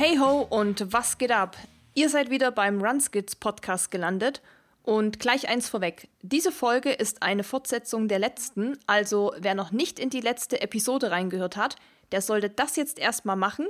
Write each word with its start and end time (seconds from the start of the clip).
Hey 0.00 0.16
ho 0.16 0.46
und 0.48 0.92
was 0.92 1.18
geht 1.18 1.32
ab? 1.32 1.56
Ihr 1.94 2.08
seid 2.08 2.30
wieder 2.30 2.52
beim 2.52 2.80
Runskids 2.80 3.34
Podcast 3.34 3.90
gelandet 3.90 4.40
und 4.84 5.18
gleich 5.18 5.48
eins 5.48 5.68
vorweg. 5.68 6.06
Diese 6.22 6.52
Folge 6.52 6.92
ist 6.92 7.24
eine 7.24 7.42
Fortsetzung 7.42 8.06
der 8.06 8.20
letzten, 8.20 8.78
also 8.86 9.34
wer 9.40 9.56
noch 9.56 9.72
nicht 9.72 9.98
in 9.98 10.08
die 10.08 10.20
letzte 10.20 10.60
Episode 10.60 11.10
reingehört 11.10 11.56
hat, 11.56 11.74
der 12.12 12.22
sollte 12.22 12.48
das 12.48 12.76
jetzt 12.76 13.00
erstmal 13.00 13.34
machen. 13.34 13.66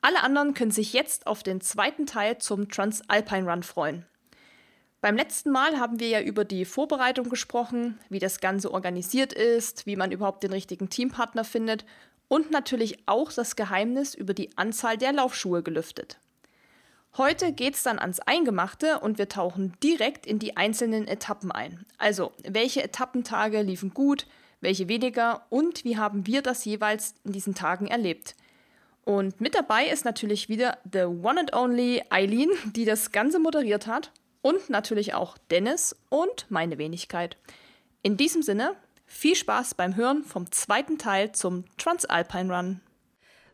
Alle 0.00 0.22
anderen 0.22 0.54
können 0.54 0.70
sich 0.70 0.94
jetzt 0.94 1.26
auf 1.26 1.42
den 1.42 1.60
zweiten 1.60 2.06
Teil 2.06 2.38
zum 2.38 2.70
Transalpine 2.70 3.50
Run 3.50 3.62
freuen. 3.62 4.06
Beim 5.02 5.16
letzten 5.16 5.50
Mal 5.50 5.78
haben 5.78 6.00
wir 6.00 6.08
ja 6.08 6.22
über 6.22 6.46
die 6.46 6.64
Vorbereitung 6.64 7.28
gesprochen, 7.28 7.98
wie 8.08 8.20
das 8.20 8.40
Ganze 8.40 8.72
organisiert 8.72 9.34
ist, 9.34 9.84
wie 9.84 9.96
man 9.96 10.12
überhaupt 10.12 10.44
den 10.44 10.52
richtigen 10.52 10.88
Teampartner 10.88 11.44
findet 11.44 11.84
und 12.32 12.50
natürlich 12.50 12.96
auch 13.04 13.30
das 13.30 13.56
Geheimnis 13.56 14.14
über 14.14 14.32
die 14.32 14.56
Anzahl 14.56 14.96
der 14.96 15.12
Laufschuhe 15.12 15.62
gelüftet. 15.62 16.18
Heute 17.18 17.52
geht 17.52 17.74
es 17.74 17.82
dann 17.82 17.98
ans 17.98 18.20
Eingemachte 18.20 19.00
und 19.00 19.18
wir 19.18 19.28
tauchen 19.28 19.74
direkt 19.82 20.24
in 20.24 20.38
die 20.38 20.56
einzelnen 20.56 21.06
Etappen 21.06 21.52
ein. 21.52 21.84
Also, 21.98 22.32
welche 22.42 22.82
Etappentage 22.82 23.60
liefen 23.60 23.92
gut, 23.92 24.26
welche 24.62 24.88
weniger 24.88 25.44
und 25.50 25.84
wie 25.84 25.98
haben 25.98 26.26
wir 26.26 26.40
das 26.40 26.64
jeweils 26.64 27.16
in 27.22 27.32
diesen 27.32 27.54
Tagen 27.54 27.86
erlebt. 27.86 28.34
Und 29.04 29.42
mit 29.42 29.54
dabei 29.54 29.88
ist 29.88 30.06
natürlich 30.06 30.48
wieder 30.48 30.78
the 30.90 31.00
one 31.00 31.38
and 31.38 31.52
only 31.54 32.02
Eileen, 32.08 32.48
die 32.74 32.86
das 32.86 33.12
Ganze 33.12 33.40
moderiert 33.40 33.86
hat 33.86 34.10
und 34.40 34.70
natürlich 34.70 35.12
auch 35.12 35.36
Dennis 35.50 35.94
und 36.08 36.46
meine 36.48 36.78
Wenigkeit. 36.78 37.36
In 38.02 38.16
diesem 38.16 38.40
Sinne, 38.40 38.74
viel 39.12 39.36
Spaß 39.36 39.74
beim 39.74 39.94
Hören 39.94 40.24
vom 40.24 40.50
zweiten 40.50 40.98
Teil 40.98 41.30
zum 41.32 41.64
Transalpine 41.76 42.52
Run. 42.52 42.80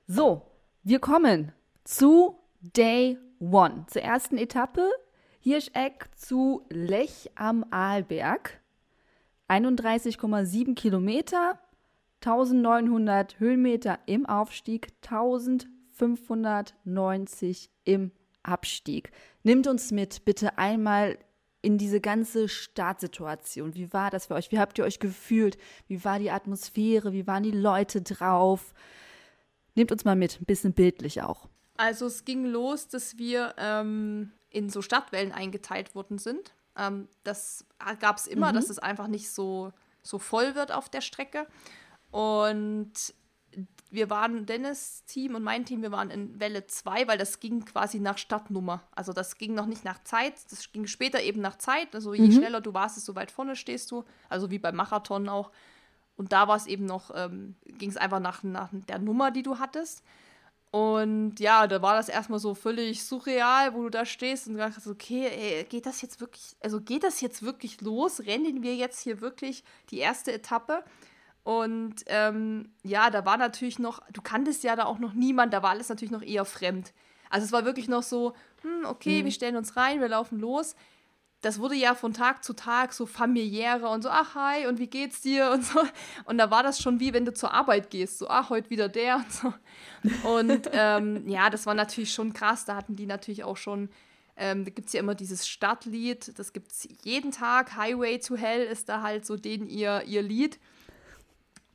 So, 0.07 0.47
wir 0.85 1.01
kommen 1.01 1.53
zu 1.85 2.39
Day 2.61 3.19
One, 3.41 3.85
zur 3.89 4.01
ersten 4.03 4.39
Etappe. 4.39 4.89
Hirscheck 5.41 6.09
zu 6.17 6.65
Lech 6.71 7.31
am 7.35 7.67
Arlberg. 7.71 8.61
31,7 9.49 10.75
Kilometer, 10.75 11.59
1900 12.25 13.39
Höhenmeter 13.41 13.99
im 14.07 14.25
Aufstieg, 14.27 14.89
1590 15.03 17.71
im 17.85 18.13
Abstieg. 18.43 19.11
Nimmt 19.43 19.67
uns 19.67 19.91
mit, 19.91 20.25
bitte 20.25 20.57
einmal 20.59 21.19
in 21.61 21.79
diese 21.79 22.01
ganze 22.01 22.49
Startsituation. 22.49 23.75
Wie 23.75 23.93
war 23.93 24.11
das 24.11 24.27
für 24.27 24.35
euch? 24.35 24.53
Wie 24.53 24.59
habt 24.59 24.79
ihr 24.79 24.85
euch 24.85 25.01
gefühlt? 25.01 25.59
Wie 25.87 26.05
war 26.05 26.19
die 26.19 26.31
Atmosphäre? 26.31 27.13
Wie 27.13 27.27
waren 27.27 27.43
die 27.43 27.51
Leute 27.51 28.03
drauf? 28.03 28.75
Nehmt 29.75 29.93
uns 29.93 30.05
mal 30.05 30.17
mit, 30.17 30.41
ein 30.41 30.45
bisschen 30.45 30.73
bildlich 30.73 31.23
auch. 31.23 31.49
Also 31.77 32.07
es 32.07 32.25
ging 32.25 32.45
los, 32.45 32.89
dass 32.89 33.19
wir 33.19 33.55
ähm, 33.59 34.33
in 34.51 34.71
so 34.71 34.83
Stadtwellen 34.83 35.33
eingeteilt 35.33 35.95
worden 35.95 36.19
sind. 36.19 36.55
Ähm, 36.77 37.09
das 37.25 37.65
gab 38.01 38.17
es 38.19 38.27
immer, 38.27 38.51
mhm. 38.51 38.57
dass 38.57 38.71
es 38.71 38.79
einfach 38.79 39.09
nicht 39.09 39.31
so, 39.31 39.73
so 40.03 40.19
voll 40.19 40.55
wird 40.55 40.73
auf 40.73 40.89
der 40.89 41.01
Strecke. 41.01 41.47
Und 42.11 42.93
wir 43.91 44.11
waren 44.11 44.47
Dennis 44.47 45.05
Team 45.05 45.35
und 45.35 45.43
mein 45.43 45.65
Team, 45.65 45.83
wir 45.83 45.93
waren 45.93 46.11
in 46.11 46.39
Welle 46.39 46.67
2, 46.67 47.09
weil 47.09 47.19
das 47.19 47.41
ging 47.41 47.65
quasi 47.65 48.01
nach 48.01 48.19
Stadtnummer. 48.19 48.83
Also 48.95 49.13
das 49.13 49.39
ging 49.39 49.55
noch 49.55 49.67
nicht 49.67 49.85
nach 49.85 50.03
Zeit, 50.05 50.35
das 50.51 50.73
ging 50.73 50.87
später 50.87 51.23
eben 51.23 51.41
nach 51.41 51.57
Zeit. 51.57 51.95
Also 51.95 52.13
je 52.13 52.27
mhm. 52.27 52.33
schneller 52.33 52.61
du 52.61 52.75
warst, 52.75 52.97
desto 52.97 53.15
weit 53.15 53.31
vorne 53.31 53.57
stehst 53.57 53.91
du. 53.91 54.05
Also 54.29 54.51
wie 54.51 54.59
beim 54.59 54.77
Marathon 54.77 55.29
auch. 55.29 55.51
Und 56.17 56.33
da 56.33 56.49
war 56.49 56.57
es 56.57 56.67
eben 56.67 56.85
noch, 56.85 57.11
ähm, 57.15 57.55
ging 57.65 57.91
es 57.91 57.97
einfach 57.97 58.21
nach, 58.21 58.43
nach 58.43 58.71
der 58.73 58.99
Nummer, 58.99 59.31
die 59.31 59.43
du 59.43 59.59
hattest. 59.59 60.03
Und 60.71 61.41
ja, 61.41 61.67
da 61.67 61.81
war 61.81 61.95
das 61.95 62.11
erstmal 62.11 62.41
so 62.41 62.55
völlig 62.55 63.03
surreal, 63.03 63.73
wo 63.73 63.85
du 63.85 63.91
da 63.91 64.05
stehst 64.05 64.49
und 64.49 64.59
dachtest, 64.59 64.87
okay, 64.87 65.27
ey, 65.27 65.65
geht 65.65 65.87
das 65.87 66.03
jetzt 66.03 66.21
wirklich, 66.21 66.57
also 66.61 66.81
geht 66.81 67.05
das 67.05 67.23
jetzt 67.23 67.43
wirklich 67.43 67.81
los? 67.81 68.21
Rennen 68.21 68.63
wir 68.63 68.77
jetzt 68.77 69.01
hier 69.01 69.23
wirklich 69.23 69.65
die 69.91 69.99
erste 69.99 70.33
Etappe? 70.33 70.85
Und 71.49 72.05
ähm, 72.09 72.69
ja, 72.83 73.09
da 73.09 73.25
war 73.25 73.39
natürlich 73.39 73.79
noch, 73.79 74.03
du 74.13 74.21
kanntest 74.21 74.65
ja 74.65 74.77
da 74.77 74.85
auch 74.85 74.99
noch 74.99 75.15
niemand, 75.15 75.55
da 75.55 75.63
war 75.63 75.71
alles 75.71 75.89
natürlich 75.89 76.13
noch 76.13 76.21
eher 76.21 76.45
fremd. 76.45 76.93
Also 77.31 77.47
es 77.47 77.53
war 77.53 77.65
wirklich 77.65 77.89
noch 77.89 78.03
so, 78.03 78.35
hm, 78.61 78.85
okay, 78.85 79.21
mhm. 79.23 79.25
wir 79.25 79.33
stellen 79.33 79.57
uns 79.57 79.75
rein, 79.75 80.03
wir 80.03 80.11
laufen 80.11 80.39
los. 80.39 80.77
Das 81.41 81.59
wurde 81.59 81.75
ja 81.75 81.95
von 81.95 82.13
Tag 82.13 82.45
zu 82.45 82.53
Tag 82.53 82.93
so 82.93 83.07
familiärer 83.07 83.91
und 83.91 84.03
so, 84.03 84.11
ach 84.11 84.35
hi, 84.35 84.67
und 84.67 84.79
wie 84.79 84.89
geht's 84.89 85.23
dir 85.23 85.51
und 85.55 85.65
so. 85.65 85.81
Und 86.27 86.37
da 86.37 86.51
war 86.51 86.63
das 86.63 86.83
schon 86.83 87.01
wie 87.01 87.15
wenn 87.15 87.25
du 87.25 87.33
zur 87.33 87.55
Arbeit 87.55 87.89
gehst, 87.89 88.19
so, 88.19 88.29
ach, 88.29 88.51
heute 88.51 88.69
wieder 88.69 88.91
der 88.91 89.17
und 89.17 89.33
so. 89.33 89.55
Und 90.29 90.69
ähm, 90.73 91.27
ja, 91.27 91.49
das 91.49 91.65
war 91.65 91.73
natürlich 91.73 92.13
schon 92.13 92.35
krass. 92.35 92.67
Da 92.67 92.77
hatten 92.77 92.95
die 92.95 93.07
natürlich 93.07 93.45
auch 93.45 93.57
schon 93.57 93.89
ähm, 94.37 94.67
da 94.67 94.71
gibt 94.71 94.89
es 94.89 94.93
ja 94.93 95.01
immer 95.01 95.15
dieses 95.15 95.49
Stadtlied, 95.49 96.39
das 96.39 96.53
gibt 96.53 96.73
es 96.73 96.87
jeden 97.03 97.33
Tag. 97.33 97.75
Highway 97.75 98.19
to 98.19 98.37
Hell 98.37 98.65
ist 98.67 98.91
da 98.91 99.01
halt 99.01 99.25
so 99.25 99.37
den 99.37 99.67
ihr, 99.67 100.03
ihr 100.05 100.21
Lied. 100.23 100.61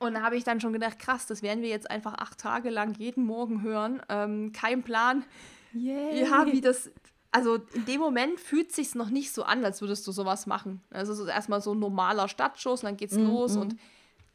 Und 0.03 0.15
da 0.15 0.21
habe 0.21 0.35
ich 0.35 0.43
dann 0.43 0.59
schon 0.59 0.73
gedacht, 0.73 0.99
krass, 0.99 1.25
das 1.25 1.41
werden 1.41 1.61
wir 1.61 1.69
jetzt 1.69 1.89
einfach 1.89 2.13
acht 2.15 2.37
Tage 2.37 2.69
lang 2.69 2.93
jeden 2.95 3.25
Morgen 3.25 3.61
hören. 3.61 4.01
Ähm, 4.09 4.51
kein 4.51 4.83
Plan. 4.83 5.23
Yay. 5.73 6.21
Ja, 6.21 6.45
wie 6.51 6.61
das. 6.61 6.91
Also 7.31 7.55
in 7.73 7.85
dem 7.85 7.99
Moment 7.99 8.39
fühlt 8.39 8.69
es 8.69 8.75
sich 8.75 8.93
noch 8.93 9.09
nicht 9.09 9.33
so 9.33 9.43
an, 9.43 9.65
als 9.65 9.81
würdest 9.81 10.05
du 10.05 10.11
sowas 10.11 10.45
machen. 10.45 10.83
Also 10.91 11.13
es 11.13 11.19
ist 11.19 11.29
erstmal 11.29 11.61
so 11.61 11.73
ein 11.73 11.79
normaler 11.79 12.27
Stadtschuss 12.27 12.81
dann 12.81 12.95
geht's 12.95 13.15
mm, 13.15 13.25
los 13.25 13.55
und 13.55 13.75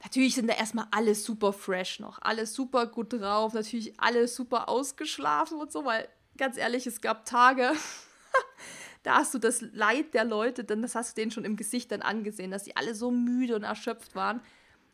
natürlich 0.02 0.34
sind 0.34 0.48
da 0.48 0.54
erstmal 0.54 0.86
alle 0.90 1.14
super 1.14 1.52
fresh 1.52 2.00
noch, 2.00 2.18
alle 2.20 2.44
super 2.44 2.86
gut 2.86 3.12
drauf, 3.12 3.54
natürlich 3.54 4.00
alle 4.00 4.26
super 4.26 4.68
ausgeschlafen 4.68 5.60
und 5.60 5.70
so, 5.70 5.84
weil 5.84 6.08
ganz 6.38 6.56
ehrlich, 6.56 6.88
es 6.88 7.00
gab 7.00 7.24
Tage, 7.24 7.70
da 9.04 9.16
hast 9.16 9.32
du 9.32 9.38
das 9.38 9.60
Leid 9.60 10.14
der 10.14 10.24
Leute, 10.24 10.64
denn 10.64 10.82
das 10.82 10.96
hast 10.96 11.16
du 11.16 11.20
denen 11.20 11.30
schon 11.30 11.44
im 11.44 11.56
Gesicht 11.56 11.92
dann 11.92 12.02
angesehen, 12.02 12.50
dass 12.50 12.64
sie 12.64 12.74
alle 12.74 12.96
so 12.96 13.12
müde 13.12 13.54
und 13.54 13.62
erschöpft 13.62 14.16
waren. 14.16 14.40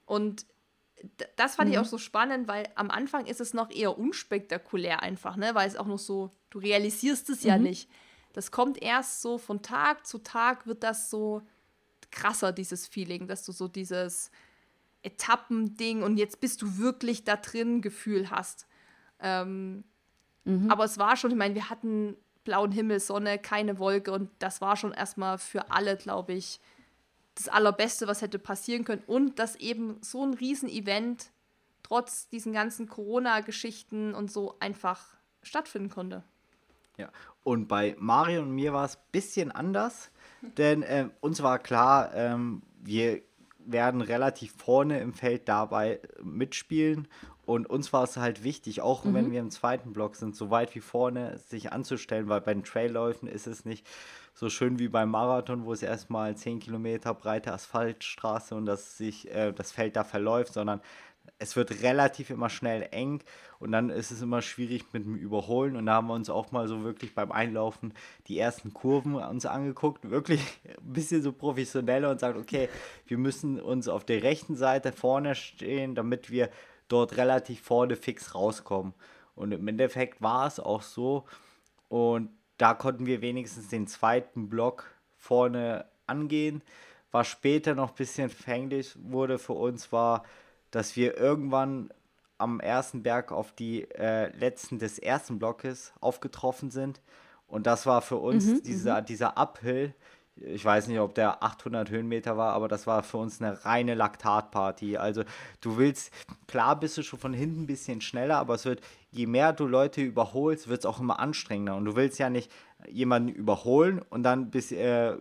Und 0.06 0.44
das 1.36 1.56
fand 1.56 1.68
mhm. 1.68 1.74
ich 1.74 1.78
auch 1.80 1.84
so 1.84 1.98
spannend, 1.98 2.48
weil 2.48 2.68
am 2.74 2.90
Anfang 2.90 3.26
ist 3.26 3.40
es 3.40 3.54
noch 3.54 3.70
eher 3.70 3.98
unspektakulär 3.98 5.02
einfach, 5.02 5.36
ne? 5.36 5.54
Weil 5.54 5.68
es 5.68 5.76
auch 5.76 5.86
noch 5.86 5.98
so, 5.98 6.30
du 6.50 6.58
realisierst 6.58 7.30
es 7.30 7.42
ja 7.42 7.56
mhm. 7.56 7.64
nicht. 7.64 7.90
Das 8.32 8.50
kommt 8.50 8.82
erst 8.82 9.22
so 9.22 9.38
von 9.38 9.62
Tag 9.62 10.06
zu 10.06 10.18
Tag 10.18 10.66
wird 10.66 10.82
das 10.82 11.10
so 11.10 11.42
krasser, 12.10 12.52
dieses 12.52 12.86
Feeling, 12.86 13.26
dass 13.26 13.44
du 13.44 13.52
so 13.52 13.68
dieses 13.68 14.30
Etappending 15.02 16.02
und 16.02 16.16
jetzt 16.16 16.40
bist 16.40 16.62
du 16.62 16.78
wirklich 16.78 17.24
da 17.24 17.36
drin 17.36 17.82
Gefühl 17.82 18.30
hast. 18.30 18.66
Ähm, 19.20 19.84
mhm. 20.44 20.70
Aber 20.70 20.84
es 20.84 20.98
war 20.98 21.16
schon, 21.16 21.30
ich 21.30 21.36
meine, 21.36 21.54
wir 21.54 21.70
hatten 21.70 22.16
blauen 22.44 22.72
Himmel, 22.72 23.00
Sonne, 23.00 23.38
keine 23.38 23.78
Wolke 23.78 24.12
und 24.12 24.30
das 24.38 24.60
war 24.60 24.76
schon 24.76 24.92
erstmal 24.92 25.38
für 25.38 25.70
alle, 25.70 25.96
glaube 25.96 26.32
ich, 26.32 26.60
das 27.34 27.48
Allerbeste, 27.48 28.06
was 28.06 28.22
hätte 28.22 28.38
passieren 28.38 28.84
können. 28.84 29.02
Und 29.06 29.38
dass 29.38 29.56
eben 29.56 29.98
so 30.02 30.24
ein 30.24 30.34
Riesenevent 30.34 31.30
trotz 31.82 32.28
diesen 32.28 32.52
ganzen 32.52 32.88
Corona-Geschichten 32.88 34.14
und 34.14 34.30
so 34.30 34.56
einfach 34.60 35.16
stattfinden 35.42 35.90
konnte. 35.90 36.24
Ja, 36.96 37.10
und 37.42 37.66
bei 37.66 37.96
Mario 37.98 38.42
und 38.42 38.52
mir 38.52 38.72
war 38.72 38.84
es 38.84 38.96
ein 38.96 39.02
bisschen 39.12 39.50
anders, 39.50 40.10
denn 40.56 40.82
äh, 40.82 41.08
uns 41.20 41.42
war 41.42 41.58
klar, 41.58 42.14
ähm, 42.14 42.62
wir 42.80 43.22
werden 43.58 44.00
relativ 44.00 44.52
vorne 44.56 45.00
im 45.00 45.14
Feld 45.14 45.48
dabei 45.48 46.00
mitspielen 46.22 47.08
und 47.46 47.68
uns 47.68 47.92
war 47.92 48.04
es 48.04 48.16
halt 48.16 48.44
wichtig, 48.44 48.80
auch 48.80 49.04
mhm. 49.04 49.14
wenn 49.14 49.30
wir 49.32 49.40
im 49.40 49.50
zweiten 49.50 49.92
Block 49.92 50.16
sind, 50.16 50.36
so 50.36 50.50
weit 50.50 50.74
wie 50.74 50.80
vorne 50.80 51.38
sich 51.38 51.72
anzustellen, 51.72 52.28
weil 52.28 52.40
bei 52.40 52.54
den 52.54 52.64
Trailläufen 52.64 53.28
ist 53.28 53.46
es 53.46 53.64
nicht 53.64 53.86
so 54.34 54.50
schön 54.50 54.78
wie 54.78 54.88
beim 54.88 55.10
Marathon, 55.10 55.64
wo 55.64 55.72
es 55.72 55.82
erstmal 55.82 56.36
10 56.36 56.60
Kilometer 56.60 57.14
breite 57.14 57.52
Asphaltstraße 57.52 58.54
und 58.54 58.66
das 58.66 58.98
sich 58.98 59.30
äh, 59.32 59.52
das 59.52 59.70
Feld 59.72 59.96
da 59.96 60.04
verläuft, 60.04 60.52
sondern 60.52 60.80
es 61.38 61.56
wird 61.56 61.82
relativ 61.82 62.30
immer 62.30 62.50
schnell 62.50 62.88
eng 62.90 63.22
und 63.58 63.72
dann 63.72 63.90
ist 63.90 64.10
es 64.10 64.20
immer 64.20 64.42
schwierig 64.42 64.84
mit 64.92 65.04
dem 65.04 65.14
Überholen 65.14 65.76
und 65.76 65.86
da 65.86 65.94
haben 65.94 66.08
wir 66.08 66.14
uns 66.14 66.28
auch 66.28 66.52
mal 66.52 66.68
so 66.68 66.84
wirklich 66.84 67.14
beim 67.14 67.32
Einlaufen 67.32 67.94
die 68.26 68.38
ersten 68.38 68.74
Kurven 68.74 69.14
uns 69.14 69.46
angeguckt, 69.46 70.10
wirklich 70.10 70.40
ein 70.64 70.92
bisschen 70.92 71.22
so 71.22 71.32
professioneller 71.32 72.10
und 72.10 72.20
sagt, 72.20 72.36
okay, 72.36 72.68
wir 73.06 73.18
müssen 73.18 73.60
uns 73.60 73.88
auf 73.88 74.04
der 74.04 74.22
rechten 74.22 74.56
Seite 74.56 74.92
vorne 74.92 75.34
stehen, 75.34 75.94
damit 75.94 76.30
wir 76.30 76.50
dort 76.88 77.16
relativ 77.16 77.62
vorne 77.62 77.96
fix 77.96 78.34
rauskommen. 78.34 78.92
Und 79.34 79.52
im 79.52 79.66
Endeffekt 79.66 80.22
war 80.22 80.46
es 80.46 80.60
auch 80.60 80.82
so 80.82 81.24
und 81.88 82.30
da 82.58 82.74
konnten 82.74 83.06
wir 83.06 83.20
wenigstens 83.20 83.68
den 83.68 83.86
zweiten 83.86 84.48
Block 84.48 84.90
vorne 85.16 85.86
angehen. 86.06 86.62
Was 87.10 87.28
später 87.28 87.74
noch 87.74 87.90
ein 87.90 87.96
bisschen 87.96 88.28
fänglich 88.28 88.96
wurde 89.00 89.38
für 89.38 89.52
uns, 89.52 89.92
war, 89.92 90.24
dass 90.70 90.96
wir 90.96 91.16
irgendwann 91.16 91.90
am 92.38 92.60
ersten 92.60 93.02
Berg 93.02 93.30
auf 93.30 93.52
die 93.52 93.88
äh, 93.90 94.36
letzten 94.36 94.78
des 94.78 94.98
ersten 94.98 95.38
Blockes 95.38 95.92
aufgetroffen 96.00 96.70
sind. 96.70 97.00
Und 97.46 97.66
das 97.66 97.86
war 97.86 98.02
für 98.02 98.16
uns 98.16 98.46
mhm, 98.46 98.62
dieser, 98.62 99.00
mhm. 99.00 99.06
dieser 99.06 99.38
Uphill, 99.38 99.94
ich 100.36 100.64
weiß 100.64 100.88
nicht, 100.88 100.98
ob 100.98 101.14
der 101.14 101.42
800 101.42 101.90
Höhenmeter 101.90 102.36
war, 102.36 102.52
aber 102.54 102.66
das 102.66 102.86
war 102.86 103.02
für 103.02 103.18
uns 103.18 103.40
eine 103.40 103.64
reine 103.64 103.94
Laktatparty. 103.94 104.96
Also 104.96 105.22
du 105.60 105.76
willst, 105.76 106.12
klar 106.48 106.78
bist 106.78 106.98
du 106.98 107.02
schon 107.02 107.18
von 107.18 107.32
hinten 107.32 107.62
ein 107.62 107.66
bisschen 107.66 108.00
schneller, 108.00 108.38
aber 108.38 108.54
es 108.54 108.64
wird, 108.64 108.80
je 109.10 109.26
mehr 109.26 109.52
du 109.52 109.66
Leute 109.66 110.00
überholst, 110.02 110.68
wird 110.68 110.80
es 110.80 110.86
auch 110.86 111.00
immer 111.00 111.20
anstrengender. 111.20 111.76
Und 111.76 111.84
du 111.84 111.94
willst 111.94 112.18
ja 112.18 112.30
nicht 112.30 112.50
jemanden 112.88 113.28
überholen 113.28 114.02
und 114.10 114.24
dann 114.24 114.50
bis, 114.50 114.72
äh, 114.72 115.16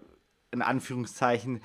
in 0.51 0.61
Anführungszeichen, 0.61 1.61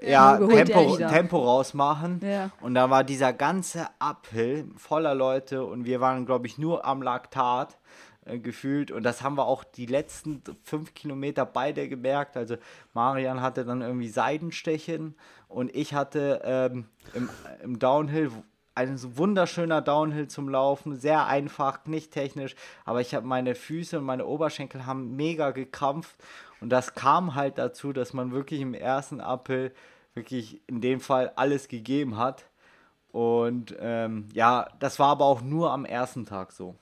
ja, 0.00 0.36
Tempo, 0.36 0.96
Tempo 0.96 1.38
rausmachen. 1.38 2.20
Ja. 2.22 2.50
Und 2.60 2.74
da 2.74 2.90
war 2.90 3.04
dieser 3.04 3.32
ganze 3.32 3.86
Uphill 3.98 4.68
voller 4.76 5.14
Leute 5.14 5.64
und 5.64 5.84
wir 5.84 6.00
waren, 6.00 6.26
glaube 6.26 6.46
ich, 6.46 6.58
nur 6.58 6.84
am 6.84 7.02
Laktat 7.02 7.78
äh, 8.24 8.38
gefühlt. 8.38 8.90
Und 8.90 9.02
das 9.02 9.22
haben 9.22 9.36
wir 9.36 9.46
auch 9.46 9.64
die 9.64 9.86
letzten 9.86 10.42
fünf 10.62 10.94
Kilometer 10.94 11.44
beide 11.44 11.88
gemerkt. 11.88 12.36
Also 12.36 12.56
Marian 12.94 13.40
hatte 13.40 13.64
dann 13.64 13.82
irgendwie 13.82 14.08
Seidenstechen 14.08 15.14
und 15.48 15.74
ich 15.74 15.94
hatte 15.94 16.40
ähm, 16.44 16.86
im, 17.14 17.28
im 17.62 17.78
Downhill 17.78 18.30
ein 18.74 19.16
wunderschöner 19.16 19.82
Downhill 19.82 20.28
zum 20.28 20.48
Laufen, 20.48 20.96
sehr 20.96 21.26
einfach, 21.26 21.84
nicht 21.86 22.12
technisch, 22.12 22.54
aber 22.84 23.00
ich 23.00 23.14
habe 23.14 23.26
meine 23.26 23.54
Füße 23.54 23.98
und 23.98 24.04
meine 24.04 24.26
Oberschenkel 24.26 24.86
haben 24.86 25.14
mega 25.14 25.50
gekrampft 25.50 26.16
und 26.60 26.70
das 26.70 26.94
kam 26.94 27.34
halt 27.34 27.58
dazu, 27.58 27.92
dass 27.92 28.12
man 28.14 28.32
wirklich 28.32 28.60
im 28.60 28.72
ersten 28.72 29.20
Uphill 29.20 29.74
wirklich 30.14 30.62
in 30.68 30.80
dem 30.80 31.00
Fall 31.00 31.32
alles 31.36 31.68
gegeben 31.68 32.16
hat 32.16 32.46
und 33.10 33.76
ähm, 33.78 34.28
ja, 34.32 34.68
das 34.78 34.98
war 34.98 35.08
aber 35.08 35.26
auch 35.26 35.42
nur 35.42 35.70
am 35.70 35.84
ersten 35.84 36.24
Tag 36.24 36.52
so. 36.52 36.76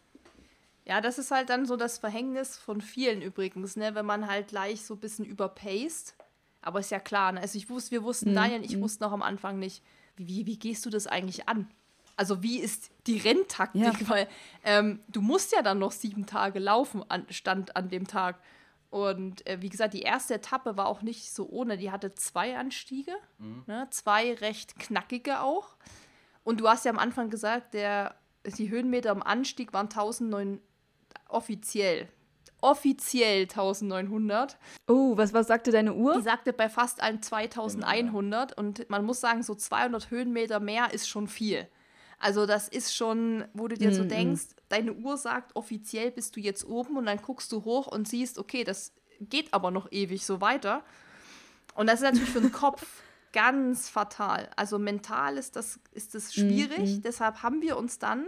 Ja, 0.86 1.00
das 1.00 1.18
ist 1.18 1.30
halt 1.30 1.50
dann 1.50 1.66
so 1.66 1.76
das 1.76 1.98
Verhängnis 1.98 2.56
von 2.56 2.80
vielen 2.80 3.22
übrigens, 3.22 3.76
ne, 3.76 3.94
wenn 3.94 4.06
man 4.06 4.26
halt 4.26 4.48
gleich 4.48 4.82
so 4.82 4.94
ein 4.94 5.00
bisschen 5.00 5.24
überpaced. 5.24 6.14
Aber 6.62 6.80
ist 6.80 6.90
ja 6.90 7.00
klar, 7.00 7.32
ne? 7.32 7.40
also 7.40 7.56
ich 7.56 7.70
wusste, 7.70 7.92
wir 7.92 8.02
wussten, 8.02 8.30
mhm. 8.30 8.34
Daniel 8.34 8.64
ich 8.64 8.76
mhm. 8.76 8.82
wussten 8.82 9.04
auch 9.04 9.12
am 9.12 9.22
Anfang 9.22 9.58
nicht, 9.58 9.82
wie, 10.16 10.26
wie, 10.26 10.46
wie 10.46 10.58
gehst 10.58 10.84
du 10.84 10.90
das 10.90 11.06
eigentlich 11.06 11.48
an? 11.48 11.70
Also 12.16 12.42
wie 12.42 12.58
ist 12.58 12.90
die 13.06 13.18
Renntaktik? 13.18 13.82
Ja. 13.82 13.94
Weil 14.08 14.28
ähm, 14.64 15.00
du 15.08 15.22
musst 15.22 15.52
ja 15.52 15.62
dann 15.62 15.78
noch 15.78 15.92
sieben 15.92 16.26
Tage 16.26 16.58
laufen, 16.58 17.02
an, 17.08 17.24
stand 17.30 17.76
an 17.76 17.88
dem 17.88 18.06
Tag. 18.06 18.38
Und 18.90 19.46
äh, 19.46 19.62
wie 19.62 19.68
gesagt, 19.68 19.94
die 19.94 20.02
erste 20.02 20.34
Etappe 20.34 20.76
war 20.76 20.86
auch 20.86 21.00
nicht 21.00 21.32
so 21.32 21.48
ohne. 21.48 21.78
Die 21.78 21.90
hatte 21.90 22.14
zwei 22.14 22.58
Anstiege, 22.58 23.12
mhm. 23.38 23.62
ne? 23.66 23.86
zwei 23.90 24.34
recht 24.34 24.78
knackige 24.78 25.40
auch. 25.40 25.76
Und 26.42 26.60
du 26.60 26.68
hast 26.68 26.84
ja 26.84 26.90
am 26.90 26.98
Anfang 26.98 27.30
gesagt, 27.30 27.72
der, 27.72 28.16
die 28.44 28.68
Höhenmeter 28.68 29.12
am 29.12 29.22
Anstieg 29.22 29.72
waren 29.72 29.86
1900 29.86 30.69
offiziell. 31.28 32.08
Offiziell 32.62 33.42
1900. 33.42 34.58
Oh, 34.86 35.16
was, 35.16 35.32
was 35.32 35.46
sagte 35.46 35.70
deine 35.70 35.94
Uhr? 35.94 36.16
Die 36.16 36.22
sagte 36.22 36.52
bei 36.52 36.68
fast 36.68 37.02
allen 37.02 37.22
2100 37.22 38.56
und 38.56 38.88
man 38.90 39.04
muss 39.04 39.20
sagen, 39.20 39.42
so 39.42 39.54
200 39.54 40.10
Höhenmeter 40.10 40.60
mehr 40.60 40.92
ist 40.92 41.08
schon 41.08 41.26
viel. 41.26 41.66
Also 42.18 42.44
das 42.44 42.68
ist 42.68 42.94
schon, 42.94 43.44
wo 43.54 43.66
du 43.66 43.76
dir 43.76 43.90
mm, 43.90 43.94
so 43.94 44.04
denkst, 44.04 44.42
deine 44.68 44.92
Uhr 44.92 45.16
sagt, 45.16 45.56
offiziell 45.56 46.10
bist 46.10 46.36
du 46.36 46.40
jetzt 46.40 46.66
oben 46.66 46.98
und 46.98 47.06
dann 47.06 47.16
guckst 47.16 47.50
du 47.50 47.64
hoch 47.64 47.86
und 47.86 48.06
siehst, 48.06 48.38
okay, 48.38 48.62
das 48.62 48.92
geht 49.20 49.54
aber 49.54 49.70
noch 49.70 49.90
ewig 49.90 50.26
so 50.26 50.42
weiter. 50.42 50.84
Und 51.74 51.86
das 51.86 52.00
ist 52.00 52.02
natürlich 52.02 52.28
für 52.28 52.42
den 52.42 52.52
Kopf 52.52 52.86
ganz 53.32 53.88
fatal. 53.88 54.50
Also 54.56 54.78
mental 54.78 55.38
ist 55.38 55.56
das, 55.56 55.80
ist 55.92 56.14
das 56.14 56.34
schwierig. 56.34 56.98
Mm, 56.98 57.02
Deshalb 57.02 57.42
haben 57.42 57.62
wir 57.62 57.78
uns 57.78 57.98
dann, 57.98 58.26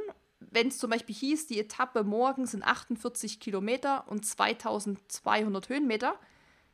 wenn 0.52 0.69
es 0.69 0.78
zum 0.78 0.90
Beispiel 0.90 1.14
hieß, 1.14 1.46
die 1.46 1.58
Etappe 1.58 2.04
morgen 2.04 2.46
sind 2.46 2.62
48 2.62 3.40
Kilometer 3.40 4.04
und 4.08 4.25
2200 4.26 5.69
Höhenmeter, 5.69 6.14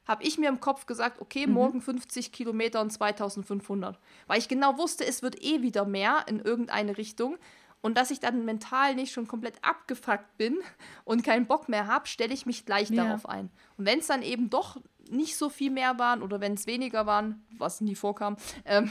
habe 0.07 0.25
ich 0.25 0.39
mir 0.39 0.49
im 0.49 0.61
Kopf 0.61 0.87
gesagt, 0.87 1.21
okay, 1.21 1.47
mhm. 1.47 1.53
morgen 1.53 1.81
50 1.81 2.33
Kilometer 2.33 2.81
und 2.81 2.91
2500. 2.91 3.99
Weil 4.27 4.39
ich 4.39 4.49
genau 4.49 4.79
wusste, 4.79 5.07
es 5.07 5.23
wird 5.23 5.43
eh 5.43 5.63
wieder 5.63 5.85
mehr 5.85 6.25
in 6.27 6.41
irgendeine 6.41 6.97
Richtung. 6.97 7.37
Und 7.81 7.97
dass 7.97 8.11
ich 8.11 8.19
dann 8.19 8.45
mental 8.45 8.97
nicht 8.97 9.13
schon 9.13 9.29
komplett 9.29 9.63
abgefuckt 9.63 10.37
bin 10.37 10.59
und 11.05 11.23
keinen 11.23 11.47
Bock 11.47 11.69
mehr 11.69 11.87
habe, 11.87 12.09
stelle 12.09 12.35
ich 12.35 12.47
mich 12.47 12.67
gleich 12.67 12.91
ja. 12.91 13.05
darauf 13.05 13.29
ein. 13.29 13.51
Und 13.77 13.87
wenn 13.87 14.01
es 14.01 14.09
dann 14.09 14.23
eben 14.23 14.51
doch 14.51 14.79
nicht 15.09 15.37
so 15.37 15.49
viel 15.49 15.71
mehr 15.71 15.99
waren 15.99 16.23
oder 16.23 16.41
wenn 16.41 16.55
es 16.55 16.67
weniger 16.67 17.07
waren, 17.07 17.47
was 17.57 17.81
nie 17.81 17.95
vorkam, 17.95 18.37
ähm, 18.65 18.91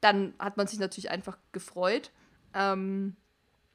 dann 0.00 0.34
hat 0.38 0.56
man 0.56 0.68
sich 0.68 0.78
natürlich 0.78 1.10
einfach 1.10 1.38
gefreut. 1.50 2.12
Ähm, 2.54 3.16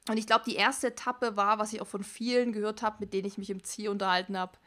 und 0.10 0.18
ich 0.18 0.28
glaube, 0.28 0.44
die 0.46 0.56
erste 0.56 0.88
Etappe 0.88 1.38
war, 1.38 1.60
was 1.60 1.72
ich 1.74 1.82
auch 1.82 1.88
von 1.88 2.04
vielen 2.04 2.52
gehört 2.52 2.82
habe, 2.82 2.98
mit 3.00 3.14
denen 3.14 3.28
ich 3.28 3.38
mich 3.38 3.50
im 3.50 3.64
Ziel 3.64 3.90
unterhalten 3.90 4.38
habe, 4.38 4.58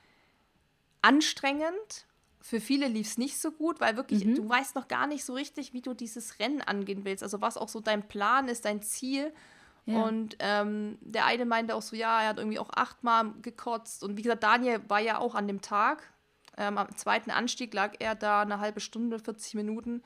anstrengend. 1.03 2.06
Für 2.41 2.61
viele 2.61 2.88
lief 2.88 3.09
es 3.09 3.19
nicht 3.19 3.38
so 3.38 3.50
gut, 3.50 3.81
weil 3.81 3.97
wirklich, 3.97 4.25
mhm. 4.25 4.37
du 4.37 4.49
weißt 4.49 4.77
noch 4.77 4.88
gar 4.88 5.06
nicht 5.06 5.25
so 5.25 5.35
richtig, 5.35 5.73
wie 5.73 5.83
du 5.83 5.94
dieses 5.94 6.38
Rennen 6.38 6.62
angehen 6.62 7.05
willst. 7.05 7.23
Also 7.23 7.41
was 7.41 7.56
auch 7.56 7.69
so 7.69 7.81
dein 7.81 8.09
Plan 8.09 8.49
ist, 8.49 8.65
dein 8.65 8.83
Ziel. 8.83 9.33
Ja. 9.85 10.03
Und 10.03 10.37
ähm, 10.38 10.97
der 11.00 11.27
eine 11.27 11.44
meinte 11.44 11.75
auch 11.75 11.82
so, 11.82 11.97
ja, 11.97 12.23
er 12.23 12.29
hat 12.31 12.39
irgendwie 12.39 12.59
auch 12.59 12.71
achtmal 12.71 13.32
gekotzt. 13.43 14.05
Und 14.05 14.17
wie 14.17 14.23
gesagt, 14.23 14.43
Daniel 14.43 14.81
war 14.89 15.00
ja 15.00 15.19
auch 15.19 15.35
an 15.35 15.49
dem 15.49 15.61
Tag. 15.61 16.03
Ähm, 16.56 16.79
am 16.79 16.97
zweiten 16.97 17.31
Anstieg 17.31 17.75
lag 17.75 17.94
er 17.99 18.15
da 18.15 18.43
eine 18.43 18.59
halbe 18.61 18.81
Stunde, 18.81 19.19
40 19.19 19.55
Minuten. 19.55 20.03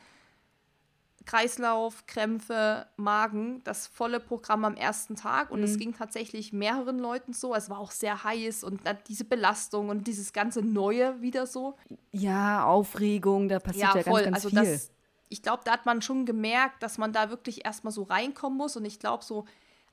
Kreislauf, 1.30 2.06
Krämpfe, 2.06 2.88
Magen, 2.96 3.62
das 3.62 3.86
volle 3.86 4.18
Programm 4.18 4.64
am 4.64 4.74
ersten 4.74 5.14
Tag. 5.14 5.52
Und 5.52 5.62
es 5.62 5.74
mhm. 5.74 5.78
ging 5.78 5.94
tatsächlich 5.94 6.52
mehreren 6.52 6.98
Leuten 6.98 7.34
so. 7.34 7.54
Es 7.54 7.70
war 7.70 7.78
auch 7.78 7.92
sehr 7.92 8.24
heiß 8.24 8.64
und 8.64 8.80
diese 9.06 9.24
Belastung 9.24 9.90
und 9.90 10.08
dieses 10.08 10.32
ganze 10.32 10.60
Neue 10.60 11.22
wieder 11.22 11.46
so. 11.46 11.76
Ja, 12.10 12.64
Aufregung, 12.64 13.48
da 13.48 13.60
passiert 13.60 13.94
ja, 13.94 13.96
ja 13.98 14.02
voll. 14.02 14.24
ganz, 14.24 14.42
ganz 14.42 14.44
also 14.44 14.48
viel. 14.48 14.72
Das, 14.72 14.90
ich 15.28 15.40
glaube, 15.40 15.62
da 15.64 15.70
hat 15.70 15.86
man 15.86 16.02
schon 16.02 16.26
gemerkt, 16.26 16.82
dass 16.82 16.98
man 16.98 17.12
da 17.12 17.30
wirklich 17.30 17.64
erstmal 17.64 17.92
so 17.92 18.02
reinkommen 18.02 18.58
muss. 18.58 18.76
Und 18.76 18.84
ich 18.84 18.98
glaube, 18.98 19.22
so 19.22 19.44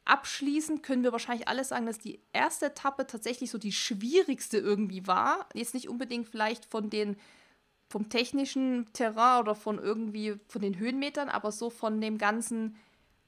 abschließend 0.06 0.82
können 0.82 1.04
wir 1.04 1.12
wahrscheinlich 1.12 1.48
alle 1.48 1.64
sagen, 1.64 1.86
dass 1.86 2.00
die 2.00 2.20
erste 2.34 2.66
Etappe 2.66 3.06
tatsächlich 3.06 3.52
so 3.52 3.60
die 3.60 3.74
schwierigste 3.74 4.58
irgendwie 4.58 5.06
war. 5.06 5.48
Jetzt 5.54 5.76
nicht 5.76 5.88
unbedingt 5.88 6.28
vielleicht 6.28 6.66
von 6.66 6.90
den 6.90 7.16
vom 7.90 8.10
technischen 8.10 8.88
Terrain 8.94 9.42
oder 9.42 9.56
von 9.56 9.80
irgendwie 9.80 10.36
von 10.48 10.62
den 10.62 10.78
Höhenmetern, 10.78 11.30
aber 11.30 11.52
so 11.52 11.70
von 11.70 12.02
dem 12.02 12.18
ganzen, 12.18 12.76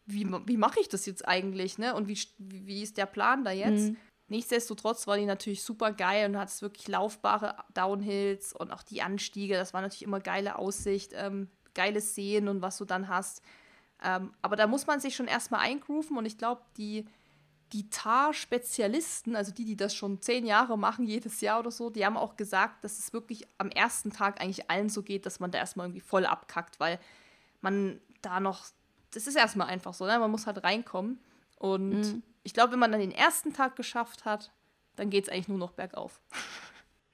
wie, 0.05 0.27
wie 0.45 0.57
mache 0.57 0.79
ich 0.79 0.89
das 0.89 1.05
jetzt 1.05 1.27
eigentlich, 1.27 1.77
ne? 1.77 1.95
Und 1.95 2.07
wie, 2.07 2.17
wie 2.37 2.81
ist 2.81 2.97
der 2.97 3.05
Plan 3.05 3.43
da 3.43 3.51
jetzt? 3.51 3.89
Mhm. 3.89 3.97
Nichtsdestotrotz 4.27 5.07
war 5.07 5.17
die 5.17 5.25
natürlich 5.25 5.63
super 5.63 5.91
geil 5.91 6.29
und 6.29 6.37
hat 6.37 6.49
es 6.49 6.61
wirklich 6.61 6.87
laufbare 6.87 7.55
Downhills 7.73 8.53
und 8.53 8.71
auch 8.71 8.83
die 8.83 9.01
Anstiege. 9.01 9.55
Das 9.55 9.73
war 9.73 9.81
natürlich 9.81 10.03
immer 10.03 10.19
geile 10.19 10.59
Aussicht, 10.59 11.13
ähm, 11.15 11.49
geile 11.73 11.99
Seen 11.99 12.47
und 12.47 12.61
was 12.61 12.77
du 12.77 12.85
dann 12.85 13.07
hast. 13.07 13.41
Ähm, 14.03 14.33
aber 14.41 14.55
da 14.55 14.67
muss 14.67 14.87
man 14.87 14.99
sich 14.99 15.15
schon 15.15 15.27
erstmal 15.27 15.61
eingrooven 15.61 16.17
und 16.17 16.25
ich 16.25 16.37
glaube, 16.37 16.61
die 16.77 17.05
die 17.73 17.89
TAR-Spezialisten, 17.89 19.35
also 19.35 19.51
die, 19.51 19.65
die 19.65 19.77
das 19.77 19.93
schon 19.93 20.21
zehn 20.21 20.45
Jahre 20.45 20.77
machen, 20.77 21.05
jedes 21.05 21.41
Jahr 21.41 21.59
oder 21.59 21.71
so, 21.71 21.89
die 21.89 22.05
haben 22.05 22.17
auch 22.17 22.35
gesagt, 22.35 22.83
dass 22.83 22.99
es 22.99 23.13
wirklich 23.13 23.47
am 23.57 23.69
ersten 23.69 24.11
Tag 24.11 24.41
eigentlich 24.41 24.69
allen 24.69 24.89
so 24.89 25.03
geht, 25.03 25.25
dass 25.25 25.39
man 25.39 25.51
da 25.51 25.59
erstmal 25.59 25.87
irgendwie 25.87 26.01
voll 26.01 26.25
abkackt, 26.25 26.79
weil 26.79 26.99
man 27.61 27.99
da 28.21 28.39
noch, 28.39 28.65
das 29.11 29.27
ist 29.27 29.35
erstmal 29.35 29.67
einfach 29.67 29.93
so, 29.93 30.05
ne? 30.05 30.17
man 30.19 30.31
muss 30.31 30.47
halt 30.47 30.63
reinkommen. 30.63 31.19
Und 31.57 32.01
mhm. 32.01 32.23
ich 32.43 32.53
glaube, 32.53 32.71
wenn 32.71 32.79
man 32.79 32.91
dann 32.91 33.01
den 33.01 33.11
ersten 33.11 33.53
Tag 33.53 33.75
geschafft 33.75 34.25
hat, 34.25 34.51
dann 34.95 35.09
geht 35.09 35.25
es 35.25 35.29
eigentlich 35.29 35.47
nur 35.47 35.57
noch 35.57 35.71
bergauf. 35.71 36.19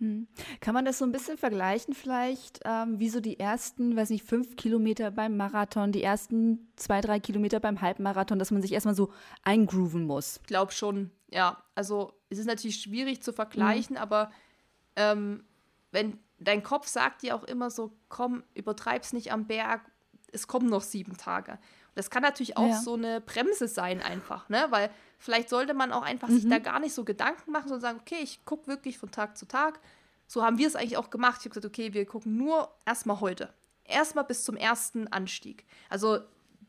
Hm. 0.05 0.27
Kann 0.59 0.73
man 0.73 0.85
das 0.85 0.99
so 0.99 1.05
ein 1.05 1.11
bisschen 1.11 1.37
vergleichen, 1.37 1.93
vielleicht, 1.93 2.59
ähm, 2.63 2.99
wie 2.99 3.09
so 3.09 3.19
die 3.19 3.39
ersten, 3.39 3.95
weiß 3.95 4.09
nicht, 4.11 4.23
fünf 4.23 4.55
Kilometer 4.55 5.11
beim 5.11 5.35
Marathon, 5.35 5.91
die 5.91 6.03
ersten 6.03 6.67
zwei, 6.75 7.01
drei 7.01 7.19
Kilometer 7.19 7.59
beim 7.59 7.81
Halbmarathon, 7.81 8.39
dass 8.39 8.51
man 8.51 8.61
sich 8.61 8.71
erstmal 8.71 8.95
so 8.95 9.11
eingrooven 9.43 10.05
muss? 10.05 10.37
Ich 10.41 10.47
glaube 10.47 10.71
schon, 10.71 11.11
ja. 11.29 11.57
Also, 11.73 12.13
es 12.29 12.37
ist 12.37 12.45
natürlich 12.45 12.77
schwierig 12.77 13.21
zu 13.21 13.33
vergleichen, 13.33 13.95
mhm. 13.95 14.01
aber 14.01 14.31
ähm, 14.95 15.43
wenn 15.91 16.19
dein 16.39 16.63
Kopf 16.63 16.87
sagt 16.87 17.23
dir 17.23 17.35
auch 17.35 17.43
immer 17.43 17.69
so, 17.69 17.91
komm, 18.09 18.43
übertreib's 18.53 19.13
nicht 19.13 19.31
am 19.31 19.47
Berg, 19.47 19.81
es 20.31 20.47
kommen 20.47 20.69
noch 20.69 20.81
sieben 20.81 21.17
Tage. 21.17 21.57
Das 21.95 22.09
kann 22.09 22.21
natürlich 22.21 22.57
auch 22.57 22.69
ja. 22.69 22.79
so 22.79 22.93
eine 22.93 23.21
Bremse 23.21 23.67
sein, 23.67 24.01
einfach, 24.01 24.47
ne? 24.49 24.67
Weil 24.69 24.91
Vielleicht 25.17 25.49
sollte 25.49 25.73
man 25.73 25.91
auch 25.91 26.03
einfach 26.03 26.27
mhm. 26.27 26.35
sich 26.35 26.49
da 26.49 26.59
gar 26.59 26.79
nicht 26.79 26.93
so 26.93 27.03
Gedanken 27.03 27.51
machen, 27.51 27.69
sondern 27.69 27.81
sagen, 27.81 27.99
okay, 28.01 28.19
ich 28.21 28.43
gucke 28.45 28.67
wirklich 28.67 28.97
von 28.97 29.11
Tag 29.11 29.37
zu 29.37 29.47
Tag. 29.47 29.79
So 30.27 30.43
haben 30.43 30.57
wir 30.57 30.67
es 30.67 30.75
eigentlich 30.75 30.97
auch 30.97 31.09
gemacht. 31.09 31.37
Ich 31.39 31.45
habe 31.45 31.55
gesagt, 31.55 31.65
okay, 31.65 31.93
wir 31.93 32.05
gucken 32.05 32.37
nur 32.37 32.69
erstmal 32.85 33.21
heute. 33.21 33.53
Erstmal 33.85 34.23
bis 34.23 34.43
zum 34.43 34.57
ersten 34.57 35.07
Anstieg. 35.07 35.65
Also 35.89 36.19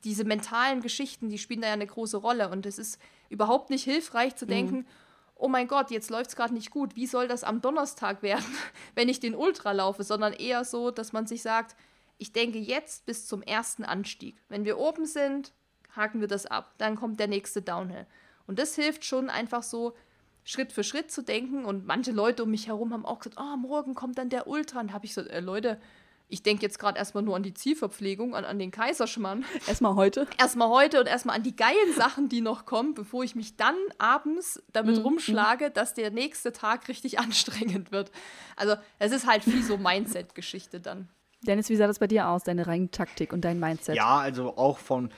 diese 0.04 0.24
mentalen 0.24 0.80
Geschichten, 0.80 1.28
die 1.28 1.38
spielen 1.38 1.62
da 1.62 1.68
ja 1.68 1.72
eine 1.72 1.86
große 1.86 2.18
Rolle. 2.18 2.50
Und 2.50 2.66
es 2.66 2.78
ist 2.78 3.00
überhaupt 3.28 3.70
nicht 3.70 3.84
hilfreich 3.84 4.36
zu 4.36 4.44
mhm. 4.44 4.50
denken, 4.50 4.76
mhm. 4.76 4.86
oh 5.34 5.48
mein 5.48 5.68
Gott, 5.68 5.90
jetzt 5.90 6.10
läuft 6.10 6.30
es 6.30 6.36
gerade 6.36 6.54
nicht 6.54 6.70
gut. 6.70 6.94
Wie 6.96 7.06
soll 7.06 7.28
das 7.28 7.44
am 7.44 7.60
Donnerstag 7.60 8.22
werden, 8.22 8.44
wenn 8.94 9.08
ich 9.08 9.20
den 9.20 9.34
Ultra 9.34 9.72
laufe? 9.72 10.04
Sondern 10.04 10.32
eher 10.32 10.64
so, 10.64 10.90
dass 10.90 11.12
man 11.12 11.26
sich 11.26 11.42
sagt, 11.42 11.76
ich 12.18 12.32
denke 12.32 12.58
jetzt 12.58 13.06
bis 13.06 13.26
zum 13.26 13.42
ersten 13.42 13.84
Anstieg. 13.84 14.36
Wenn 14.48 14.64
wir 14.64 14.78
oben 14.78 15.06
sind, 15.06 15.52
haken 15.94 16.20
wir 16.20 16.28
das 16.28 16.46
ab. 16.46 16.74
Dann 16.78 16.96
kommt 16.96 17.20
der 17.20 17.28
nächste 17.28 17.62
Downhill. 17.62 18.06
Und 18.46 18.58
das 18.58 18.74
hilft 18.74 19.04
schon 19.04 19.30
einfach 19.30 19.62
so, 19.62 19.94
Schritt 20.44 20.72
für 20.72 20.84
Schritt 20.84 21.10
zu 21.10 21.22
denken. 21.22 21.64
Und 21.64 21.86
manche 21.86 22.12
Leute 22.12 22.44
um 22.44 22.50
mich 22.50 22.68
herum 22.68 22.92
haben 22.92 23.04
auch 23.04 23.18
gesagt, 23.18 23.38
oh, 23.38 23.56
morgen 23.56 23.94
kommt 23.94 24.16
dann 24.16 24.30
der 24.30 24.46
Ultra. 24.46 24.80
Und 24.80 24.88
da 24.88 24.94
habe 24.94 25.04
ich 25.04 25.14
gesagt, 25.14 25.28
äh, 25.28 25.40
Leute, 25.40 25.80
ich 26.28 26.42
denke 26.42 26.62
jetzt 26.62 26.78
gerade 26.78 26.98
erstmal 26.98 27.22
nur 27.22 27.36
an 27.36 27.42
die 27.42 27.54
Zielverpflegung, 27.54 28.34
an, 28.34 28.44
an 28.44 28.58
den 28.58 28.70
Kaiserschmarrn. 28.70 29.44
Erstmal 29.66 29.94
heute. 29.96 30.26
Erstmal 30.38 30.68
heute 30.68 31.00
und 31.00 31.06
erstmal 31.06 31.36
an 31.36 31.42
die 31.42 31.54
geilen 31.54 31.94
Sachen, 31.96 32.28
die 32.28 32.40
noch 32.40 32.64
kommen, 32.64 32.94
bevor 32.94 33.22
ich 33.24 33.34
mich 33.34 33.56
dann 33.56 33.76
abends 33.98 34.62
damit 34.72 34.96
Mhm, 34.96 35.02
rumschlage, 35.02 35.70
dass 35.70 35.94
der 35.94 36.10
nächste 36.10 36.52
Tag 36.52 36.88
richtig 36.88 37.18
anstrengend 37.20 37.92
wird. 37.92 38.10
Also, 38.56 38.76
es 38.98 39.12
ist 39.12 39.26
halt 39.26 39.44
viel 39.44 39.62
so 39.62 39.76
Mindset-Geschichte 39.76 40.80
dann. 40.80 41.08
Dennis, 41.46 41.68
wie 41.68 41.76
sah 41.76 41.86
das 41.86 41.98
bei 41.98 42.06
dir 42.06 42.28
aus, 42.28 42.44
deine 42.44 42.66
reine 42.66 42.90
Taktik 42.90 43.32
und 43.32 43.44
dein 43.44 43.58
Mindset? 43.58 43.96
Ja, 43.96 44.18
also 44.18 44.56
auch 44.56 44.78
von, 44.78 45.10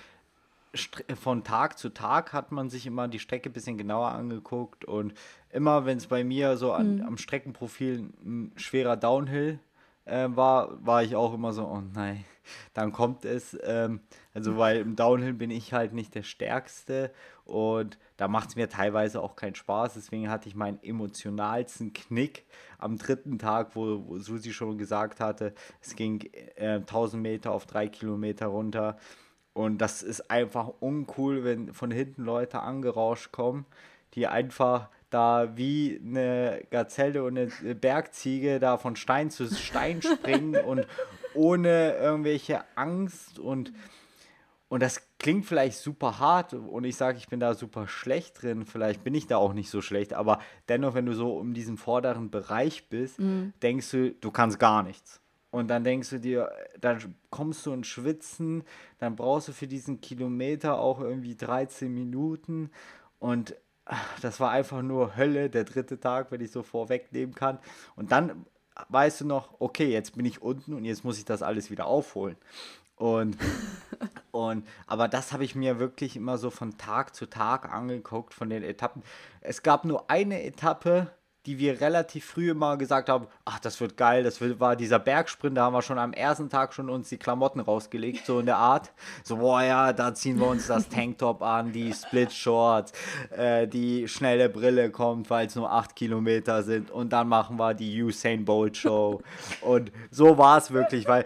von 1.21 1.45
Tag 1.45 1.79
zu 1.79 1.89
Tag 1.89 2.33
hat 2.33 2.53
man 2.53 2.71
sich 2.71 2.87
immer 2.87 3.09
die 3.09 3.19
Strecke 3.19 3.51
ein 3.51 3.53
bisschen 3.53 3.79
genauer 3.79 4.11
angeguckt 4.13 4.85
und 4.85 5.15
immer, 5.51 5.87
wenn 5.87 5.99
es 5.99 6.07
bei 6.07 6.25
mir 6.25 6.57
so 6.57 6.73
an, 6.73 7.03
am 7.03 7.19
Streckenprofil 7.19 8.11
ein 8.25 8.53
schwerer 8.57 8.97
Downhill 8.97 9.59
äh, 10.09 10.37
war, 10.37 10.85
war 10.85 11.03
ich 11.03 11.17
auch 11.17 11.35
immer 11.35 11.53
so, 11.53 11.65
oh 11.67 11.83
nein, 11.95 12.25
dann 12.75 12.93
kommt 12.93 13.25
es. 13.25 13.57
Ähm, 13.63 14.01
also, 14.35 14.57
weil 14.57 14.79
im 14.79 14.97
Downhill 14.97 15.35
bin 15.35 15.51
ich 15.51 15.73
halt 15.73 15.93
nicht 15.93 16.15
der 16.15 16.23
Stärkste 16.23 17.13
und 17.45 17.99
da 18.17 18.29
macht 18.29 18.51
es 18.51 18.57
mir 18.57 18.69
teilweise 18.69 19.21
auch 19.23 19.37
keinen 19.37 19.55
Spaß. 19.55 19.95
Deswegen 19.95 20.31
hatte 20.31 20.49
ich 20.49 20.55
meinen 20.55 20.83
emotionalsten 20.83 21.93
Knick 21.93 22.45
am 22.79 22.99
dritten 22.99 23.39
Tag, 23.39 23.75
wo, 23.75 24.05
wo 24.07 24.19
Susi 24.19 24.53
schon 24.53 24.79
gesagt 24.79 25.21
hatte, 25.21 25.55
es 25.81 25.97
ging 25.97 26.29
äh, 26.57 26.77
1000 26.77 27.23
Meter 27.23 27.53
auf 27.53 27.67
drei 27.67 27.89
Kilometer 27.89 28.47
runter. 28.47 28.97
Und 29.55 29.79
das 29.79 30.03
ist 30.03 30.31
einfach 30.31 30.69
uncool, 30.79 31.43
wenn 31.43 31.73
von 31.73 31.91
hinten 31.91 32.23
Leute 32.23 32.61
angerauscht 32.61 33.33
kommen, 33.33 33.67
die 34.15 34.29
einfach 34.29 34.89
da 35.11 35.57
wie 35.57 36.01
eine 36.05 36.63
Gazelle 36.71 37.25
und 37.25 37.39
eine 37.39 37.75
Bergziege 37.75 38.59
da 38.59 38.77
von 38.77 38.97
Stein 38.97 39.31
zu 39.31 39.47
Stein 39.47 40.03
springen 40.03 40.57
und 40.67 40.87
ohne 41.35 41.95
irgendwelche 41.95 42.65
Angst 42.77 43.39
und 43.39 43.73
und 44.71 44.83
das 44.83 45.09
klingt 45.19 45.47
vielleicht 45.47 45.79
super 45.79 46.19
hart 46.19 46.53
und 46.53 46.85
ich 46.85 46.97
sage, 46.97 47.17
ich 47.17 47.29
bin 47.29 47.41
da 47.41 47.55
super 47.55 47.89
schlecht 47.89 48.43
drin. 48.43 48.67
Vielleicht 48.67 49.03
bin 49.03 49.15
ich 49.15 49.27
da 49.27 49.39
auch 49.39 49.55
nicht 49.55 49.71
so 49.71 49.81
schlecht, 49.81 50.13
aber 50.13 50.41
dennoch, 50.69 50.93
wenn 50.93 51.07
du 51.07 51.15
so 51.15 51.39
um 51.39 51.55
diesen 51.55 51.79
vorderen 51.79 52.31
Bereich 52.31 52.91
bist, 52.91 53.19
denkst 53.63 53.91
du, 53.91 54.13
du 54.13 54.31
kannst 54.31 54.59
gar 54.59 54.83
nichts. 54.83 55.23
Und 55.51 55.69
dann 55.69 55.85
denkst 55.85 56.11
du 56.11 56.21
dir, 56.21 56.51
dann 56.79 57.15
kommst 57.31 57.65
du 57.65 57.73
ins 57.73 57.87
Schwitzen, 57.87 58.63
dann 58.99 59.17
brauchst 59.17 59.49
du 59.49 59.53
für 59.53 59.67
diesen 59.67 60.01
Kilometer 60.03 60.79
auch 60.79 61.01
irgendwie 61.01 61.35
13 61.35 61.93
Minuten. 61.93 62.71
Und 63.19 63.57
das 64.23 64.41
war 64.41 64.51
einfach 64.51 64.83
nur 64.83 65.17
Hölle, 65.17 65.51
der 65.51 65.65
dritte 65.65 65.99
Tag, 66.01 66.31
wenn 66.31 66.41
ich 66.41 66.51
so 66.51 66.63
vorwegnehmen 66.63 67.35
kann. 67.35 67.59
Und 67.97 68.13
dann 68.13 68.47
weißt 68.89 69.23
du 69.23 69.27
noch, 69.27 69.55
okay, 69.61 69.91
jetzt 69.91 70.17
bin 70.17 70.25
ich 70.27 70.43
unten 70.43 70.75
und 70.75 70.85
jetzt 70.85 71.05
muss 71.05 71.19
ich 71.19 71.25
das 71.25 71.43
alles 71.43 71.71
wieder 71.71 71.87
aufholen. 71.87 72.37
Und, 72.97 73.37
und 74.31 74.67
aber 74.87 75.09
das 75.09 75.33
habe 75.33 75.45
ich 75.45 75.55
mir 75.55 75.79
wirklich 75.79 76.17
immer 76.17 76.39
so 76.39 76.51
von 76.51 76.77
Tag 76.79 77.15
zu 77.15 77.27
Tag 77.27 77.73
angeguckt, 77.73 78.35
von 78.35 78.51
den 78.51 78.63
Etappen. 78.63 79.03
Es 79.41 79.63
gab 79.63 79.85
nur 79.85 80.11
eine 80.11 80.43
Etappe, 80.43 81.11
die 81.47 81.59
wir 81.59 81.81
relativ 81.81 82.25
früh 82.25 82.53
mal 82.53 82.77
gesagt 82.77 83.09
haben, 83.09 83.27
ach, 83.45 83.59
das 83.59 83.81
wird 83.81 83.97
geil, 83.97 84.23
das 84.23 84.41
wird, 84.41 84.61
war 84.61 84.77
dieser 84.77 84.99
Bergsprint, 84.99 85.57
da 85.57 85.65
haben 85.65 85.73
wir 85.73 85.83
schon 85.83 85.99
am 85.99 86.13
ersten 86.13 86.51
Tag 86.51 86.75
schon 86.75 86.91
uns 86.91 87.09
die 87.09 87.17
Klamotten 87.17 87.61
rausgelegt, 87.61 88.27
so 88.27 88.41
in 88.41 88.47
der 88.47 88.57
Art. 88.57 88.93
So, 89.25 89.37
boah, 89.37 89.63
ja, 89.63 89.93
da 89.93 90.15
ziehen 90.15 90.39
wir 90.39 90.49
uns 90.49 90.67
das 90.67 90.89
Tanktop 90.89 91.43
an, 91.43 91.73
die 91.73 91.93
Split 91.93 92.33
Shorts, 92.33 92.93
äh, 93.31 93.67
die 93.67 94.09
schnelle 94.09 94.49
Brille 94.49 94.91
kommt, 94.91 95.31
weil 95.31 95.47
es 95.47 95.55
nur 95.55 95.73
acht 95.73 95.97
Kilometer 95.97 96.63
sind 96.63 96.91
und 96.91 97.13
dann 97.13 97.29
machen 97.29 97.57
wir 97.59 97.75
die 97.75 98.03
Usain 98.03 98.45
Bolt 98.45 98.77
Show. 98.77 99.23
Und 99.61 99.93
so 100.11 100.37
war 100.39 100.59
es 100.59 100.71
wirklich, 100.71 101.07
weil 101.09 101.25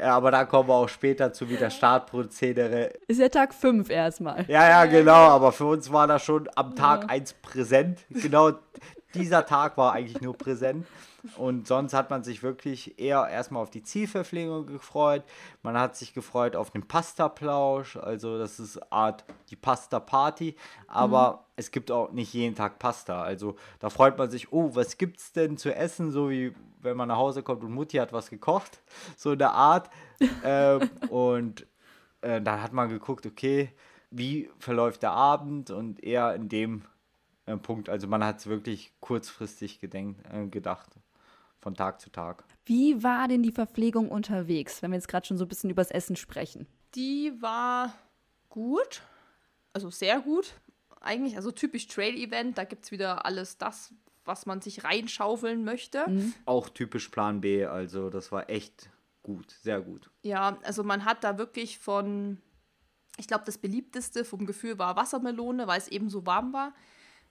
aber 0.00 0.30
da 0.30 0.44
kommen 0.44 0.68
wir 0.68 0.74
auch 0.74 0.88
später 0.88 1.32
zu 1.32 1.48
wieder 1.48 1.70
Startprozedere. 1.70 2.92
Ist 3.06 3.20
ja 3.20 3.28
Tag 3.28 3.54
5 3.54 3.90
erstmal. 3.90 4.44
Ja, 4.48 4.68
ja, 4.68 4.84
genau, 4.86 5.12
aber 5.12 5.52
für 5.52 5.66
uns 5.66 5.92
war 5.92 6.06
das 6.06 6.24
schon 6.24 6.48
am 6.54 6.74
Tag 6.74 7.10
1 7.10 7.34
präsent. 7.34 8.00
Genau 8.10 8.52
dieser 9.14 9.46
Tag 9.46 9.76
war 9.76 9.92
eigentlich 9.92 10.20
nur 10.20 10.36
präsent. 10.36 10.86
Und 11.36 11.66
sonst 11.66 11.94
hat 11.94 12.10
man 12.10 12.22
sich 12.22 12.42
wirklich 12.42 12.98
eher 12.98 13.26
erstmal 13.28 13.62
auf 13.62 13.70
die 13.70 13.82
Zielverpflegung 13.82 14.66
gefreut. 14.66 15.24
Man 15.62 15.78
hat 15.78 15.96
sich 15.96 16.12
gefreut 16.12 16.54
auf 16.54 16.70
den 16.70 16.86
Pasta-Plausch. 16.86 17.96
Also, 17.96 18.38
das 18.38 18.60
ist 18.60 18.92
Art 18.92 19.24
die 19.50 19.56
Pasta-Party. 19.56 20.56
Aber 20.86 21.46
es 21.56 21.70
gibt 21.70 21.90
auch 21.90 22.12
nicht 22.12 22.32
jeden 22.34 22.54
Tag 22.54 22.78
Pasta. 22.78 23.22
Also, 23.22 23.56
da 23.78 23.90
freut 23.90 24.18
man 24.18 24.30
sich, 24.30 24.52
oh, 24.52 24.74
was 24.74 24.98
gibt's 24.98 25.32
denn 25.32 25.56
zu 25.56 25.74
essen? 25.74 26.10
So 26.10 26.30
wie 26.30 26.54
wenn 26.84 26.96
man 26.96 27.08
nach 27.08 27.16
Hause 27.16 27.42
kommt 27.42 27.64
und 27.64 27.72
Mutti 27.72 27.96
hat 27.96 28.12
was 28.12 28.30
gekocht. 28.30 28.80
So 29.16 29.32
in 29.32 29.38
der 29.38 29.52
Art. 29.52 29.90
ähm, 30.44 30.90
und 31.08 31.66
äh, 32.20 32.40
dann 32.40 32.62
hat 32.62 32.72
man 32.72 32.88
geguckt, 32.88 33.26
okay, 33.26 33.70
wie 34.10 34.50
verläuft 34.58 35.02
der 35.02 35.12
Abend 35.12 35.70
und 35.70 36.02
eher 36.02 36.34
in 36.34 36.48
dem 36.48 36.82
äh, 37.46 37.56
Punkt. 37.56 37.88
Also 37.88 38.06
man 38.06 38.22
hat 38.24 38.38
es 38.38 38.46
wirklich 38.46 38.92
kurzfristig 39.00 39.80
gedenkt, 39.80 40.20
äh, 40.32 40.46
gedacht, 40.46 40.90
von 41.64 41.74
Tag 41.74 42.00
zu 42.00 42.10
Tag. 42.10 42.44
Wie 42.64 43.02
war 43.02 43.26
denn 43.26 43.42
die 43.42 43.50
Verpflegung 43.50 44.08
unterwegs, 44.08 44.82
wenn 44.82 44.92
wir 44.92 44.96
jetzt 44.96 45.08
gerade 45.08 45.26
schon 45.26 45.38
so 45.38 45.44
ein 45.44 45.48
bisschen 45.48 45.70
übers 45.70 45.90
Essen 45.90 46.14
sprechen? 46.14 46.68
Die 46.94 47.32
war 47.40 47.92
gut, 48.48 49.02
also 49.72 49.90
sehr 49.90 50.20
gut 50.20 50.54
eigentlich, 51.04 51.36
also 51.36 51.50
typisch 51.50 51.86
Trail-Event, 51.86 52.58
da 52.58 52.64
gibt 52.64 52.84
es 52.84 52.90
wieder 52.90 53.24
alles 53.26 53.58
das, 53.58 53.92
was 54.24 54.46
man 54.46 54.60
sich 54.60 54.84
reinschaufeln 54.84 55.64
möchte. 55.64 56.06
Auch 56.46 56.68
typisch 56.68 57.08
Plan 57.08 57.40
B, 57.40 57.66
also 57.66 58.10
das 58.10 58.32
war 58.32 58.48
echt 58.48 58.90
gut, 59.22 59.50
sehr 59.62 59.80
gut. 59.80 60.10
Ja, 60.22 60.58
also 60.62 60.82
man 60.82 61.04
hat 61.04 61.24
da 61.24 61.38
wirklich 61.38 61.78
von, 61.78 62.38
ich 63.18 63.26
glaube, 63.26 63.44
das 63.44 63.58
beliebteste 63.58 64.24
vom 64.24 64.46
Gefühl 64.46 64.78
war 64.78 64.96
Wassermelone, 64.96 65.66
weil 65.66 65.78
es 65.78 65.88
eben 65.88 66.08
so 66.08 66.26
warm 66.26 66.52
war. 66.52 66.74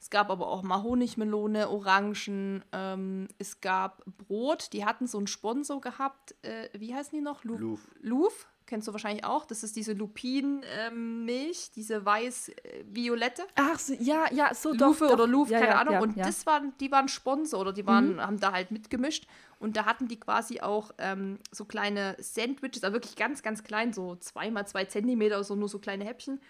Es 0.04 0.10
gab 0.10 0.30
aber 0.30 0.48
auch 0.48 0.64
mal 0.64 0.84
Honigmelone, 0.84 1.70
Orangen, 1.70 2.62
ähm, 2.74 3.30
es 3.38 3.62
gab 3.62 4.04
Brot, 4.06 4.74
die 4.74 4.84
hatten 4.84 5.08
so 5.08 5.18
einen 5.18 5.28
Sponsor 5.28 5.80
gehabt, 5.80 6.36
äh, 6.42 6.68
wie 6.78 6.94
heißen 6.94 7.18
die 7.18 7.24
noch? 7.24 7.46
Lu 7.46 7.56
Louf. 7.56 7.80
Louf, 8.02 8.48
kennst 8.66 8.90
du 8.90 8.92
wahrscheinlich 8.92 9.24
auch. 9.24 9.46
Das 9.46 9.64
ist 9.64 9.78
diese 9.78 9.94
Lupin-Milch, 9.94 11.72
diese 11.74 12.04
weiß-violette. 12.04 13.44
Ach, 13.56 13.80
so, 13.80 13.94
ja, 13.94 14.26
ja, 14.34 14.54
so 14.54 14.74
Lufe 14.74 15.08
oder 15.08 15.26
Luf, 15.26 15.50
ja, 15.50 15.62
keine 15.62 15.72
ja, 15.72 15.80
Ahnung. 15.80 15.94
Ja, 15.94 16.02
und 16.02 16.18
ja. 16.18 16.26
das 16.26 16.46
waren, 16.46 16.74
die 16.82 16.92
waren 16.92 17.08
Sponsor 17.08 17.62
oder 17.62 17.72
die 17.72 17.88
waren, 17.88 18.20
haben 18.20 18.42
da 18.42 18.52
halt 18.52 18.72
mitgemischt. 18.72 19.26
Und 19.60 19.78
da 19.78 19.86
hatten 19.86 20.10
die 20.10 20.20
quasi 20.20 20.60
auch 20.60 20.92
ähm, 20.98 21.40
so 21.50 21.64
kleine 21.64 22.18
Sandwiches, 22.20 22.84
aber 22.84 22.96
wirklich 22.96 23.16
ganz, 23.16 23.42
ganz 23.42 23.64
klein, 23.64 23.94
so 23.94 24.18
zwei 24.18 24.52
mal 24.52 24.68
zwei 24.68 24.84
Zentimeter 24.84 25.36
oder 25.36 25.46
so, 25.46 25.56
nur 25.56 25.70
so 25.70 25.80
kleine 25.80 26.04
Häppchen, 26.04 26.42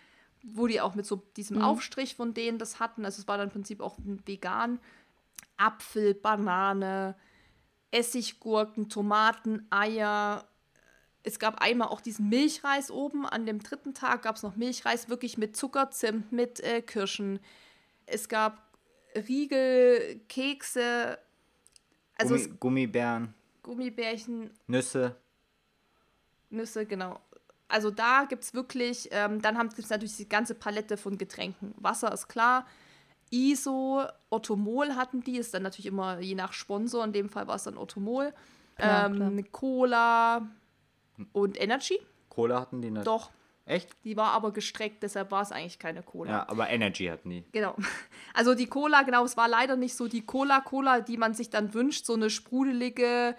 wo 0.44 0.68
die 0.68 0.82
auch 0.82 0.94
mit 0.94 1.06
so 1.06 1.24
diesem 1.38 1.62
Aufstrich 1.62 2.16
von 2.16 2.34
denen 2.34 2.58
das 2.60 2.80
hatten. 2.80 3.06
Also 3.06 3.22
es 3.22 3.28
war 3.28 3.38
dann 3.38 3.48
im 3.48 3.54
Prinzip 3.54 3.82
auch 3.82 3.98
vegan. 4.04 4.80
Apfel, 5.58 6.14
Banane, 6.14 7.16
Essiggurken, 7.92 8.90
Tomaten, 8.90 9.66
Eier. 9.70 10.48
Es 11.24 11.40
gab 11.40 11.62
einmal 11.62 11.88
auch 11.88 12.02
diesen 12.02 12.28
Milchreis 12.28 12.92
oben. 12.92 13.26
An 13.26 13.46
dem 13.46 13.60
dritten 13.60 13.94
Tag 13.94 14.24
gab 14.24 14.36
es 14.36 14.44
noch 14.44 14.58
Milchreis, 14.58 15.08
wirklich 15.08 15.38
mit 15.38 15.56
Zucker, 15.56 15.90
Zimt, 15.92 16.32
mit 16.34 16.60
äh, 16.60 16.82
Kirschen. 16.82 17.40
Es 18.06 18.28
gab 18.28 18.78
Riegel, 19.16 20.20
Kekse, 20.28 21.18
also 22.18 22.36
Gummi, 22.36 22.58
Gummibären, 22.60 23.34
Gummibärchen, 23.62 24.52
Nüsse. 24.68 25.16
Nüsse, 26.50 26.86
genau. 26.86 27.20
Also 27.68 27.92
da 27.92 28.26
gibt 28.30 28.44
es 28.44 28.54
wirklich, 28.54 29.10
ähm, 29.12 29.42
dann 29.42 29.58
gibt 29.70 29.80
es 29.80 29.90
natürlich 29.90 30.18
die 30.18 30.30
ganze 30.30 30.56
Palette 30.56 30.98
von 30.98 31.18
Getränken. 31.18 31.74
Wasser 31.78 32.12
ist 32.12 32.28
klar. 32.28 32.66
ISO, 33.32 34.04
Ottomol 34.30 34.96
hatten 34.96 35.24
die, 35.24 35.38
ist 35.38 35.54
dann 35.54 35.64
natürlich 35.64 35.88
immer 35.88 36.20
je 36.20 36.36
nach 36.36 36.54
Sponsor, 36.54 37.04
in 37.04 37.14
dem 37.14 37.30
Fall 37.30 37.48
war 37.48 37.56
es 37.56 37.64
dann 37.64 37.78
Ottomol. 37.78 38.32
Klar, 38.76 39.08
ähm, 39.08 39.52
Cola 39.52 40.48
und 41.32 41.60
Energy. 41.60 42.00
Cola 42.30 42.62
hatten 42.62 42.82
die 42.82 42.92
nicht. 42.92 43.08
Doch, 43.08 43.32
Echt? 43.66 43.90
die 44.04 44.18
war 44.18 44.32
aber 44.32 44.52
gestreckt, 44.52 45.02
deshalb 45.04 45.32
war 45.32 45.42
es 45.42 45.52
eigentlich 45.52 45.80
keine 45.80 46.04
Cola. 46.04 46.32
Ja, 46.32 46.50
aber 46.50 46.70
Energy 46.70 47.06
hatten 47.06 47.30
die. 47.30 47.44
Genau. 47.52 47.76
Also 48.36 48.56
die 48.56 48.66
Cola, 48.66 49.04
genau, 49.04 49.24
es 49.26 49.38
war 49.38 49.48
leider 49.48 49.76
nicht 49.76 49.96
so 49.96 50.08
die 50.08 50.26
Cola-Cola, 50.26 51.02
die 51.02 51.18
man 51.18 51.36
sich 51.36 51.52
dann 51.52 51.76
wünscht, 51.76 52.08
so 52.08 52.16
eine 52.16 52.32
sprudelige 52.32 53.36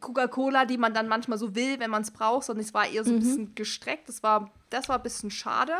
Coca-Cola, 0.00 0.64
die 0.64 0.78
man 0.78 0.94
dann 0.94 1.08
manchmal 1.08 1.38
so 1.38 1.54
will, 1.54 1.78
wenn 1.80 1.90
man 1.90 2.02
es 2.02 2.10
braucht, 2.10 2.44
sondern 2.46 2.64
es 2.64 2.74
war 2.74 2.86
eher 2.88 3.04
so 3.04 3.10
ein 3.12 3.20
bisschen 3.20 3.54
gestreckt. 3.54 4.08
Das 4.08 4.22
war, 4.22 4.50
das 4.70 4.88
war 4.88 4.96
ein 4.96 5.02
bisschen 5.02 5.30
schade. 5.30 5.72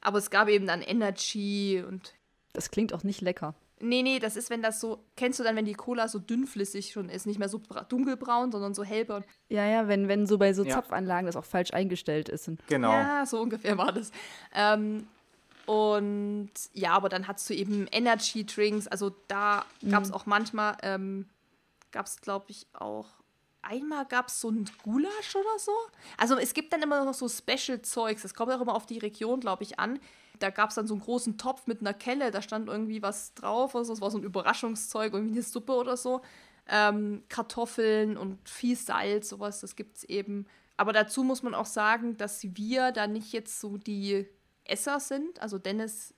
Aber 0.00 0.18
es 0.18 0.30
gab 0.30 0.48
eben 0.48 0.66
dann 0.66 0.82
Energy 0.82 1.82
und. 1.86 2.14
Das 2.52 2.70
klingt 2.70 2.92
auch 2.92 3.02
nicht 3.04 3.20
lecker. 3.20 3.54
Nee, 3.84 4.02
nee, 4.02 4.18
das 4.20 4.36
ist, 4.36 4.50
wenn 4.50 4.62
das 4.62 4.78
so. 4.80 5.02
Kennst 5.16 5.40
du 5.40 5.44
dann, 5.44 5.56
wenn 5.56 5.64
die 5.64 5.74
Cola 5.74 6.06
so 6.06 6.18
dünnflüssig 6.20 6.92
schon 6.92 7.08
ist? 7.08 7.26
Nicht 7.26 7.38
mehr 7.38 7.48
so 7.48 7.58
bra- 7.58 7.82
dunkelbraun, 7.84 8.52
sondern 8.52 8.74
so 8.74 8.84
hellbraun. 8.84 9.24
Ja, 9.48 9.66
ja, 9.66 9.88
wenn, 9.88 10.06
wenn 10.08 10.26
so 10.26 10.38
bei 10.38 10.52
so 10.52 10.64
Ja. 10.64 10.74
Zapfanlagen 10.74 11.26
das 11.26 11.34
auch 11.36 11.44
falsch 11.44 11.72
eingestellt 11.72 12.28
ist. 12.28 12.46
Und 12.48 12.60
Genau. 12.68 12.92
Ja, 12.92 13.26
so 13.26 13.40
ungefähr 13.40 13.76
war 13.78 13.90
das. 13.92 14.12
Ähm, 14.54 15.06
und 15.66 16.50
ja, 16.72 16.92
aber 16.92 17.08
dann 17.08 17.26
hast 17.28 17.48
du 17.48 17.54
eben 17.54 17.86
Energy 17.90 18.44
Drinks. 18.44 18.86
Also 18.88 19.14
da 19.28 19.64
gab 19.88 20.02
es 20.02 20.12
auch 20.12 20.26
manchmal, 20.26 20.76
ähm, 20.82 21.26
gab 21.92 22.06
es 22.06 22.20
glaube 22.20 22.46
ich 22.48 22.66
auch 22.72 23.06
einmal 23.62 24.04
gab 24.06 24.28
es 24.28 24.40
so 24.40 24.50
ein 24.50 24.64
Gulasch 24.82 25.34
oder 25.34 25.58
so. 25.58 25.72
Also 26.18 26.36
es 26.36 26.54
gibt 26.54 26.72
dann 26.72 26.82
immer 26.82 27.04
noch 27.04 27.14
so 27.14 27.28
Special-Zeugs. 27.28 28.22
Das 28.22 28.34
kommt 28.34 28.52
auch 28.52 28.60
immer 28.60 28.74
auf 28.74 28.86
die 28.86 28.98
Region, 28.98 29.40
glaube 29.40 29.62
ich, 29.62 29.78
an. 29.78 29.98
Da 30.38 30.50
gab 30.50 30.70
es 30.70 30.74
dann 30.74 30.86
so 30.86 30.94
einen 30.94 31.02
großen 31.02 31.38
Topf 31.38 31.66
mit 31.66 31.80
einer 31.80 31.94
Kelle, 31.94 32.30
da 32.30 32.42
stand 32.42 32.68
irgendwie 32.68 33.02
was 33.02 33.34
drauf. 33.34 33.76
Also 33.76 33.92
das 33.92 34.00
war 34.00 34.10
so 34.10 34.18
ein 34.18 34.24
Überraschungszeug, 34.24 35.12
irgendwie 35.12 35.34
eine 35.34 35.42
Suppe 35.42 35.72
oder 35.72 35.96
so. 35.96 36.20
Ähm, 36.68 37.22
Kartoffeln 37.28 38.16
und 38.16 38.48
viel 38.48 38.76
Salz, 38.76 39.28
sowas, 39.28 39.60
das 39.60 39.76
gibt 39.76 39.98
es 39.98 40.04
eben. 40.04 40.46
Aber 40.76 40.92
dazu 40.92 41.22
muss 41.22 41.42
man 41.42 41.54
auch 41.54 41.66
sagen, 41.66 42.16
dass 42.16 42.42
wir 42.42 42.92
da 42.92 43.06
nicht 43.06 43.32
jetzt 43.32 43.60
so 43.60 43.76
die 43.76 44.26
Esser 44.64 45.00
sind. 45.00 45.40
Also 45.40 45.58
Dennis 45.58 46.14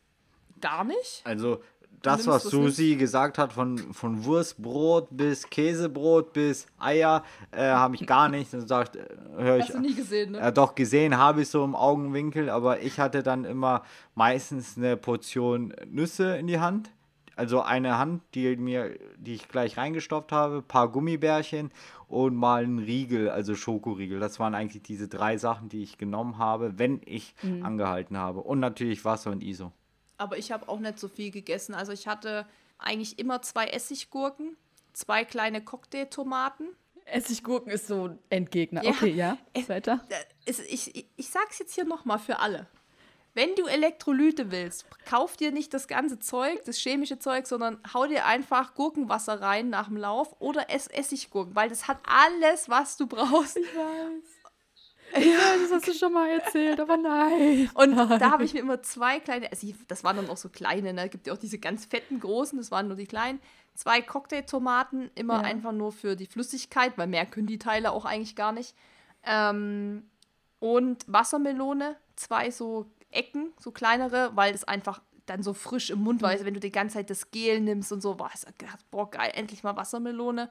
gar 0.60 0.84
nicht. 0.84 1.22
Also 1.24 1.62
das, 2.06 2.26
was 2.26 2.44
Susi 2.44 2.90
nicht? 2.90 2.98
gesagt 2.98 3.38
hat, 3.38 3.52
von, 3.52 3.78
von 3.78 4.24
Wurstbrot 4.24 5.08
bis 5.10 5.48
Käsebrot 5.48 6.32
bis 6.32 6.66
Eier, 6.78 7.24
äh, 7.50 7.62
habe 7.62 7.94
ich 7.94 8.06
gar 8.06 8.28
nicht. 8.28 8.52
Das 8.52 8.68
sagt, 8.68 8.96
äh, 8.96 9.06
hör 9.36 9.58
ich, 9.58 9.64
Hast 9.64 9.74
du 9.74 9.80
nie 9.80 9.94
gesehen, 9.94 10.32
ne? 10.32 10.40
Äh, 10.40 10.52
doch, 10.52 10.74
gesehen 10.74 11.16
habe 11.18 11.42
ich 11.42 11.48
so 11.48 11.64
im 11.64 11.74
Augenwinkel, 11.74 12.50
aber 12.50 12.80
ich 12.80 13.00
hatte 13.00 13.22
dann 13.22 13.44
immer 13.44 13.82
meistens 14.14 14.76
eine 14.76 14.96
Portion 14.96 15.74
Nüsse 15.86 16.36
in 16.36 16.46
die 16.46 16.60
Hand. 16.60 16.90
Also 17.36 17.62
eine 17.62 17.98
Hand, 17.98 18.22
die 18.34 18.54
mir, 18.56 18.96
die 19.16 19.34
ich 19.34 19.48
gleich 19.48 19.76
reingestopft 19.76 20.30
habe, 20.30 20.62
paar 20.62 20.88
Gummibärchen 20.88 21.72
und 22.06 22.36
mal 22.36 22.62
ein 22.62 22.78
Riegel, 22.78 23.28
also 23.28 23.56
Schokoriegel. 23.56 24.20
Das 24.20 24.38
waren 24.38 24.54
eigentlich 24.54 24.84
diese 24.84 25.08
drei 25.08 25.36
Sachen, 25.36 25.68
die 25.68 25.82
ich 25.82 25.98
genommen 25.98 26.38
habe, 26.38 26.78
wenn 26.78 27.00
ich 27.04 27.34
mhm. 27.42 27.64
angehalten 27.64 28.16
habe. 28.16 28.40
Und 28.40 28.60
natürlich 28.60 29.04
Wasser 29.04 29.32
und 29.32 29.42
ISO 29.42 29.72
aber 30.16 30.38
ich 30.38 30.52
habe 30.52 30.68
auch 30.68 30.78
nicht 30.78 30.98
so 30.98 31.08
viel 31.08 31.30
gegessen. 31.30 31.74
Also 31.74 31.92
ich 31.92 32.06
hatte 32.06 32.46
eigentlich 32.78 33.18
immer 33.18 33.42
zwei 33.42 33.66
Essiggurken, 33.66 34.56
zwei 34.92 35.24
kleine 35.24 35.62
Cocktailtomaten. 35.62 36.68
Essiggurken 37.06 37.70
ist 37.70 37.86
so 37.86 38.08
ein 38.08 38.18
Endgegner. 38.30 38.82
Ja, 38.82 38.90
okay, 38.90 39.10
ja. 39.10 39.38
Weiter. 39.66 40.04
Es, 40.46 40.58
ich, 40.60 40.94
ich, 40.94 41.06
ich 41.16 41.28
sag's 41.28 41.58
jetzt 41.58 41.74
hier 41.74 41.84
nochmal 41.84 42.18
für 42.18 42.38
alle. 42.38 42.66
Wenn 43.34 43.56
du 43.56 43.66
Elektrolyte 43.66 44.52
willst, 44.52 44.86
kauf 45.04 45.36
dir 45.36 45.50
nicht 45.50 45.74
das 45.74 45.88
ganze 45.88 46.20
Zeug, 46.20 46.64
das 46.66 46.78
chemische 46.78 47.18
Zeug, 47.18 47.48
sondern 47.48 47.80
hau 47.92 48.06
dir 48.06 48.26
einfach 48.26 48.74
Gurkenwasser 48.74 49.40
rein 49.40 49.70
nach 49.70 49.88
dem 49.88 49.96
Lauf 49.96 50.36
oder 50.40 50.70
ess 50.70 50.86
Essiggurken, 50.86 51.56
weil 51.56 51.68
das 51.68 51.88
hat 51.88 51.98
alles, 52.04 52.68
was 52.68 52.96
du 52.96 53.08
brauchst. 53.08 53.56
Ich 53.56 53.74
weiß. 53.74 54.33
Ja, 55.12 55.56
das 55.60 55.70
hast 55.72 55.86
du 55.86 55.92
schon 55.92 56.12
mal 56.12 56.28
erzählt, 56.28 56.80
aber 56.80 56.96
nein. 56.96 57.70
Und 57.74 57.94
nein. 57.94 58.18
da 58.18 58.30
habe 58.30 58.44
ich 58.44 58.54
mir 58.54 58.60
immer 58.60 58.82
zwei 58.82 59.20
kleine, 59.20 59.50
also 59.50 59.66
das 59.86 60.02
waren 60.02 60.16
dann 60.16 60.28
auch 60.28 60.36
so 60.36 60.48
kleine, 60.48 60.92
ne? 60.92 61.08
Gibt 61.08 61.26
ja 61.26 61.32
auch 61.32 61.38
diese 61.38 61.58
ganz 61.58 61.84
fetten 61.84 62.18
großen, 62.18 62.58
das 62.58 62.70
waren 62.70 62.88
nur 62.88 62.96
die 62.96 63.06
kleinen. 63.06 63.40
Zwei 63.74 64.02
Cocktailtomaten, 64.02 65.10
immer 65.14 65.34
ja. 65.34 65.40
einfach 65.42 65.72
nur 65.72 65.92
für 65.92 66.16
die 66.16 66.26
Flüssigkeit, 66.26 66.96
weil 66.96 67.06
mehr 67.06 67.26
können 67.26 67.46
die 67.46 67.58
Teile 67.58 67.92
auch 67.92 68.04
eigentlich 68.04 68.36
gar 68.36 68.52
nicht. 68.52 68.74
Ähm, 69.24 70.04
und 70.58 71.04
Wassermelone, 71.06 71.96
zwei 72.16 72.50
so 72.50 72.86
Ecken, 73.10 73.52
so 73.60 73.70
kleinere, 73.70 74.32
weil 74.34 74.52
das 74.52 74.64
einfach 74.64 75.00
dann 75.26 75.42
so 75.42 75.54
frisch 75.54 75.90
im 75.90 76.00
Mund 76.00 76.22
war. 76.22 76.30
Also 76.30 76.44
wenn 76.44 76.54
du 76.54 76.60
die 76.60 76.72
ganze 76.72 76.94
Zeit 76.94 77.10
das 77.10 77.30
Gel 77.30 77.60
nimmst 77.60 77.92
und 77.92 78.00
so, 78.00 78.16
boah, 78.16 78.30
boah 78.90 79.10
geil, 79.10 79.30
endlich 79.34 79.62
mal 79.62 79.76
Wassermelone. 79.76 80.50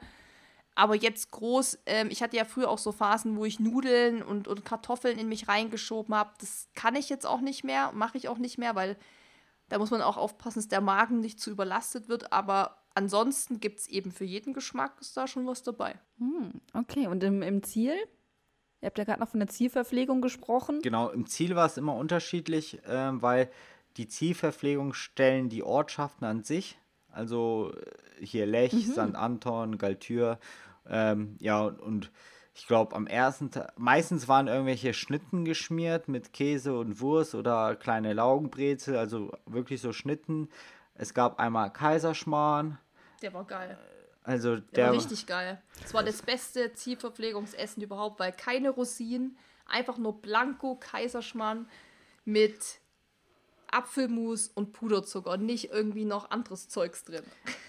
Aber 0.75 0.95
jetzt 0.95 1.31
groß, 1.31 1.79
ähm, 1.85 2.09
ich 2.09 2.23
hatte 2.23 2.37
ja 2.37 2.45
früher 2.45 2.69
auch 2.69 2.77
so 2.77 2.91
Phasen, 2.91 3.37
wo 3.37 3.45
ich 3.45 3.59
Nudeln 3.59 4.23
und, 4.23 4.47
und 4.47 4.65
Kartoffeln 4.65 5.19
in 5.19 5.29
mich 5.29 5.47
reingeschoben 5.47 6.15
habe. 6.15 6.31
Das 6.39 6.69
kann 6.73 6.95
ich 6.95 7.09
jetzt 7.09 7.25
auch 7.25 7.41
nicht 7.41 7.63
mehr, 7.63 7.91
mache 7.93 8.17
ich 8.17 8.27
auch 8.27 8.39
nicht 8.39 8.57
mehr, 8.57 8.75
weil 8.75 8.97
da 9.69 9.77
muss 9.77 9.91
man 9.91 10.01
auch 10.01 10.17
aufpassen, 10.17 10.59
dass 10.59 10.67
der 10.67 10.81
Magen 10.81 11.19
nicht 11.19 11.39
zu 11.39 11.51
überlastet 11.51 12.09
wird. 12.09 12.33
Aber 12.33 12.77
ansonsten 12.95 13.59
gibt 13.59 13.79
es 13.79 13.87
eben 13.87 14.11
für 14.11 14.25
jeden 14.25 14.53
Geschmack 14.53 14.93
ist 14.99 15.15
da 15.15 15.27
schon 15.27 15.45
was 15.45 15.61
dabei. 15.61 15.99
Hm, 16.17 16.61
okay, 16.73 17.07
und 17.07 17.23
im, 17.23 17.43
im 17.43 17.61
Ziel? 17.61 17.93
Ihr 18.81 18.87
habt 18.87 18.97
ja 18.97 19.03
gerade 19.03 19.19
noch 19.19 19.29
von 19.29 19.39
der 19.39 19.49
Zielverpflegung 19.49 20.21
gesprochen. 20.21 20.81
Genau, 20.81 21.09
im 21.09 21.27
Ziel 21.27 21.55
war 21.55 21.67
es 21.67 21.77
immer 21.77 21.95
unterschiedlich, 21.95 22.83
äh, 22.85 23.21
weil 23.21 23.49
die 23.95 24.07
Zielverpflegung 24.07 24.93
stellen 24.93 25.49
die 25.49 25.63
Ortschaften 25.63 26.25
an 26.25 26.43
sich 26.43 26.77
also 27.13 27.71
äh, 27.75 28.25
hier 28.25 28.45
Lech, 28.45 28.73
mhm. 28.73 28.91
St. 28.91 29.15
Anton, 29.15 29.77
Galtür. 29.77 30.39
Ähm, 30.87 31.37
ja, 31.39 31.61
und 31.63 32.11
ich 32.55 32.67
glaube, 32.67 32.95
am 32.95 33.07
ersten 33.07 33.51
Tag, 33.51 33.73
meistens 33.77 34.27
waren 34.27 34.47
irgendwelche 34.47 34.93
Schnitten 34.93 35.43
geschmiert 35.43 36.07
mit 36.07 36.33
Käse 36.33 36.77
und 36.77 36.99
Wurst 36.99 37.33
oder 37.33 37.75
kleine 37.75 38.13
Laugenbrezel, 38.13 38.95
also 38.95 39.31
wirklich 39.45 39.81
so 39.81 39.91
Schnitten. 39.91 40.49
Es 40.93 41.13
gab 41.13 41.39
einmal 41.39 41.71
Kaiserschmarrn. 41.73 42.77
Der 43.21 43.33
war 43.33 43.45
geil. 43.45 43.77
Also 44.23 44.57
der, 44.57 44.61
der 44.73 44.85
war 44.87 44.93
richtig 44.93 45.25
geil. 45.25 45.61
Das 45.81 45.93
war 45.93 46.03
das 46.03 46.21
beste 46.21 46.73
Zielverpflegungsessen 46.73 47.81
überhaupt, 47.83 48.19
weil 48.19 48.31
keine 48.31 48.69
Rosinen, 48.69 49.37
einfach 49.65 49.97
nur 49.97 50.21
Blanco 50.21 50.75
Kaiserschmarrn 50.75 51.67
mit 52.23 52.79
Apfelmus 53.73 54.47
und 54.47 54.73
Puderzucker 54.73 55.37
nicht 55.37 55.71
irgendwie 55.71 56.05
noch 56.05 56.31
anderes 56.31 56.69
Zeugs 56.69 57.03
drin. 57.03 57.23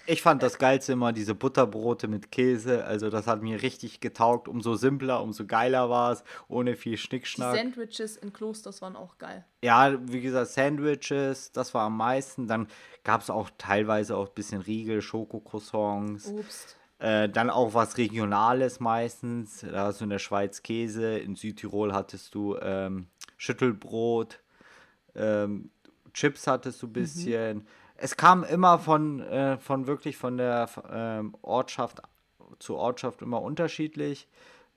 Ich 0.05 0.21
fand 0.21 0.43
das 0.43 0.57
Geilste 0.57 0.93
immer 0.93 1.13
diese 1.13 1.33
Butterbrote 1.33 2.07
mit 2.07 2.31
Käse. 2.31 2.85
Also 2.85 3.09
das 3.09 3.27
hat 3.27 3.41
mir 3.41 3.61
richtig 3.61 3.99
getaugt. 3.99 4.47
Umso 4.47 4.75
simpler, 4.75 5.21
umso 5.21 5.45
geiler 5.45 5.89
war 5.89 6.11
es, 6.11 6.23
ohne 6.47 6.75
viel 6.75 6.97
Schnickschnack. 6.97 7.53
Die 7.53 7.59
Sandwiches 7.59 8.17
in 8.17 8.31
Klosters 8.31 8.81
waren 8.81 8.95
auch 8.95 9.17
geil. 9.17 9.45
Ja, 9.63 9.97
wie 10.11 10.21
gesagt, 10.21 10.51
Sandwiches, 10.51 11.51
das 11.51 11.73
war 11.73 11.85
am 11.85 11.97
meisten. 11.97 12.47
Dann 12.47 12.67
gab 13.03 13.21
es 13.21 13.29
auch 13.29 13.49
teilweise 13.57 14.15
auch 14.15 14.27
ein 14.27 14.35
bisschen 14.35 14.61
Riegel, 14.61 15.01
Schokocroissants. 15.01 16.27
Obst. 16.27 16.77
Äh, 16.99 17.27
dann 17.27 17.49
auch 17.49 17.73
was 17.73 17.97
Regionales 17.97 18.79
meistens. 18.79 19.61
Da 19.61 19.87
hast 19.87 19.99
du 19.99 20.05
in 20.05 20.11
der 20.11 20.19
Schweiz 20.19 20.63
Käse, 20.63 21.17
in 21.17 21.35
Südtirol 21.35 21.93
hattest 21.93 22.33
du 22.35 22.57
ähm, 22.57 23.07
Schüttelbrot. 23.37 24.39
Ähm, 25.13 25.71
Chips 26.15 26.47
hattest 26.47 26.81
du 26.81 26.87
ein 26.87 26.89
mhm. 26.89 26.93
bisschen. 26.93 27.57
Mhm. 27.57 27.67
Es 27.97 28.17
kam 28.17 28.43
immer 28.43 28.79
von, 28.79 29.19
äh, 29.21 29.57
von 29.57 29.85
wirklich 29.85 30.17
von 30.17 30.37
der 30.37 30.69
ähm, 30.91 31.35
Ortschaft 31.41 32.01
zu 32.59 32.75
Ortschaft 32.75 33.21
immer 33.21 33.41
unterschiedlich. 33.41 34.27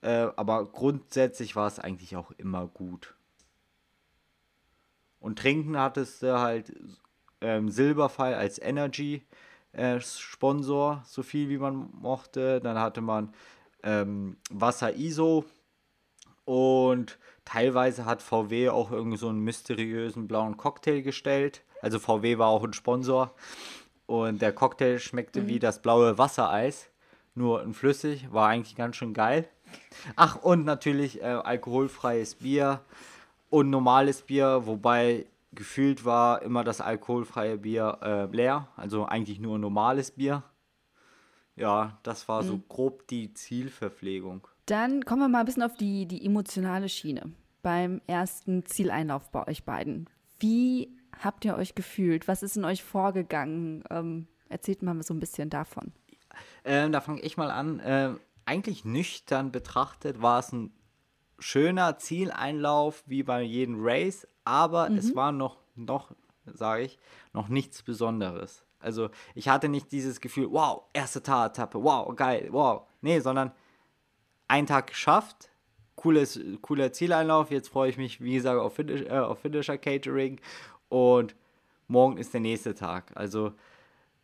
Äh, 0.02 0.28
aber 0.36 0.66
grundsätzlich 0.66 1.56
war 1.56 1.66
es 1.66 1.78
eigentlich 1.78 2.16
auch 2.16 2.30
immer 2.32 2.66
gut. 2.66 3.14
Und 5.20 5.38
trinken 5.38 5.78
hattest 5.78 6.22
du 6.22 6.38
halt 6.38 6.72
ähm, 7.40 7.68
Silberfall 7.68 8.34
als 8.34 8.60
Energy 8.60 9.24
äh, 9.72 10.00
Sponsor, 10.00 11.02
so 11.06 11.22
viel 11.22 11.48
wie 11.48 11.58
man 11.58 11.90
mochte. 11.92 12.60
Dann 12.60 12.78
hatte 12.78 13.00
man 13.00 13.32
ähm, 13.82 14.36
Wasser 14.50 14.94
ISO 14.94 15.44
und 16.44 17.18
Teilweise 17.48 18.04
hat 18.04 18.20
VW 18.20 18.68
auch 18.68 18.92
irgendwie 18.92 19.16
so 19.16 19.30
einen 19.30 19.40
mysteriösen 19.40 20.28
blauen 20.28 20.58
Cocktail 20.58 21.00
gestellt. 21.00 21.62
Also 21.80 21.98
VW 21.98 22.36
war 22.36 22.48
auch 22.48 22.62
ein 22.62 22.74
Sponsor. 22.74 23.32
Und 24.04 24.42
der 24.42 24.52
Cocktail 24.52 24.98
schmeckte 24.98 25.40
mhm. 25.40 25.46
wie 25.48 25.58
das 25.58 25.80
blaue 25.80 26.18
Wassereis. 26.18 26.90
Nur 27.34 27.62
ein 27.62 27.72
flüssig, 27.72 28.30
war 28.30 28.48
eigentlich 28.48 28.76
ganz 28.76 28.96
schön 28.96 29.14
geil. 29.14 29.48
Ach, 30.14 30.36
und 30.36 30.66
natürlich 30.66 31.22
äh, 31.22 31.24
alkoholfreies 31.24 32.34
Bier 32.34 32.82
und 33.48 33.70
normales 33.70 34.20
Bier, 34.20 34.66
wobei 34.66 35.24
gefühlt 35.52 36.04
war 36.04 36.42
immer 36.42 36.64
das 36.64 36.82
alkoholfreie 36.82 37.56
Bier 37.56 37.96
äh, 38.02 38.26
leer. 38.26 38.68
Also 38.76 39.06
eigentlich 39.06 39.40
nur 39.40 39.58
normales 39.58 40.10
Bier. 40.10 40.42
Ja, 41.58 41.98
das 42.02 42.28
war 42.28 42.42
mhm. 42.42 42.46
so 42.46 42.58
grob 42.68 43.06
die 43.08 43.34
Zielverpflegung. 43.34 44.46
Dann 44.66 45.04
kommen 45.04 45.22
wir 45.22 45.28
mal 45.28 45.40
ein 45.40 45.46
bisschen 45.46 45.62
auf 45.62 45.76
die, 45.76 46.06
die 46.06 46.24
emotionale 46.24 46.88
Schiene 46.88 47.32
beim 47.62 48.00
ersten 48.06 48.64
Zieleinlauf 48.64 49.30
bei 49.30 49.46
euch 49.48 49.64
beiden. 49.64 50.08
Wie 50.38 50.96
habt 51.22 51.44
ihr 51.44 51.56
euch 51.56 51.74
gefühlt? 51.74 52.28
Was 52.28 52.42
ist 52.42 52.56
in 52.56 52.64
euch 52.64 52.84
vorgegangen? 52.84 53.82
Ähm, 53.90 54.28
erzählt 54.48 54.82
mal 54.82 55.02
so 55.02 55.14
ein 55.14 55.20
bisschen 55.20 55.50
davon. 55.50 55.92
Ähm, 56.64 56.92
da 56.92 57.00
fange 57.00 57.20
ich 57.22 57.36
mal 57.36 57.50
an. 57.50 57.80
Ähm, 57.84 58.20
eigentlich 58.44 58.84
nüchtern 58.84 59.50
betrachtet 59.50 60.22
war 60.22 60.38
es 60.38 60.52
ein 60.52 60.72
schöner 61.38 61.98
Zieleinlauf 61.98 63.02
wie 63.06 63.22
bei 63.22 63.42
jedem 63.42 63.76
Race, 63.78 64.26
aber 64.44 64.88
mhm. 64.88 64.98
es 64.98 65.14
war 65.14 65.32
noch, 65.32 65.58
noch 65.74 66.12
sage 66.46 66.84
ich, 66.84 66.98
noch 67.32 67.48
nichts 67.48 67.82
Besonderes. 67.82 68.64
Also 68.80 69.10
ich 69.34 69.48
hatte 69.48 69.68
nicht 69.68 69.92
dieses 69.92 70.20
Gefühl, 70.20 70.48
wow, 70.50 70.82
erste 70.92 71.18
Etappe, 71.18 71.82
wow, 71.82 72.14
geil, 72.14 72.48
wow. 72.50 72.82
Nee, 73.00 73.20
sondern 73.20 73.52
einen 74.46 74.66
Tag 74.66 74.88
geschafft, 74.88 75.50
cooles, 75.96 76.40
cooler 76.62 76.92
Zieleinlauf. 76.92 77.50
Jetzt 77.50 77.68
freue 77.68 77.90
ich 77.90 77.98
mich, 77.98 78.20
wie 78.22 78.34
gesagt, 78.34 78.60
auf, 78.60 78.74
Finish, 78.74 79.02
äh, 79.02 79.18
auf 79.18 79.40
Finisher 79.40 79.78
Catering 79.78 80.40
und 80.88 81.34
morgen 81.86 82.18
ist 82.18 82.32
der 82.32 82.40
nächste 82.40 82.74
Tag. 82.74 83.12
Also 83.14 83.52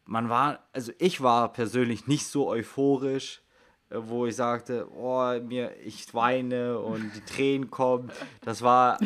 man 0.06 0.28
war, 0.28 0.60
also 0.72 0.92
ich 0.98 1.20
war 1.20 1.52
persönlich 1.52 2.06
nicht 2.06 2.26
so 2.26 2.48
euphorisch, 2.48 3.42
äh, 3.90 3.96
wo 3.98 4.26
ich 4.26 4.36
sagte, 4.36 4.88
oh, 4.94 5.38
mir, 5.40 5.76
ich 5.84 6.12
weine 6.14 6.78
und 6.78 7.12
die 7.14 7.20
Tränen 7.20 7.70
kommen. 7.70 8.10
Das 8.42 8.62
war 8.62 8.98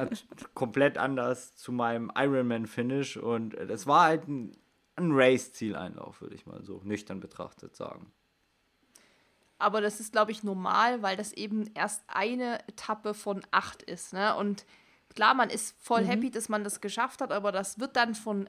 komplett 0.54 0.98
anders 0.98 1.56
zu 1.56 1.72
meinem 1.72 2.10
Ironman-Finish 2.14 3.16
und 3.16 3.56
das 3.68 3.86
war 3.86 4.04
halt 4.04 4.28
ein, 4.28 4.56
ein 4.96 5.10
Race-Zieleinlauf, 5.12 6.20
würde 6.20 6.34
ich 6.34 6.46
mal 6.46 6.62
so 6.64 6.80
nüchtern 6.84 7.20
betrachtet 7.20 7.76
sagen. 7.76 8.12
aber 9.58 9.80
das 9.80 10.00
ist, 10.00 10.12
glaube 10.12 10.32
ich, 10.32 10.42
normal, 10.42 11.02
weil 11.02 11.16
das 11.16 11.32
eben 11.32 11.70
erst 11.74 12.02
eine 12.08 12.60
Etappe 12.68 13.14
von 13.14 13.42
acht 13.50 13.82
ist. 13.82 14.12
Ne? 14.12 14.36
Und 14.36 14.66
klar, 15.14 15.34
man 15.34 15.50
ist 15.50 15.74
voll 15.82 16.02
mhm. 16.02 16.08
happy, 16.08 16.30
dass 16.30 16.48
man 16.48 16.64
das 16.64 16.80
geschafft 16.80 17.20
hat, 17.20 17.32
aber 17.32 17.52
das 17.52 17.78
wird 17.78 17.96
dann 17.96 18.14
von 18.14 18.48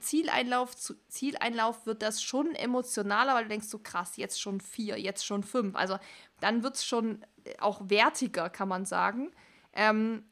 Zieleinlauf 0.00 0.76
zu 0.76 0.94
Zieleinlauf 1.08 1.84
wird 1.84 2.02
das 2.02 2.22
schon 2.22 2.54
emotionaler, 2.54 3.34
weil 3.34 3.42
du 3.44 3.48
denkst 3.48 3.66
so 3.66 3.80
krass, 3.80 4.16
jetzt 4.16 4.40
schon 4.40 4.60
vier, 4.60 5.00
jetzt 5.00 5.26
schon 5.26 5.42
fünf. 5.42 5.74
Also 5.74 5.98
dann 6.40 6.62
wird 6.62 6.76
es 6.76 6.86
schon 6.86 7.22
äh, 7.44 7.58
auch 7.58 7.80
wertiger, 7.90 8.50
kann 8.50 8.68
man 8.68 8.84
sagen. 8.86 9.32
Ähm, 9.72 10.24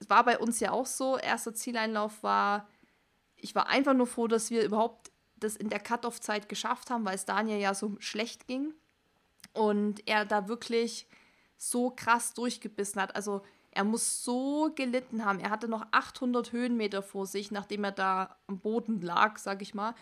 es 0.00 0.10
war 0.10 0.24
bei 0.24 0.38
uns 0.38 0.58
ja 0.58 0.72
auch 0.72 0.86
so, 0.86 1.18
erster 1.18 1.54
Zieleinlauf 1.54 2.22
war, 2.24 2.66
ich 3.42 3.54
war 3.54 3.68
einfach 3.68 3.94
nur 3.94 4.06
froh, 4.06 4.26
dass 4.26 4.50
wir 4.50 4.64
überhaupt 4.64 5.10
das 5.36 5.56
in 5.56 5.70
der 5.70 5.80
Cut-Off-Zeit 5.80 6.48
geschafft 6.48 6.90
haben, 6.90 7.04
weil 7.04 7.14
es 7.14 7.24
Daniel 7.24 7.58
ja 7.58 7.74
so 7.74 7.96
schlecht 7.98 8.46
ging 8.46 8.74
und 9.54 10.06
er 10.06 10.24
da 10.24 10.48
wirklich 10.48 11.06
so 11.56 11.90
krass 11.90 12.34
durchgebissen 12.34 13.00
hat. 13.00 13.16
Also 13.16 13.42
er 13.70 13.84
muss 13.84 14.24
so 14.24 14.72
gelitten 14.74 15.24
haben. 15.24 15.40
Er 15.40 15.50
hatte 15.50 15.68
noch 15.68 15.86
800 15.92 16.52
Höhenmeter 16.52 17.02
vor 17.02 17.26
sich, 17.26 17.50
nachdem 17.50 17.84
er 17.84 17.92
da 17.92 18.36
am 18.46 18.58
Boden 18.58 19.00
lag, 19.00 19.38
sag 19.38 19.62
ich 19.62 19.74
mal, 19.74 19.94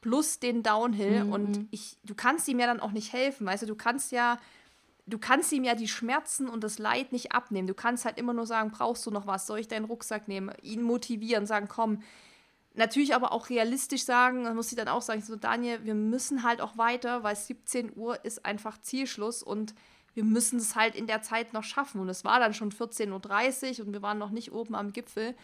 plus 0.00 0.38
den 0.38 0.62
Downhill. 0.62 1.24
Mhm. 1.24 1.32
Und 1.32 1.68
ich, 1.70 1.96
du 2.04 2.14
kannst 2.14 2.46
ihm 2.48 2.58
ja 2.58 2.66
dann 2.66 2.80
auch 2.80 2.92
nicht 2.92 3.12
helfen, 3.12 3.46
weißt 3.46 3.62
du, 3.62 3.66
du 3.66 3.74
kannst 3.74 4.12
ja, 4.12 4.38
du 5.06 5.18
kannst 5.18 5.52
ihm 5.52 5.64
ja 5.64 5.74
die 5.74 5.88
Schmerzen 5.88 6.48
und 6.48 6.62
das 6.62 6.78
Leid 6.78 7.12
nicht 7.12 7.32
abnehmen. 7.32 7.66
Du 7.66 7.74
kannst 7.74 8.04
halt 8.04 8.18
immer 8.18 8.34
nur 8.34 8.46
sagen, 8.46 8.70
brauchst 8.70 9.06
du 9.06 9.10
noch 9.10 9.26
was? 9.26 9.46
Soll 9.46 9.60
ich 9.60 9.68
deinen 9.68 9.86
Rucksack 9.86 10.28
nehmen? 10.28 10.52
Ihn 10.62 10.82
motivieren, 10.82 11.46
sagen, 11.46 11.68
komm. 11.68 12.02
Natürlich 12.76 13.14
aber 13.14 13.32
auch 13.32 13.50
realistisch 13.50 14.04
sagen, 14.04 14.52
muss 14.54 14.72
ich 14.72 14.76
dann 14.76 14.88
auch 14.88 15.02
sagen, 15.02 15.22
so 15.22 15.36
Daniel, 15.36 15.84
wir 15.84 15.94
müssen 15.94 16.42
halt 16.42 16.60
auch 16.60 16.76
weiter, 16.76 17.22
weil 17.22 17.36
17 17.36 17.96
Uhr 17.96 18.24
ist 18.24 18.44
einfach 18.44 18.80
Zielschluss 18.80 19.44
und 19.44 19.74
wir 20.14 20.24
müssen 20.24 20.58
es 20.58 20.74
halt 20.74 20.96
in 20.96 21.06
der 21.06 21.22
Zeit 21.22 21.52
noch 21.52 21.62
schaffen. 21.62 22.00
Und 22.00 22.08
es 22.08 22.24
war 22.24 22.40
dann 22.40 22.52
schon 22.52 22.72
14.30 22.72 23.80
Uhr 23.80 23.86
und 23.86 23.92
wir 23.92 24.02
waren 24.02 24.18
noch 24.18 24.30
nicht 24.30 24.52
oben 24.52 24.74
am 24.74 24.92
Gipfel. 24.92 25.36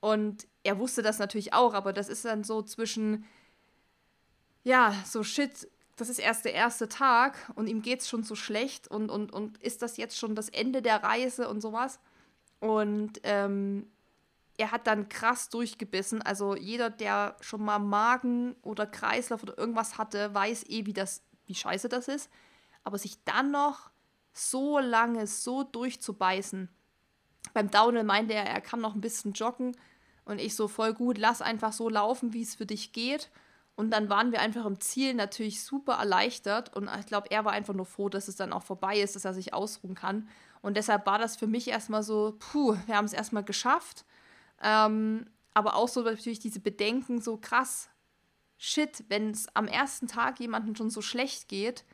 Und 0.00 0.46
er 0.62 0.78
wusste 0.78 1.02
das 1.02 1.18
natürlich 1.18 1.52
auch, 1.52 1.74
aber 1.74 1.92
das 1.92 2.08
ist 2.08 2.24
dann 2.24 2.44
so 2.44 2.62
zwischen, 2.62 3.24
ja, 4.62 4.94
so 5.04 5.24
shit, 5.24 5.68
das 5.96 6.08
ist 6.08 6.18
erst 6.18 6.44
der 6.44 6.54
erste 6.54 6.88
Tag 6.88 7.50
und 7.56 7.68
ihm 7.68 7.82
geht 7.82 8.00
es 8.00 8.08
schon 8.08 8.22
so 8.22 8.34
schlecht 8.34 8.86
und, 8.88 9.10
und, 9.10 9.32
und 9.32 9.58
ist 9.58 9.82
das 9.82 9.96
jetzt 9.96 10.18
schon 10.18 10.34
das 10.34 10.50
Ende 10.50 10.82
der 10.82 11.02
Reise 11.02 11.48
und 11.48 11.60
sowas. 11.60 11.98
Und 12.60 13.20
ähm, 13.24 13.86
er 14.58 14.72
hat 14.72 14.86
dann 14.86 15.08
krass 15.08 15.48
durchgebissen. 15.48 16.22
Also 16.22 16.56
jeder, 16.56 16.90
der 16.90 17.36
schon 17.40 17.64
mal 17.64 17.78
Magen 17.78 18.56
oder 18.62 18.86
Kreislauf 18.86 19.42
oder 19.42 19.56
irgendwas 19.58 19.98
hatte, 19.98 20.32
weiß 20.34 20.64
eh, 20.68 20.86
wie 20.86 20.92
das, 20.92 21.22
wie 21.46 21.54
scheiße 21.54 21.88
das 21.88 22.08
ist. 22.08 22.30
Aber 22.84 22.98
sich 22.98 23.22
dann 23.24 23.50
noch 23.50 23.90
so 24.32 24.78
lange 24.78 25.26
so 25.26 25.62
durchzubeißen. 25.62 26.68
Beim 27.54 27.70
Downhill 27.70 28.04
meinte 28.04 28.34
er, 28.34 28.44
er 28.44 28.60
kann 28.60 28.80
noch 28.80 28.94
ein 28.94 29.00
bisschen 29.00 29.32
joggen 29.32 29.76
und 30.24 30.40
ich 30.40 30.54
so 30.56 30.68
voll 30.68 30.92
gut, 30.92 31.18
lass 31.18 31.40
einfach 31.40 31.72
so 31.72 31.88
laufen, 31.88 32.32
wie 32.32 32.42
es 32.42 32.54
für 32.54 32.66
dich 32.66 32.92
geht. 32.92 33.30
Und 33.76 33.90
dann 33.90 34.08
waren 34.08 34.32
wir 34.32 34.40
einfach 34.40 34.64
im 34.64 34.80
Ziel 34.80 35.14
natürlich 35.14 35.62
super 35.62 35.94
erleichtert 35.94 36.74
und 36.74 36.90
ich 36.98 37.06
glaube, 37.06 37.30
er 37.30 37.44
war 37.44 37.52
einfach 37.52 37.74
nur 37.74 37.84
froh, 37.84 38.08
dass 38.08 38.26
es 38.26 38.36
dann 38.36 38.52
auch 38.52 38.62
vorbei 38.62 38.98
ist, 39.00 39.16
dass 39.16 39.24
er 39.24 39.34
sich 39.34 39.52
ausruhen 39.52 39.94
kann. 39.94 40.28
Und 40.62 40.76
deshalb 40.76 41.06
war 41.06 41.18
das 41.18 41.36
für 41.36 41.46
mich 41.46 41.68
erstmal 41.68 42.02
so, 42.02 42.36
puh, 42.38 42.76
wir 42.86 42.96
haben 42.96 43.04
es 43.04 43.12
erstmal 43.12 43.44
geschafft. 43.44 44.04
Ähm, 44.62 45.26
aber 45.54 45.76
auch 45.76 45.88
so 45.88 46.02
natürlich 46.02 46.38
diese 46.38 46.60
Bedenken, 46.60 47.20
so 47.20 47.36
krass, 47.36 47.88
shit, 48.58 49.04
wenn 49.08 49.30
es 49.30 49.46
am 49.54 49.68
ersten 49.68 50.06
Tag 50.06 50.40
jemandem 50.40 50.74
schon 50.76 50.90
so 50.90 51.02
schlecht 51.02 51.48
geht, 51.48 51.84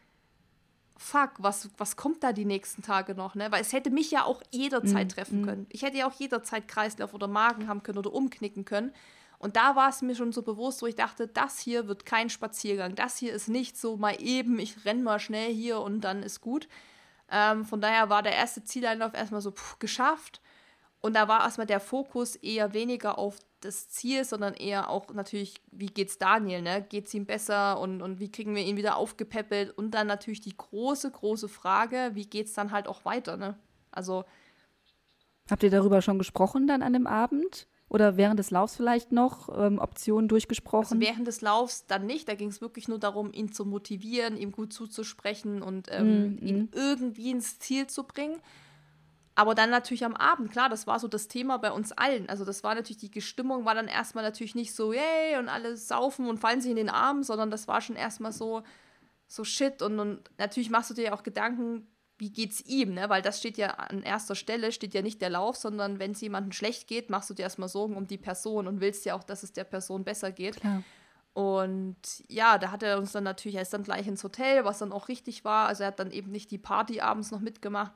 fuck, 0.96 1.32
was, 1.38 1.68
was 1.78 1.96
kommt 1.96 2.22
da 2.22 2.32
die 2.32 2.44
nächsten 2.44 2.82
Tage 2.82 3.14
noch, 3.14 3.34
ne? 3.34 3.50
Weil 3.50 3.60
es 3.60 3.72
hätte 3.72 3.90
mich 3.90 4.10
ja 4.10 4.24
auch 4.24 4.42
jederzeit 4.50 5.08
mm, 5.08 5.10
treffen 5.10 5.42
mm. 5.42 5.44
können. 5.44 5.66
Ich 5.70 5.82
hätte 5.82 5.96
ja 5.96 6.08
auch 6.08 6.18
jederzeit 6.18 6.68
Kreislauf 6.68 7.12
oder 7.12 7.26
Magen 7.28 7.68
haben 7.68 7.82
können 7.82 7.98
oder 7.98 8.12
umknicken 8.12 8.64
können. 8.64 8.92
Und 9.38 9.56
da 9.56 9.74
war 9.74 9.88
es 9.88 10.02
mir 10.02 10.14
schon 10.14 10.32
so 10.32 10.42
bewusst, 10.42 10.82
wo 10.82 10.86
ich 10.86 10.94
dachte, 10.94 11.26
das 11.26 11.58
hier 11.58 11.88
wird 11.88 12.06
kein 12.06 12.30
Spaziergang. 12.30 12.94
Das 12.94 13.16
hier 13.16 13.32
ist 13.32 13.48
nicht 13.48 13.76
so 13.76 13.96
mal 13.96 14.14
eben, 14.20 14.60
ich 14.60 14.84
renne 14.84 15.02
mal 15.02 15.18
schnell 15.18 15.52
hier 15.52 15.80
und 15.80 16.02
dann 16.02 16.22
ist 16.22 16.40
gut. 16.40 16.68
Ähm, 17.28 17.64
von 17.64 17.80
daher 17.80 18.08
war 18.08 18.22
der 18.22 18.34
erste 18.34 18.62
Zieleinlauf 18.62 19.14
erstmal 19.14 19.40
so 19.40 19.50
pff, 19.50 19.80
geschafft. 19.80 20.40
Und 21.02 21.14
da 21.14 21.26
war 21.26 21.42
erstmal 21.42 21.66
der 21.66 21.80
Fokus 21.80 22.36
eher 22.36 22.72
weniger 22.72 23.18
auf 23.18 23.38
das 23.60 23.88
Ziel, 23.88 24.24
sondern 24.24 24.54
eher 24.54 24.88
auch 24.88 25.12
natürlich, 25.12 25.60
wie 25.72 25.86
geht's 25.86 26.16
Daniel, 26.16 26.62
ne? 26.62 26.86
Geht's 26.88 27.12
ihm 27.12 27.26
besser 27.26 27.80
und, 27.80 28.02
und 28.02 28.20
wie 28.20 28.30
kriegen 28.30 28.54
wir 28.54 28.62
ihn 28.62 28.76
wieder 28.76 28.96
aufgepäppelt? 28.96 29.76
Und 29.76 29.90
dann 29.92 30.06
natürlich 30.06 30.40
die 30.40 30.56
große, 30.56 31.10
große 31.10 31.48
Frage, 31.48 32.12
wie 32.14 32.26
geht's 32.26 32.54
dann 32.54 32.70
halt 32.70 32.86
auch 32.86 33.04
weiter, 33.04 33.36
ne? 33.36 33.58
Also. 33.90 34.24
Habt 35.50 35.64
ihr 35.64 35.70
darüber 35.70 36.02
schon 36.02 36.18
gesprochen 36.18 36.68
dann 36.68 36.82
an 36.82 36.92
dem 36.92 37.08
Abend? 37.08 37.66
Oder 37.88 38.16
während 38.16 38.38
des 38.38 38.50
Laufs 38.50 38.76
vielleicht 38.76 39.12
noch 39.12 39.50
ähm, 39.54 39.78
Optionen 39.78 40.26
durchgesprochen? 40.26 40.98
Also 40.98 41.00
während 41.00 41.26
des 41.26 41.42
Laufs 41.42 41.84
dann 41.86 42.06
nicht. 42.06 42.26
Da 42.26 42.34
ging 42.34 42.48
es 42.48 42.62
wirklich 42.62 42.88
nur 42.88 42.98
darum, 42.98 43.32
ihn 43.32 43.52
zu 43.52 43.66
motivieren, 43.66 44.38
ihm 44.38 44.50
gut 44.50 44.72
zuzusprechen 44.72 45.60
und 45.60 45.88
ähm, 45.90 46.36
mm, 46.36 46.38
ihn 46.46 46.58
mm. 46.62 46.68
irgendwie 46.72 47.32
ins 47.32 47.58
Ziel 47.58 47.88
zu 47.88 48.04
bringen. 48.04 48.40
Aber 49.34 49.54
dann 49.54 49.70
natürlich 49.70 50.04
am 50.04 50.14
Abend, 50.14 50.50
klar, 50.50 50.68
das 50.68 50.86
war 50.86 50.98
so 50.98 51.08
das 51.08 51.26
Thema 51.26 51.56
bei 51.56 51.72
uns 51.72 51.92
allen. 51.92 52.28
Also 52.28 52.44
das 52.44 52.62
war 52.62 52.74
natürlich, 52.74 53.10
die 53.10 53.20
Stimmung 53.22 53.64
war 53.64 53.74
dann 53.74 53.88
erstmal 53.88 54.24
natürlich 54.24 54.54
nicht 54.54 54.74
so, 54.74 54.92
yay, 54.92 55.38
und 55.38 55.48
alle 55.48 55.76
saufen 55.76 56.28
und 56.28 56.38
fallen 56.38 56.60
sich 56.60 56.70
in 56.70 56.76
den 56.76 56.90
Arm, 56.90 57.22
sondern 57.22 57.50
das 57.50 57.66
war 57.66 57.80
schon 57.80 57.96
erstmal 57.96 58.32
so, 58.32 58.62
so 59.26 59.44
shit. 59.44 59.80
Und, 59.80 59.98
und 59.98 60.30
natürlich 60.38 60.68
machst 60.68 60.90
du 60.90 60.94
dir 60.94 61.04
ja 61.04 61.12
auch 61.14 61.22
Gedanken, 61.22 61.86
wie 62.18 62.30
geht's 62.30 62.60
ihm, 62.60 62.94
ne? 62.94 63.08
Weil 63.08 63.22
das 63.22 63.38
steht 63.38 63.56
ja 63.56 63.70
an 63.70 64.02
erster 64.02 64.34
Stelle, 64.34 64.70
steht 64.70 64.94
ja 64.94 65.02
nicht 65.02 65.22
der 65.22 65.30
Lauf, 65.30 65.56
sondern 65.56 65.98
wenn 65.98 66.12
es 66.12 66.20
jemandem 66.20 66.52
schlecht 66.52 66.86
geht, 66.86 67.08
machst 67.08 67.30
du 67.30 67.34
dir 67.34 67.42
erstmal 67.42 67.70
Sorgen 67.70 67.96
um 67.96 68.06
die 68.06 68.18
Person 68.18 68.68
und 68.68 68.80
willst 68.80 69.06
ja 69.06 69.14
auch, 69.14 69.24
dass 69.24 69.42
es 69.42 69.54
der 69.54 69.64
Person 69.64 70.04
besser 70.04 70.30
geht. 70.30 70.56
Klar. 70.56 70.82
Und 71.32 71.96
ja, 72.28 72.58
da 72.58 72.70
hat 72.70 72.82
er 72.82 72.98
uns 72.98 73.12
dann 73.12 73.24
natürlich, 73.24 73.56
er 73.56 73.62
ist 73.62 73.72
dann 73.72 73.82
gleich 73.82 74.06
ins 74.06 74.22
Hotel, 74.22 74.66
was 74.66 74.78
dann 74.78 74.92
auch 74.92 75.08
richtig 75.08 75.46
war. 75.46 75.66
Also 75.66 75.84
er 75.84 75.88
hat 75.88 75.98
dann 75.98 76.10
eben 76.10 76.30
nicht 76.30 76.50
die 76.50 76.58
Party 76.58 77.00
abends 77.00 77.30
noch 77.30 77.40
mitgemacht 77.40 77.92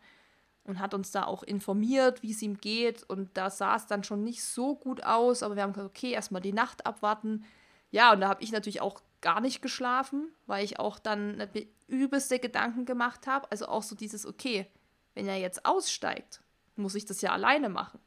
und 0.66 0.81
hat 0.81 0.94
uns 0.94 1.11
da 1.11 1.24
auch 1.24 1.42
informiert, 1.42 2.22
wie 2.22 2.33
es 2.33 2.42
ihm 2.42 2.59
geht. 2.59 3.02
Und 3.05 3.37
da 3.37 3.50
sah 3.50 3.76
es 3.76 3.87
dann 3.87 4.05
schon 4.05 4.24
nicht 4.24 4.42
so 4.42 4.74
gut 4.74 5.02
aus, 5.02 5.42
aber 5.42 5.57
wir 5.57 5.62
haben 5.62 5.72
gesagt, 5.72 5.96
okay, 5.96 6.12
erstmal 6.12 6.42
die 6.42 6.52
Nacht 6.52 6.87
abwarten. 6.87 7.44
Ja, 7.90 8.12
und 8.12 8.20
da 8.20 8.29
habe 8.29 8.42
ich 8.42 8.52
natürlich 8.52 8.81
auch 8.81 9.00
gar 9.20 9.40
nicht 9.40 9.62
geschlafen, 9.62 10.29
weil 10.46 10.64
ich 10.64 10.79
auch 10.79 10.98
dann 10.98 11.42
übelste 11.88 12.38
Gedanken 12.38 12.85
gemacht 12.85 13.26
habe. 13.26 13.50
Also 13.50 13.66
auch 13.66 13.83
so 13.83 13.94
dieses, 13.94 14.26
okay, 14.26 14.66
wenn 15.14 15.26
er 15.26 15.38
jetzt 15.38 15.64
aussteigt, 15.64 16.42
muss 16.76 16.94
ich 16.94 17.07
das 17.07 17.22
ja 17.22 17.33
alleine 17.33 17.68
machen. 17.68 18.00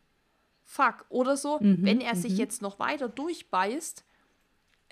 Fuck. 0.63 1.05
Oder 1.09 1.35
so, 1.35 1.59
mhm, 1.59 1.79
wenn 1.81 2.01
er 2.01 2.15
sich 2.15 2.33
mhm. 2.33 2.39
jetzt 2.39 2.61
noch 2.61 2.77
weiter 2.77 3.09
durchbeißt, 3.09 4.05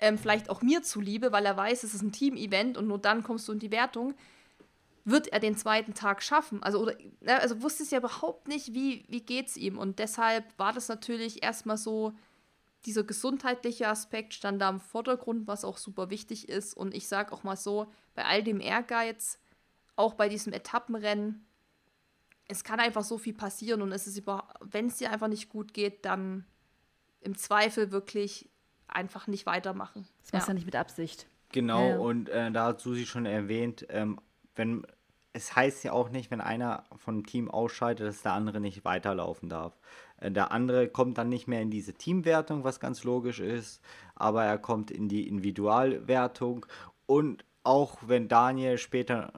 ähm, 0.00 0.18
vielleicht 0.18 0.50
auch 0.50 0.62
mir 0.62 0.82
zuliebe, 0.82 1.32
weil 1.32 1.46
er 1.46 1.56
weiß, 1.56 1.84
es 1.84 1.94
ist 1.94 2.02
ein 2.02 2.12
Team-Event 2.12 2.76
und 2.76 2.88
nur 2.88 2.98
dann 2.98 3.22
kommst 3.22 3.46
du 3.48 3.52
in 3.52 3.58
die 3.58 3.70
Wertung, 3.70 4.14
wird 5.08 5.28
er 5.28 5.40
den 5.40 5.56
zweiten 5.56 5.94
Tag 5.94 6.22
schaffen? 6.22 6.62
Also, 6.62 6.80
oder, 6.80 6.94
ne, 7.20 7.40
also 7.40 7.62
wusste 7.62 7.82
es 7.82 7.90
ja 7.90 7.98
überhaupt 7.98 8.48
nicht, 8.48 8.74
wie, 8.74 9.04
wie 9.08 9.20
geht 9.20 9.48
es 9.48 9.56
ihm. 9.56 9.78
Und 9.78 9.98
deshalb 9.98 10.44
war 10.58 10.72
das 10.72 10.88
natürlich 10.88 11.42
erstmal 11.42 11.76
so, 11.76 12.14
dieser 12.84 13.04
gesundheitliche 13.04 13.88
Aspekt 13.88 14.34
stand 14.34 14.62
da 14.62 14.68
im 14.68 14.80
Vordergrund, 14.80 15.46
was 15.46 15.64
auch 15.64 15.78
super 15.78 16.10
wichtig 16.10 16.48
ist. 16.48 16.74
Und 16.74 16.94
ich 16.94 17.08
sage 17.08 17.32
auch 17.32 17.42
mal 17.42 17.56
so, 17.56 17.86
bei 18.14 18.24
all 18.24 18.42
dem 18.42 18.60
Ehrgeiz, 18.60 19.38
auch 19.96 20.14
bei 20.14 20.28
diesem 20.28 20.52
Etappenrennen, 20.52 21.44
es 22.46 22.64
kann 22.64 22.80
einfach 22.80 23.04
so 23.04 23.18
viel 23.18 23.34
passieren 23.34 23.82
und 23.82 23.92
es 23.92 24.06
ist 24.06 24.22
wenn 24.60 24.86
es 24.86 24.96
dir 24.96 25.12
einfach 25.12 25.28
nicht 25.28 25.50
gut 25.50 25.74
geht, 25.74 26.04
dann 26.06 26.46
im 27.20 27.36
Zweifel 27.36 27.92
wirklich 27.92 28.48
einfach 28.86 29.26
nicht 29.26 29.44
weitermachen. 29.44 30.06
Das 30.22 30.32
machst 30.32 30.48
ja. 30.48 30.52
ja 30.52 30.54
nicht 30.54 30.64
mit 30.64 30.76
Absicht. 30.76 31.26
Genau, 31.50 31.88
ja. 31.88 31.98
und 31.98 32.28
äh, 32.28 32.50
da 32.50 32.66
hat 32.66 32.80
Susi 32.80 33.04
schon 33.04 33.26
erwähnt, 33.26 33.86
ähm, 33.90 34.18
wenn 34.54 34.86
es 35.38 35.54
heißt 35.54 35.84
ja 35.84 35.92
auch 35.92 36.10
nicht, 36.10 36.30
wenn 36.30 36.40
einer 36.40 36.84
vom 36.96 37.24
Team 37.24 37.48
ausscheidet, 37.50 38.06
dass 38.06 38.22
der 38.22 38.32
andere 38.32 38.60
nicht 38.60 38.84
weiterlaufen 38.84 39.48
darf. 39.48 39.78
Äh, 40.18 40.30
der 40.30 40.50
andere 40.50 40.88
kommt 40.88 41.16
dann 41.16 41.28
nicht 41.28 41.46
mehr 41.46 41.62
in 41.62 41.70
diese 41.70 41.94
Teamwertung, 41.94 42.64
was 42.64 42.80
ganz 42.80 43.04
logisch 43.04 43.40
ist, 43.40 43.80
aber 44.14 44.44
er 44.44 44.58
kommt 44.58 44.90
in 44.90 45.08
die 45.08 45.28
Individualwertung 45.28 46.66
und 47.06 47.44
auch 47.62 47.98
wenn 48.06 48.28
Daniel 48.28 48.78
später 48.78 49.32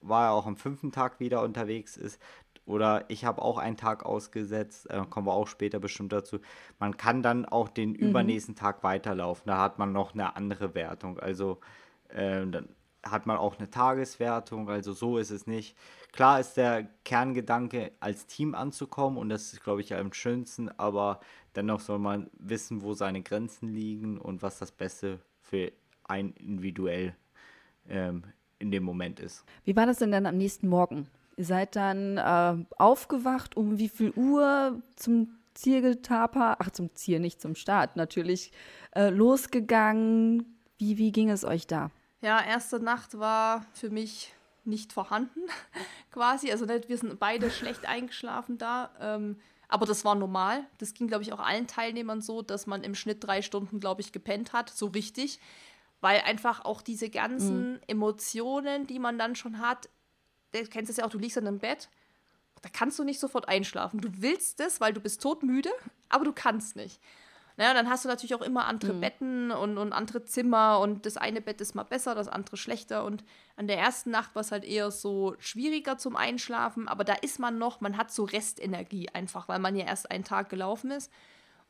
war 0.00 0.28
er 0.28 0.32
auch 0.32 0.46
am 0.46 0.56
fünften 0.56 0.92
Tag 0.92 1.20
wieder 1.20 1.42
unterwegs 1.42 1.96
ist, 1.96 2.20
oder 2.66 3.04
ich 3.08 3.24
habe 3.24 3.42
auch 3.42 3.58
einen 3.58 3.76
Tag 3.76 4.06
ausgesetzt, 4.06 4.88
äh, 4.90 5.04
kommen 5.10 5.26
wir 5.26 5.32
auch 5.32 5.48
später 5.48 5.80
bestimmt 5.80 6.12
dazu. 6.12 6.38
Man 6.78 6.96
kann 6.96 7.22
dann 7.22 7.44
auch 7.44 7.68
den 7.68 7.90
mhm. 7.90 7.96
übernächsten 7.96 8.54
Tag 8.54 8.84
weiterlaufen. 8.84 9.44
Da 9.46 9.58
hat 9.58 9.78
man 9.80 9.92
noch 9.92 10.14
eine 10.14 10.36
andere 10.36 10.74
Wertung. 10.74 11.18
Also 11.18 11.58
äh, 12.10 12.46
dann 12.46 12.68
hat 13.02 13.26
man 13.26 13.36
auch 13.36 13.58
eine 13.58 13.70
Tageswertung, 13.70 14.68
also 14.68 14.92
so 14.92 15.18
ist 15.18 15.30
es 15.30 15.46
nicht. 15.46 15.76
Klar 16.12 16.40
ist 16.40 16.56
der 16.56 16.88
Kerngedanke, 17.04 17.92
als 18.00 18.26
Team 18.26 18.54
anzukommen 18.54 19.18
und 19.18 19.28
das 19.28 19.52
ist, 19.52 19.62
glaube 19.62 19.80
ich, 19.80 19.94
am 19.94 20.12
schönsten, 20.12 20.68
aber 20.68 21.20
dennoch 21.56 21.80
soll 21.80 21.98
man 21.98 22.30
wissen, 22.32 22.82
wo 22.82 22.94
seine 22.94 23.22
Grenzen 23.22 23.68
liegen 23.68 24.18
und 24.18 24.42
was 24.42 24.58
das 24.58 24.72
Beste 24.72 25.20
für 25.40 25.72
ein 26.04 26.32
individuell 26.32 27.14
ähm, 27.88 28.24
in 28.58 28.70
dem 28.70 28.82
Moment 28.82 29.20
ist. 29.20 29.44
Wie 29.64 29.76
war 29.76 29.86
das 29.86 29.98
denn 29.98 30.12
dann 30.12 30.26
am 30.26 30.36
nächsten 30.36 30.68
Morgen? 30.68 31.08
Ihr 31.36 31.44
seid 31.44 31.76
dann 31.76 32.18
äh, 32.18 32.64
aufgewacht, 32.76 33.56
um 33.56 33.78
wie 33.78 33.88
viel 33.88 34.10
Uhr 34.10 34.82
zum 34.96 35.38
Zielgetaper, 35.54 36.56
ach 36.58 36.70
zum 36.70 36.94
Ziel, 36.94 37.20
nicht 37.20 37.40
zum 37.40 37.54
Start 37.54 37.96
natürlich, 37.96 38.52
äh, 38.94 39.08
losgegangen. 39.08 40.58
Wie, 40.78 40.98
wie 40.98 41.12
ging 41.12 41.30
es 41.30 41.44
euch 41.44 41.66
da? 41.66 41.90
Ja, 42.20 42.42
erste 42.42 42.80
Nacht 42.80 43.18
war 43.18 43.64
für 43.72 43.90
mich 43.90 44.34
nicht 44.64 44.92
vorhanden, 44.92 45.40
quasi. 46.12 46.50
Also 46.50 46.68
wir 46.68 46.98
sind 46.98 47.18
beide 47.18 47.50
schlecht 47.50 47.86
eingeschlafen 47.86 48.58
da. 48.58 48.90
Ähm, 49.00 49.40
aber 49.68 49.86
das 49.86 50.04
war 50.04 50.16
normal. 50.16 50.66
Das 50.78 50.94
ging, 50.94 51.06
glaube 51.06 51.22
ich, 51.22 51.32
auch 51.32 51.38
allen 51.38 51.66
Teilnehmern 51.66 52.20
so, 52.20 52.42
dass 52.42 52.66
man 52.66 52.82
im 52.82 52.94
Schnitt 52.94 53.22
drei 53.24 53.40
Stunden, 53.40 53.78
glaube 53.80 54.00
ich, 54.00 54.12
gepennt 54.12 54.52
hat, 54.52 54.68
so 54.68 54.86
richtig. 54.86 55.38
Weil 56.00 56.20
einfach 56.22 56.64
auch 56.64 56.82
diese 56.82 57.08
ganzen 57.08 57.74
mhm. 57.74 57.80
Emotionen, 57.86 58.86
die 58.86 58.98
man 58.98 59.18
dann 59.18 59.36
schon 59.36 59.60
hat, 59.60 59.88
du 60.52 60.64
kennst 60.64 60.90
es 60.90 60.96
ja 60.96 61.04
auch, 61.04 61.10
du 61.10 61.18
liegst 61.18 61.36
in 61.36 61.46
einem 61.46 61.58
Bett, 61.58 61.88
da 62.62 62.68
kannst 62.68 62.98
du 62.98 63.04
nicht 63.04 63.20
sofort 63.20 63.48
einschlafen. 63.48 64.00
Du 64.00 64.08
willst 64.20 64.60
es, 64.60 64.80
weil 64.80 64.92
du 64.92 65.00
bist 65.00 65.22
todmüde, 65.22 65.70
aber 66.08 66.24
du 66.24 66.32
kannst 66.32 66.76
nicht. 66.76 67.00
Naja, 67.60 67.74
dann 67.74 67.90
hast 67.90 68.06
du 68.06 68.08
natürlich 68.08 68.34
auch 68.34 68.40
immer 68.40 68.64
andere 68.64 68.94
mhm. 68.94 69.00
Betten 69.02 69.50
und, 69.50 69.76
und 69.76 69.92
andere 69.92 70.24
Zimmer 70.24 70.80
und 70.80 71.04
das 71.04 71.18
eine 71.18 71.42
Bett 71.42 71.60
ist 71.60 71.74
mal 71.74 71.82
besser, 71.82 72.14
das 72.14 72.26
andere 72.26 72.56
schlechter. 72.56 73.04
Und 73.04 73.22
an 73.54 73.66
der 73.66 73.78
ersten 73.78 74.10
Nacht 74.10 74.34
war 74.34 74.40
es 74.40 74.50
halt 74.50 74.64
eher 74.64 74.90
so 74.90 75.34
schwieriger 75.38 75.98
zum 75.98 76.16
Einschlafen, 76.16 76.88
aber 76.88 77.04
da 77.04 77.12
ist 77.12 77.38
man 77.38 77.58
noch, 77.58 77.82
man 77.82 77.98
hat 77.98 78.12
so 78.12 78.24
Restenergie 78.24 79.10
einfach, 79.10 79.46
weil 79.46 79.58
man 79.58 79.76
ja 79.76 79.84
erst 79.84 80.10
einen 80.10 80.24
Tag 80.24 80.48
gelaufen 80.48 80.90
ist. 80.90 81.12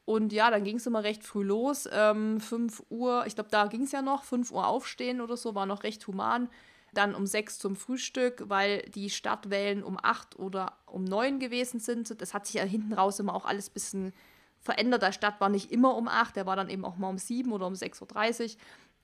Und 0.04 0.32
ja, 0.32 0.52
dann 0.52 0.62
ging 0.62 0.76
es 0.76 0.86
immer 0.86 1.02
recht 1.02 1.24
früh 1.24 1.42
los. 1.42 1.88
Ähm, 1.90 2.38
5 2.38 2.84
Uhr, 2.90 3.26
ich 3.26 3.34
glaube, 3.34 3.50
da 3.50 3.66
ging 3.66 3.82
es 3.82 3.90
ja 3.90 4.00
noch, 4.00 4.22
5 4.22 4.52
Uhr 4.52 4.68
aufstehen 4.68 5.20
oder 5.20 5.36
so, 5.36 5.56
war 5.56 5.66
noch 5.66 5.82
recht 5.82 6.06
human. 6.06 6.48
Dann 6.94 7.16
um 7.16 7.26
6 7.26 7.58
zum 7.58 7.74
Frühstück, 7.74 8.44
weil 8.46 8.82
die 8.94 9.10
Startwellen 9.10 9.82
um 9.82 9.98
8 10.00 10.38
oder 10.38 10.74
um 10.86 11.02
9 11.02 11.40
gewesen 11.40 11.80
sind. 11.80 12.20
Das 12.22 12.32
hat 12.32 12.46
sich 12.46 12.54
ja 12.54 12.62
hinten 12.62 12.92
raus 12.92 13.18
immer 13.18 13.34
auch 13.34 13.44
alles 13.44 13.70
ein 13.70 13.74
bisschen 13.74 14.12
verändert. 14.60 15.02
Der 15.02 15.12
Start 15.12 15.40
war 15.40 15.48
nicht 15.48 15.72
immer 15.72 15.96
um 15.96 16.08
8, 16.08 16.36
der 16.36 16.46
war 16.46 16.56
dann 16.56 16.68
eben 16.68 16.84
auch 16.84 16.96
mal 16.96 17.08
um 17.08 17.18
7 17.18 17.50
oder 17.52 17.66
um 17.66 17.74
6.30 17.74 18.54
Uhr. 18.54 18.60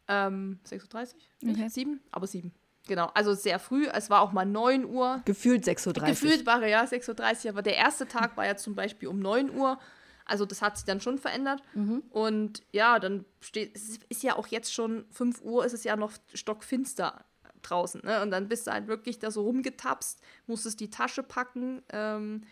Ähm, 0.09 0.61
6.30 0.69 1.15
Uhr? 1.43 1.51
Okay. 1.51 1.69
7? 1.69 2.01
Aber 2.11 2.27
7. 2.27 2.53
Genau, 2.87 3.11
also 3.15 3.35
sehr 3.35 3.59
früh. 3.59 3.89
Es 3.93 4.11
war 4.11 4.21
auch 4.21 4.33
mal 4.33 4.47
9 4.47 4.85
Uhr. 4.85 5.23
Gefühlt 5.25 5.65
6.30 5.65 5.87
Uhr. 5.87 6.07
Gefühlt 6.07 6.47
war 6.47 6.65
ja 6.65 6.85
6.30 6.85 7.45
Uhr, 7.45 7.51
aber 7.51 7.63
der 7.63 7.77
erste 7.77 8.07
Tag 8.07 8.37
war 8.37 8.47
ja 8.47 8.57
zum 8.57 8.75
Beispiel 8.75 9.09
um 9.09 9.19
9 9.19 9.55
Uhr. 9.57 9.79
Also 10.25 10.45
das 10.45 10.63
hat 10.63 10.77
sich 10.77 10.85
dann 10.85 11.01
schon 11.01 11.19
verändert. 11.19 11.63
Mhm. 11.75 12.03
Und 12.11 12.63
ja, 12.73 12.99
dann 12.99 13.25
steht, 13.41 13.77
es 13.77 13.99
ist 14.09 14.23
ja 14.23 14.37
auch 14.37 14.49
jetzt 14.49 14.73
schon 14.73 15.05
5 15.11 15.41
Uhr, 15.43 15.65
ist 15.65 15.73
es 15.73 15.85
ja 15.85 15.97
noch 15.97 16.13
stockfinster 16.35 17.25
draußen. 17.63 18.03
Ne? 18.05 18.23
Und 18.23 18.31
dann 18.31 18.49
bist 18.49 18.67
du 18.67 18.73
halt 18.73 18.87
wirklich 18.87 19.19
da 19.19 19.31
so 19.31 19.43
rumgetapst, 19.43 20.21
musstest 20.47 20.81
die 20.81 20.91
Tasche 20.91 21.23
packen. 21.23 21.83
Ähm, 21.91 22.43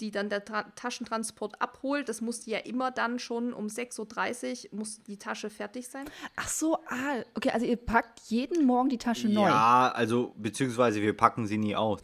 die 0.00 0.10
dann 0.10 0.28
der 0.28 0.44
Tra 0.44 0.62
Taschentransport 0.74 1.60
abholt. 1.60 2.08
Das 2.08 2.20
musste 2.20 2.50
ja 2.50 2.58
immer 2.58 2.90
dann 2.90 3.18
schon 3.18 3.52
um 3.52 3.66
6.30 3.66 4.72
Uhr 4.72 4.78
musste 4.78 5.02
die 5.04 5.18
Tasche 5.18 5.50
fertig 5.50 5.88
sein. 5.88 6.06
Ach 6.36 6.48
so, 6.48 6.78
ah, 6.88 7.22
okay, 7.34 7.50
also 7.50 7.66
ihr 7.66 7.76
packt 7.76 8.20
jeden 8.28 8.66
Morgen 8.66 8.88
die 8.88 8.98
Tasche 8.98 9.28
neu. 9.28 9.48
Ja, 9.48 9.92
also 9.94 10.34
beziehungsweise 10.36 11.02
wir 11.02 11.16
packen 11.16 11.46
sie 11.46 11.58
nie 11.58 11.76
aus. 11.76 12.00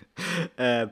äh, 0.56 0.88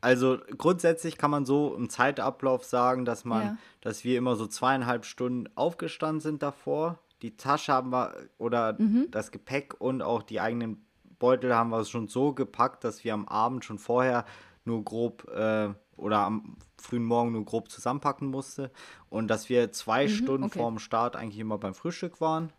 also 0.00 0.38
grundsätzlich 0.56 1.18
kann 1.18 1.30
man 1.30 1.44
so 1.44 1.74
im 1.74 1.88
Zeitablauf 1.90 2.64
sagen, 2.64 3.04
dass 3.04 3.24
man, 3.24 3.42
ja. 3.42 3.58
dass 3.80 4.04
wir 4.04 4.18
immer 4.18 4.36
so 4.36 4.46
zweieinhalb 4.46 5.04
Stunden 5.04 5.48
aufgestanden 5.56 6.20
sind 6.20 6.42
davor. 6.42 7.00
Die 7.22 7.36
Tasche 7.36 7.72
haben 7.72 7.90
wir 7.90 8.14
oder 8.38 8.76
mhm. 8.78 9.08
das 9.10 9.30
Gepäck 9.30 9.74
und 9.80 10.02
auch 10.02 10.22
die 10.22 10.40
eigenen 10.40 10.86
Beutel 11.18 11.54
haben 11.54 11.70
wir 11.70 11.84
schon 11.84 12.08
so 12.08 12.34
gepackt, 12.34 12.84
dass 12.84 13.04
wir 13.04 13.14
am 13.14 13.26
Abend 13.26 13.64
schon 13.64 13.78
vorher 13.78 14.26
nur 14.66 14.84
grob 14.84 15.28
äh, 15.28 15.68
oder 15.96 16.18
am 16.18 16.56
frühen 16.78 17.04
Morgen 17.04 17.32
nur 17.32 17.44
grob 17.44 17.70
zusammenpacken 17.70 18.28
musste. 18.28 18.70
Und 19.08 19.28
dass 19.28 19.48
wir 19.48 19.72
zwei 19.72 20.04
mhm, 20.04 20.10
Stunden 20.10 20.44
okay. 20.44 20.58
vorm 20.58 20.78
Start 20.78 21.16
eigentlich 21.16 21.40
immer 21.40 21.58
beim 21.58 21.74
Frühstück 21.74 22.20
waren. 22.20 22.52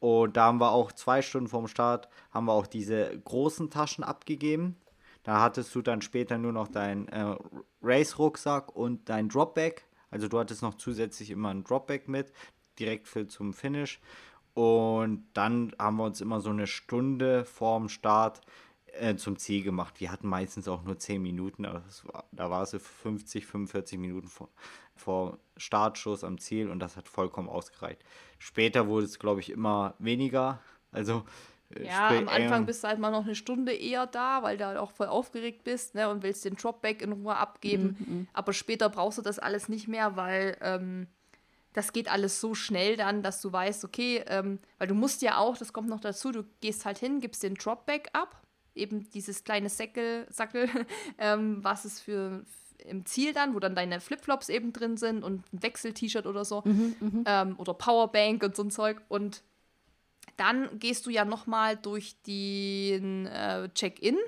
Und 0.00 0.36
da 0.36 0.46
haben 0.46 0.60
wir 0.60 0.72
auch 0.72 0.92
zwei 0.92 1.22
Stunden 1.22 1.48
vorm 1.48 1.68
Start, 1.68 2.08
haben 2.30 2.46
wir 2.46 2.52
auch 2.52 2.66
diese 2.66 3.18
großen 3.24 3.70
Taschen 3.70 4.04
abgegeben. 4.04 4.76
Da 5.22 5.40
hattest 5.40 5.74
du 5.74 5.80
dann 5.80 6.02
später 6.02 6.36
nur 6.36 6.52
noch 6.52 6.68
deinen 6.68 7.08
äh, 7.08 7.36
Race-Rucksack 7.82 8.76
und 8.76 9.08
dein 9.08 9.30
Dropback. 9.30 9.86
Also 10.10 10.28
du 10.28 10.38
hattest 10.38 10.62
noch 10.62 10.74
zusätzlich 10.74 11.30
immer 11.30 11.48
ein 11.48 11.64
Dropback 11.64 12.08
mit, 12.08 12.32
direkt 12.78 13.08
für 13.08 13.26
zum 13.26 13.54
Finish. 13.54 14.00
Und 14.52 15.26
dann 15.32 15.72
haben 15.78 15.96
wir 15.96 16.04
uns 16.04 16.20
immer 16.20 16.40
so 16.40 16.50
eine 16.50 16.66
Stunde 16.66 17.44
vorm 17.44 17.88
Start 17.88 18.42
äh, 19.00 19.16
zum 19.16 19.38
Ziel 19.38 19.62
gemacht. 19.62 20.00
Wir 20.00 20.10
hatten 20.10 20.28
meistens 20.28 20.68
auch 20.68 20.82
nur 20.82 20.98
10 20.98 21.22
Minuten, 21.22 21.64
war, 21.64 22.24
da 22.32 22.50
war 22.50 22.62
es 22.62 22.70
50, 22.70 23.46
45 23.46 23.98
Minuten 23.98 24.28
vor, 24.28 24.48
vor 24.94 25.38
Startschuss 25.56 26.24
am 26.24 26.38
Ziel 26.38 26.70
und 26.70 26.78
das 26.78 26.96
hat 26.96 27.08
vollkommen 27.08 27.48
ausgereicht. 27.48 28.02
Später 28.38 28.86
wurde 28.86 29.06
es, 29.06 29.18
glaube 29.18 29.40
ich, 29.40 29.50
immer 29.50 29.94
weniger. 29.98 30.60
Also 30.92 31.24
äh, 31.74 31.86
ja, 31.86 32.08
am 32.08 32.28
Anfang 32.28 32.66
bist 32.66 32.84
du 32.84 32.88
halt 32.88 32.98
mal 32.98 33.10
noch 33.10 33.24
eine 33.24 33.34
Stunde 33.34 33.72
eher 33.72 34.06
da, 34.06 34.42
weil 34.42 34.56
du 34.56 34.66
halt 34.66 34.78
auch 34.78 34.90
voll 34.90 35.08
aufgeregt 35.08 35.64
bist 35.64 35.94
ne, 35.94 36.08
und 36.08 36.22
willst 36.22 36.44
den 36.44 36.54
Dropback 36.54 37.02
in 37.02 37.12
Ruhe 37.12 37.36
abgeben. 37.36 37.96
Mhm, 37.98 38.14
mhm. 38.14 38.28
Aber 38.32 38.52
später 38.52 38.88
brauchst 38.88 39.18
du 39.18 39.22
das 39.22 39.38
alles 39.38 39.68
nicht 39.68 39.88
mehr, 39.88 40.16
weil 40.16 40.56
ähm, 40.60 41.06
das 41.72 41.92
geht 41.92 42.10
alles 42.10 42.40
so 42.40 42.54
schnell 42.54 42.96
dann, 42.96 43.22
dass 43.22 43.40
du 43.40 43.52
weißt, 43.52 43.84
okay, 43.84 44.22
ähm, 44.28 44.60
weil 44.78 44.88
du 44.88 44.94
musst 44.94 45.22
ja 45.22 45.38
auch, 45.38 45.56
das 45.56 45.72
kommt 45.72 45.88
noch 45.88 46.00
dazu, 46.00 46.30
du 46.30 46.44
gehst 46.60 46.84
halt 46.84 46.98
hin, 46.98 47.20
gibst 47.20 47.42
den 47.42 47.54
Dropback 47.54 48.08
ab 48.12 48.43
eben 48.74 49.08
dieses 49.10 49.44
kleine 49.44 49.68
Säckel, 49.68 50.26
Sackel, 50.30 50.68
ähm, 51.18 51.62
was 51.62 51.84
es 51.84 52.00
für 52.00 52.44
im 52.78 53.06
Ziel 53.06 53.32
dann, 53.32 53.54
wo 53.54 53.60
dann 53.60 53.74
deine 53.74 54.00
Flipflops 54.00 54.48
eben 54.48 54.72
drin 54.72 54.96
sind 54.96 55.22
und 55.24 55.42
ein 55.52 55.62
Wechsel-T-Shirt 55.62 56.26
oder 56.26 56.44
so 56.44 56.62
mhm, 56.64 56.94
mhm, 57.00 57.24
ähm, 57.26 57.54
oder 57.58 57.72
Powerbank 57.72 58.42
und 58.42 58.54
so 58.54 58.62
ein 58.62 58.70
Zeug. 58.70 59.00
Und 59.08 59.42
dann 60.36 60.78
gehst 60.78 61.06
du 61.06 61.10
ja 61.10 61.24
nochmal 61.24 61.76
durch 61.76 62.20
den 62.26 63.26
äh, 63.26 63.68
Check-in 63.74 64.18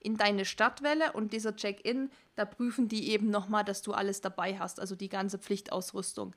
in 0.00 0.16
deine 0.16 0.44
Stadtwelle 0.44 1.12
und 1.12 1.32
dieser 1.32 1.54
Check-in, 1.54 2.10
da 2.34 2.44
prüfen 2.44 2.88
die 2.88 3.10
eben 3.10 3.30
nochmal, 3.30 3.64
dass 3.64 3.82
du 3.82 3.92
alles 3.92 4.20
dabei 4.20 4.58
hast, 4.58 4.80
also 4.80 4.96
die 4.96 5.08
ganze 5.08 5.38
Pflichtausrüstung 5.38 6.34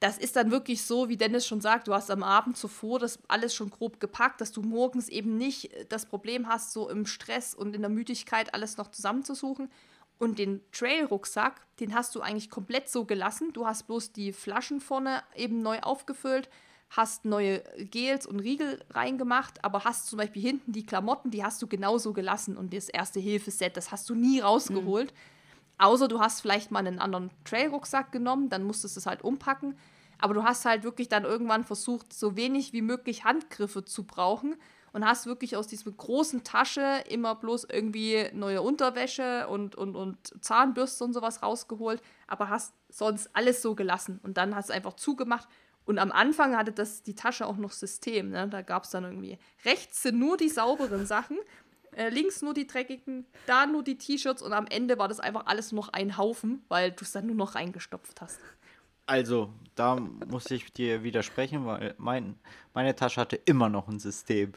das 0.00 0.16
ist 0.18 0.36
dann 0.36 0.50
wirklich 0.50 0.82
so, 0.82 1.08
wie 1.08 1.16
Dennis 1.16 1.46
schon 1.46 1.60
sagt, 1.60 1.88
du 1.88 1.94
hast 1.94 2.10
am 2.10 2.22
Abend 2.22 2.56
zuvor 2.56 2.98
das 2.98 3.18
alles 3.26 3.54
schon 3.54 3.70
grob 3.70 3.98
gepackt, 3.98 4.40
dass 4.40 4.52
du 4.52 4.62
morgens 4.62 5.08
eben 5.08 5.36
nicht 5.36 5.70
das 5.88 6.06
Problem 6.06 6.48
hast, 6.48 6.72
so 6.72 6.88
im 6.88 7.04
Stress 7.04 7.54
und 7.54 7.74
in 7.74 7.82
der 7.82 7.90
Müdigkeit 7.90 8.54
alles 8.54 8.76
noch 8.76 8.90
zusammenzusuchen. 8.90 9.70
Und 10.18 10.38
den 10.38 10.60
Trail-Rucksack, 10.72 11.60
den 11.78 11.94
hast 11.94 12.14
du 12.14 12.20
eigentlich 12.20 12.50
komplett 12.50 12.88
so 12.88 13.04
gelassen. 13.04 13.52
Du 13.52 13.66
hast 13.66 13.86
bloß 13.86 14.12
die 14.12 14.32
Flaschen 14.32 14.80
vorne 14.80 15.22
eben 15.36 15.62
neu 15.62 15.78
aufgefüllt, 15.80 16.48
hast 16.90 17.24
neue 17.24 17.62
Gels 17.78 18.26
und 18.26 18.40
Riegel 18.40 18.84
reingemacht, 18.90 19.64
aber 19.64 19.84
hast 19.84 20.06
zum 20.06 20.18
Beispiel 20.18 20.42
hinten 20.42 20.72
die 20.72 20.86
Klamotten, 20.86 21.30
die 21.30 21.44
hast 21.44 21.60
du 21.62 21.66
genauso 21.66 22.12
gelassen. 22.12 22.56
Und 22.56 22.72
das 22.72 22.88
Erste-Hilfe-Set, 22.88 23.76
das 23.76 23.92
hast 23.92 24.08
du 24.10 24.14
nie 24.14 24.40
rausgeholt. 24.40 25.12
Mhm. 25.12 25.37
Außer 25.78 26.08
du 26.08 26.20
hast 26.20 26.40
vielleicht 26.40 26.70
mal 26.70 26.80
einen 26.80 26.98
anderen 26.98 27.30
Trail-Rucksack 27.44 28.12
genommen, 28.12 28.48
dann 28.48 28.64
musstest 28.64 28.96
du 28.96 29.00
es 29.00 29.06
halt 29.06 29.22
umpacken. 29.22 29.76
Aber 30.18 30.34
du 30.34 30.42
hast 30.42 30.64
halt 30.64 30.82
wirklich 30.82 31.08
dann 31.08 31.24
irgendwann 31.24 31.64
versucht, 31.64 32.12
so 32.12 32.36
wenig 32.36 32.72
wie 32.72 32.82
möglich 32.82 33.24
Handgriffe 33.24 33.84
zu 33.84 34.04
brauchen 34.04 34.56
und 34.92 35.06
hast 35.06 35.26
wirklich 35.26 35.56
aus 35.56 35.68
dieser 35.68 35.92
großen 35.92 36.42
Tasche 36.42 37.04
immer 37.08 37.36
bloß 37.36 37.64
irgendwie 37.70 38.28
neue 38.32 38.62
Unterwäsche 38.62 39.46
und, 39.48 39.76
und, 39.76 39.94
und 39.94 40.44
Zahnbürste 40.44 41.04
und 41.04 41.12
sowas 41.12 41.42
rausgeholt, 41.42 42.02
aber 42.26 42.48
hast 42.48 42.74
sonst 42.88 43.30
alles 43.32 43.62
so 43.62 43.76
gelassen. 43.76 44.18
Und 44.24 44.38
dann 44.38 44.56
hast 44.56 44.70
du 44.70 44.74
einfach 44.74 44.94
zugemacht. 44.94 45.48
Und 45.84 45.98
am 45.98 46.10
Anfang 46.10 46.56
hatte 46.56 46.72
das 46.72 47.02
die 47.02 47.14
Tasche 47.14 47.46
auch 47.46 47.56
noch 47.56 47.72
System. 47.72 48.30
Ne? 48.30 48.48
Da 48.48 48.62
gab 48.62 48.84
es 48.84 48.90
dann 48.90 49.04
irgendwie 49.04 49.38
rechts 49.64 50.02
sind 50.02 50.18
nur 50.18 50.36
die 50.36 50.48
sauberen 50.48 51.06
Sachen 51.06 51.38
äh, 51.96 52.08
links 52.08 52.42
nur 52.42 52.54
die 52.54 52.66
dreckigen, 52.66 53.26
da 53.46 53.66
nur 53.66 53.82
die 53.82 53.98
T-Shirts 53.98 54.42
und 54.42 54.52
am 54.52 54.66
Ende 54.66 54.98
war 54.98 55.08
das 55.08 55.20
einfach 55.20 55.46
alles 55.46 55.72
nur 55.72 55.84
noch 55.84 55.92
ein 55.92 56.16
Haufen, 56.16 56.64
weil 56.68 56.92
du 56.92 57.04
es 57.04 57.12
dann 57.12 57.26
nur 57.26 57.36
noch 57.36 57.54
reingestopft 57.54 58.20
hast. 58.20 58.38
Also, 59.06 59.50
da 59.74 59.96
muss 59.96 60.50
ich 60.50 60.70
dir 60.72 61.02
widersprechen, 61.02 61.64
weil 61.64 61.94
mein, 61.96 62.38
meine 62.74 62.94
Tasche 62.94 63.22
hatte 63.22 63.36
immer 63.36 63.70
noch 63.70 63.88
ein 63.88 63.98
System. 63.98 64.52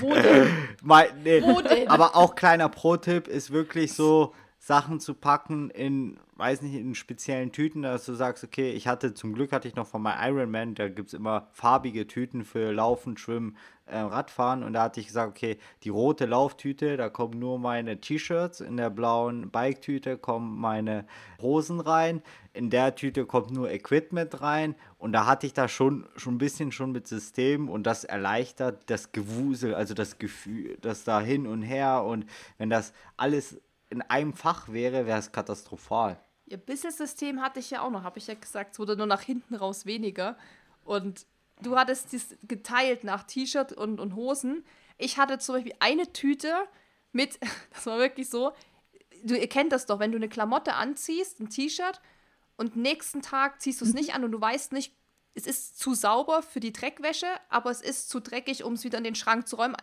Wo 0.00 0.12
denn? 0.14 0.50
mein, 0.82 1.22
nee, 1.22 1.40
Wo 1.42 1.60
denn? 1.60 1.88
Aber 1.88 2.16
auch 2.16 2.34
kleiner 2.34 2.68
Pro-Tipp 2.68 3.28
ist 3.28 3.52
wirklich 3.52 3.92
so, 3.92 4.34
Sachen 4.58 5.00
zu 5.00 5.14
packen 5.14 5.70
in 5.70 6.18
weiß 6.38 6.62
nicht, 6.62 6.74
in 6.74 6.94
speziellen 6.94 7.50
Tüten, 7.50 7.82
dass 7.82 8.06
du 8.06 8.14
sagst, 8.14 8.44
okay, 8.44 8.70
ich 8.70 8.86
hatte, 8.86 9.12
zum 9.12 9.32
Glück 9.32 9.50
hatte 9.50 9.66
ich 9.66 9.74
noch 9.74 9.88
von 9.88 10.00
meinem 10.02 10.36
Ironman, 10.36 10.76
da 10.76 10.88
gibt 10.88 11.08
es 11.08 11.14
immer 11.14 11.48
farbige 11.52 12.06
Tüten 12.06 12.44
für 12.44 12.72
Laufen, 12.72 13.16
Schwimmen, 13.16 13.56
äh, 13.86 13.98
Radfahren. 13.98 14.62
Und 14.62 14.74
da 14.74 14.84
hatte 14.84 15.00
ich 15.00 15.08
gesagt, 15.08 15.30
okay, 15.30 15.58
die 15.82 15.88
rote 15.88 16.26
Lauftüte, 16.26 16.96
da 16.96 17.08
kommen 17.08 17.40
nur 17.40 17.58
meine 17.58 18.00
T-Shirts, 18.00 18.60
in 18.60 18.76
der 18.76 18.88
blauen 18.88 19.50
Bike-Tüte 19.50 20.16
kommen 20.16 20.56
meine 20.60 21.06
Hosen 21.42 21.80
rein, 21.80 22.22
in 22.52 22.70
der 22.70 22.94
Tüte 22.94 23.26
kommt 23.26 23.50
nur 23.50 23.72
Equipment 23.72 24.40
rein. 24.40 24.76
Und 24.96 25.12
da 25.12 25.26
hatte 25.26 25.44
ich 25.44 25.54
da 25.54 25.66
schon, 25.66 26.06
schon 26.14 26.36
ein 26.36 26.38
bisschen 26.38 26.70
schon 26.70 26.92
mit 26.92 27.08
System 27.08 27.68
und 27.68 27.82
das 27.82 28.04
erleichtert 28.04 28.88
das 28.90 29.10
Gewusel, 29.10 29.74
also 29.74 29.92
das 29.92 30.18
Gefühl, 30.18 30.78
das 30.82 31.02
da 31.02 31.20
hin 31.20 31.48
und 31.48 31.62
her. 31.62 32.04
Und 32.04 32.26
wenn 32.58 32.70
das 32.70 32.92
alles 33.16 33.60
in 33.90 34.02
einem 34.02 34.34
Fach 34.34 34.68
wäre, 34.68 35.06
wäre 35.06 35.18
es 35.18 35.32
katastrophal. 35.32 36.20
Ihr 36.50 36.58
Business-System 36.58 37.40
hatte 37.40 37.60
ich 37.60 37.70
ja 37.70 37.82
auch 37.82 37.90
noch, 37.90 38.02
habe 38.02 38.18
ich 38.18 38.26
ja 38.26 38.34
gesagt. 38.34 38.72
Es 38.72 38.78
wurde 38.78 38.96
nur 38.96 39.06
nach 39.06 39.22
hinten 39.22 39.54
raus 39.54 39.86
weniger. 39.86 40.36
Und 40.84 41.26
du 41.62 41.76
hattest 41.76 42.14
es 42.14 42.36
geteilt 42.42 43.04
nach 43.04 43.24
T-Shirt 43.24 43.72
und, 43.72 44.00
und 44.00 44.14
Hosen. 44.14 44.64
Ich 44.96 45.18
hatte 45.18 45.38
zum 45.38 45.56
Beispiel 45.56 45.74
eine 45.80 46.12
Tüte 46.12 46.54
mit, 47.12 47.38
das 47.72 47.86
war 47.86 47.98
wirklich 47.98 48.28
so, 48.28 48.52
du 49.22 49.36
ihr 49.36 49.48
kennt 49.48 49.72
das 49.72 49.86
doch, 49.86 49.98
wenn 49.98 50.12
du 50.12 50.16
eine 50.16 50.28
Klamotte 50.28 50.74
anziehst, 50.74 51.40
ein 51.40 51.50
T-Shirt, 51.50 52.00
und 52.58 52.76
nächsten 52.76 53.22
Tag 53.22 53.62
ziehst 53.62 53.80
du 53.80 53.84
es 53.84 53.92
mhm. 53.92 53.98
nicht 53.98 54.14
an 54.14 54.24
und 54.24 54.32
du 54.32 54.40
weißt 54.40 54.72
nicht, 54.72 54.92
es 55.34 55.46
ist 55.46 55.78
zu 55.78 55.94
sauber 55.94 56.42
für 56.42 56.58
die 56.58 56.72
Dreckwäsche, 56.72 57.28
aber 57.48 57.70
es 57.70 57.80
ist 57.80 58.10
zu 58.10 58.20
dreckig, 58.20 58.64
um 58.64 58.72
es 58.72 58.82
wieder 58.82 58.98
in 58.98 59.04
den 59.04 59.14
Schrank 59.14 59.46
zu 59.46 59.54
räumen. 59.54 59.76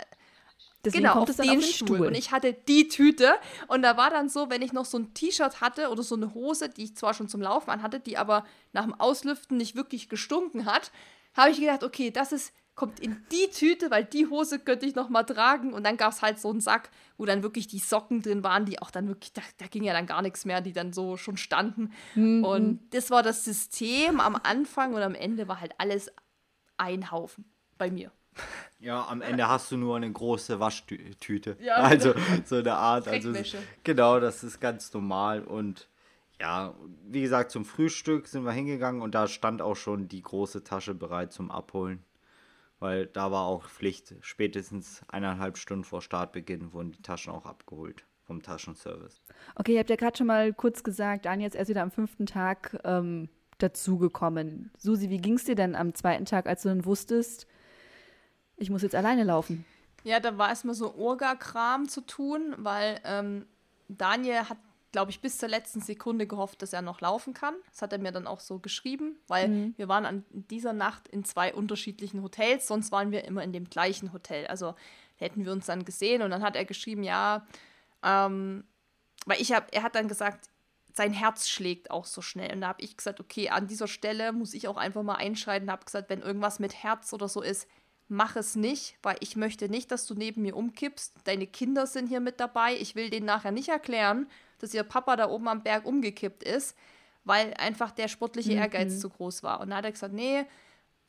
Deswegen 0.86 1.04
genau, 1.04 1.22
auf 1.22 1.26
den, 1.26 1.50
auf 1.50 1.56
den 1.56 1.62
Stuhl. 1.62 1.98
Stuhl. 1.98 2.08
Und 2.08 2.16
ich 2.16 2.32
hatte 2.32 2.54
die 2.54 2.88
Tüte. 2.88 3.34
Und 3.68 3.82
da 3.82 3.98
war 3.98 4.10
dann 4.10 4.30
so, 4.30 4.50
wenn 4.50 4.62
ich 4.62 4.72
noch 4.72 4.86
so 4.86 5.00
ein 5.00 5.14
T-Shirt 5.14 5.62
hatte 5.62 5.90
oder 5.90 6.04
so 6.04 6.16
eine 6.16 6.34
Hose, 6.34 6.70
die 6.70 6.84
ich 6.84 6.96
zwar 6.96 7.14
schon 7.14 7.28
zum 7.28 7.42
Laufen 7.42 7.70
anhatte, 7.70 8.00
die 8.00 8.18
aber 8.18 8.46
nach 8.72 8.84
dem 8.84 8.94
Auslüften 8.94 9.58
nicht 9.58 9.76
wirklich 9.76 10.10
gestunken 10.10 10.66
hat, 10.66 10.92
habe 11.34 11.52
ich 11.52 11.60
gedacht, 11.60 11.84
okay, 11.84 12.12
das 12.12 12.32
ist, 12.32 12.54
kommt 12.76 13.00
in 13.00 13.18
die 13.32 13.50
Tüte, 13.50 13.90
weil 13.90 14.06
die 14.06 14.28
Hose 14.28 14.60
könnte 14.60 14.86
ich 14.86 14.96
noch 14.96 15.10
mal 15.10 15.24
tragen. 15.24 15.74
Und 15.74 15.84
dann 15.84 15.98
gab 15.98 16.12
es 16.12 16.22
halt 16.22 16.40
so 16.40 16.50
einen 16.50 16.62
Sack, 16.62 16.90
wo 17.18 17.26
dann 17.26 17.44
wirklich 17.44 17.68
die 17.68 17.80
Socken 17.80 18.22
drin 18.22 18.44
waren, 18.44 18.66
die 18.66 18.80
auch 18.82 18.92
dann 18.92 19.08
wirklich, 19.08 19.34
da, 19.34 19.42
da 19.58 19.68
ging 19.68 19.84
ja 19.84 19.94
dann 19.94 20.06
gar 20.06 20.22
nichts 20.22 20.46
mehr, 20.46 20.62
die 20.62 20.74
dann 20.74 20.94
so 20.94 21.18
schon 21.18 21.38
standen. 21.38 21.92
Mhm. 22.16 22.44
Und 22.44 22.94
das 22.94 23.12
war 23.12 23.24
das 23.24 23.44
System 23.44 24.20
am 24.20 24.36
Anfang 24.36 24.94
und 24.94 25.02
am 25.02 25.16
Ende 25.16 25.48
war 25.48 25.60
halt 25.60 25.74
alles 25.78 26.12
ein 26.78 27.12
Haufen 27.12 27.46
bei 27.78 27.90
mir. 27.90 28.12
Ja, 28.80 29.08
am 29.08 29.22
Ende 29.22 29.48
hast 29.48 29.72
du 29.72 29.78
nur 29.78 29.96
eine 29.96 30.12
große 30.12 30.60
Waschtüte. 30.60 31.58
Ja, 31.60 31.76
also 31.78 32.14
so 32.46 32.58
eine 32.58 32.76
Art. 32.76 33.08
Also 33.08 33.34
genau, 33.84 34.20
das 34.20 34.44
ist 34.44 34.60
ganz 34.60 34.94
normal. 34.94 35.44
Und 35.44 35.88
ja, 36.40 36.74
wie 37.08 37.22
gesagt, 37.22 37.52
zum 37.52 37.66
Frühstück 37.66 38.28
sind 38.28 38.44
wir 38.44 38.52
hingegangen 38.52 39.02
und 39.02 39.16
da 39.16 39.28
stand 39.28 39.62
auch 39.62 39.76
schon 39.76 40.08
die 40.08 40.22
große 40.22 40.64
Tasche 40.64 40.94
bereit 40.94 41.32
zum 41.32 41.52
Abholen. 41.52 42.04
Weil 42.80 43.08
da 43.08 43.32
war 43.32 43.46
auch 43.46 43.70
Pflicht, 43.70 44.16
spätestens 44.20 45.02
eineinhalb 45.08 45.58
Stunden 45.58 45.86
vor 45.86 46.02
Startbeginn 46.02 46.74
wurden 46.74 46.92
die 46.92 47.02
Taschen 47.02 47.32
auch 47.32 47.46
abgeholt 47.46 48.04
vom 48.26 48.42
Taschenservice. 48.42 49.22
Okay, 49.56 49.74
ihr 49.74 49.80
habt 49.80 49.90
ja 49.90 49.96
gerade 49.96 50.18
schon 50.18 50.28
mal 50.28 50.54
kurz 50.54 50.84
gesagt, 50.84 51.26
Anja 51.26 51.48
ist 51.48 51.56
erst 51.56 51.70
wieder 51.70 51.84
am 51.84 51.92
fünften 51.92 52.26
Tag 52.26 52.80
ähm, 52.84 53.30
dazugekommen. 53.60 54.72
Susi, 54.78 55.10
wie 55.10 55.20
ging 55.20 55.36
es 55.36 55.46
dir 55.46 55.56
denn 55.56 55.76
am 55.76 55.94
zweiten 55.94 56.26
Tag, 56.26 56.48
als 56.48 56.64
du 56.64 56.70
dann 56.70 56.86
wusstest, 56.86 57.48
ich 58.58 58.70
muss 58.70 58.82
jetzt 58.82 58.96
alleine 58.96 59.24
laufen. 59.24 59.66
Ja, 60.04 60.20
da 60.20 60.38
war 60.38 60.50
erstmal 60.50 60.76
so 60.76 60.96
Orga-Kram 60.96 61.90
zu 61.90 62.02
tun, 62.02 62.54
weil 62.58 63.00
ähm, 63.04 63.46
Daniel 63.88 64.50
hat, 64.50 64.58
glaube 64.92 65.12
ich, 65.12 65.20
bis 65.20 65.38
zur 65.40 65.50
letzten 65.50 65.82
Sekunde 65.82 66.28
gehofft, 66.28 66.62
dass 66.62 66.74
er 66.74 66.82
noch 66.82 67.02
laufen 67.02 67.34
kann. 67.34 67.56
Das 67.72 67.82
hat 67.82 67.92
er 67.92 68.00
mir 68.00 68.12
dann 68.12 68.28
auch 68.28 68.40
so 68.40 68.60
geschrieben, 68.60 69.18
weil 69.28 69.48
mhm. 69.48 69.74
wir 69.78 69.88
waren 69.88 70.06
an 70.06 70.24
dieser 70.32 70.74
Nacht 70.74 71.08
in 71.08 71.26
zwei 71.26 71.54
unterschiedlichen 71.54 72.22
Hotels, 72.22 72.68
sonst 72.68 72.92
waren 72.92 73.12
wir 73.12 73.26
immer 73.26 73.44
in 73.44 73.52
dem 73.52 73.70
gleichen 73.70 74.14
Hotel. 74.14 74.46
Also 74.48 74.76
hätten 75.16 75.44
wir 75.44 75.52
uns 75.52 75.66
dann 75.66 75.86
gesehen 75.86 76.22
und 76.22 76.30
dann 76.30 76.44
hat 76.44 76.56
er 76.56 76.66
geschrieben, 76.66 77.04
ja, 77.04 77.46
ähm, 78.04 78.64
weil 79.26 79.42
ich 79.42 79.54
habe, 79.54 79.66
er 79.72 79.82
hat 79.84 79.96
dann 79.96 80.08
gesagt, 80.08 80.50
sein 80.94 81.12
Herz 81.12 81.50
schlägt 81.50 81.92
auch 81.92 82.06
so 82.06 82.22
schnell. 82.22 82.54
Und 82.54 82.62
da 82.62 82.70
habe 82.70 82.82
ich 82.82 82.96
gesagt, 82.96 83.20
okay, 83.20 83.50
an 83.50 83.68
dieser 83.68 83.88
Stelle 83.88 84.32
muss 84.32 84.54
ich 84.54 84.68
auch 84.68 84.78
einfach 84.78 85.04
mal 85.04 85.16
einschreiten. 85.16 85.70
Habe 85.70 85.84
gesagt, 85.84 86.10
wenn 86.10 86.22
irgendwas 86.22 86.60
mit 86.60 86.74
Herz 86.84 87.12
oder 87.12 87.28
so 87.28 87.42
ist, 87.42 87.68
mach 88.08 88.36
es 88.36 88.56
nicht, 88.56 88.98
weil 89.02 89.18
ich 89.20 89.36
möchte 89.36 89.70
nicht, 89.70 89.92
dass 89.92 90.06
du 90.06 90.14
neben 90.14 90.44
mir 90.44 90.56
umkippst. 90.56 91.16
Deine 91.24 91.48
Kinder 91.48 91.88
sind 91.88 92.08
hier 92.08 92.20
mit 92.20 92.40
dabei. 92.40 92.76
Ich 92.76 92.96
will 92.96 93.10
denen 93.10 93.26
nachher 93.26 93.52
nicht 93.52 93.70
erklären, 93.70 94.28
dass 94.60 94.74
ihr 94.74 94.84
Papa 94.84 95.16
da 95.16 95.30
oben 95.30 95.48
am 95.48 95.64
Berg 95.64 95.86
umgekippt 95.86 96.44
ist, 96.44 96.78
weil 97.24 97.54
einfach 97.56 97.92
der 97.92 98.08
sportliche 98.08 98.52
mhm. 98.52 98.60
Ehrgeiz 98.60 99.00
zu 99.00 99.10
groß 99.10 99.44
war. 99.44 99.60
Und 99.60 99.70
dann 99.70 99.78
hat 99.80 99.86
er 99.86 99.92
gesagt, 99.92 100.14
nee, 100.14 100.46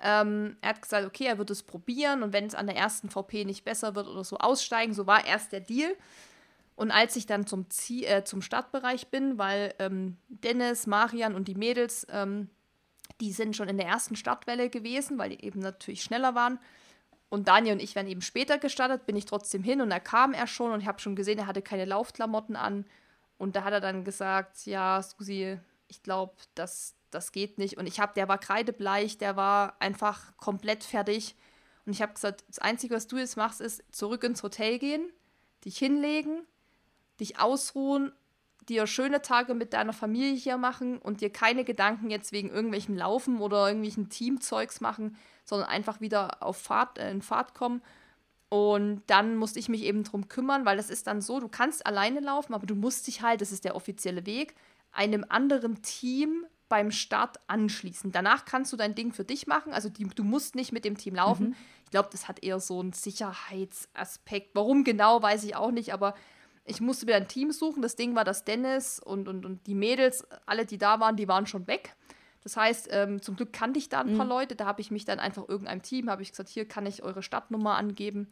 ähm, 0.01 0.57
er 0.61 0.71
hat 0.71 0.83
gesagt, 0.83 1.07
okay, 1.07 1.25
er 1.25 1.39
wird 1.39 1.51
es 1.51 1.63
probieren 1.63 2.23
und 2.23 2.33
wenn 2.33 2.47
es 2.47 2.55
an 2.55 2.67
der 2.67 2.77
ersten 2.77 3.09
VP 3.09 3.45
nicht 3.45 3.65
besser 3.65 3.95
wird 3.95 4.07
oder 4.07 4.25
so 4.25 4.37
aussteigen, 4.39 4.93
so 4.93 5.07
war 5.07 5.27
erst 5.27 5.53
der 5.53 5.61
Deal. 5.61 5.95
Und 6.75 6.91
als 6.91 7.17
ich 7.17 7.25
dann 7.25 7.47
zum, 7.47 7.71
Ziel, 7.71 8.05
äh, 8.05 8.25
zum 8.25 8.43
Startbereich 8.43 9.09
bin, 9.09 9.39
weil 9.39 9.75
ähm, 9.79 10.19
Dennis, 10.29 10.87
Marian 10.87 11.35
und 11.35 11.49
die 11.49 11.55
Mädels, 11.55 12.07
ähm, 12.11 12.51
die 13.21 13.33
sind 13.33 13.57
schon 13.57 13.69
in 13.69 13.79
der 13.79 13.87
ersten 13.87 14.17
Startwelle 14.17 14.69
gewesen, 14.69 15.17
weil 15.19 15.31
die 15.31 15.43
eben 15.43 15.61
natürlich 15.61 16.03
schneller 16.03 16.35
waren, 16.35 16.59
und 17.29 17.49
Daniel 17.49 17.75
und 17.75 17.83
ich 17.83 17.95
werden 17.95 18.09
eben 18.09 18.23
später 18.23 18.59
gestartet, 18.59 19.07
bin 19.07 19.17
ich 19.17 19.25
trotzdem 19.25 19.63
hin 19.63 19.81
und 19.81 19.91
da 19.91 19.99
kam 19.99 20.33
er 20.33 20.47
schon 20.47 20.73
und 20.73 20.81
ich 20.81 20.87
habe 20.87 21.01
schon 21.01 21.17
gesehen, 21.17 21.39
er 21.39 21.47
hatte 21.47 21.63
keine 21.63 21.85
Laufklamotten 21.85 22.57
an. 22.57 22.87
Und 23.39 23.57
da 23.57 23.65
hat 23.65 23.73
er 23.73 23.81
dann 23.81 24.05
gesagt, 24.05 24.65
ja, 24.65 25.03
Susi, 25.03 25.59
ich 25.89 26.03
glaube, 26.03 26.35
das, 26.55 26.95
das 27.11 27.33
geht 27.33 27.59
nicht. 27.59 27.77
Und 27.77 27.87
ich 27.87 28.01
habe, 28.01 28.15
der 28.15 28.29
war 28.29 28.39
kreidebleich, 28.39 29.19
der 29.19 29.37
war 29.37 29.77
einfach 29.81 30.37
komplett 30.37 30.85
fertig. 30.85 31.35
Und 31.85 31.93
ich 31.93 32.01
habe 32.01 32.15
gesagt, 32.15 32.45
das 32.49 32.59
Einzige, 32.59 32.95
was 32.95 33.09
du 33.09 33.17
jetzt 33.17 33.37
machst, 33.37 33.61
ist 33.61 33.83
zurück 33.93 34.25
ins 34.25 34.43
Hotel 34.43 34.79
gehen, 34.79 35.11
dich 35.65 35.79
hinlegen, 35.79 36.47
dich 37.21 37.39
ausruhen, 37.39 38.13
dir 38.69 38.87
schöne 38.87 39.23
Tage 39.23 39.55
mit 39.55 39.73
deiner 39.73 39.93
Familie 39.93 40.35
hier 40.35 40.57
machen 40.57 40.99
und 40.99 41.21
dir 41.21 41.31
keine 41.31 41.65
Gedanken 41.65 42.11
jetzt 42.11 42.33
wegen 42.33 42.51
irgendwelchem 42.51 42.97
Laufen 42.97 43.39
oder 43.39 43.69
irgendwelchen 43.69 44.09
Teamzeugs 44.09 44.81
machen, 44.81 45.17
sondern 45.45 45.69
einfach 45.69 46.01
wieder 46.01 46.43
auf 46.43 46.57
Fahrt, 46.57 46.99
äh, 46.99 47.11
in 47.11 47.23
Fahrt 47.23 47.55
kommen. 47.55 47.83
Und 48.49 49.03
dann 49.07 49.37
musste 49.37 49.59
ich 49.59 49.69
mich 49.69 49.83
eben 49.83 50.05
drum 50.05 50.29
kümmern, 50.29 50.65
weil 50.65 50.77
das 50.77 50.91
ist 50.91 51.07
dann 51.07 51.21
so, 51.21 51.41
du 51.41 51.49
kannst 51.49 51.85
alleine 51.85 52.21
laufen, 52.21 52.55
aber 52.55 52.67
du 52.67 52.75
musst 52.75 53.07
dich 53.07 53.23
halt, 53.23 53.41
das 53.41 53.53
ist 53.53 53.65
der 53.65 53.75
offizielle 53.75 54.25
Weg, 54.25 54.55
einem 54.93 55.25
anderen 55.29 55.83
Team 55.83 56.47
beim 56.69 56.91
Start 56.91 57.39
anschließen. 57.49 58.13
Danach 58.13 58.45
kannst 58.45 58.73
du 58.73 58.77
dein 58.77 58.95
Ding 58.95 59.13
für 59.13 59.25
dich 59.25 59.47
machen, 59.47 59.73
also 59.73 59.89
die, 59.89 60.05
du 60.05 60.25
musst 60.25 60.55
nicht 60.55 60.73
mit 60.73 60.85
dem 60.85 60.97
Team 60.97 61.15
laufen. 61.15 61.49
Mhm. 61.49 61.57
Ich 61.85 61.91
glaube, 61.91 62.09
das 62.11 62.29
hat 62.29 62.43
eher 62.43 62.59
so 62.59 62.81
einen 62.81 62.93
Sicherheitsaspekt. 62.93 64.51
Warum 64.55 64.83
genau, 64.85 65.23
weiß 65.23 65.45
ich 65.45 65.55
auch 65.55 65.71
nicht, 65.71 65.93
aber 65.93 66.15
ich 66.67 66.81
musste 66.81 67.07
wieder 67.07 67.17
ein 67.17 67.29
Team 67.29 67.53
suchen. 67.53 67.83
Das 67.83 67.97
Ding 67.97 68.15
war, 68.15 68.25
dass 68.25 68.45
Dennis 68.45 68.99
und, 68.99 69.29
und, 69.29 69.47
und 69.47 69.67
die 69.67 69.75
Mädels, 69.75 70.27
alle, 70.47 70.67
die 70.67 70.79
da 70.79 71.01
waren, 71.01 71.17
die 71.17 71.29
waren 71.29 71.47
schon 71.47 71.67
weg. 71.67 71.95
Das 72.43 72.57
heißt, 72.57 72.89
ähm, 72.93 73.23
zum 73.23 73.37
Glück 73.37 73.53
kannte 73.53 73.79
ich 73.79 73.89
da 73.89 74.01
ein 74.01 74.17
paar 74.17 74.25
mhm. 74.25 74.31
Leute. 74.31 74.57
Da 74.57 74.67
habe 74.67 74.81
ich 74.81 74.91
mich 74.91 75.05
dann 75.05 75.19
einfach 75.19 75.49
irgendeinem 75.49 75.83
Team, 75.83 76.11
habe 76.11 76.23
ich 76.23 76.31
gesagt, 76.31 76.49
hier 76.49 76.67
kann 76.67 76.87
ich 76.87 77.03
eure 77.03 77.23
Stadtnummer 77.23 77.77
angeben. 77.77 78.29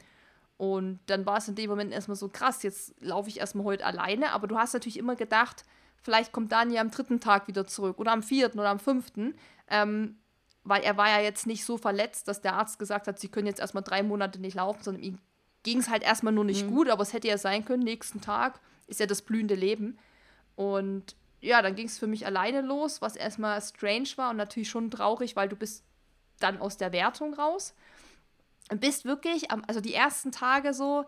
Und 0.56 1.00
dann 1.06 1.26
war 1.26 1.38
es 1.38 1.48
in 1.48 1.56
dem 1.56 1.68
Moment 1.68 1.92
erstmal 1.92 2.16
so 2.16 2.28
krass, 2.28 2.62
jetzt 2.62 2.94
laufe 3.00 3.28
ich 3.28 3.40
erstmal 3.40 3.64
heute 3.64 3.84
alleine. 3.84 4.30
Aber 4.30 4.46
du 4.46 4.56
hast 4.56 4.72
natürlich 4.72 4.98
immer 4.98 5.16
gedacht, 5.16 5.64
vielleicht 6.00 6.32
kommt 6.32 6.52
Daniel 6.52 6.78
am 6.78 6.90
dritten 6.90 7.20
Tag 7.20 7.48
wieder 7.48 7.66
zurück 7.66 7.98
oder 7.98 8.12
am 8.12 8.22
vierten 8.22 8.60
oder 8.60 8.70
am 8.70 8.78
fünften. 8.78 9.34
Ähm, 9.68 10.18
weil 10.62 10.82
er 10.82 10.96
war 10.96 11.08
ja 11.08 11.20
jetzt 11.20 11.46
nicht 11.46 11.64
so 11.64 11.76
verletzt, 11.76 12.26
dass 12.28 12.40
der 12.40 12.54
Arzt 12.54 12.78
gesagt 12.78 13.06
hat, 13.06 13.18
sie 13.18 13.28
können 13.28 13.46
jetzt 13.46 13.60
erstmal 13.60 13.82
drei 13.82 14.02
Monate 14.02 14.40
nicht 14.40 14.54
laufen, 14.54 14.82
sondern 14.82 15.02
ihm 15.02 15.18
ging 15.64 15.78
es 15.78 15.88
halt 15.88 16.04
erstmal 16.04 16.32
nur 16.32 16.44
nicht 16.44 16.66
mhm. 16.66 16.74
gut, 16.74 16.88
aber 16.88 17.02
es 17.02 17.12
hätte 17.12 17.26
ja 17.26 17.38
sein 17.38 17.64
können, 17.64 17.82
nächsten 17.82 18.20
Tag 18.20 18.60
ist 18.86 19.00
ja 19.00 19.06
das 19.06 19.22
blühende 19.22 19.56
Leben. 19.56 19.98
Und 20.54 21.16
ja, 21.40 21.60
dann 21.60 21.74
ging 21.74 21.86
es 21.86 21.98
für 21.98 22.06
mich 22.06 22.26
alleine 22.26 22.60
los, 22.60 23.02
was 23.02 23.16
erstmal 23.16 23.60
strange 23.60 24.08
war 24.16 24.30
und 24.30 24.36
natürlich 24.36 24.70
schon 24.70 24.90
traurig, 24.90 25.34
weil 25.34 25.48
du 25.48 25.56
bist 25.56 25.82
dann 26.38 26.60
aus 26.60 26.76
der 26.76 26.92
Wertung 26.92 27.34
raus. 27.34 27.74
Und 28.70 28.80
bist 28.80 29.04
wirklich, 29.04 29.50
also 29.50 29.80
die 29.80 29.94
ersten 29.94 30.32
Tage 30.32 30.72
so, 30.72 31.04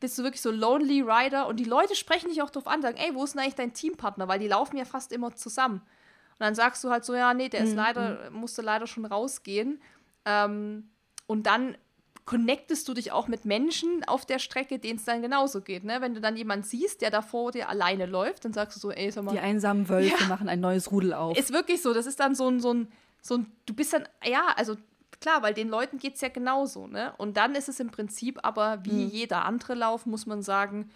bist 0.00 0.18
du 0.18 0.22
wirklich 0.24 0.42
so 0.42 0.50
Lonely 0.50 1.02
Rider 1.02 1.46
und 1.46 1.56
die 1.56 1.64
Leute 1.64 1.94
sprechen 1.94 2.28
dich 2.28 2.42
auch 2.42 2.50
drauf 2.50 2.66
an, 2.66 2.82
sagen, 2.82 2.98
ey, 2.98 3.14
wo 3.14 3.24
ist 3.24 3.34
denn 3.34 3.42
eigentlich 3.42 3.54
dein 3.54 3.72
Teampartner? 3.72 4.28
Weil 4.28 4.38
die 4.38 4.48
laufen 4.48 4.76
ja 4.76 4.84
fast 4.84 5.12
immer 5.12 5.34
zusammen. 5.34 5.76
Und 5.76 6.40
dann 6.40 6.54
sagst 6.54 6.84
du 6.84 6.90
halt 6.90 7.04
so, 7.04 7.14
ja, 7.14 7.32
nee, 7.32 7.48
der 7.48 7.60
ist 7.60 7.70
mhm. 7.70 7.76
leider, 7.76 8.30
musste 8.30 8.60
leider 8.60 8.86
schon 8.86 9.06
rausgehen. 9.06 9.80
Ähm, 10.26 10.90
und 11.26 11.46
dann 11.46 11.78
connectest 12.26 12.88
du 12.88 12.92
dich 12.92 13.12
auch 13.12 13.28
mit 13.28 13.44
Menschen 13.44 14.02
auf 14.04 14.26
der 14.26 14.40
Strecke, 14.40 14.80
denen 14.80 14.98
es 14.98 15.04
dann 15.04 15.22
genauso 15.22 15.60
geht. 15.60 15.84
Ne? 15.84 16.00
Wenn 16.00 16.12
du 16.12 16.20
dann 16.20 16.36
jemanden 16.36 16.64
siehst, 16.64 17.00
der 17.00 17.10
da 17.10 17.22
vor 17.22 17.52
dir 17.52 17.68
alleine 17.68 18.04
läuft, 18.04 18.44
dann 18.44 18.52
sagst 18.52 18.76
du 18.76 18.80
so, 18.80 18.90
ey, 18.90 19.10
sag 19.12 19.24
mal. 19.24 19.30
Die 19.30 19.38
einsamen 19.38 19.88
Wölfe 19.88 20.22
ja, 20.22 20.28
machen 20.28 20.48
ein 20.48 20.60
neues 20.60 20.90
Rudel 20.90 21.14
auf. 21.14 21.38
Ist 21.38 21.52
wirklich 21.52 21.80
so. 21.80 21.94
Das 21.94 22.04
ist 22.04 22.18
dann 22.18 22.34
so 22.34 22.48
ein, 22.48 22.58
so 22.60 22.74
ein, 22.74 22.88
so 23.22 23.36
ein, 23.38 23.46
du 23.64 23.74
bist 23.74 23.92
dann, 23.92 24.08
ja, 24.24 24.48
also 24.56 24.76
klar, 25.20 25.42
weil 25.42 25.54
den 25.54 25.68
Leuten 25.68 25.98
geht 25.98 26.16
es 26.16 26.20
ja 26.20 26.28
genauso. 26.28 26.88
Ne? 26.88 27.14
Und 27.16 27.36
dann 27.36 27.54
ist 27.54 27.68
es 27.68 27.78
im 27.78 27.90
Prinzip 27.90 28.40
aber 28.42 28.84
wie 28.84 29.04
mhm. 29.04 29.08
jeder 29.08 29.44
andere 29.44 29.74
Lauf, 29.74 30.04
muss 30.04 30.26
man 30.26 30.42
sagen, 30.42 30.90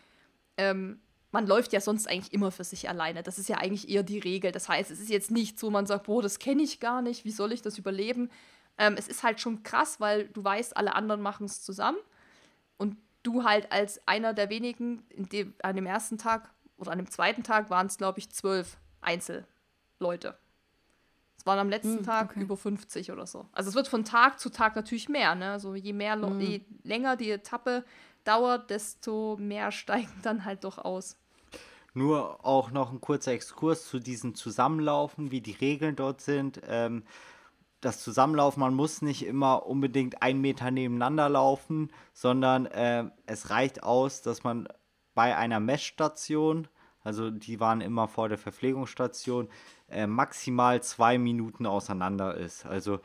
ähm, 0.56 1.00
man 1.30 1.46
läuft 1.46 1.72
ja 1.72 1.80
sonst 1.80 2.08
eigentlich 2.08 2.32
immer 2.32 2.50
für 2.50 2.64
sich 2.64 2.88
alleine. 2.88 3.22
Das 3.22 3.38
ist 3.38 3.48
ja 3.48 3.58
eigentlich 3.58 3.88
eher 3.88 4.02
die 4.02 4.18
Regel. 4.18 4.50
Das 4.50 4.68
heißt, 4.68 4.90
es 4.90 4.98
ist 4.98 5.10
jetzt 5.10 5.30
nicht 5.30 5.60
so, 5.60 5.70
man 5.70 5.86
sagt, 5.86 6.06
boah, 6.06 6.22
das 6.22 6.40
kenne 6.40 6.62
ich 6.62 6.80
gar 6.80 7.02
nicht, 7.02 7.24
wie 7.24 7.30
soll 7.30 7.52
ich 7.52 7.62
das 7.62 7.78
überleben? 7.78 8.30
Ähm, 8.80 8.94
es 8.96 9.08
ist 9.08 9.22
halt 9.22 9.40
schon 9.40 9.62
krass, 9.62 10.00
weil 10.00 10.28
du 10.28 10.42
weißt, 10.42 10.74
alle 10.74 10.94
anderen 10.94 11.20
machen 11.20 11.44
es 11.44 11.62
zusammen 11.62 11.98
und 12.78 12.96
du 13.22 13.44
halt 13.44 13.70
als 13.70 14.00
einer 14.08 14.32
der 14.32 14.48
wenigen, 14.48 15.04
dem, 15.14 15.52
an 15.62 15.76
dem 15.76 15.84
ersten 15.84 16.16
Tag 16.16 16.50
oder 16.78 16.90
an 16.90 16.96
dem 16.96 17.10
zweiten 17.10 17.42
Tag 17.42 17.68
waren 17.68 17.88
es, 17.88 17.98
glaube 17.98 18.18
ich, 18.20 18.30
zwölf 18.30 18.78
Einzelleute. 19.02 20.38
Es 21.36 21.44
waren 21.44 21.58
am 21.58 21.68
letzten 21.68 21.98
hm, 21.98 22.04
Tag 22.04 22.30
okay. 22.30 22.40
über 22.40 22.56
50 22.56 23.12
oder 23.12 23.26
so. 23.26 23.46
Also 23.52 23.68
es 23.68 23.74
wird 23.74 23.86
von 23.86 24.02
Tag 24.02 24.40
zu 24.40 24.48
Tag 24.48 24.76
natürlich 24.76 25.10
mehr. 25.10 25.34
Ne? 25.34 25.52
Also 25.52 25.74
je 25.74 25.92
mehr, 25.92 26.14
hm. 26.14 26.40
je 26.40 26.62
länger 26.82 27.16
die 27.16 27.30
Etappe 27.30 27.84
dauert, 28.24 28.70
desto 28.70 29.36
mehr 29.38 29.72
steigen 29.72 30.20
dann 30.22 30.46
halt 30.46 30.64
doch 30.64 30.78
aus. 30.78 31.18
Nur 31.92 32.46
auch 32.46 32.70
noch 32.70 32.92
ein 32.92 33.00
kurzer 33.02 33.32
Exkurs 33.32 33.88
zu 33.88 33.98
diesen 33.98 34.34
Zusammenlaufen, 34.34 35.30
wie 35.30 35.42
die 35.42 35.52
Regeln 35.52 35.96
dort 35.96 36.22
sind. 36.22 36.62
Ähm, 36.66 37.02
das 37.80 38.02
Zusammenlaufen, 38.02 38.60
man 38.60 38.74
muss 38.74 39.02
nicht 39.02 39.24
immer 39.24 39.66
unbedingt 39.66 40.22
einen 40.22 40.40
Meter 40.40 40.70
nebeneinander 40.70 41.28
laufen, 41.28 41.90
sondern 42.12 42.66
äh, 42.66 43.04
es 43.26 43.50
reicht 43.50 43.82
aus, 43.82 44.22
dass 44.22 44.44
man 44.44 44.68
bei 45.14 45.36
einer 45.36 45.60
Messstation, 45.60 46.68
also 47.02 47.30
die 47.30 47.58
waren 47.60 47.80
immer 47.80 48.08
vor 48.08 48.28
der 48.28 48.38
Verpflegungsstation, 48.38 49.48
äh, 49.88 50.06
maximal 50.06 50.82
zwei 50.82 51.18
Minuten 51.18 51.66
auseinander 51.66 52.36
ist. 52.36 52.66
Also 52.66 53.00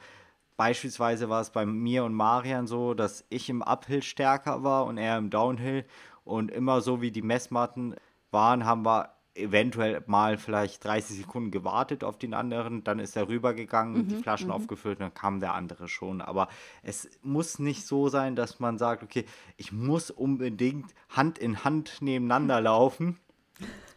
beispielsweise 0.58 1.30
war 1.30 1.42
es 1.42 1.50
bei 1.50 1.66
mir 1.66 2.04
und 2.04 2.14
Marian 2.14 2.68
so, 2.68 2.94
dass 2.94 3.26
ich 3.30 3.50
im 3.50 3.62
Uphill 3.62 4.04
stärker 4.04 4.64
war 4.64 4.86
und 4.86 4.98
er 4.98 5.18
im 5.18 5.30
Downhill 5.30 5.86
und 6.26 6.52
immer 6.52 6.82
so 6.82 7.02
wie 7.02 7.12
die 7.12 7.22
Messmatten 7.22 7.96
waren, 8.32 8.66
haben 8.66 8.86
wir 8.86 9.15
eventuell 9.36 10.02
mal 10.08 10.38
vielleicht 10.38 10.84
30 10.84 11.18
Sekunden 11.18 11.52
gewartet 11.52 12.04
auf 12.04 12.18
den 12.18 12.34
anderen, 12.34 12.84
dann 12.84 13.00
ist 13.00 13.16
er 13.16 13.28
rübergegangen, 13.28 14.04
mhm, 14.04 14.08
die 14.08 14.16
Flaschen 14.16 14.48
mhm. 14.48 14.54
aufgefüllt, 14.54 15.02
dann 15.02 15.14
kam 15.14 15.40
der 15.40 15.54
andere 15.54 15.88
schon. 15.88 16.22
Aber 16.22 16.48
es 16.84 17.10
muss 17.22 17.60
nicht 17.60 17.86
so 17.86 18.10
sein, 18.10 18.36
dass 18.36 18.60
man 18.60 18.78
sagt, 18.78 19.04
okay, 19.04 19.26
ich 19.58 19.72
muss 19.72 20.10
unbedingt 20.10 20.94
Hand 21.10 21.38
in 21.38 21.64
Hand 21.64 22.02
nebeneinander 22.02 22.62
laufen. 22.62 23.20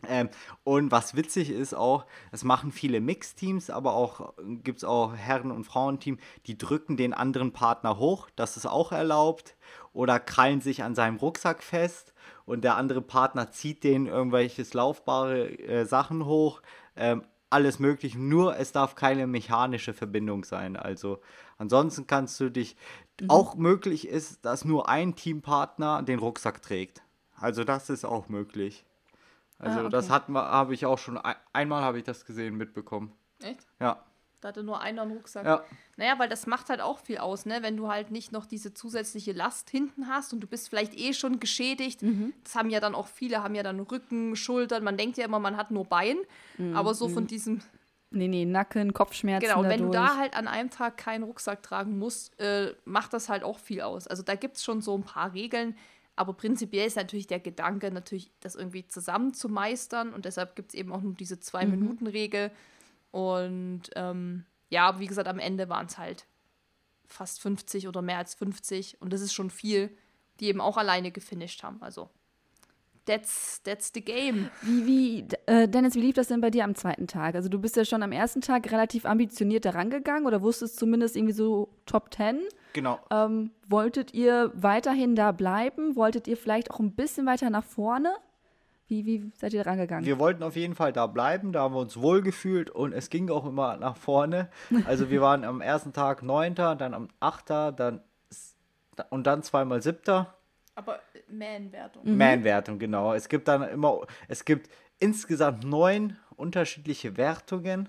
Ähm, 0.06 0.28
und 0.62 0.92
was 0.92 1.16
witzig 1.16 1.50
ist 1.50 1.74
auch, 1.74 2.06
es 2.30 2.44
machen 2.44 2.70
viele 2.70 3.00
Mixteams, 3.00 3.70
aber 3.70 3.94
auch 3.94 4.34
gibt 4.62 4.78
es 4.78 4.84
auch 4.84 5.14
Herren- 5.14 5.50
und 5.50 5.64
Frauenteam, 5.64 6.18
die 6.46 6.56
drücken 6.56 6.96
den 6.96 7.12
anderen 7.12 7.52
Partner 7.52 7.98
hoch, 7.98 8.28
das 8.36 8.56
ist 8.56 8.66
auch 8.66 8.92
erlaubt, 8.92 9.56
oder 9.92 10.20
krallen 10.20 10.60
sich 10.60 10.84
an 10.84 10.94
seinem 10.94 11.16
Rucksack 11.16 11.64
fest 11.64 12.14
und 12.48 12.62
der 12.64 12.76
andere 12.76 13.02
Partner 13.02 13.50
zieht 13.50 13.84
denen 13.84 14.06
irgendwelches 14.06 14.72
laufbare 14.72 15.50
äh, 15.58 15.84
Sachen 15.84 16.24
hoch. 16.24 16.62
Ähm, 16.96 17.22
alles 17.50 17.78
möglich, 17.78 18.14
nur 18.14 18.56
es 18.56 18.72
darf 18.72 18.94
keine 18.94 19.26
mechanische 19.26 19.94
Verbindung 19.94 20.44
sein. 20.44 20.76
Also 20.76 21.20
ansonsten 21.56 22.06
kannst 22.06 22.40
du 22.40 22.50
dich, 22.50 22.76
mhm. 23.20 23.30
auch 23.30 23.54
möglich 23.54 24.08
ist, 24.08 24.44
dass 24.44 24.64
nur 24.64 24.88
ein 24.88 25.14
Teampartner 25.14 26.02
den 26.02 26.18
Rucksack 26.18 26.60
trägt. 26.62 27.02
Also 27.36 27.64
das 27.64 27.90
ist 27.90 28.04
auch 28.04 28.28
möglich. 28.28 28.84
Also 29.58 29.78
ah, 29.78 29.82
okay. 29.82 29.90
das 29.90 30.10
habe 30.10 30.74
ich 30.74 30.86
auch 30.86 30.98
schon, 30.98 31.18
einmal 31.52 31.82
habe 31.82 31.98
ich 31.98 32.04
das 32.04 32.24
gesehen, 32.24 32.56
mitbekommen. 32.56 33.12
Echt? 33.42 33.66
Ja. 33.80 34.04
Da 34.40 34.48
hatte 34.48 34.62
nur 34.62 34.80
einer 34.80 35.02
einen 35.02 35.12
Rucksack. 35.12 35.44
Ja. 35.44 35.64
Naja, 35.96 36.18
weil 36.18 36.28
das 36.28 36.46
macht 36.46 36.68
halt 36.68 36.80
auch 36.80 37.00
viel 37.00 37.18
aus, 37.18 37.44
ne? 37.44 37.58
Wenn 37.62 37.76
du 37.76 37.88
halt 37.88 38.12
nicht 38.12 38.30
noch 38.30 38.46
diese 38.46 38.72
zusätzliche 38.72 39.32
Last 39.32 39.68
hinten 39.68 40.06
hast 40.06 40.32
und 40.32 40.40
du 40.40 40.46
bist 40.46 40.68
vielleicht 40.68 40.96
eh 40.96 41.12
schon 41.12 41.40
geschädigt. 41.40 42.02
Mhm. 42.02 42.32
Das 42.44 42.54
haben 42.54 42.70
ja 42.70 42.78
dann 42.78 42.94
auch 42.94 43.08
viele, 43.08 43.42
haben 43.42 43.56
ja 43.56 43.64
dann 43.64 43.80
Rücken, 43.80 44.36
Schultern. 44.36 44.84
Man 44.84 44.96
denkt 44.96 45.16
ja 45.16 45.24
immer, 45.24 45.40
man 45.40 45.56
hat 45.56 45.72
nur 45.72 45.84
Bein. 45.84 46.18
Mhm. 46.56 46.76
Aber 46.76 46.94
so 46.94 47.08
von 47.08 47.24
mhm. 47.24 47.28
diesem. 47.28 47.60
Nee, 48.10 48.28
nee, 48.28 48.44
Nacken, 48.44 48.94
Kopfschmerzen. 48.94 49.48
Genau, 49.48 49.60
und 49.60 49.68
wenn 49.68 49.80
dadurch. 49.80 49.96
du 49.96 50.14
da 50.14 50.16
halt 50.16 50.34
an 50.34 50.46
einem 50.46 50.70
Tag 50.70 50.96
keinen 50.96 51.24
Rucksack 51.24 51.62
tragen 51.62 51.98
musst, 51.98 52.38
äh, 52.40 52.74
macht 52.84 53.12
das 53.12 53.28
halt 53.28 53.42
auch 53.42 53.58
viel 53.58 53.82
aus. 53.82 54.06
Also 54.06 54.22
da 54.22 54.34
gibt 54.36 54.56
es 54.56 54.64
schon 54.64 54.80
so 54.80 54.96
ein 54.96 55.02
paar 55.02 55.34
Regeln. 55.34 55.76
Aber 56.14 56.32
prinzipiell 56.32 56.86
ist 56.86 56.96
natürlich 56.96 57.26
der 57.26 57.38
Gedanke, 57.38 57.90
natürlich 57.90 58.30
das 58.40 58.54
irgendwie 58.54 58.86
zusammen 58.86 59.34
zu 59.34 59.48
meistern. 59.48 60.12
Und 60.12 60.24
deshalb 60.24 60.56
gibt 60.56 60.70
es 60.70 60.74
eben 60.74 60.92
auch 60.92 61.02
nur 61.02 61.14
diese 61.14 61.40
Zwei-Minuten-Regel. 61.40 62.48
Mhm 62.48 62.77
und 63.10 63.82
ähm, 63.96 64.44
ja, 64.70 64.88
aber 64.88 65.00
wie 65.00 65.06
gesagt, 65.06 65.28
am 65.28 65.38
Ende 65.38 65.68
waren 65.68 65.86
es 65.86 65.98
halt 65.98 66.26
fast 67.06 67.40
50 67.40 67.88
oder 67.88 68.02
mehr 68.02 68.18
als 68.18 68.34
50. 68.34 69.00
Und 69.00 69.12
das 69.12 69.20
ist 69.20 69.32
schon 69.32 69.50
viel, 69.50 69.90
die 70.40 70.46
eben 70.46 70.60
auch 70.60 70.76
alleine 70.76 71.10
gefinisht 71.10 71.62
haben. 71.62 71.82
Also, 71.82 72.10
that's, 73.06 73.62
that's 73.62 73.90
the 73.94 74.02
game. 74.02 74.50
Wie, 74.62 74.86
wie, 74.86 75.26
äh, 75.46 75.68
Dennis, 75.68 75.94
wie 75.94 76.00
lief 76.00 76.14
das 76.14 76.28
denn 76.28 76.40
bei 76.40 76.50
dir 76.50 76.64
am 76.64 76.74
zweiten 76.74 77.06
Tag? 77.06 77.34
Also, 77.34 77.48
du 77.48 77.58
bist 77.58 77.76
ja 77.76 77.84
schon 77.84 78.02
am 78.02 78.12
ersten 78.12 78.40
Tag 78.40 78.70
relativ 78.70 79.06
ambitioniert 79.06 79.64
daran 79.64 79.90
gegangen 79.90 80.26
oder 80.26 80.42
wusstest 80.42 80.78
zumindest 80.78 81.16
irgendwie 81.16 81.34
so 81.34 81.70
Top 81.86 82.14
10. 82.14 82.40
Genau. 82.74 83.00
Ähm, 83.10 83.50
wolltet 83.66 84.12
ihr 84.12 84.52
weiterhin 84.54 85.16
da 85.16 85.32
bleiben? 85.32 85.96
Wolltet 85.96 86.28
ihr 86.28 86.36
vielleicht 86.36 86.70
auch 86.70 86.78
ein 86.78 86.94
bisschen 86.94 87.26
weiter 87.26 87.48
nach 87.50 87.64
vorne? 87.64 88.14
Wie, 88.88 89.04
wie 89.04 89.30
seid 89.36 89.52
ihr 89.52 89.66
rangegangen? 89.66 90.06
Wir 90.06 90.18
wollten 90.18 90.42
auf 90.42 90.56
jeden 90.56 90.74
Fall 90.74 90.94
da 90.94 91.06
bleiben, 91.06 91.52
da 91.52 91.60
haben 91.60 91.74
wir 91.74 91.80
uns 91.80 92.00
wohl 92.00 92.22
gefühlt 92.22 92.70
und 92.70 92.92
es 92.92 93.10
ging 93.10 93.28
auch 93.28 93.46
immer 93.46 93.76
nach 93.76 93.96
vorne. 93.96 94.48
Also 94.86 95.10
wir 95.10 95.20
waren 95.20 95.44
am 95.44 95.60
ersten 95.60 95.92
Tag 95.92 96.22
Neunter, 96.22 96.74
dann 96.74 96.94
am 96.94 97.08
Achter, 97.20 97.70
dann 97.70 98.00
und 99.10 99.26
dann 99.26 99.42
zweimal 99.42 99.82
Siebter. 99.82 100.34
Aber 100.74 101.00
Man-Wertung. 101.28 102.02
Mhm. 102.04 102.16
Man-Wertung, 102.16 102.78
genau. 102.78 103.12
Es 103.12 103.28
gibt 103.28 103.48
dann 103.48 103.62
immer, 103.68 104.00
es 104.26 104.44
gibt 104.44 104.70
insgesamt 104.98 105.64
neun 105.64 106.16
unterschiedliche 106.36 107.16
Wertungen. 107.16 107.88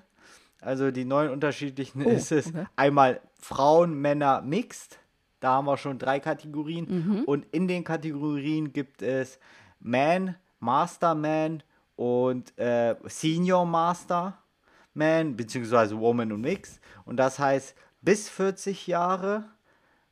Also 0.61 0.91
die 0.91 1.05
neun 1.05 1.29
unterschiedlichen 1.29 2.05
oh, 2.05 2.09
ist 2.09 2.31
es 2.31 2.47
okay. 2.47 2.65
einmal 2.75 3.21
Frauen, 3.39 3.93
Männer, 3.93 4.41
Mixed. 4.41 4.99
Da 5.39 5.53
haben 5.53 5.65
wir 5.65 5.77
schon 5.77 5.97
drei 5.97 6.19
Kategorien. 6.19 6.87
Mhm. 6.89 7.23
Und 7.23 7.45
in 7.51 7.67
den 7.67 7.83
Kategorien 7.83 8.73
gibt 8.73 9.01
es 9.01 9.39
Man, 9.79 10.35
Masterman 10.59 11.63
und 11.95 12.57
äh, 12.57 12.95
Senior 13.05 13.65
Masterman, 13.65 15.35
beziehungsweise 15.35 15.99
Woman 15.99 16.31
und 16.31 16.41
Mix. 16.41 16.79
Und 17.05 17.17
das 17.17 17.39
heißt 17.39 17.75
bis 18.01 18.29
40 18.29 18.87
Jahre, 18.87 19.45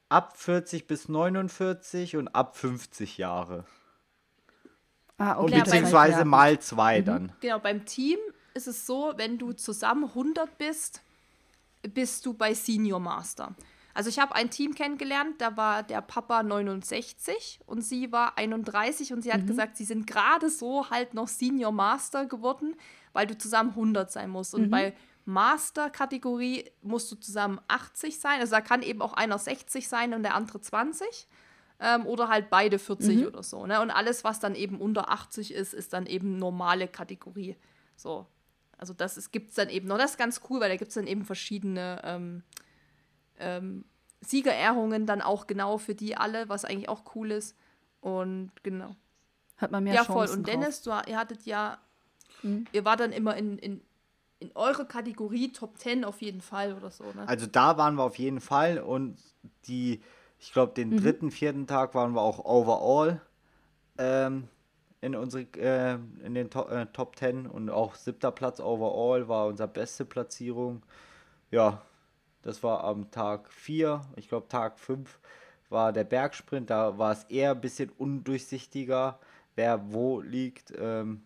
ab 0.09 0.37
40 0.37 0.87
bis 0.87 1.09
49 1.09 2.17
und 2.17 2.27
ab 2.29 2.55
50 2.57 3.17
Jahre. 3.17 3.65
Ah, 5.17 5.39
okay. 5.39 5.55
Und 5.55 5.63
beziehungsweise 5.63 6.25
mal 6.25 6.59
zwei 6.59 7.01
mhm. 7.01 7.05
dann. 7.05 7.31
Genau, 7.39 7.59
beim 7.59 7.85
Team 7.85 8.17
ist 8.53 8.67
es 8.67 8.85
so, 8.85 9.13
wenn 9.17 9.37
du 9.37 9.53
zusammen 9.53 10.05
100 10.05 10.57
bist, 10.57 11.01
bist 11.81 12.25
du 12.25 12.33
bei 12.33 12.53
Senior 12.53 12.99
Master. 12.99 13.55
Also 13.97 14.11
ich 14.11 14.19
habe 14.19 14.35
ein 14.35 14.51
Team 14.51 14.75
kennengelernt, 14.75 15.41
da 15.41 15.57
war 15.57 15.81
der 15.81 16.01
Papa 16.01 16.43
69 16.43 17.61
und 17.65 17.81
sie 17.81 18.11
war 18.11 18.37
31 18.37 19.11
und 19.11 19.23
sie 19.23 19.33
hat 19.33 19.41
mhm. 19.41 19.47
gesagt, 19.47 19.75
sie 19.75 19.85
sind 19.85 20.05
gerade 20.05 20.51
so 20.51 20.91
halt 20.91 21.15
noch 21.15 21.27
Senior 21.27 21.71
Master 21.71 22.27
geworden, 22.27 22.75
weil 23.13 23.25
du 23.25 23.35
zusammen 23.35 23.71
100 23.71 24.11
sein 24.11 24.29
musst. 24.29 24.53
Und 24.53 24.67
mhm. 24.67 24.69
bei 24.69 24.93
Master-Kategorie 25.25 26.65
musst 26.83 27.11
du 27.11 27.15
zusammen 27.15 27.59
80 27.69 28.19
sein. 28.19 28.39
Also 28.39 28.51
da 28.51 28.61
kann 28.61 28.83
eben 28.83 29.01
auch 29.01 29.13
einer 29.13 29.39
60 29.39 29.87
sein 29.87 30.13
und 30.13 30.21
der 30.21 30.35
andere 30.35 30.61
20. 30.61 31.27
Ähm, 31.79 32.05
oder 32.05 32.29
halt 32.29 32.51
beide 32.51 32.77
40 32.77 33.15
mhm. 33.15 33.25
oder 33.25 33.41
so. 33.41 33.65
Ne? 33.65 33.81
Und 33.81 33.89
alles, 33.89 34.23
was 34.23 34.39
dann 34.39 34.53
eben 34.53 34.79
unter 34.79 35.09
80 35.09 35.51
ist, 35.51 35.73
ist 35.73 35.93
dann 35.93 36.05
eben 36.05 36.37
normale 36.37 36.87
Kategorie. 36.87 37.55
So. 37.95 38.27
Also 38.77 38.93
das 38.93 39.31
gibt 39.31 39.49
es 39.49 39.55
dann 39.55 39.69
eben 39.69 39.87
noch. 39.87 39.97
Das 39.97 40.11
ist 40.11 40.17
ganz 40.19 40.41
cool, 40.51 40.59
weil 40.59 40.69
da 40.69 40.75
gibt 40.75 40.89
es 40.89 40.95
dann 40.95 41.07
eben 41.07 41.25
verschiedene 41.25 41.99
ähm, 42.03 42.43
ähm, 43.39 43.85
Siegerehrungen 44.21 45.05
dann 45.05 45.21
auch 45.21 45.47
genau 45.47 45.77
für 45.77 45.95
die 45.95 46.17
alle, 46.17 46.49
was 46.49 46.65
eigentlich 46.65 46.89
auch 46.89 47.15
cool 47.15 47.31
ist. 47.31 47.55
Und 48.01 48.51
genau. 48.63 48.95
Hat 49.57 49.71
man 49.71 49.83
mehr 49.83 49.95
ja, 49.95 50.03
Chancen 50.03 50.13
voll. 50.13 50.37
Und 50.37 50.47
Dennis, 50.47 50.81
du, 50.81 50.91
ihr 51.07 51.17
hattet 51.17 51.45
ja, 51.45 51.77
mhm. 52.43 52.65
ihr 52.71 52.85
war 52.85 52.97
dann 52.97 53.11
immer 53.11 53.35
in, 53.35 53.57
in, 53.57 53.81
in 54.39 54.51
eure 54.55 54.85
Kategorie 54.85 55.51
Top 55.51 55.77
10 55.77 56.03
auf 56.05 56.21
jeden 56.21 56.41
Fall 56.41 56.73
oder 56.73 56.91
so, 56.91 57.05
ne? 57.05 57.27
Also 57.27 57.47
da 57.47 57.77
waren 57.77 57.95
wir 57.95 58.03
auf 58.03 58.17
jeden 58.17 58.39
Fall 58.39 58.79
und 58.79 59.17
die, 59.65 60.01
ich 60.39 60.53
glaube, 60.53 60.73
den 60.73 60.91
mhm. 60.91 61.01
dritten, 61.01 61.31
vierten 61.31 61.65
Tag 61.65 61.95
waren 61.95 62.13
wir 62.13 62.21
auch 62.21 62.45
overall 62.45 63.21
ähm, 63.97 64.47
in 65.01 65.15
unsere, 65.15 65.43
äh, 65.57 65.97
in 66.23 66.33
den 66.35 66.49
to 66.49 66.67
äh, 66.67 66.85
Top 66.87 67.15
10 67.15 67.47
und 67.47 67.69
auch 67.69 67.95
siebter 67.95 68.31
Platz 68.31 68.59
overall 68.59 69.27
war 69.27 69.47
unsere 69.47 69.67
beste 69.67 70.05
Platzierung. 70.05 70.83
Ja, 71.49 71.81
das 72.47 72.63
war 72.63 72.85
am 72.85 73.11
Tag 73.11 73.51
4. 73.51 73.99
Ich 74.15 74.29
glaube, 74.29 74.47
Tag 74.47 74.79
5 74.79 75.19
war 75.67 75.91
der 75.91 76.05
Bergsprint. 76.05 76.69
Da 76.69 76.97
war 76.97 77.11
es 77.11 77.25
eher 77.25 77.51
ein 77.51 77.59
bisschen 77.59 77.89
undurchsichtiger, 77.89 79.19
wer 79.55 79.91
wo 79.91 80.21
liegt. 80.21 80.73
Ähm, 80.79 81.25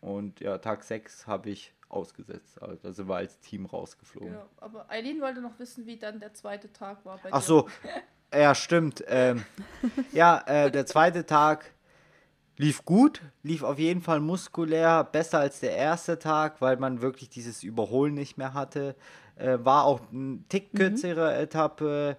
und 0.00 0.40
ja, 0.40 0.58
Tag 0.58 0.82
6 0.82 1.28
habe 1.28 1.50
ich 1.50 1.72
ausgesetzt. 1.88 2.60
Also 2.60 2.74
da 2.82 2.92
sind 2.92 3.08
wir 3.08 3.14
als 3.14 3.38
Team 3.38 3.66
rausgeflogen. 3.66 4.32
Genau, 4.32 4.48
aber 4.56 4.90
Eileen 4.90 5.20
wollte 5.20 5.40
noch 5.40 5.56
wissen, 5.60 5.86
wie 5.86 5.96
dann 5.96 6.18
der 6.18 6.34
zweite 6.34 6.72
Tag 6.72 7.04
war. 7.04 7.20
Ach 7.30 7.42
so, 7.42 7.68
ja, 8.34 8.56
stimmt. 8.56 9.04
Ähm, 9.06 9.44
ja, 10.10 10.42
äh, 10.46 10.68
der 10.72 10.84
zweite 10.86 11.26
Tag, 11.26 11.72
lief 12.56 12.84
gut, 12.84 13.22
lief 13.44 13.62
auf 13.62 13.78
jeden 13.78 14.02
Fall 14.02 14.18
muskulär, 14.18 15.04
besser 15.04 15.38
als 15.38 15.60
der 15.60 15.76
erste 15.76 16.18
Tag, 16.18 16.60
weil 16.60 16.76
man 16.76 17.00
wirklich 17.00 17.30
dieses 17.30 17.62
Überholen 17.62 18.14
nicht 18.14 18.36
mehr 18.36 18.52
hatte. 18.52 18.96
Äh, 19.38 19.58
war 19.64 19.84
auch 19.84 20.00
ein 20.12 20.44
Tick 20.48 20.74
kürzere 20.74 21.34
mhm. 21.34 21.42
Etappe, 21.42 22.16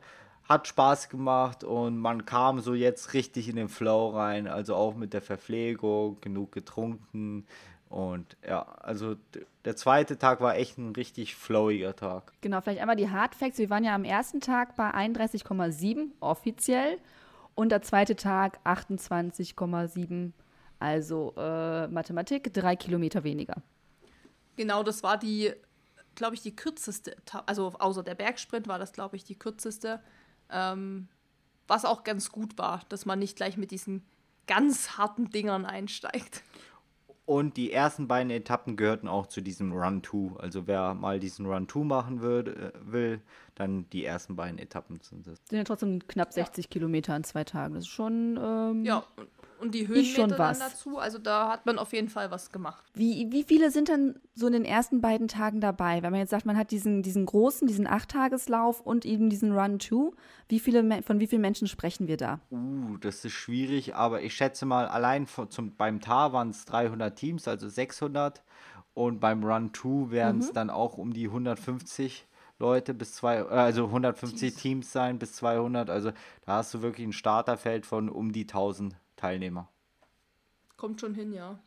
hat 0.47 0.67
Spaß 0.67 1.09
gemacht 1.09 1.63
und 1.63 1.97
man 1.97 2.25
kam 2.25 2.59
so 2.59 2.73
jetzt 2.73 3.13
richtig 3.13 3.49
in 3.49 3.55
den 3.55 3.69
Flow 3.69 4.09
rein, 4.09 4.47
also 4.47 4.75
auch 4.75 4.95
mit 4.95 5.13
der 5.13 5.21
Verpflegung, 5.21 6.19
genug 6.21 6.51
getrunken 6.51 7.45
und 7.89 8.37
ja, 8.47 8.61
also 8.79 9.15
der 9.65 9.75
zweite 9.75 10.17
Tag 10.17 10.41
war 10.41 10.55
echt 10.55 10.77
ein 10.77 10.91
richtig 10.95 11.35
flowiger 11.35 11.95
Tag. 11.95 12.31
Genau, 12.41 12.61
vielleicht 12.61 12.81
einmal 12.81 12.95
die 12.95 13.09
Hard 13.09 13.33
Facts. 13.33 13.57
Wir 13.57 13.69
waren 13.71 13.83
ja 13.83 13.95
am 13.95 14.03
ersten 14.03 14.41
Tag 14.41 14.75
bei 14.75 14.91
31,7 14.91 16.09
offiziell 16.19 16.99
und 17.55 17.71
der 17.71 17.81
zweite 17.81 18.15
Tag 18.15 18.59
28,7, 18.63 20.31
also 20.77 21.33
äh, 21.35 21.87
Mathematik, 21.87 22.53
drei 22.53 22.75
Kilometer 22.75 23.23
weniger. 23.23 23.55
Genau, 24.55 24.83
das 24.83 25.01
war 25.01 25.17
die, 25.17 25.51
glaube 26.19 26.35
ich, 26.35 26.41
die 26.41 26.55
kürzeste, 26.55 27.15
also 27.47 27.73
außer 27.79 28.03
der 28.03 28.13
Bergsprint 28.13 28.67
war 28.67 28.77
das, 28.77 28.93
glaube 28.93 29.15
ich, 29.15 29.23
die 29.23 29.39
kürzeste. 29.39 30.01
Ähm, 30.51 31.07
was 31.67 31.85
auch 31.85 32.03
ganz 32.03 32.31
gut 32.31 32.57
war, 32.57 32.81
dass 32.89 33.05
man 33.05 33.19
nicht 33.19 33.35
gleich 33.35 33.57
mit 33.57 33.71
diesen 33.71 34.05
ganz 34.47 34.97
harten 34.97 35.29
Dingern 35.29 35.65
einsteigt. 35.65 36.43
Und 37.25 37.57
die 37.57 37.71
ersten 37.71 38.07
beiden 38.07 38.31
Etappen 38.31 38.75
gehörten 38.75 39.07
auch 39.07 39.27
zu 39.27 39.41
diesem 39.41 39.71
Run-2. 39.71 40.37
Also 40.37 40.65
wer 40.65 40.95
mal 40.95 41.19
diesen 41.19 41.45
Run-2 41.45 41.83
machen 41.83 42.21
will, 42.21 42.47
äh, 42.47 42.91
will, 42.91 43.21
dann 43.59 43.89
die 43.89 44.05
ersten 44.05 44.35
beiden 44.35 44.57
Etappen 44.57 44.99
sind 45.01 45.27
das. 45.27 45.39
Sind 45.49 45.57
ja 45.57 45.63
trotzdem 45.63 46.07
knapp 46.07 46.33
60 46.33 46.65
ja. 46.65 46.69
Kilometer 46.69 47.15
in 47.15 47.23
zwei 47.23 47.43
Tagen. 47.43 47.75
Das 47.75 47.83
ist 47.83 47.89
schon. 47.89 48.39
Ähm, 48.41 48.85
ja, 48.85 49.03
und 49.59 49.75
die 49.75 49.87
Höhenmeter 49.87 50.27
dann 50.27 50.59
dazu. 50.59 50.97
Also 50.97 51.17
da 51.17 51.49
hat 51.49 51.65
man 51.65 51.77
auf 51.77 51.91
jeden 51.91 52.07
Fall 52.07 52.31
was 52.31 52.51
gemacht. 52.51 52.83
Wie, 52.93 53.29
wie 53.31 53.43
viele 53.43 53.71
sind 53.71 53.89
dann 53.89 54.15
so 54.33 54.47
in 54.47 54.53
den 54.53 54.65
ersten 54.65 55.01
beiden 55.01 55.27
Tagen 55.27 55.59
dabei? 55.59 56.01
Wenn 56.01 56.11
man 56.11 56.21
jetzt 56.21 56.29
sagt, 56.29 56.45
man 56.45 56.57
hat 56.57 56.71
diesen, 56.71 57.03
diesen 57.03 57.25
großen, 57.25 57.67
diesen 57.67 57.85
Achttageslauf 57.85 58.79
und 58.79 59.05
eben 59.05 59.29
diesen 59.29 59.51
Run-2. 59.51 60.13
Wie 60.47 60.59
viele, 60.59 61.01
von 61.03 61.19
wie 61.19 61.27
vielen 61.27 61.41
Menschen 61.41 61.67
sprechen 61.67 62.07
wir 62.07 62.15
da? 62.15 62.39
Uh, 62.51 62.97
das 63.01 63.25
ist 63.25 63.33
schwierig, 63.33 63.95
aber 63.95 64.21
ich 64.21 64.33
schätze 64.33 64.65
mal, 64.65 64.87
allein 64.87 65.27
von, 65.27 65.51
zum, 65.51 65.75
beim 65.75 65.99
TAR 65.99 66.31
waren 66.31 66.51
es 66.51 66.63
300 66.65 67.15
Teams, 67.15 67.47
also 67.47 67.67
600. 67.67 68.41
Und 68.93 69.19
beim 69.19 69.43
Run-2 69.43 70.11
wären 70.11 70.39
es 70.39 70.49
mhm. 70.49 70.53
dann 70.53 70.69
auch 70.69 70.97
um 70.97 71.13
die 71.13 71.25
150 71.25 72.27
Leute 72.59 72.93
bis 72.93 73.13
zwei, 73.13 73.37
äh, 73.37 73.47
also 73.47 73.85
150 73.85 74.39
Teams. 74.39 74.61
Teams 74.61 74.91
sein 74.91 75.17
bis 75.17 75.33
200. 75.33 75.89
Also 75.89 76.11
da 76.45 76.57
hast 76.57 76.73
du 76.73 76.81
wirklich 76.81 77.07
ein 77.07 77.13
Starterfeld 77.13 77.85
von 77.85 78.09
um 78.09 78.31
die 78.31 78.43
1000 78.43 78.95
Teilnehmer. 79.15 79.69
Kommt 80.77 81.01
schon 81.01 81.13
hin, 81.15 81.33
ja. 81.33 81.59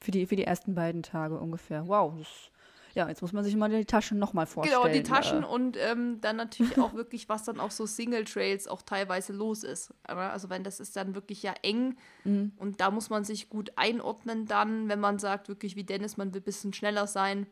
Für 0.00 0.10
die, 0.10 0.26
für 0.26 0.36
die 0.36 0.44
ersten 0.44 0.74
beiden 0.74 1.02
Tage 1.02 1.38
ungefähr. 1.38 1.86
Wow. 1.86 2.14
Das, 2.18 2.50
ja, 2.94 3.08
jetzt 3.08 3.22
muss 3.22 3.32
man 3.32 3.44
sich 3.44 3.56
mal 3.56 3.70
die 3.70 3.84
Taschen 3.84 4.18
nochmal 4.18 4.46
vorstellen. 4.46 4.82
Genau, 4.82 4.92
die 4.92 5.02
Taschen 5.02 5.42
äh. 5.42 5.46
und 5.46 5.76
ähm, 5.78 6.20
dann 6.20 6.36
natürlich 6.36 6.78
auch 6.78 6.92
wirklich, 6.94 7.28
was 7.28 7.44
dann 7.44 7.60
auch 7.60 7.70
so 7.70 7.86
Single 7.86 8.24
Trails 8.24 8.68
auch 8.68 8.82
teilweise 8.82 9.32
los 9.32 9.62
ist. 9.62 9.94
Also 10.02 10.50
wenn 10.50 10.64
das 10.64 10.80
ist 10.80 10.96
dann 10.96 11.14
wirklich 11.14 11.42
ja 11.42 11.54
eng 11.62 11.96
mhm. 12.24 12.52
und 12.56 12.80
da 12.80 12.90
muss 12.90 13.08
man 13.08 13.24
sich 13.24 13.48
gut 13.48 13.72
einordnen 13.76 14.46
dann, 14.46 14.88
wenn 14.88 15.00
man 15.00 15.18
sagt, 15.18 15.48
wirklich 15.48 15.76
wie 15.76 15.84
Dennis, 15.84 16.16
man 16.16 16.34
will 16.34 16.40
ein 16.40 16.44
bisschen 16.44 16.72
schneller 16.72 17.06
sein. 17.06 17.46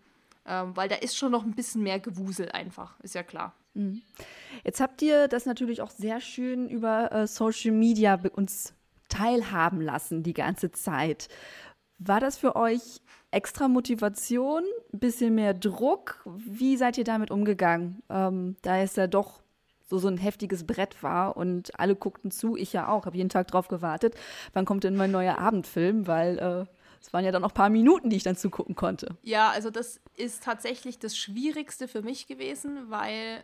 Ähm, 0.47 0.77
weil 0.77 0.89
da 0.89 0.97
ist 0.97 1.17
schon 1.17 1.33
noch 1.33 1.45
ein 1.45 1.55
bisschen 1.55 1.83
mehr 1.83 2.01
Gewusel 2.01 2.51
einfach, 2.51 2.99
ist 3.01 3.15
ja 3.15 3.23
klar. 3.23 3.55
Mhm. 3.75 4.03
Jetzt 4.65 4.81
habt 4.81 5.03
ihr 5.03 5.29
das 5.29 5.47
natürlich 5.47 5.81
auch 5.81 5.91
sehr 5.91 6.21
schön 6.21 6.69
über 6.69 7.13
äh, 7.13 7.27
Social 7.27 7.73
Media 7.73 8.21
uns 8.33 8.75
teilhaben 9.09 9.81
lassen 9.81 10.23
die 10.23 10.33
ganze 10.33 10.73
Zeit. 10.73 11.29
War 11.99 12.21
das 12.21 12.39
für 12.39 12.57
euch 12.57 13.01
extra 13.31 13.69
Motivation, 13.69 14.63
ein 14.93 14.99
bisschen 14.99 15.35
mehr 15.35 15.53
Druck? 15.53 16.25
Wie 16.25 16.77
seid 16.77 16.97
ihr 16.97 17.05
damit 17.05 17.31
umgegangen? 17.31 18.03
Ähm, 18.09 18.57
da 18.63 18.79
es 18.79 18.97
ja 18.97 19.07
doch 19.07 19.43
so, 19.91 19.99
so 19.99 20.09
ein 20.09 20.17
heftiges 20.17 20.67
Brett 20.67 21.03
war 21.03 21.37
und 21.37 21.79
alle 21.79 21.97
guckten 21.97 22.31
zu, 22.31 22.57
ich 22.57 22.73
ja 22.73 22.89
auch, 22.89 23.07
habe 23.07 23.17
jeden 23.17 23.29
Tag 23.29 23.49
drauf 23.49 23.69
gewartet, 23.69 24.15
wann 24.53 24.65
kommt 24.65 24.85
denn 24.85 24.97
mein 24.97 25.11
neuer 25.11 25.39
Abendfilm, 25.39 26.07
weil 26.07 26.39
äh, 26.39 26.80
es 27.01 27.13
waren 27.13 27.25
ja 27.25 27.33
dann 27.33 27.43
noch 27.43 27.53
ein 27.53 27.55
paar 27.55 27.71
Minuten, 27.71 28.11
die 28.11 28.17
ich 28.17 28.23
dann 28.23 28.37
zugucken 28.37 28.75
konnte. 28.75 29.17
Ja, 29.23 29.51
also 29.51 29.71
das 29.71 30.01
ist 30.17 30.43
tatsächlich 30.43 30.99
das 30.99 31.17
Schwierigste 31.17 31.89
für 31.89 32.03
mich 32.03 32.27
gewesen, 32.27 32.91
weil 32.91 33.43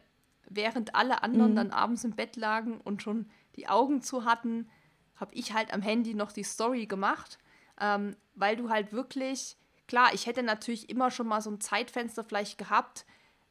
während 0.49 0.95
alle 0.95 1.23
anderen 1.23 1.53
mhm. 1.53 1.57
dann 1.57 1.71
abends 1.71 2.05
im 2.05 2.13
Bett 2.13 2.37
lagen 2.37 2.81
und 2.83 3.03
schon 3.03 3.31
die 3.57 3.69
Augen 3.69 4.03
zu 4.03 4.25
hatten, 4.25 4.69
habe 5.17 5.35
ich 5.35 5.55
halt 5.55 5.73
am 5.73 5.81
Handy 5.83 6.15
noch 6.15 6.33
die 6.33 6.45
Story 6.45 6.87
gemacht, 6.87 7.39
ähm, 7.81 8.15
weil 8.35 8.57
du 8.57 8.69
halt 8.69 8.93
wirklich, 8.93 9.57
klar, 9.89 10.13
ich 10.13 10.27
hätte 10.27 10.43
natürlich 10.43 10.91
immer 10.91 11.11
schon 11.11 11.27
mal 11.27 11.41
so 11.41 11.51
ein 11.51 11.61
Zeitfenster 11.61 12.25
vielleicht 12.25 12.59
gehabt, 12.59 13.07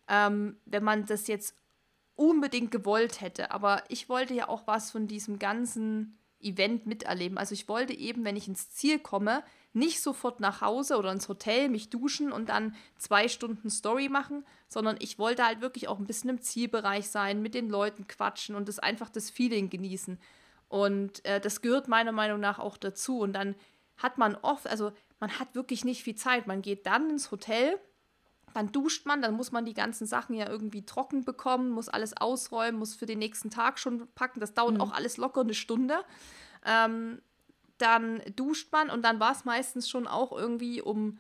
ähm, 0.08 0.58
wenn 0.66 0.84
man 0.84 1.06
das 1.06 1.26
jetzt 1.28 1.56
unbedingt 2.16 2.70
gewollt 2.72 3.22
hätte. 3.22 3.52
Aber 3.52 3.84
ich 3.90 4.08
wollte 4.08 4.36
ja 4.36 4.48
auch 4.48 4.68
was 4.68 4.92
von 4.92 5.08
diesem 5.08 5.40
ganzen 5.40 6.20
Event 6.46 6.86
miterleben. 6.86 7.38
Also 7.38 7.54
ich 7.54 7.68
wollte 7.68 7.94
eben, 7.94 8.24
wenn 8.24 8.36
ich 8.36 8.48
ins 8.48 8.70
Ziel 8.70 9.00
komme, 9.00 9.44
nicht 9.74 10.02
sofort 10.02 10.40
nach 10.40 10.62
Hause 10.62 10.98
oder 10.98 11.12
ins 11.12 11.28
Hotel, 11.28 11.68
mich 11.68 11.90
duschen 11.90 12.32
und 12.32 12.48
dann 12.48 12.76
zwei 12.98 13.28
Stunden 13.28 13.70
Story 13.70 14.08
machen, 14.08 14.46
sondern 14.70 14.96
ich 15.00 15.20
wollte 15.20 15.46
halt 15.46 15.60
wirklich 15.60 15.90
auch 15.90 16.00
ein 16.00 16.08
bisschen 16.08 16.30
im 16.30 16.42
Zielbereich 16.42 17.10
sein, 17.10 17.42
mit 17.42 17.54
den 17.54 17.70
Leuten 17.70 18.08
quatschen 18.08 18.56
und 18.56 18.70
das 18.70 18.80
einfach 18.80 19.10
das 19.10 19.30
Feeling 19.30 19.70
genießen. 19.70 20.18
Und 20.70 21.26
äh, 21.26 21.42
das 21.42 21.62
gehört 21.62 21.88
meiner 21.88 22.12
Meinung 22.12 22.40
nach 22.40 22.60
auch 22.60 22.78
dazu. 22.78 23.20
Und 23.20 23.34
dann 23.34 23.56
hat 23.98 24.18
man 24.18 24.36
oft, 24.36 24.68
also 24.68 24.92
man 25.20 25.40
hat 25.40 25.56
wirklich 25.56 25.84
nicht 25.84 26.04
viel 26.04 26.16
Zeit. 26.16 26.48
Man 26.48 26.62
geht 26.62 26.86
dann 26.86 27.10
ins 27.10 27.32
Hotel, 27.32 27.80
dann 28.56 28.72
duscht 28.72 29.06
man, 29.06 29.22
dann 29.22 29.36
muss 29.36 29.52
man 29.52 29.66
die 29.66 29.74
ganzen 29.74 30.08
Sachen 30.08 30.34
ja 30.34 30.50
irgendwie 30.50 30.86
trocken 30.86 31.26
bekommen, 31.26 31.72
muss 31.72 31.90
alles 31.90 32.16
ausräumen, 32.16 32.80
muss 32.80 32.96
für 32.96 33.06
den 33.06 33.20
nächsten 33.20 33.50
Tag 33.50 33.78
schon 33.78 34.08
packen. 34.16 34.40
Das 34.40 34.54
dauert 34.54 34.76
mhm. 34.76 34.82
auch 34.82 34.94
alles 34.94 35.18
locker 35.18 35.42
eine 35.42 35.54
Stunde. 35.54 35.98
Ähm, 36.66 37.22
dann 37.78 38.22
duscht 38.38 38.72
man 38.72 38.90
und 38.90 39.04
dann 39.04 39.20
war 39.20 39.34
es 39.34 39.44
meistens 39.44 39.90
schon 39.90 40.08
auch 40.08 40.32
irgendwie 40.32 40.82
um 40.82 41.20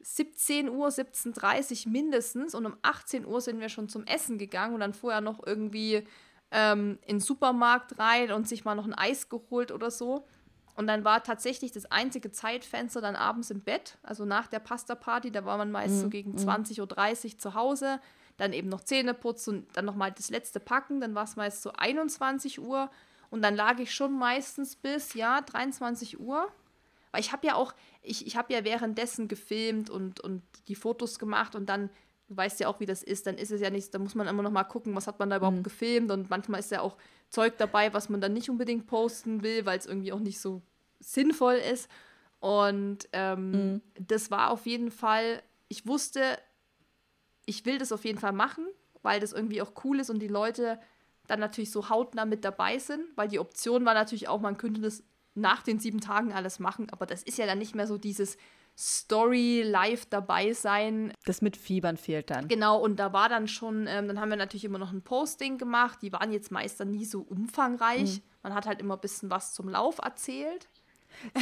17 0.00 0.70
Uhr, 0.70 0.88
17.30 0.88 1.84
Uhr 1.84 1.92
mindestens 1.92 2.54
und 2.54 2.64
um 2.64 2.78
18 2.80 3.26
Uhr 3.26 3.42
sind 3.42 3.60
wir 3.60 3.68
schon 3.68 3.90
zum 3.90 4.04
Essen 4.04 4.38
gegangen 4.38 4.72
und 4.72 4.80
dann 4.80 4.94
vorher 4.94 5.20
noch 5.20 5.46
irgendwie 5.46 6.06
ähm, 6.50 6.98
in 7.02 7.16
den 7.16 7.20
Supermarkt 7.20 7.98
rein 7.98 8.32
und 8.32 8.48
sich 8.48 8.64
mal 8.64 8.74
noch 8.74 8.86
ein 8.86 8.94
Eis 8.94 9.28
geholt 9.28 9.70
oder 9.70 9.90
so. 9.90 10.26
Und 10.80 10.86
dann 10.86 11.04
war 11.04 11.22
tatsächlich 11.22 11.72
das 11.72 11.84
einzige 11.90 12.32
Zeitfenster 12.32 13.02
dann 13.02 13.14
abends 13.14 13.50
im 13.50 13.60
Bett, 13.60 13.98
also 14.02 14.24
nach 14.24 14.46
der 14.46 14.60
Pasta-Party, 14.60 15.30
da 15.30 15.44
war 15.44 15.58
man 15.58 15.70
meist 15.70 15.96
mhm. 15.96 16.00
so 16.00 16.08
gegen 16.08 16.36
20.30 16.36 16.80
Uhr 17.32 17.38
zu 17.38 17.52
Hause, 17.52 18.00
dann 18.38 18.54
eben 18.54 18.70
noch 18.70 18.80
Zähne 18.80 19.12
putzen 19.12 19.58
und 19.58 19.76
dann 19.76 19.84
nochmal 19.84 20.10
das 20.10 20.30
letzte 20.30 20.58
Packen, 20.58 21.02
dann 21.02 21.14
war 21.14 21.24
es 21.24 21.36
meist 21.36 21.60
so 21.60 21.70
21 21.72 22.62
Uhr 22.62 22.90
und 23.28 23.42
dann 23.42 23.56
lag 23.56 23.78
ich 23.78 23.94
schon 23.94 24.18
meistens 24.18 24.74
bis, 24.74 25.12
ja, 25.12 25.42
23 25.42 26.18
Uhr. 26.18 26.48
Weil 27.12 27.20
ich 27.20 27.32
habe 27.32 27.46
ja 27.46 27.56
auch, 27.56 27.74
ich, 28.00 28.26
ich 28.26 28.38
habe 28.38 28.50
ja 28.54 28.64
währenddessen 28.64 29.28
gefilmt 29.28 29.90
und, 29.90 30.20
und 30.20 30.42
die 30.68 30.76
Fotos 30.76 31.18
gemacht 31.18 31.56
und 31.56 31.68
dann 31.68 31.90
du 32.30 32.36
weißt 32.36 32.60
ja 32.60 32.68
auch, 32.68 32.80
wie 32.80 32.86
das 32.86 33.02
ist, 33.02 33.26
dann 33.26 33.36
ist 33.36 33.50
es 33.50 33.60
ja 33.60 33.68
nicht, 33.68 33.92
da 33.92 33.98
muss 33.98 34.14
man 34.14 34.28
immer 34.28 34.42
noch 34.42 34.52
mal 34.52 34.64
gucken, 34.64 34.94
was 34.94 35.08
hat 35.08 35.18
man 35.18 35.28
da 35.28 35.36
überhaupt 35.36 35.58
mhm. 35.58 35.62
gefilmt 35.62 36.10
und 36.10 36.30
manchmal 36.30 36.60
ist 36.60 36.70
ja 36.70 36.80
auch 36.80 36.96
Zeug 37.28 37.58
dabei, 37.58 37.92
was 37.92 38.08
man 38.08 38.20
dann 38.20 38.32
nicht 38.32 38.48
unbedingt 38.48 38.86
posten 38.86 39.42
will, 39.42 39.66
weil 39.66 39.78
es 39.78 39.86
irgendwie 39.86 40.12
auch 40.12 40.20
nicht 40.20 40.40
so 40.40 40.62
sinnvoll 41.00 41.54
ist. 41.54 41.88
Und 42.38 43.08
ähm, 43.12 43.50
mhm. 43.50 43.82
das 43.98 44.30
war 44.30 44.50
auf 44.50 44.66
jeden 44.66 44.90
Fall, 44.90 45.42
ich 45.68 45.86
wusste, 45.86 46.38
ich 47.44 47.66
will 47.66 47.78
das 47.78 47.92
auf 47.92 48.04
jeden 48.04 48.18
Fall 48.18 48.32
machen, 48.32 48.66
weil 49.02 49.20
das 49.20 49.32
irgendwie 49.32 49.60
auch 49.60 49.72
cool 49.84 50.00
ist 50.00 50.10
und 50.10 50.20
die 50.20 50.28
Leute 50.28 50.78
dann 51.26 51.40
natürlich 51.40 51.70
so 51.70 51.88
hautnah 51.88 52.24
mit 52.24 52.44
dabei 52.44 52.78
sind, 52.78 53.04
weil 53.16 53.28
die 53.28 53.38
Option 53.38 53.84
war 53.84 53.94
natürlich 53.94 54.28
auch, 54.28 54.40
man 54.40 54.56
könnte 54.56 54.80
das 54.80 55.02
nach 55.34 55.62
den 55.62 55.78
sieben 55.78 56.00
Tagen 56.00 56.32
alles 56.32 56.58
machen, 56.58 56.88
aber 56.90 57.06
das 57.06 57.22
ist 57.22 57.38
ja 57.38 57.46
dann 57.46 57.58
nicht 57.58 57.74
mehr 57.74 57.86
so 57.86 57.98
dieses, 57.98 58.36
Story 58.80 59.62
live 59.62 60.06
dabei 60.06 60.54
sein. 60.54 61.12
Das 61.26 61.42
mit 61.42 61.56
Fiebern 61.56 61.98
fehlt 61.98 62.30
dann. 62.30 62.48
Genau, 62.48 62.80
und 62.80 62.96
da 62.96 63.12
war 63.12 63.28
dann 63.28 63.46
schon, 63.46 63.86
ähm, 63.86 64.08
dann 64.08 64.18
haben 64.18 64.30
wir 64.30 64.38
natürlich 64.38 64.64
immer 64.64 64.78
noch 64.78 64.92
ein 64.92 65.02
Posting 65.02 65.58
gemacht. 65.58 66.00
Die 66.00 66.12
waren 66.12 66.32
jetzt 66.32 66.50
meist 66.50 66.80
dann 66.80 66.90
nie 66.90 67.04
so 67.04 67.20
umfangreich. 67.20 68.18
Mhm. 68.18 68.22
Man 68.42 68.54
hat 68.54 68.66
halt 68.66 68.80
immer 68.80 68.94
ein 68.94 69.00
bisschen 69.00 69.30
was 69.30 69.52
zum 69.52 69.68
Lauf 69.68 69.98
erzählt. 69.98 70.68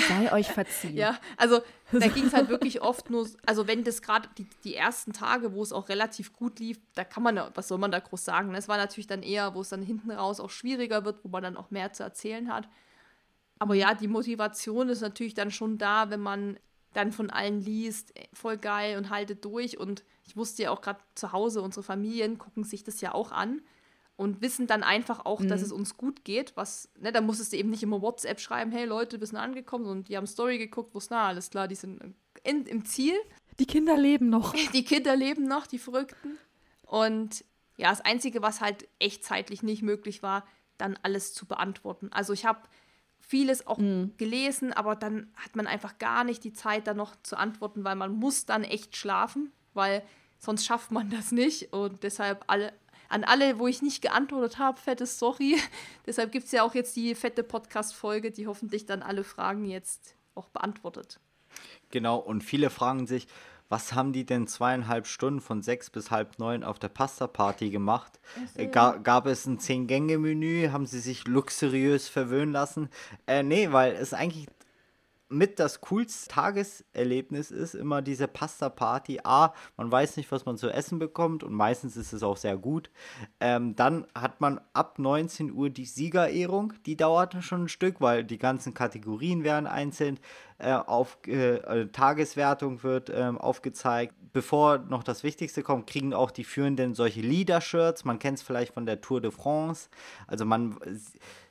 Sei 0.08 0.32
euch 0.32 0.48
verziehen. 0.48 0.96
ja, 0.96 1.18
also 1.36 1.60
da 1.92 2.08
ging 2.08 2.26
es 2.26 2.32
halt 2.32 2.48
wirklich 2.48 2.82
oft 2.82 3.10
nur, 3.10 3.28
also 3.46 3.66
wenn 3.66 3.84
das 3.84 4.02
gerade 4.02 4.28
die, 4.36 4.46
die 4.64 4.74
ersten 4.74 5.12
Tage, 5.12 5.52
wo 5.52 5.62
es 5.62 5.72
auch 5.72 5.88
relativ 5.88 6.32
gut 6.32 6.58
lief, 6.58 6.78
da 6.94 7.04
kann 7.04 7.22
man, 7.22 7.40
was 7.54 7.68
soll 7.68 7.78
man 7.78 7.90
da 7.90 8.00
groß 8.00 8.24
sagen? 8.24 8.54
Es 8.54 8.68
war 8.68 8.76
natürlich 8.76 9.06
dann 9.06 9.22
eher, 9.22 9.54
wo 9.54 9.60
es 9.60 9.68
dann 9.68 9.82
hinten 9.82 10.10
raus 10.10 10.40
auch 10.40 10.50
schwieriger 10.50 11.04
wird, 11.04 11.24
wo 11.24 11.28
man 11.28 11.42
dann 11.42 11.56
auch 11.56 11.70
mehr 11.70 11.92
zu 11.92 12.02
erzählen 12.02 12.52
hat. 12.52 12.68
Aber 13.58 13.74
ja, 13.74 13.94
die 13.94 14.08
Motivation 14.08 14.88
ist 14.88 15.00
natürlich 15.00 15.34
dann 15.34 15.50
schon 15.50 15.78
da, 15.78 16.10
wenn 16.10 16.20
man 16.20 16.58
dann 16.94 17.12
von 17.12 17.30
allen 17.30 17.60
liest, 17.60 18.16
äh, 18.16 18.28
voll 18.32 18.56
geil 18.56 18.96
und 18.96 19.10
haltet 19.10 19.44
durch. 19.44 19.78
Und 19.78 20.04
ich 20.26 20.36
wusste 20.36 20.64
ja 20.64 20.70
auch 20.70 20.80
gerade 20.80 21.00
zu 21.14 21.32
Hause, 21.32 21.62
unsere 21.62 21.82
Familien 21.82 22.38
gucken 22.38 22.64
sich 22.64 22.84
das 22.84 23.00
ja 23.00 23.14
auch 23.14 23.32
an. 23.32 23.62
Und 24.18 24.42
wissen 24.42 24.66
dann 24.66 24.82
einfach 24.82 25.24
auch, 25.24 25.38
mhm. 25.38 25.48
dass 25.48 25.62
es 25.62 25.70
uns 25.70 25.96
gut 25.96 26.24
geht. 26.24 26.56
Was, 26.56 26.90
ne, 26.98 27.12
da 27.12 27.20
musstest 27.20 27.52
du 27.52 27.56
eben 27.56 27.70
nicht 27.70 27.84
immer 27.84 28.02
WhatsApp 28.02 28.40
schreiben, 28.40 28.72
hey 28.72 28.84
Leute, 28.84 29.20
wir 29.20 29.26
sind 29.28 29.38
angekommen 29.38 29.86
und 29.86 30.08
die 30.08 30.16
haben 30.16 30.26
Story 30.26 30.58
geguckt, 30.58 30.92
wo 30.92 30.98
es 30.98 31.08
na, 31.08 31.28
alles 31.28 31.50
klar, 31.50 31.68
die 31.68 31.76
sind 31.76 32.16
in, 32.42 32.66
im 32.66 32.84
Ziel. 32.84 33.14
Die 33.60 33.66
Kinder 33.66 33.96
leben 33.96 34.28
noch. 34.28 34.54
Die 34.72 34.84
Kinder 34.84 35.14
leben 35.14 35.44
noch, 35.44 35.68
die 35.68 35.78
Verrückten. 35.78 36.36
Und 36.82 37.44
ja, 37.76 37.90
das 37.90 38.00
Einzige, 38.00 38.42
was 38.42 38.60
halt 38.60 38.88
echt 38.98 39.22
zeitlich 39.22 39.62
nicht 39.62 39.82
möglich 39.82 40.20
war, 40.20 40.44
dann 40.78 40.98
alles 41.02 41.32
zu 41.32 41.46
beantworten. 41.46 42.10
Also 42.12 42.32
ich 42.32 42.44
habe 42.44 42.60
vieles 43.20 43.68
auch 43.68 43.78
mhm. 43.78 44.14
gelesen, 44.16 44.72
aber 44.72 44.96
dann 44.96 45.32
hat 45.36 45.54
man 45.54 45.68
einfach 45.68 45.98
gar 45.98 46.24
nicht 46.24 46.42
die 46.42 46.52
Zeit, 46.52 46.88
da 46.88 46.94
noch 46.94 47.14
zu 47.22 47.36
antworten, 47.36 47.84
weil 47.84 47.94
man 47.94 48.12
muss 48.12 48.46
dann 48.46 48.64
echt 48.64 48.96
schlafen, 48.96 49.52
weil 49.74 50.02
sonst 50.38 50.66
schafft 50.66 50.90
man 50.90 51.08
das 51.08 51.30
nicht. 51.30 51.72
Und 51.72 52.02
deshalb 52.02 52.42
alle, 52.48 52.72
an 53.08 53.24
alle, 53.24 53.58
wo 53.58 53.66
ich 53.66 53.82
nicht 53.82 54.02
geantwortet 54.02 54.58
habe, 54.58 54.78
fettes 54.78 55.18
Sorry. 55.18 55.56
deshalb 56.06 56.32
gibt 56.32 56.46
es 56.46 56.52
ja 56.52 56.62
auch 56.62 56.74
jetzt 56.74 56.96
die 56.96 57.14
fette 57.14 57.42
Podcast-Folge, 57.42 58.30
die 58.30 58.46
hoffentlich 58.46 58.86
dann 58.86 59.02
alle 59.02 59.24
Fragen 59.24 59.64
jetzt 59.64 60.14
auch 60.34 60.48
beantwortet. 60.48 61.20
Genau, 61.90 62.18
und 62.18 62.44
viele 62.44 62.70
fragen 62.70 63.06
sich, 63.06 63.26
was 63.68 63.92
haben 63.92 64.12
die 64.12 64.24
denn 64.24 64.46
zweieinhalb 64.46 65.06
Stunden 65.06 65.40
von 65.40 65.62
sechs 65.62 65.90
bis 65.90 66.10
halb 66.10 66.38
neun 66.38 66.64
auf 66.64 66.78
der 66.78 66.88
Pasta-Party 66.88 67.68
gemacht? 67.68 68.18
Äh, 68.54 68.66
Ga 68.66 68.96
gab 68.96 69.26
es 69.26 69.46
ein 69.46 69.58
Zehn-Gänge-Menü? 69.58 70.70
Haben 70.70 70.86
sie 70.86 71.00
sich 71.00 71.26
luxuriös 71.26 72.08
verwöhnen 72.08 72.52
lassen? 72.52 72.88
Äh, 73.26 73.42
nee, 73.42 73.70
weil 73.70 73.92
es 73.92 74.14
eigentlich 74.14 74.46
mit 75.28 75.58
das 75.58 75.80
coolste 75.82 76.28
Tageserlebnis 76.28 77.50
ist 77.50 77.74
immer 77.74 78.02
diese 78.02 78.28
Pasta-Party. 78.28 79.20
A, 79.24 79.52
man 79.76 79.90
weiß 79.92 80.16
nicht, 80.16 80.30
was 80.32 80.46
man 80.46 80.56
zu 80.56 80.70
essen 80.70 80.98
bekommt 80.98 81.44
und 81.44 81.52
meistens 81.52 81.96
ist 81.96 82.12
es 82.12 82.22
auch 82.22 82.36
sehr 82.36 82.56
gut. 82.56 82.90
Ähm, 83.40 83.76
dann 83.76 84.06
hat 84.14 84.40
man 84.40 84.60
ab 84.72 84.98
19 84.98 85.52
Uhr 85.52 85.70
die 85.70 85.84
Siegerehrung, 85.84 86.72
die 86.86 86.96
dauert 86.96 87.42
schon 87.42 87.64
ein 87.64 87.68
Stück, 87.68 88.00
weil 88.00 88.24
die 88.24 88.38
ganzen 88.38 88.74
Kategorien 88.74 89.44
werden 89.44 89.66
einzeln 89.66 90.18
äh, 90.58 90.72
auf 90.72 91.18
äh, 91.26 91.86
Tageswertung 91.86 92.82
wird 92.82 93.10
äh, 93.10 93.32
aufgezeigt. 93.36 94.14
Bevor 94.32 94.78
noch 94.78 95.02
das 95.02 95.22
Wichtigste 95.22 95.62
kommt, 95.62 95.86
kriegen 95.86 96.12
auch 96.12 96.30
die 96.30 96.44
Führenden 96.44 96.94
solche 96.94 97.20
Leader-Shirts. 97.20 98.04
Man 98.04 98.18
kennt 98.18 98.38
es 98.38 98.42
vielleicht 98.42 98.74
von 98.74 98.86
der 98.86 99.00
Tour 99.00 99.20
de 99.20 99.30
France. 99.30 99.88
Also 100.26 100.44
man 100.44 100.76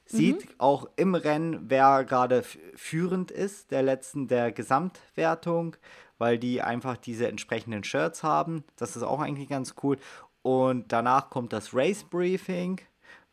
sieht 0.07 0.45
mhm. 0.45 0.55
auch 0.57 0.89
im 0.95 1.15
Rennen, 1.15 1.69
wer 1.69 2.03
gerade 2.03 2.43
führend 2.75 3.31
ist, 3.31 3.71
der 3.71 3.83
letzten 3.83 4.27
der 4.27 4.51
Gesamtwertung, 4.51 5.75
weil 6.17 6.39
die 6.39 6.61
einfach 6.61 6.97
diese 6.97 7.27
entsprechenden 7.27 7.83
Shirts 7.83 8.23
haben. 8.23 8.63
Das 8.75 8.95
ist 8.95 9.03
auch 9.03 9.19
eigentlich 9.19 9.49
ganz 9.49 9.75
cool. 9.83 9.97
Und 10.41 10.91
danach 10.91 11.29
kommt 11.29 11.53
das 11.53 11.73
Race 11.73 12.03
Briefing 12.03 12.79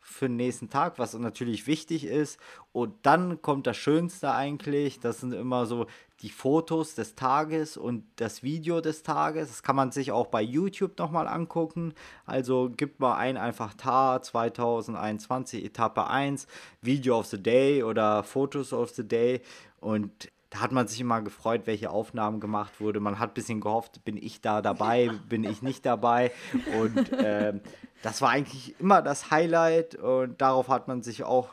für 0.05 0.27
den 0.27 0.37
nächsten 0.37 0.69
Tag, 0.69 0.99
was 0.99 1.15
natürlich 1.15 1.65
wichtig 1.65 2.05
ist. 2.05 2.39
Und 2.71 2.93
dann 3.01 3.41
kommt 3.41 3.65
das 3.65 3.75
Schönste 3.75 4.31
eigentlich. 4.31 4.99
Das 4.99 5.19
sind 5.19 5.33
immer 5.33 5.65
so 5.65 5.87
die 6.21 6.29
Fotos 6.29 6.93
des 6.93 7.15
Tages 7.15 7.75
und 7.75 8.05
das 8.17 8.43
Video 8.43 8.81
des 8.81 9.01
Tages. 9.01 9.49
Das 9.49 9.63
kann 9.63 9.75
man 9.75 9.91
sich 9.91 10.11
auch 10.11 10.27
bei 10.27 10.41
YouTube 10.41 10.97
nochmal 10.99 11.27
angucken. 11.27 11.93
Also 12.25 12.69
gibt 12.69 12.99
mal 12.99 13.15
ein 13.15 13.35
einfach 13.35 13.73
TAR 13.73 14.21
2021 14.21 15.65
Etappe 15.65 16.07
1, 16.07 16.47
Video 16.81 17.19
of 17.19 17.25
the 17.25 17.41
Day 17.41 17.83
oder 17.83 18.23
Fotos 18.23 18.73
of 18.73 18.91
the 18.91 19.07
Day. 19.07 19.41
Und 19.79 20.29
da 20.55 20.61
hat 20.61 20.71
man 20.71 20.87
sich 20.87 21.01
immer 21.01 21.21
gefreut, 21.21 21.63
welche 21.65 21.89
Aufnahmen 21.89 22.39
gemacht 22.39 22.79
wurde. 22.79 23.01
Man 23.01 23.19
hat 23.19 23.31
ein 23.31 23.33
bisschen 23.33 23.59
gehofft, 23.59 24.05
bin 24.05 24.15
ich 24.15 24.39
da 24.39 24.61
dabei, 24.61 25.11
bin 25.27 25.43
ich 25.43 25.61
nicht 25.61 25.85
dabei. 25.85 26.31
Und 26.79 27.11
äh, 27.11 27.59
das 28.03 28.21
war 28.21 28.29
eigentlich 28.29 28.79
immer 28.79 29.01
das 29.01 29.31
Highlight 29.31 29.95
und 29.95 30.39
darauf 30.39 30.69
hat 30.69 30.87
man 30.87 31.01
sich 31.01 31.25
auch 31.25 31.49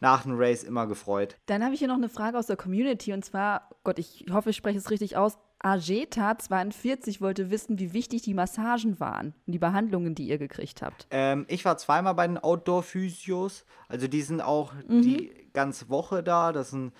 nach 0.00 0.24
dem 0.24 0.34
Race 0.36 0.64
immer 0.64 0.86
gefreut. 0.86 1.38
Dann 1.46 1.64
habe 1.64 1.72
ich 1.72 1.78
hier 1.78 1.88
noch 1.88 1.96
eine 1.96 2.10
Frage 2.10 2.36
aus 2.36 2.46
der 2.46 2.56
Community 2.56 3.14
und 3.14 3.24
zwar, 3.24 3.70
Gott, 3.84 3.98
ich 3.98 4.26
hoffe, 4.30 4.50
ich 4.50 4.56
spreche 4.56 4.78
es 4.78 4.90
richtig 4.90 5.16
aus. 5.16 5.38
Ageta42 5.62 7.22
wollte 7.22 7.50
wissen, 7.50 7.78
wie 7.78 7.94
wichtig 7.94 8.20
die 8.20 8.34
Massagen 8.34 9.00
waren 9.00 9.32
und 9.46 9.52
die 9.52 9.58
Behandlungen, 9.58 10.14
die 10.14 10.28
ihr 10.28 10.36
gekriegt 10.36 10.82
habt. 10.82 11.06
Ähm, 11.10 11.46
ich 11.48 11.64
war 11.64 11.78
zweimal 11.78 12.14
bei 12.14 12.26
den 12.26 12.36
Outdoor-Physios. 12.36 13.64
Also 13.88 14.06
die 14.06 14.20
sind 14.20 14.42
auch 14.42 14.74
mhm. 14.86 15.00
die 15.00 15.32
ganze 15.54 15.88
Woche 15.88 16.22
da. 16.22 16.52
Das, 16.52 16.70
sind, 16.70 16.92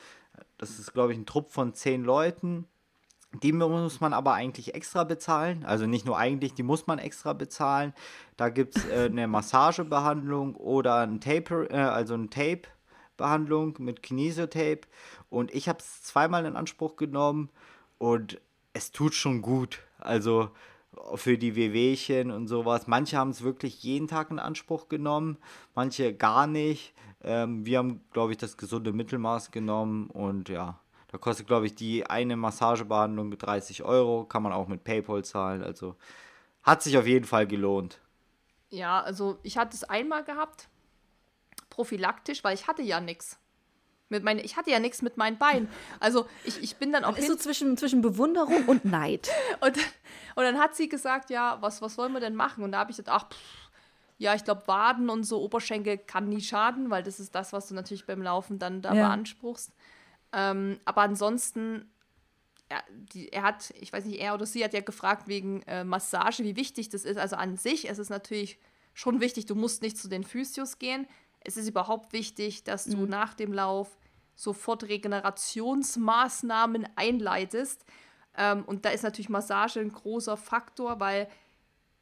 das 0.59 0.79
ist, 0.79 0.93
glaube 0.93 1.13
ich, 1.13 1.19
ein 1.19 1.27
Trupp 1.27 1.51
von 1.51 1.75
zehn 1.75 2.05
Leuten. 2.05 2.67
Die 3.43 3.53
muss 3.53 4.01
man 4.01 4.13
aber 4.13 4.33
eigentlich 4.35 4.75
extra 4.75 5.05
bezahlen. 5.05 5.65
Also 5.65 5.87
nicht 5.87 6.07
nur 6.07 6.17
eigentlich, 6.17 6.55
die 6.55 6.63
muss 6.63 6.87
man 6.87 6.99
extra 6.99 7.33
bezahlen. 7.33 7.93
Da 8.37 8.49
gibt 8.49 8.77
es 8.77 8.87
äh, 8.87 9.07
eine 9.07 9.27
Massagebehandlung 9.27 10.55
oder 10.55 11.01
ein 11.01 11.21
Tape, 11.21 11.69
äh, 11.71 11.77
also 11.77 12.15
ein 12.15 12.31
Tape-Behandlung 12.31 13.77
mit 13.79 14.03
Kinesiotape. 14.03 14.83
Und 15.29 15.53
ich 15.55 15.69
habe 15.69 15.81
es 15.81 16.03
zweimal 16.03 16.47
in 16.47 16.57
Anspruch 16.57 16.97
genommen 16.97 17.51
und 17.99 18.41
es 18.73 18.93
tut 18.93 19.15
schon 19.15 19.43
gut. 19.43 19.81
Also 19.99 20.51
für 21.15 21.39
die 21.39 21.55
Wehwehchen 21.55 22.31
und 22.31 22.49
sowas. 22.49 22.87
Manche 22.87 23.19
haben 23.19 23.31
es 23.31 23.43
wirklich 23.43 23.83
jeden 23.83 24.09
Tag 24.09 24.31
in 24.31 24.39
Anspruch 24.39 24.89
genommen, 24.89 25.37
manche 25.75 26.15
gar 26.15 26.47
nicht. 26.47 26.95
Ähm, 27.27 27.66
wir 27.66 27.79
haben, 27.79 28.01
glaube 28.12 28.33
ich, 28.33 28.39
das 28.39 28.57
gesunde 28.57 28.93
Mittelmaß 28.93 29.51
genommen 29.51 30.09
und 30.11 30.49
ja. 30.49 30.81
Da 31.09 31.18
kostet, 31.18 31.47
glaube 31.47 31.66
ich, 31.66 31.74
die 31.74 32.07
eine 32.07 32.37
Massagebehandlung 32.37 33.37
30 33.37 33.83
Euro. 33.83 34.24
Kann 34.24 34.43
man 34.43 34.53
auch 34.53 34.68
mit 34.68 34.85
PayPal 34.85 35.24
zahlen. 35.24 35.62
Also 35.62 35.97
hat 36.62 36.83
sich 36.83 36.99
auf 36.99 37.07
jeden 37.07 37.24
Fall 37.24 37.47
gelohnt. 37.47 38.01
Ja, 38.70 39.01
also 39.01 39.39
ich 39.43 39.57
hatte 39.57 39.77
es 39.77 39.85
einmal 39.85 40.24
gehabt, 40.24 40.68
prophylaktisch, 41.70 42.43
weil 42.43 42.55
ich 42.55 42.66
hatte 42.66 42.83
ja 42.83 43.01
nichts. 43.01 43.39
Mit 44.09 44.22
meine, 44.22 44.43
ich 44.43 44.57
hatte 44.57 44.70
ja 44.70 44.79
nichts 44.79 45.03
mit 45.03 45.16
meinen 45.16 45.37
Beinen. 45.37 45.68
Also 45.99 46.27
ich, 46.45 46.62
ich 46.62 46.77
bin 46.77 46.93
dann 46.93 47.05
auch. 47.05 47.16
Ist 47.16 47.27
so 47.27 47.35
zwischen, 47.35 47.77
zwischen 47.77 48.03
Bewunderung 48.03 48.66
und 48.66 48.85
Neid. 48.85 49.29
und, 49.61 49.77
und 50.37 50.45
dann 50.45 50.59
hat 50.59 50.77
sie 50.77 50.89
gesagt, 50.89 51.31
ja, 51.31 51.59
was, 51.61 51.83
was 51.83 51.99
wollen 51.99 52.12
wir 52.12 52.20
denn 52.20 52.37
machen? 52.37 52.62
Und 52.62 52.72
da 52.72 52.79
habe 52.79 52.93
ich 52.93 52.97
gesagt, 52.97 53.09
ach, 53.09 53.29
pff, 53.29 53.66
ja, 54.19 54.35
ich 54.35 54.45
glaube, 54.45 54.67
Waden 54.67 55.11
und 55.11 55.25
so 55.25 55.43
Oberschenkel 55.43 55.99
kann 55.99 56.29
nie 56.29 56.41
schaden, 56.41 56.91
weil 56.91 57.03
das 57.03 57.21
ist 57.21 57.35
das, 57.35 57.53
was 57.53 57.69
du 57.69 57.75
natürlich 57.75 58.07
beim 58.07 58.23
Laufen 58.23 58.59
dann 58.59 58.81
da 58.81 58.95
ja. 58.95 59.09
beanspruchst. 59.09 59.75
Ähm, 60.33 60.81
aber 60.85 61.03
ansonsten, 61.03 61.91
er, 62.69 62.83
die, 62.91 63.29
er, 63.29 63.43
hat, 63.43 63.73
ich 63.79 63.93
weiß 63.93 64.07
nicht, 64.07 64.21
er 64.21 64.35
oder 64.35 64.47
sie 64.47 64.64
hat 64.64 64.73
ja 64.73 64.81
gefragt 64.81 65.29
wegen 65.29 65.62
äh, 65.62 65.85
Massage, 65.85 66.43
wie 66.45 66.57
wichtig 66.57 66.89
das 66.89 67.05
ist. 67.05 67.19
Also 67.19 67.37
an 67.37 67.57
sich 67.57 67.87
ist 67.87 67.99
es 67.99 68.09
natürlich 68.09 68.59
schon 68.95 69.21
wichtig, 69.21 69.47
du 69.47 69.55
musst 69.55 69.83
nicht 69.83 69.99
zu 69.99 70.09
den 70.09 70.25
Physios 70.25 70.79
gehen. 70.79 71.07
Es 71.41 71.59
ist 71.59 71.69
überhaupt 71.69 72.12
wichtig, 72.12 72.64
dass 72.64 72.85
du 72.85 72.97
mhm. 72.97 73.09
nach 73.09 73.35
dem 73.35 73.53
Lauf 73.53 73.99
sofort 74.35 74.85
Regenerationsmaßnahmen 74.85 76.89
einleitest. 76.97 77.85
Ähm, 78.37 78.64
und 78.64 78.87
da 78.87 78.91
ist 78.91 79.03
natürlich 79.03 79.29
Massage 79.29 79.81
ein 79.81 79.93
großer 79.93 80.37
Faktor, 80.37 81.01
weil 81.01 81.29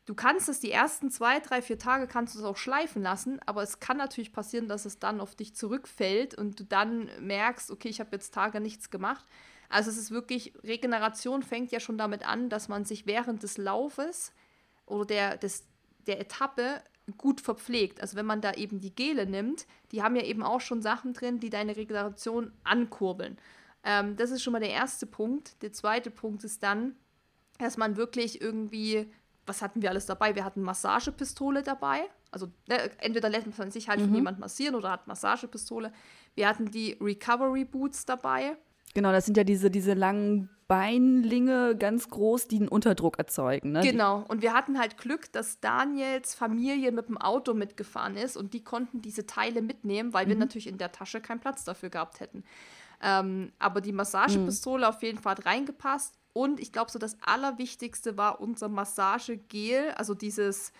Du 0.06 0.14
kannst 0.14 0.50
es 0.50 0.60
die 0.60 0.70
ersten 0.70 1.10
zwei, 1.10 1.40
drei, 1.40 1.62
vier 1.62 1.78
Tage 1.78 2.06
kannst 2.06 2.34
du 2.34 2.38
es 2.38 2.44
auch 2.44 2.58
schleifen 2.58 3.02
lassen, 3.02 3.40
aber 3.46 3.62
es 3.62 3.80
kann 3.80 3.96
natürlich 3.96 4.32
passieren, 4.32 4.68
dass 4.68 4.84
es 4.84 4.98
dann 4.98 5.20
auf 5.20 5.34
dich 5.34 5.54
zurückfällt 5.54 6.34
und 6.34 6.60
du 6.60 6.64
dann 6.64 7.08
merkst, 7.20 7.70
okay, 7.70 7.88
ich 7.88 8.00
habe 8.00 8.10
jetzt 8.12 8.34
Tage 8.34 8.60
nichts 8.60 8.90
gemacht. 8.90 9.24
Also 9.70 9.90
es 9.90 9.96
ist 9.96 10.10
wirklich, 10.10 10.52
Regeneration 10.62 11.42
fängt 11.42 11.72
ja 11.72 11.80
schon 11.80 11.96
damit 11.96 12.26
an, 12.28 12.50
dass 12.50 12.68
man 12.68 12.84
sich 12.84 13.06
während 13.06 13.42
des 13.42 13.56
Laufes 13.56 14.32
oder 14.84 15.06
der, 15.06 15.36
des, 15.38 15.64
der 16.06 16.20
Etappe 16.20 16.82
gut 17.16 17.40
verpflegt. 17.40 18.00
Also 18.02 18.16
wenn 18.16 18.26
man 18.26 18.42
da 18.42 18.52
eben 18.52 18.80
die 18.80 18.94
Gele 18.94 19.26
nimmt, 19.26 19.66
die 19.90 20.02
haben 20.02 20.16
ja 20.16 20.22
eben 20.22 20.42
auch 20.42 20.60
schon 20.60 20.82
Sachen 20.82 21.14
drin, 21.14 21.40
die 21.40 21.50
deine 21.50 21.76
Regeneration 21.76 22.52
ankurbeln. 22.62 23.38
Ähm, 23.84 24.16
das 24.16 24.30
ist 24.30 24.42
schon 24.42 24.52
mal 24.52 24.60
der 24.60 24.70
erste 24.70 25.06
Punkt. 25.06 25.62
Der 25.62 25.72
zweite 25.72 26.10
Punkt 26.10 26.44
ist 26.44 26.62
dann, 26.62 26.94
dass 27.58 27.76
man 27.76 27.96
wirklich 27.96 28.40
irgendwie 28.40 29.10
was 29.46 29.62
hatten 29.62 29.82
wir 29.82 29.90
alles 29.90 30.06
dabei? 30.06 30.34
Wir 30.34 30.44
hatten 30.44 30.62
Massagepistole 30.62 31.62
dabei. 31.62 32.02
Also 32.30 32.48
ne, 32.68 32.90
entweder 32.98 33.28
lässt 33.28 33.58
man 33.58 33.70
sich 33.70 33.88
halt 33.88 34.00
mhm. 34.00 34.04
von 34.06 34.14
jemand 34.14 34.38
massieren 34.38 34.74
oder 34.74 34.90
hat 34.90 35.06
Massagepistole. 35.06 35.92
Wir 36.34 36.48
hatten 36.48 36.70
die 36.70 36.96
Recovery 37.00 37.64
Boots 37.64 38.06
dabei. 38.06 38.56
Genau, 38.94 39.12
das 39.12 39.26
sind 39.26 39.36
ja 39.36 39.44
diese, 39.44 39.70
diese 39.70 39.94
langen 39.94 40.48
Beinlinge, 40.66 41.76
ganz 41.76 42.08
groß, 42.08 42.48
die 42.48 42.56
einen 42.56 42.68
Unterdruck 42.68 43.18
erzeugen. 43.18 43.72
Ne? 43.72 43.82
Genau. 43.82 44.24
Und 44.28 44.40
wir 44.40 44.54
hatten 44.54 44.78
halt 44.78 44.96
Glück, 44.96 45.30
dass 45.32 45.60
Daniels 45.60 46.34
Familie 46.34 46.90
mit 46.90 47.08
dem 47.08 47.18
Auto 47.18 47.54
mitgefahren 47.54 48.16
ist 48.16 48.36
und 48.36 48.54
die 48.54 48.64
konnten 48.64 49.02
diese 49.02 49.26
Teile 49.26 49.62
mitnehmen, 49.62 50.12
weil 50.12 50.24
mhm. 50.26 50.30
wir 50.30 50.36
natürlich 50.36 50.66
in 50.66 50.78
der 50.78 50.92
Tasche 50.92 51.20
keinen 51.20 51.40
Platz 51.40 51.64
dafür 51.64 51.90
gehabt 51.90 52.20
hätten. 52.20 52.44
Ähm, 53.02 53.52
aber 53.58 53.80
die 53.80 53.92
Massagepistole 53.92 54.86
mhm. 54.86 54.94
auf 54.94 55.02
jeden 55.02 55.18
Fall 55.18 55.32
hat 55.36 55.44
reingepasst. 55.44 56.14
Und 56.34 56.60
ich 56.60 56.72
glaube, 56.72 56.90
so 56.90 56.98
das 56.98 57.16
Allerwichtigste 57.22 58.18
war 58.18 58.40
unser 58.40 58.68
Massagegel, 58.68 59.92
also 59.92 60.14
dieses 60.14 60.72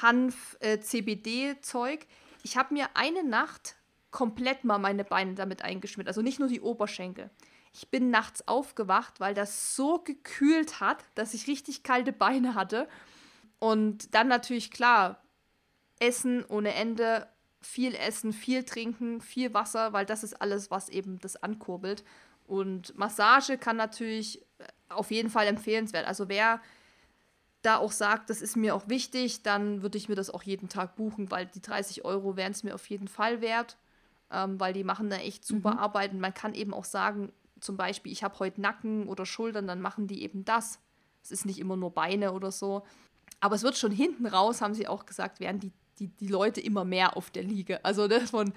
Hanf-CBD-Zeug. 0.00 2.00
Äh, 2.00 2.06
ich 2.42 2.56
habe 2.56 2.74
mir 2.74 2.88
eine 2.94 3.22
Nacht 3.22 3.76
komplett 4.10 4.64
mal 4.64 4.78
meine 4.78 5.04
Beine 5.04 5.34
damit 5.34 5.62
eingeschmiert, 5.62 6.08
also 6.08 6.22
nicht 6.22 6.40
nur 6.40 6.48
die 6.48 6.62
Oberschenkel. 6.62 7.30
Ich 7.74 7.88
bin 7.88 8.10
nachts 8.10 8.48
aufgewacht, 8.48 9.20
weil 9.20 9.34
das 9.34 9.76
so 9.76 9.98
gekühlt 9.98 10.80
hat, 10.80 11.04
dass 11.14 11.34
ich 11.34 11.46
richtig 11.46 11.82
kalte 11.82 12.12
Beine 12.12 12.54
hatte. 12.54 12.88
Und 13.58 14.14
dann 14.14 14.28
natürlich 14.28 14.70
klar, 14.70 15.22
Essen 15.98 16.44
ohne 16.46 16.74
Ende, 16.74 17.28
viel 17.60 17.94
Essen, 17.94 18.32
viel 18.32 18.64
Trinken, 18.64 19.20
viel 19.20 19.54
Wasser, 19.54 19.92
weil 19.92 20.04
das 20.04 20.24
ist 20.24 20.40
alles, 20.40 20.70
was 20.70 20.88
eben 20.88 21.18
das 21.20 21.36
ankurbelt. 21.36 22.02
Und 22.52 22.98
Massage 22.98 23.56
kann 23.56 23.78
natürlich 23.78 24.42
äh, 24.58 24.64
auf 24.90 25.10
jeden 25.10 25.30
Fall 25.30 25.46
empfehlenswert. 25.46 26.06
Also 26.06 26.28
wer 26.28 26.60
da 27.62 27.78
auch 27.78 27.92
sagt, 27.92 28.28
das 28.28 28.42
ist 28.42 28.56
mir 28.56 28.74
auch 28.74 28.90
wichtig, 28.90 29.42
dann 29.42 29.80
würde 29.80 29.96
ich 29.96 30.10
mir 30.10 30.16
das 30.16 30.28
auch 30.28 30.42
jeden 30.42 30.68
Tag 30.68 30.94
buchen, 30.96 31.30
weil 31.30 31.46
die 31.46 31.62
30 31.62 32.04
Euro 32.04 32.36
wären 32.36 32.52
es 32.52 32.62
mir 32.62 32.74
auf 32.74 32.90
jeden 32.90 33.08
Fall 33.08 33.40
wert, 33.40 33.78
ähm, 34.30 34.60
weil 34.60 34.74
die 34.74 34.84
machen 34.84 35.08
da 35.08 35.16
echt 35.16 35.46
super 35.46 35.72
mhm. 35.72 35.78
Arbeit. 35.78 36.12
Und 36.12 36.20
man 36.20 36.34
kann 36.34 36.52
eben 36.52 36.74
auch 36.74 36.84
sagen, 36.84 37.32
zum 37.58 37.78
Beispiel, 37.78 38.12
ich 38.12 38.22
habe 38.22 38.38
heute 38.38 38.60
Nacken 38.60 39.08
oder 39.08 39.24
Schultern, 39.24 39.66
dann 39.66 39.80
machen 39.80 40.06
die 40.06 40.22
eben 40.22 40.44
das. 40.44 40.78
Es 41.22 41.30
ist 41.30 41.46
nicht 41.46 41.58
immer 41.58 41.76
nur 41.76 41.94
Beine 41.94 42.32
oder 42.32 42.50
so. 42.50 42.82
Aber 43.40 43.54
es 43.54 43.62
wird 43.62 43.78
schon 43.78 43.92
hinten 43.92 44.26
raus, 44.26 44.60
haben 44.60 44.74
sie 44.74 44.88
auch 44.88 45.06
gesagt, 45.06 45.40
werden 45.40 45.58
die, 45.58 45.72
die, 45.98 46.08
die 46.08 46.28
Leute 46.28 46.60
immer 46.60 46.84
mehr 46.84 47.16
auf 47.16 47.30
der 47.30 47.44
Liege. 47.44 47.82
Also 47.82 48.08
das 48.08 48.28
von 48.28 48.52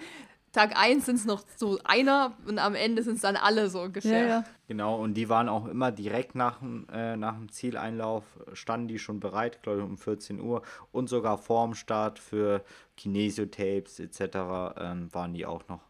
Tag 0.56 0.78
1 0.78 1.06
sind 1.06 1.16
es 1.16 1.26
noch 1.26 1.44
so 1.58 1.80
einer 1.84 2.38
und 2.48 2.60
am 2.60 2.76
Ende 2.76 3.04
sind 3.04 3.16
es 3.16 3.22
dann 3.22 3.36
alle 3.36 3.70
so 3.70 3.82
ungefähr. 3.82 4.22
Ja, 4.22 4.28
ja. 4.28 4.44
Genau, 4.70 5.02
und 5.02 5.16
die 5.16 5.28
waren 5.28 5.50
auch 5.50 5.68
immer 5.68 5.92
direkt 5.92 6.34
nach, 6.34 6.62
äh, 6.94 7.18
nach 7.18 7.36
dem 7.36 7.52
Zieleinlauf, 7.52 8.24
standen 8.54 8.88
die 8.88 8.98
schon 8.98 9.20
bereit, 9.20 9.62
glaube 9.64 9.80
ich, 9.80 9.86
um 9.86 9.98
14 9.98 10.40
Uhr 10.40 10.62
und 10.94 11.10
sogar 11.10 11.38
vorm 11.38 11.76
Start 11.76 12.20
für 12.20 12.64
Kinesiotapes 12.96 14.00
etc. 14.00 14.78
Ähm, 14.80 15.14
waren 15.14 15.34
die 15.34 15.46
auch 15.46 15.68
noch 15.68 15.82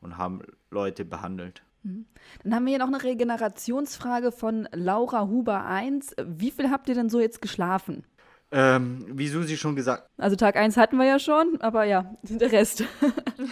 und 0.00 0.16
haben 0.16 0.40
Leute 0.70 1.04
behandelt. 1.04 1.62
Mhm. 1.82 2.06
Dann 2.42 2.54
haben 2.54 2.64
wir 2.64 2.70
hier 2.70 2.78
noch 2.78 2.88
eine 2.88 3.02
Regenerationsfrage 3.02 4.32
von 4.32 4.66
Laura 4.72 5.28
Huber 5.28 5.66
1. 5.66 6.16
Wie 6.24 6.52
viel 6.52 6.70
habt 6.70 6.88
ihr 6.88 6.94
denn 6.94 7.10
so 7.10 7.20
jetzt 7.20 7.42
geschlafen? 7.42 8.02
Ähm, 8.52 9.06
wie 9.10 9.26
Susi 9.26 9.56
schon 9.56 9.74
gesagt. 9.74 10.08
Also 10.18 10.36
Tag 10.36 10.56
1 10.56 10.76
hatten 10.76 10.96
wir 10.98 11.04
ja 11.04 11.18
schon, 11.18 11.60
aber 11.60 11.84
ja, 11.84 12.14
der 12.22 12.52
Rest. 12.52 12.84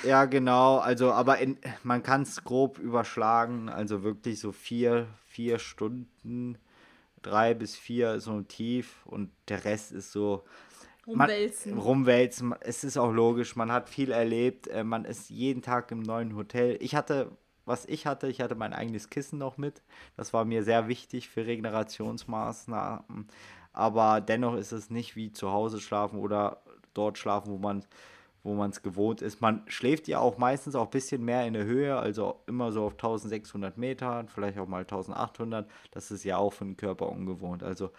ja, 0.05 0.24
genau. 0.26 0.78
Also, 0.78 1.11
aber 1.12 1.38
in, 1.38 1.59
man 1.82 2.03
kann 2.03 2.22
es 2.22 2.45
grob 2.45 2.78
überschlagen. 2.78 3.68
Also 3.68 4.05
wirklich 4.05 4.38
so 4.38 4.53
vier, 4.53 5.09
vier 5.26 5.59
Stunden, 5.59 6.59
drei 7.22 7.55
bis 7.55 7.76
vier 7.76 8.20
so 8.20 8.40
tief 8.42 9.05
und 9.07 9.30
der 9.49 9.64
Rest 9.64 9.92
ist 9.92 10.12
so. 10.12 10.45
Rumwälzen. 11.07 11.74
Man, 11.74 11.80
rumwälzen. 11.80 12.55
Es 12.61 12.82
ist 12.82 12.97
auch 12.97 13.12
logisch. 13.12 13.57
Man 13.57 13.70
hat 13.70 13.90
viel 13.90 14.11
erlebt. 14.11 14.68
Äh, 14.68 14.84
man 14.84 15.05
ist 15.05 15.28
jeden 15.28 15.61
Tag 15.61 15.90
im 15.90 16.01
neuen 16.01 16.34
Hotel. 16.34 16.78
Ich 16.80 16.95
hatte 16.95 17.30
was 17.64 17.86
ich 17.86 18.06
hatte. 18.06 18.28
Ich 18.28 18.40
hatte 18.40 18.54
mein 18.54 18.72
eigenes 18.72 19.10
Kissen 19.10 19.38
noch 19.38 19.56
mit. 19.56 19.82
Das 20.16 20.32
war 20.32 20.44
mir 20.44 20.64
sehr 20.64 20.88
wichtig 20.88 21.28
für 21.28 21.46
Regenerationsmaßnahmen 21.46 23.26
aber 23.74 24.20
dennoch 24.20 24.54
ist 24.54 24.72
es 24.72 24.88
nicht 24.88 25.16
wie 25.16 25.32
zu 25.32 25.50
Hause 25.50 25.80
schlafen 25.80 26.18
oder 26.18 26.62
dort 26.94 27.18
schlafen, 27.18 27.52
wo 27.52 27.58
man 27.58 27.84
wo 28.46 28.52
man 28.52 28.70
es 28.70 28.82
gewohnt 28.82 29.22
ist. 29.22 29.40
Man 29.40 29.62
schläft 29.68 30.06
ja 30.06 30.18
auch 30.18 30.36
meistens 30.36 30.74
auch 30.74 30.84
ein 30.84 30.90
bisschen 30.90 31.24
mehr 31.24 31.46
in 31.46 31.54
der 31.54 31.64
Höhe, 31.64 31.96
also 31.96 32.42
immer 32.46 32.72
so 32.72 32.84
auf 32.84 32.92
1600 32.92 33.78
Metern, 33.78 34.28
vielleicht 34.28 34.58
auch 34.58 34.68
mal 34.68 34.82
1800. 34.82 35.66
Das 35.92 36.10
ist 36.10 36.24
ja 36.24 36.36
auch 36.36 36.52
für 36.52 36.66
den 36.66 36.76
Körper 36.76 37.08
ungewohnt. 37.08 37.62
Also 37.62 37.90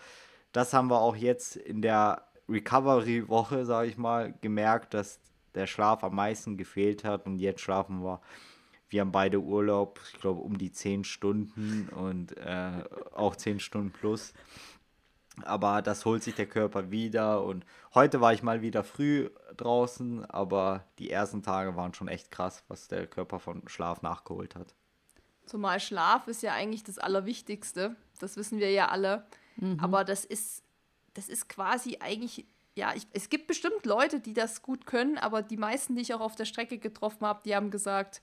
das 0.52 0.72
haben 0.72 0.92
wir 0.92 1.02
auch 1.02 1.16
jetzt 1.16 1.56
in 1.56 1.82
der 1.82 2.28
Recovery-Woche, 2.48 3.66
sage 3.66 3.90
ich 3.90 3.98
mal, 3.98 4.36
gemerkt, 4.42 4.94
dass 4.94 5.20
der 5.56 5.66
Schlaf 5.66 6.04
am 6.04 6.14
meisten 6.14 6.58
gefehlt 6.58 7.04
hat 7.04 7.26
und 7.26 7.40
jetzt 7.40 7.62
schlafen 7.62 8.04
wir. 8.04 8.22
Wir 8.96 9.02
haben 9.02 9.12
beide 9.12 9.42
Urlaub, 9.42 10.00
ich 10.14 10.22
glaube 10.22 10.40
um 10.40 10.58
die 10.58 10.72
10 10.72 11.04
Stunden 11.04 11.90
und 11.90 12.38
äh, 12.38 12.82
auch 13.12 13.36
10 13.36 13.60
Stunden 13.60 13.92
plus. 13.92 14.32
Aber 15.44 15.82
das 15.82 16.06
holt 16.06 16.24
sich 16.24 16.34
der 16.36 16.46
Körper 16.46 16.92
wieder. 16.92 17.44
Und 17.44 17.66
heute 17.94 18.22
war 18.22 18.32
ich 18.32 18.42
mal 18.42 18.62
wieder 18.62 18.86
früh 18.86 19.30
draußen, 19.58 20.24
aber 20.24 20.86
die 20.98 21.12
ersten 21.12 21.44
Tage 21.44 21.76
waren 21.76 21.94
schon 21.94 22.08
echt 22.08 22.32
krass, 22.32 22.64
was 22.70 22.88
der 22.88 23.06
Körper 23.06 23.42
von 23.42 23.68
Schlaf 23.68 24.02
nachgeholt 24.02 24.56
hat. 24.56 24.74
Zumal 25.46 25.82
Schlaf 25.82 26.30
ist 26.30 26.42
ja 26.42 26.54
eigentlich 26.54 26.86
das 26.86 26.98
Allerwichtigste. 26.98 27.98
Das 28.22 28.38
wissen 28.38 28.60
wir 28.60 28.72
ja 28.72 28.88
alle. 28.88 29.26
Mhm. 29.58 29.78
Aber 29.82 30.06
das 30.06 30.24
ist, 30.24 30.64
das 31.16 31.28
ist 31.28 31.50
quasi 31.50 31.98
eigentlich, 32.00 32.46
ja, 32.76 32.94
ich, 32.96 33.06
es 33.12 33.28
gibt 33.28 33.48
bestimmt 33.48 33.86
Leute, 33.86 34.22
die 34.22 34.34
das 34.34 34.62
gut 34.62 34.86
können, 34.86 35.18
aber 35.18 35.42
die 35.42 35.58
meisten, 35.58 35.98
die 35.98 36.02
ich 36.02 36.14
auch 36.14 36.22
auf 36.22 36.38
der 36.38 36.46
Strecke 36.46 36.78
getroffen 36.78 37.28
habe, 37.28 37.42
die 37.44 37.54
haben 37.58 37.72
gesagt, 37.72 38.22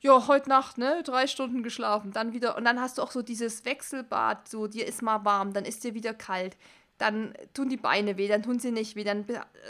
ja, 0.00 0.26
heute 0.28 0.48
Nacht, 0.48 0.78
ne, 0.78 1.02
drei 1.04 1.26
Stunden 1.26 1.62
geschlafen, 1.62 2.12
dann 2.12 2.32
wieder, 2.32 2.56
und 2.56 2.64
dann 2.64 2.80
hast 2.80 2.98
du 2.98 3.02
auch 3.02 3.10
so 3.10 3.22
dieses 3.22 3.64
Wechselbad, 3.64 4.48
so, 4.48 4.66
dir 4.66 4.86
ist 4.86 5.02
mal 5.02 5.24
warm, 5.24 5.52
dann 5.52 5.66
ist 5.66 5.84
dir 5.84 5.94
wieder 5.94 6.14
kalt, 6.14 6.56
dann 6.96 7.34
tun 7.54 7.68
die 7.68 7.76
Beine 7.76 8.16
weh, 8.16 8.28
dann 8.28 8.42
tun 8.42 8.58
sie 8.58 8.70
nicht 8.70 8.96
weh, 8.96 9.04
dann, 9.04 9.26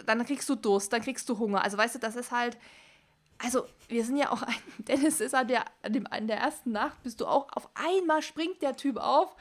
dann 0.07 0.25
kriegst 0.25 0.49
du 0.49 0.55
Durst, 0.55 0.93
dann 0.93 1.03
kriegst 1.03 1.29
du 1.29 1.39
Hunger. 1.39 1.63
Also 1.63 1.79
weißt 1.79 1.97
du, 1.97 1.99
das 1.99 2.17
ist 2.17 2.31
halt, 2.31 2.59
also 3.39 3.67
wir 3.89 4.05
sind 4.05 4.17
ja 4.17 4.31
auch 4.31 4.43
ein, 4.43 4.55
Dennis 4.79 5.21
ist 5.21 5.35
an 5.35 5.49
der, 5.49 5.65
an, 5.83 5.93
dem, 5.93 6.07
an 6.09 6.29
der 6.29 6.39
ersten 6.39 6.73
Nacht, 6.73 7.03
bist 7.03 7.21
du 7.21 7.27
auch, 7.27 7.49
auf 7.53 7.69
einmal 7.75 8.23
springt 8.23 8.63
der 8.63 8.77
Typ 8.77 8.99
auf, 8.99 9.35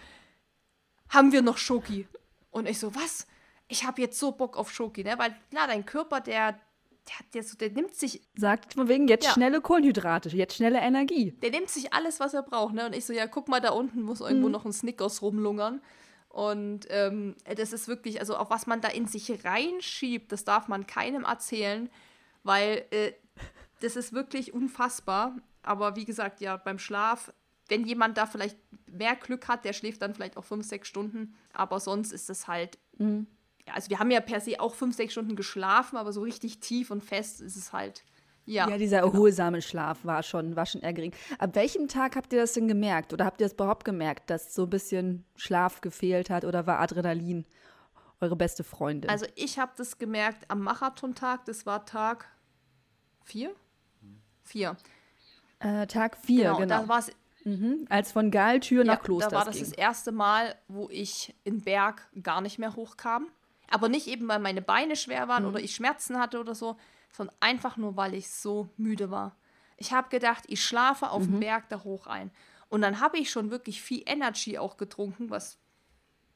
haben 1.09 1.31
wir 1.31 1.41
noch 1.41 1.57
Schoki. 1.57 2.07
Und 2.51 2.67
ich 2.67 2.79
so, 2.79 2.95
was? 2.95 3.27
Ich 3.67 3.85
habe 3.85 4.01
jetzt 4.01 4.17
so 4.17 4.31
Bock 4.31 4.57
auf 4.57 4.71
Schoki, 4.71 5.03
ne? 5.03 5.17
Weil 5.17 5.35
klar, 5.51 5.67
dein 5.67 5.85
Körper, 5.85 6.21
der, 6.21 6.59
der, 7.07 7.39
hat 7.39 7.47
so, 7.47 7.57
der 7.57 7.71
nimmt 7.71 7.95
sich. 7.95 8.21
Sagt 8.35 8.73
von 8.73 8.87
wegen 8.87 9.07
jetzt 9.07 9.25
ja. 9.25 9.31
schnelle 9.31 9.61
Kohlenhydrate, 9.61 10.29
jetzt 10.29 10.55
schnelle 10.55 10.79
Energie. 10.79 11.31
Der 11.41 11.51
nimmt 11.51 11.69
sich 11.69 11.93
alles, 11.93 12.19
was 12.19 12.33
er 12.33 12.43
braucht, 12.43 12.73
ne? 12.73 12.85
Und 12.85 12.95
ich 12.95 13.05
so, 13.05 13.13
ja, 13.13 13.27
guck 13.27 13.47
mal, 13.47 13.61
da 13.61 13.71
unten 13.71 14.01
muss 14.01 14.21
irgendwo 14.21 14.47
mhm. 14.47 14.53
noch 14.53 14.65
ein 14.65 14.73
Snickers 14.73 15.21
rumlungern. 15.21 15.81
Und 16.29 16.85
ähm, 16.89 17.35
das 17.55 17.73
ist 17.73 17.87
wirklich, 17.87 18.19
also 18.19 18.37
auch 18.37 18.49
was 18.49 18.67
man 18.67 18.81
da 18.81 18.87
in 18.89 19.07
sich 19.07 19.43
reinschiebt, 19.43 20.31
das 20.31 20.45
darf 20.45 20.67
man 20.67 20.85
keinem 20.85 21.23
erzählen, 21.23 21.89
weil 22.43 22.85
äh, 22.91 23.13
das 23.81 23.95
ist 23.95 24.13
wirklich 24.13 24.53
unfassbar. 24.53 25.35
Aber 25.63 25.95
wie 25.95 26.05
gesagt, 26.05 26.39
ja, 26.39 26.57
beim 26.57 26.77
Schlaf, 26.77 27.33
wenn 27.67 27.85
jemand 27.85 28.17
da 28.17 28.27
vielleicht 28.27 28.57
mehr 28.87 29.15
Glück 29.15 29.47
hat, 29.47 29.65
der 29.65 29.73
schläft 29.73 30.01
dann 30.01 30.13
vielleicht 30.13 30.37
auch 30.37 30.45
fünf, 30.45 30.65
sechs 30.65 30.87
Stunden. 30.87 31.35
Aber 31.53 31.79
sonst 31.79 32.11
ist 32.11 32.29
es 32.29 32.47
halt 32.47 32.77
mhm 32.97 33.27
ja, 33.69 33.75
also 33.75 33.89
wir 33.89 33.99
haben 33.99 34.11
ja 34.11 34.19
per 34.19 34.39
se 34.39 34.59
auch 34.59 34.75
fünf, 34.75 34.95
sechs 34.95 35.13
Stunden 35.13 35.35
geschlafen, 35.35 35.97
aber 35.97 36.11
so 36.11 36.21
richtig 36.21 36.59
tief 36.59 36.91
und 36.91 37.03
fest 37.03 37.41
ist 37.41 37.55
es 37.55 37.71
halt. 37.71 38.03
Ja, 38.45 38.67
ja 38.67 38.77
dieser 38.77 39.01
genau. 39.01 39.13
erholsame 39.13 39.61
Schlaf 39.61 40.03
war 40.03 40.23
schon, 40.23 40.55
war 40.55 40.65
schon 40.65 40.81
eher 40.81 40.93
gering. 40.93 41.13
Ab 41.37 41.55
welchem 41.55 41.87
Tag 41.87 42.15
habt 42.15 42.33
ihr 42.33 42.39
das 42.39 42.53
denn 42.53 42.67
gemerkt? 42.67 43.13
Oder 43.13 43.25
habt 43.25 43.41
ihr 43.41 43.45
das 43.45 43.53
überhaupt 43.53 43.85
gemerkt, 43.85 44.29
dass 44.29 44.55
so 44.55 44.63
ein 44.63 44.69
bisschen 44.69 45.25
Schlaf 45.35 45.81
gefehlt 45.81 46.29
hat? 46.31 46.45
Oder 46.45 46.65
war 46.65 46.79
Adrenalin 46.79 47.45
eure 48.19 48.35
beste 48.35 48.63
Freundin? 48.63 49.09
Also 49.09 49.27
ich 49.35 49.59
habe 49.59 49.73
das 49.75 49.99
gemerkt 49.99 50.45
am 50.49 50.61
Marathontag, 50.61 51.45
das 51.45 51.65
war 51.67 51.85
Tag 51.85 52.27
vier? 53.23 53.53
Vier. 54.43 54.77
Äh, 55.59 55.85
Tag 55.85 56.17
vier, 56.17 56.45
genau. 56.45 56.57
genau. 56.57 56.85
Da 56.87 56.87
Mhm, 57.45 57.87
als 57.89 58.11
von 58.11 58.31
Galtür 58.31 58.83
ja, 58.83 58.93
nach 58.93 59.01
Kloster. 59.01 59.29
Da 59.29 59.37
war 59.37 59.45
das 59.45 59.55
ging. 59.55 59.63
das 59.63 59.73
erste 59.73 60.11
Mal, 60.11 60.55
wo 60.67 60.89
ich 60.89 61.33
in 61.43 61.61
Berg 61.61 62.07
gar 62.21 62.41
nicht 62.41 62.59
mehr 62.59 62.75
hochkam. 62.75 63.27
Aber 63.69 63.89
nicht 63.89 64.07
eben, 64.07 64.27
weil 64.27 64.39
meine 64.39 64.61
Beine 64.61 64.95
schwer 64.95 65.27
waren 65.27 65.43
mhm. 65.43 65.49
oder 65.49 65.59
ich 65.59 65.75
Schmerzen 65.75 66.19
hatte 66.19 66.39
oder 66.39 66.55
so, 66.55 66.77
sondern 67.11 67.35
einfach 67.39 67.77
nur, 67.77 67.95
weil 67.95 68.13
ich 68.13 68.29
so 68.29 68.69
müde 68.77 69.11
war. 69.11 69.35
Ich 69.77 69.93
habe 69.93 70.09
gedacht, 70.09 70.43
ich 70.47 70.63
schlafe 70.63 71.09
auf 71.09 71.23
mhm. 71.23 71.31
dem 71.31 71.39
Berg 71.41 71.69
da 71.69 71.83
hoch 71.83 72.07
ein. 72.07 72.31
Und 72.69 72.81
dann 72.81 72.99
habe 72.99 73.17
ich 73.17 73.31
schon 73.31 73.51
wirklich 73.51 73.81
viel 73.81 74.03
Energy 74.05 74.57
auch 74.57 74.77
getrunken, 74.77 75.29
was 75.29 75.57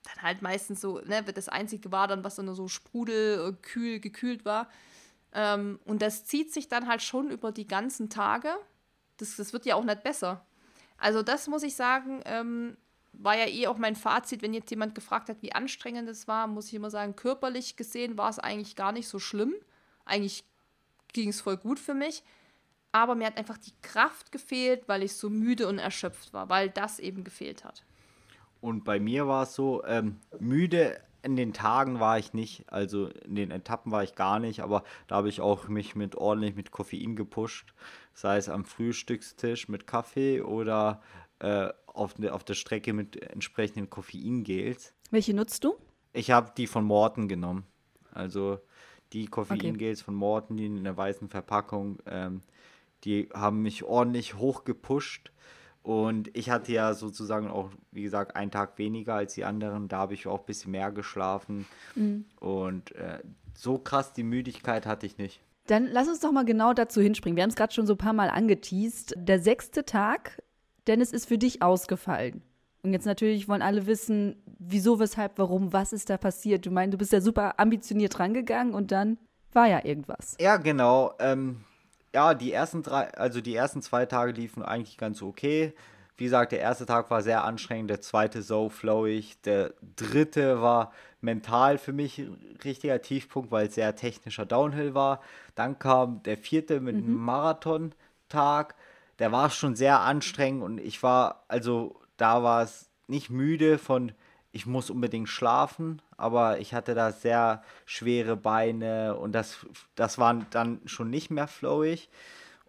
dann 0.03 0.23
halt 0.23 0.41
meistens 0.41 0.81
so, 0.81 0.99
ne, 0.99 1.23
das 1.23 1.49
Einzige 1.49 1.91
war 1.91 2.07
dann, 2.07 2.23
was 2.23 2.35
dann 2.35 2.53
so 2.53 2.67
sprudel, 2.67 3.49
äh, 3.49 3.61
kühl, 3.61 3.99
gekühlt 3.99 4.45
war. 4.45 4.69
Ähm, 5.31 5.79
und 5.85 6.01
das 6.01 6.25
zieht 6.25 6.53
sich 6.53 6.67
dann 6.67 6.87
halt 6.87 7.01
schon 7.01 7.31
über 7.31 7.51
die 7.51 7.67
ganzen 7.67 8.09
Tage. 8.09 8.53
Das, 9.17 9.35
das 9.35 9.53
wird 9.53 9.65
ja 9.65 9.75
auch 9.75 9.83
nicht 9.83 10.03
besser. 10.03 10.45
Also 10.97 11.23
das 11.23 11.47
muss 11.47 11.63
ich 11.63 11.75
sagen, 11.75 12.21
ähm, 12.25 12.77
war 13.13 13.37
ja 13.37 13.47
eh 13.47 13.67
auch 13.67 13.77
mein 13.77 13.95
Fazit, 13.95 14.41
wenn 14.41 14.53
jetzt 14.53 14.71
jemand 14.71 14.95
gefragt 14.95 15.29
hat, 15.29 15.41
wie 15.41 15.53
anstrengend 15.53 16.09
es 16.09 16.27
war, 16.27 16.47
muss 16.47 16.67
ich 16.67 16.73
immer 16.73 16.89
sagen, 16.89 17.15
körperlich 17.15 17.75
gesehen 17.75 18.17
war 18.17 18.29
es 18.29 18.39
eigentlich 18.39 18.75
gar 18.75 18.91
nicht 18.91 19.07
so 19.07 19.19
schlimm. 19.19 19.53
Eigentlich 20.05 20.43
ging 21.13 21.29
es 21.29 21.41
voll 21.41 21.57
gut 21.57 21.79
für 21.79 21.93
mich. 21.93 22.23
Aber 22.91 23.15
mir 23.15 23.27
hat 23.27 23.37
einfach 23.37 23.57
die 23.57 23.73
Kraft 23.81 24.31
gefehlt, 24.31 24.87
weil 24.87 25.03
ich 25.03 25.15
so 25.15 25.29
müde 25.29 25.67
und 25.67 25.79
erschöpft 25.79 26.33
war, 26.33 26.49
weil 26.49 26.69
das 26.69 26.99
eben 26.99 27.23
gefehlt 27.23 27.63
hat. 27.63 27.83
Und 28.61 28.83
bei 28.83 28.99
mir 28.99 29.27
war 29.27 29.43
es 29.43 29.55
so, 29.55 29.83
ähm, 29.85 30.19
müde 30.39 30.99
in 31.23 31.35
den 31.35 31.53
Tagen 31.53 31.99
war 31.99 32.19
ich 32.19 32.33
nicht, 32.33 32.65
also 32.71 33.07
in 33.07 33.35
den 33.35 33.49
Etappen 33.49 33.91
war 33.91 34.03
ich 34.03 34.13
gar 34.13 34.39
nicht, 34.39 34.59
aber 34.59 34.83
da 35.07 35.15
habe 35.15 35.29
ich 35.29 35.39
auch 35.41 35.69
mich 35.69 35.95
mit 35.95 36.15
ordentlich 36.15 36.55
mit 36.55 36.71
Koffein 36.71 37.15
gepusht, 37.15 37.73
sei 38.13 38.37
es 38.37 38.49
am 38.49 38.65
Frühstückstisch 38.65 39.69
mit 39.69 39.87
Kaffee 39.87 40.41
oder 40.41 41.01
äh, 41.39 41.69
auf, 41.93 42.17
ne, 42.19 42.33
auf 42.33 42.43
der 42.43 42.55
Strecke 42.55 42.93
mit 42.93 43.21
entsprechenden 43.21 43.89
Koffeingels. 43.89 44.93
Welche 45.11 45.33
nutzt 45.33 45.63
du? 45.63 45.75
Ich 46.11 46.31
habe 46.31 46.51
die 46.57 46.67
von 46.67 46.83
Morten 46.83 47.27
genommen. 47.27 47.65
Also 48.11 48.59
die 49.13 49.27
Koffeingels 49.27 49.99
okay. 49.99 50.05
von 50.05 50.15
Morten, 50.15 50.57
die 50.57 50.65
in 50.65 50.83
der 50.83 50.97
weißen 50.97 51.29
Verpackung, 51.29 51.99
ähm, 52.05 52.41
die 53.03 53.29
haben 53.33 53.61
mich 53.61 53.83
ordentlich 53.83 54.35
hochgepusht. 54.35 55.31
Und 55.81 56.35
ich 56.35 56.49
hatte 56.49 56.71
ja 56.71 56.93
sozusagen 56.93 57.47
auch, 57.49 57.69
wie 57.91 58.03
gesagt, 58.03 58.37
einen 58.37 58.51
Tag 58.51 58.77
weniger 58.77 59.15
als 59.15 59.33
die 59.33 59.43
anderen. 59.43 59.89
Da 59.89 59.97
habe 59.97 60.13
ich 60.13 60.27
auch 60.27 60.39
ein 60.39 60.45
bisschen 60.45 60.71
mehr 60.71 60.91
geschlafen. 60.91 61.65
Mhm. 61.95 62.25
Und 62.39 62.95
äh, 62.95 63.19
so 63.53 63.77
krass 63.77 64.13
die 64.13 64.23
Müdigkeit 64.23 64.85
hatte 64.85 65.05
ich 65.05 65.17
nicht. 65.17 65.41
Dann 65.67 65.87
lass 65.87 66.07
uns 66.07 66.21
doch 66.21 66.31
mal 66.31 66.45
genau 66.45 66.73
dazu 66.73 67.01
hinspringen. 67.01 67.35
Wir 67.35 67.43
haben 67.43 67.49
es 67.49 67.55
gerade 67.55 67.73
schon 67.73 67.85
so 67.85 67.93
ein 67.93 67.97
paar 67.97 68.13
Mal 68.13 68.29
angeteased. 68.29 69.13
Der 69.17 69.39
sechste 69.39 69.85
Tag, 69.85 70.41
Dennis, 70.87 71.11
ist 71.11 71.27
für 71.27 71.37
dich 71.37 71.61
ausgefallen. 71.61 72.41
Und 72.83 72.91
jetzt 72.91 73.05
natürlich 73.05 73.47
wollen 73.47 73.61
alle 73.61 73.87
wissen, 73.87 74.35
wieso, 74.59 74.99
weshalb, 74.99 75.37
warum, 75.37 75.71
was 75.71 75.93
ist 75.93 76.09
da 76.09 76.17
passiert. 76.17 76.65
Du 76.65 76.71
meinst, 76.71 76.93
du 76.93 76.97
bist 76.97 77.13
ja 77.13 77.21
super 77.21 77.59
ambitioniert 77.59 78.19
rangegangen 78.19 78.73
und 78.73 78.91
dann 78.91 79.17
war 79.53 79.67
ja 79.67 79.85
irgendwas. 79.85 80.35
Ja, 80.39 80.57
genau. 80.57 81.13
Ähm, 81.19 81.63
ja, 82.13 82.33
die 82.33 82.51
ersten 82.51 82.83
drei, 82.83 83.13
also 83.13 83.39
die 83.39 83.55
ersten 83.55 83.81
zwei 83.81 84.05
Tage 84.05 84.33
liefen 84.33 84.63
eigentlich 84.63 84.97
ganz 84.97 85.21
okay. 85.21 85.73
Wie 86.17 86.25
gesagt, 86.25 86.51
der 86.51 86.59
erste 86.59 86.85
Tag 86.85 87.09
war 87.09 87.23
sehr 87.23 87.43
anstrengend, 87.43 87.89
der 87.89 88.01
zweite 88.01 88.43
so 88.43 88.69
flowig, 88.69 89.41
der 89.41 89.73
dritte 89.95 90.61
war 90.61 90.91
mental 91.21 91.77
für 91.77 91.93
mich 91.93 92.19
ein 92.19 92.57
richtiger 92.63 93.01
Tiefpunkt, 93.01 93.49
weil 93.49 93.67
es 93.67 93.75
sehr 93.75 93.95
technischer 93.95 94.45
Downhill 94.45 94.93
war. 94.93 95.21
Dann 95.55 95.79
kam 95.79 96.21
der 96.23 96.37
vierte 96.37 96.81
mit 96.81 96.95
einem 96.95 97.13
mhm. 97.13 97.23
Marathon-Tag. 97.23 98.75
Der 99.23 99.31
war 99.31 99.49
schon 99.49 99.77
sehr 99.77 100.01
anstrengend 100.01 100.63
und 100.63 100.79
ich 100.79 101.01
war, 101.01 101.45
also 101.47 102.01
da 102.17 102.43
war 102.43 102.61
es 102.61 102.89
nicht 103.07 103.29
müde 103.29 103.77
von, 103.77 104.11
ich 104.51 104.65
muss 104.65 104.89
unbedingt 104.89 105.29
schlafen, 105.29 106.01
aber 106.17 106.59
ich 106.59 106.73
hatte 106.73 106.93
da 106.93 107.13
sehr 107.13 107.63
schwere 107.85 108.35
Beine 108.35 109.15
und 109.15 109.31
das, 109.31 109.65
das 109.95 110.17
war 110.17 110.33
dann 110.49 110.81
schon 110.83 111.09
nicht 111.09 111.31
mehr 111.31 111.47
flowig. 111.47 112.09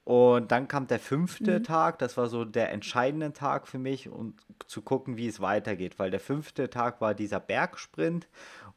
Und 0.05 0.53
dann 0.53 0.69
kam 0.69 0.87
der 0.87 1.01
fünfte 1.01 1.59
mhm. 1.59 1.65
Tag, 1.65 1.99
das 1.99 2.17
war 2.17 2.29
so 2.29 2.45
der 2.45 2.71
entscheidende 2.71 3.33
Tag 3.33 3.67
für 3.67 3.79
mich, 3.79 4.09
um 4.09 4.35
zu 4.69 4.81
gucken, 4.81 5.17
wie 5.17 5.27
es 5.27 5.41
weitergeht, 5.41 5.99
weil 5.99 6.13
der 6.13 6.21
fünfte 6.21 6.71
Tag 6.71 7.01
war 7.01 7.15
dieser 7.15 7.41
Bergsprint 7.41 8.29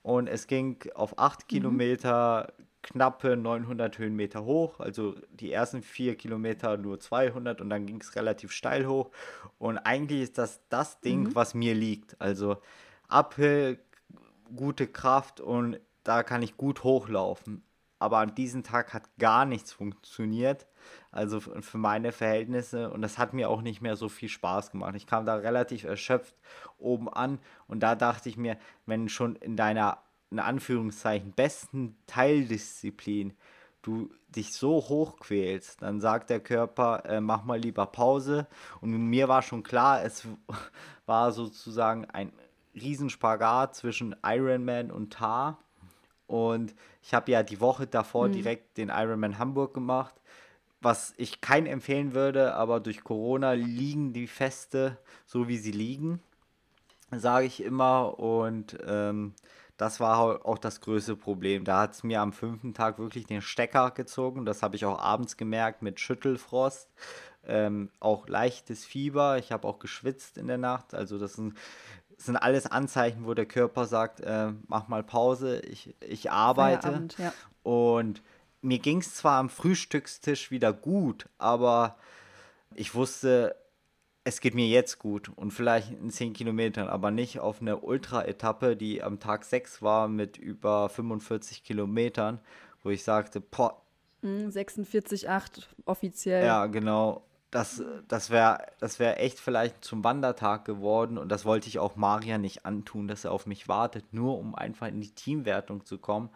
und 0.01 0.25
es 0.25 0.47
ging 0.47 0.79
auf 0.95 1.19
acht 1.19 1.43
mhm. 1.43 1.47
Kilometer 1.47 2.53
knappe 2.87 3.35
900 3.35 3.97
Höhenmeter 3.97 4.45
hoch, 4.45 4.79
also 4.79 5.15
die 5.31 5.51
ersten 5.51 5.81
vier 5.81 6.15
Kilometer 6.15 6.77
nur 6.77 6.99
200 6.99 7.61
und 7.61 7.69
dann 7.69 7.85
ging 7.85 7.99
es 8.01 8.15
relativ 8.15 8.51
steil 8.51 8.87
hoch 8.87 9.11
und 9.57 9.77
eigentlich 9.77 10.21
ist 10.21 10.37
das 10.37 10.61
das 10.69 10.99
Ding, 11.01 11.23
mhm. 11.23 11.35
was 11.35 11.53
mir 11.53 11.75
liegt, 11.75 12.19
also 12.19 12.57
Uphill, 13.09 13.79
gute 14.55 14.87
Kraft 14.87 15.41
und 15.41 15.79
da 16.03 16.23
kann 16.23 16.41
ich 16.41 16.55
gut 16.55 16.83
hochlaufen, 16.83 17.63
aber 17.99 18.19
an 18.19 18.35
diesem 18.35 18.63
Tag 18.63 18.93
hat 18.93 19.03
gar 19.17 19.45
nichts 19.45 19.73
funktioniert 19.73 20.65
also 21.11 21.39
für 21.39 21.77
meine 21.77 22.11
Verhältnisse. 22.11 22.89
Und 22.89 23.01
das 23.01 23.17
hat 23.17 23.33
mir 23.33 23.49
auch 23.49 23.61
nicht 23.61 23.81
mehr 23.81 23.95
so 23.95 24.09
viel 24.09 24.29
Spaß 24.29 24.71
gemacht. 24.71 24.95
Ich 24.95 25.07
kam 25.07 25.25
da 25.25 25.35
relativ 25.35 25.83
erschöpft 25.83 26.35
oben 26.77 27.09
an 27.09 27.39
und 27.67 27.81
da 27.81 27.95
dachte 27.95 28.29
ich 28.29 28.37
mir, 28.37 28.57
wenn 28.85 29.09
schon 29.09 29.35
in 29.37 29.55
deiner, 29.55 29.97
in 30.31 30.39
Anführungszeichen, 30.39 31.31
besten 31.31 31.97
Teildisziplin 32.07 33.33
du 33.81 34.09
dich 34.27 34.53
so 34.53 34.75
hoch 34.89 35.17
quälst, 35.17 35.81
dann 35.81 36.01
sagt 36.01 36.29
der 36.29 36.41
Körper, 36.41 37.05
äh, 37.05 37.21
mach 37.21 37.45
mal 37.45 37.59
lieber 37.59 37.85
Pause. 37.85 38.47
Und 38.81 38.91
mir 38.91 39.29
war 39.29 39.41
schon 39.41 39.63
klar, 39.63 40.03
es 40.03 40.27
war 41.05 41.31
sozusagen 41.31 42.05
ein 42.05 42.33
Riesenspagat 42.75 43.75
zwischen 43.75 44.15
Ironman 44.23 44.91
und 44.91 45.13
Tar. 45.13 45.59
Und 46.25 46.75
ich 47.01 47.13
habe 47.13 47.31
ja 47.31 47.43
die 47.43 47.61
Woche 47.61 47.87
davor 47.87 48.27
mhm. 48.27 48.33
direkt 48.33 48.77
den 48.77 48.89
Ironman 48.89 49.39
Hamburg 49.39 49.73
gemacht 49.73 50.15
was 50.81 51.13
ich 51.17 51.41
kein 51.41 51.65
empfehlen 51.65 52.13
würde, 52.13 52.53
aber 52.53 52.79
durch 52.79 53.03
Corona 53.03 53.53
liegen 53.53 54.13
die 54.13 54.27
Feste 54.27 54.97
so, 55.25 55.47
wie 55.47 55.57
sie 55.57 55.71
liegen, 55.71 56.21
sage 57.11 57.45
ich 57.45 57.63
immer. 57.63 58.19
Und 58.19 58.77
ähm, 58.85 59.33
das 59.77 59.99
war 59.99 60.45
auch 60.45 60.57
das 60.57 60.81
größte 60.81 61.15
Problem. 61.15 61.63
Da 61.63 61.81
hat 61.81 61.93
es 61.93 62.03
mir 62.03 62.21
am 62.21 62.33
fünften 62.33 62.73
Tag 62.73 62.97
wirklich 62.97 63.27
den 63.27 63.41
Stecker 63.41 63.91
gezogen. 63.91 64.45
Das 64.45 64.63
habe 64.63 64.75
ich 64.75 64.85
auch 64.85 64.99
abends 64.99 65.37
gemerkt 65.37 65.83
mit 65.83 65.99
Schüttelfrost. 65.99 66.89
Ähm, 67.45 67.91
auch 67.99 68.27
leichtes 68.27 68.83
Fieber. 68.85 69.37
Ich 69.37 69.51
habe 69.51 69.67
auch 69.67 69.79
geschwitzt 69.79 70.37
in 70.37 70.47
der 70.47 70.57
Nacht. 70.57 70.95
Also 70.95 71.19
das 71.19 71.33
sind, 71.33 71.55
das 72.15 72.25
sind 72.25 72.37
alles 72.37 72.65
Anzeichen, 72.65 73.25
wo 73.25 73.35
der 73.35 73.45
Körper 73.45 73.85
sagt, 73.85 74.19
äh, 74.21 74.51
mach 74.67 74.87
mal 74.87 75.03
Pause, 75.03 75.59
ich, 75.59 75.95
ich 76.01 76.31
arbeite. 76.31 77.07
Ja. 77.19 77.31
Und 77.61 78.23
mir 78.61 78.79
ging 78.79 78.99
es 78.99 79.13
zwar 79.13 79.39
am 79.39 79.49
Frühstückstisch 79.49 80.49
wieder 80.49 80.73
gut, 80.73 81.29
aber 81.37 81.97
ich 82.73 82.95
wusste, 82.95 83.55
es 84.27 84.41
geht 84.41 84.55
mir 84.55 84.67
jetzt 84.67 84.99
gut 84.99 85.29
und 85.37 85.51
vielleicht 85.51 85.89
in 85.89 86.09
10 86.09 86.33
Kilometern, 86.33 86.89
aber 86.89 87.11
nicht 87.11 87.39
auf 87.39 87.61
eine 87.61 87.77
Ultra-Etappe, 87.77 88.75
die 88.75 89.01
am 89.01 89.21
Tag 89.21 89.45
6 89.45 89.81
war 89.81 90.09
mit 90.09 90.35
über 90.35 90.89
45 90.89 91.63
Kilometern, 91.63 92.39
wo 92.83 92.89
ich 92.89 93.05
sagte, 93.05 93.39
boah. 93.39 93.81
46,8 94.23 95.27
hm, 95.27 95.63
offiziell. 95.85 96.45
Ja, 96.45 96.65
genau. 96.65 97.23
Das, 97.51 97.81
das 98.09 98.29
wäre 98.29 98.67
das 98.81 98.99
wär 98.99 99.21
echt 99.23 99.39
vielleicht 99.39 99.85
zum 99.85 100.03
Wandertag 100.03 100.65
geworden 100.65 101.17
und 101.17 101.31
das 101.31 101.45
wollte 101.45 101.69
ich 101.69 101.79
auch 101.79 101.95
Maria 101.95 102.37
nicht 102.37 102.65
antun, 102.65 103.07
dass 103.07 103.23
er 103.23 103.31
auf 103.31 103.45
mich 103.45 103.69
wartet, 103.69 104.11
nur 104.11 104.37
um 104.37 104.55
einfach 104.55 104.87
in 104.87 104.99
die 104.99 105.11
Teamwertung 105.11 105.85
zu 105.85 105.99
kommen, 105.99 106.29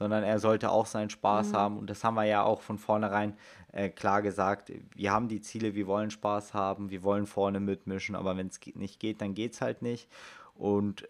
sondern 0.00 0.24
er 0.24 0.38
sollte 0.38 0.70
auch 0.70 0.86
seinen 0.86 1.10
Spaß 1.10 1.48
mhm. 1.48 1.56
haben. 1.56 1.78
Und 1.78 1.90
das 1.90 2.02
haben 2.02 2.14
wir 2.14 2.24
ja 2.24 2.42
auch 2.42 2.62
von 2.62 2.78
vornherein 2.78 3.36
äh, 3.70 3.90
klar 3.90 4.22
gesagt. 4.22 4.72
Wir 4.96 5.12
haben 5.12 5.28
die 5.28 5.42
Ziele, 5.42 5.74
wir 5.74 5.86
wollen 5.86 6.10
Spaß 6.10 6.54
haben, 6.54 6.88
wir 6.88 7.02
wollen 7.02 7.26
vorne 7.26 7.60
mitmischen, 7.60 8.16
aber 8.16 8.34
wenn 8.38 8.46
es 8.46 8.58
nicht 8.74 8.98
geht, 8.98 9.20
dann 9.20 9.34
geht 9.34 9.52
es 9.52 9.60
halt 9.60 9.82
nicht. 9.82 10.08
Und 10.54 11.06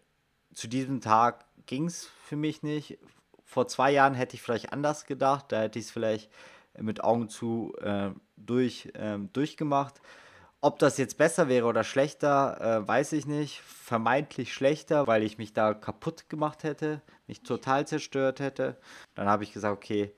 zu 0.53 0.67
diesem 0.67 1.01
Tag 1.01 1.45
ging 1.67 1.87
es 1.87 2.11
für 2.25 2.35
mich 2.35 2.65
nicht. 2.65 2.99
Vor 3.45 3.69
zwei 3.69 3.93
Jahren 3.93 4.15
hätte 4.15 4.35
ich 4.35 4.43
vielleicht 4.43 4.73
anders 4.73 5.07
gedacht, 5.07 5.47
da 5.51 5.61
hätte 5.61 5.79
ich 5.79 5.85
es 5.85 5.91
vielleicht 5.93 6.29
mit 6.77 7.05
Augen 7.05 7.29
zu 7.29 7.73
äh, 7.81 8.11
durch, 8.37 8.91
äh, 8.95 9.19
durchgemacht. 9.33 10.01
Ob 10.63 10.79
das 10.79 10.99
jetzt 10.99 11.17
besser 11.17 11.49
wäre 11.49 11.67
oder 11.67 11.85
schlechter, 11.85 12.61
äh, 12.61 12.87
weiß 12.87 13.13
ich 13.13 13.27
nicht. 13.27 13.61
Vermeintlich 13.63 14.53
schlechter, 14.53 15.07
weil 15.07 15.23
ich 15.23 15.39
mich 15.39 15.55
da 15.55 15.73
kaputt 15.73 16.29
gemacht 16.29 16.65
hätte, 16.65 17.01
mich 17.27 17.43
total 17.43 17.87
zerstört 17.87 18.41
hätte. 18.41 18.77
Dann 19.15 19.27
habe 19.29 19.43
ich 19.45 19.53
gesagt, 19.53 19.75
okay, 19.75 20.15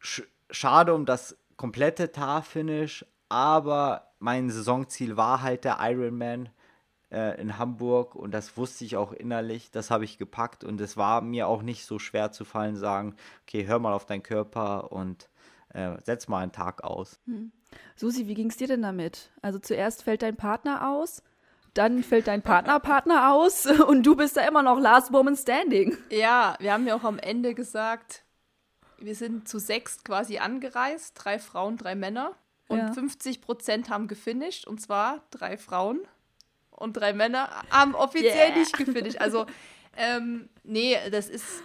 sch 0.00 0.22
schade 0.50 0.94
um 0.94 1.06
das 1.06 1.36
komplette 1.56 2.12
Tar-Finish, 2.12 3.06
aber 3.28 4.12
mein 4.18 4.50
Saisonziel 4.50 5.16
war 5.16 5.42
halt 5.42 5.64
der 5.64 5.78
Ironman 5.80 6.48
äh, 7.10 7.40
in 7.40 7.58
Hamburg 7.58 8.14
und 8.14 8.32
das 8.32 8.56
wusste 8.56 8.84
ich 8.84 8.96
auch 8.96 9.12
innerlich. 9.12 9.70
Das 9.70 9.90
habe 9.90 10.04
ich 10.04 10.18
gepackt 10.18 10.64
und 10.64 10.80
es 10.80 10.96
war 10.96 11.20
mir 11.22 11.48
auch 11.48 11.62
nicht 11.62 11.86
so 11.86 11.98
schwer 11.98 12.32
zu 12.32 12.44
fallen, 12.44 12.76
sagen, 12.76 13.16
okay, 13.42 13.66
hör 13.66 13.78
mal 13.78 13.92
auf 13.92 14.04
deinen 14.04 14.22
Körper 14.22 14.92
und 14.92 15.30
äh, 15.70 15.96
setz 16.02 16.28
mal 16.28 16.40
einen 16.40 16.52
Tag 16.52 16.84
aus. 16.84 17.20
Hm. 17.26 17.52
Susi, 17.96 18.26
wie 18.26 18.34
ging 18.34 18.50
es 18.50 18.56
dir 18.56 18.68
denn 18.68 18.82
damit? 18.82 19.30
Also 19.42 19.58
zuerst 19.58 20.02
fällt 20.02 20.22
dein 20.22 20.36
Partner 20.36 20.88
aus, 20.88 21.22
dann 21.74 22.02
fällt 22.02 22.28
dein 22.28 22.42
Partner 22.42 22.80
Partner 22.80 23.32
aus 23.32 23.66
und 23.88 24.04
du 24.04 24.16
bist 24.16 24.36
da 24.36 24.46
immer 24.46 24.62
noch 24.62 24.78
Last 24.78 25.12
Woman 25.12 25.36
Standing. 25.36 25.96
Ja, 26.10 26.56
wir 26.60 26.72
haben 26.72 26.86
ja 26.86 26.94
auch 26.94 27.04
am 27.04 27.18
Ende 27.18 27.54
gesagt, 27.54 28.24
wir 28.98 29.14
sind 29.14 29.48
zu 29.48 29.58
sechs 29.58 30.02
quasi 30.04 30.38
angereist, 30.38 31.12
drei 31.16 31.38
Frauen, 31.38 31.76
drei 31.76 31.94
Männer. 31.94 32.36
Und 32.66 32.78
ja. 32.78 32.92
50 32.92 33.42
Prozent 33.42 33.90
haben 33.90 34.08
gefinisht, 34.08 34.66
und 34.66 34.80
zwar 34.80 35.22
drei 35.30 35.58
Frauen 35.58 36.00
und 36.70 36.94
drei 36.94 37.12
Männer 37.12 37.50
haben 37.70 37.94
offiziell 37.94 38.48
yeah. 38.48 38.58
nicht 38.58 38.76
gefinisht. 38.76 39.18
Also, 39.20 39.44
ähm, 39.96 40.48
nee, 40.62 40.96
das 41.10 41.28
ist 41.28 41.62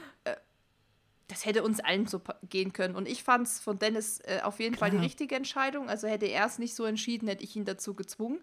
das 1.30 1.46
hätte 1.46 1.64
uns 1.64 1.80
allen 1.80 2.08
so 2.08 2.22
gehen 2.50 2.74
können. 2.74 2.96
Und 2.96 3.08
ich 3.08 3.24
fand 3.24 3.48
es 3.48 3.60
von 3.60 3.78
Dennis 3.78 4.20
äh, 4.26 4.42
auf 4.44 4.60
jeden 4.60 4.76
Klar. 4.76 4.90
Fall 4.90 4.98
die 4.98 5.06
richtige 5.06 5.36
Entscheidung. 5.36 5.88
Also 5.88 6.08
hätte 6.08 6.26
er 6.26 6.46
es 6.46 6.58
nicht 6.58 6.74
so 6.74 6.86
entschieden, 6.86 7.28
hätte 7.28 7.44
ich 7.44 7.56
ihn 7.56 7.66
dazu 7.66 7.94
gezwungen. 7.94 8.40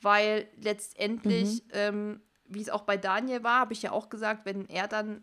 Weil 0.00 0.48
letztendlich, 0.56 1.64
mhm. 1.64 1.70
ähm, 1.72 2.20
wie 2.46 2.62
es 2.62 2.70
auch 2.70 2.82
bei 2.82 2.96
Daniel 2.96 3.44
war, 3.44 3.60
habe 3.60 3.74
ich 3.74 3.82
ja 3.82 3.92
auch 3.92 4.08
gesagt, 4.08 4.46
wenn 4.46 4.68
er 4.70 4.88
dann 4.88 5.22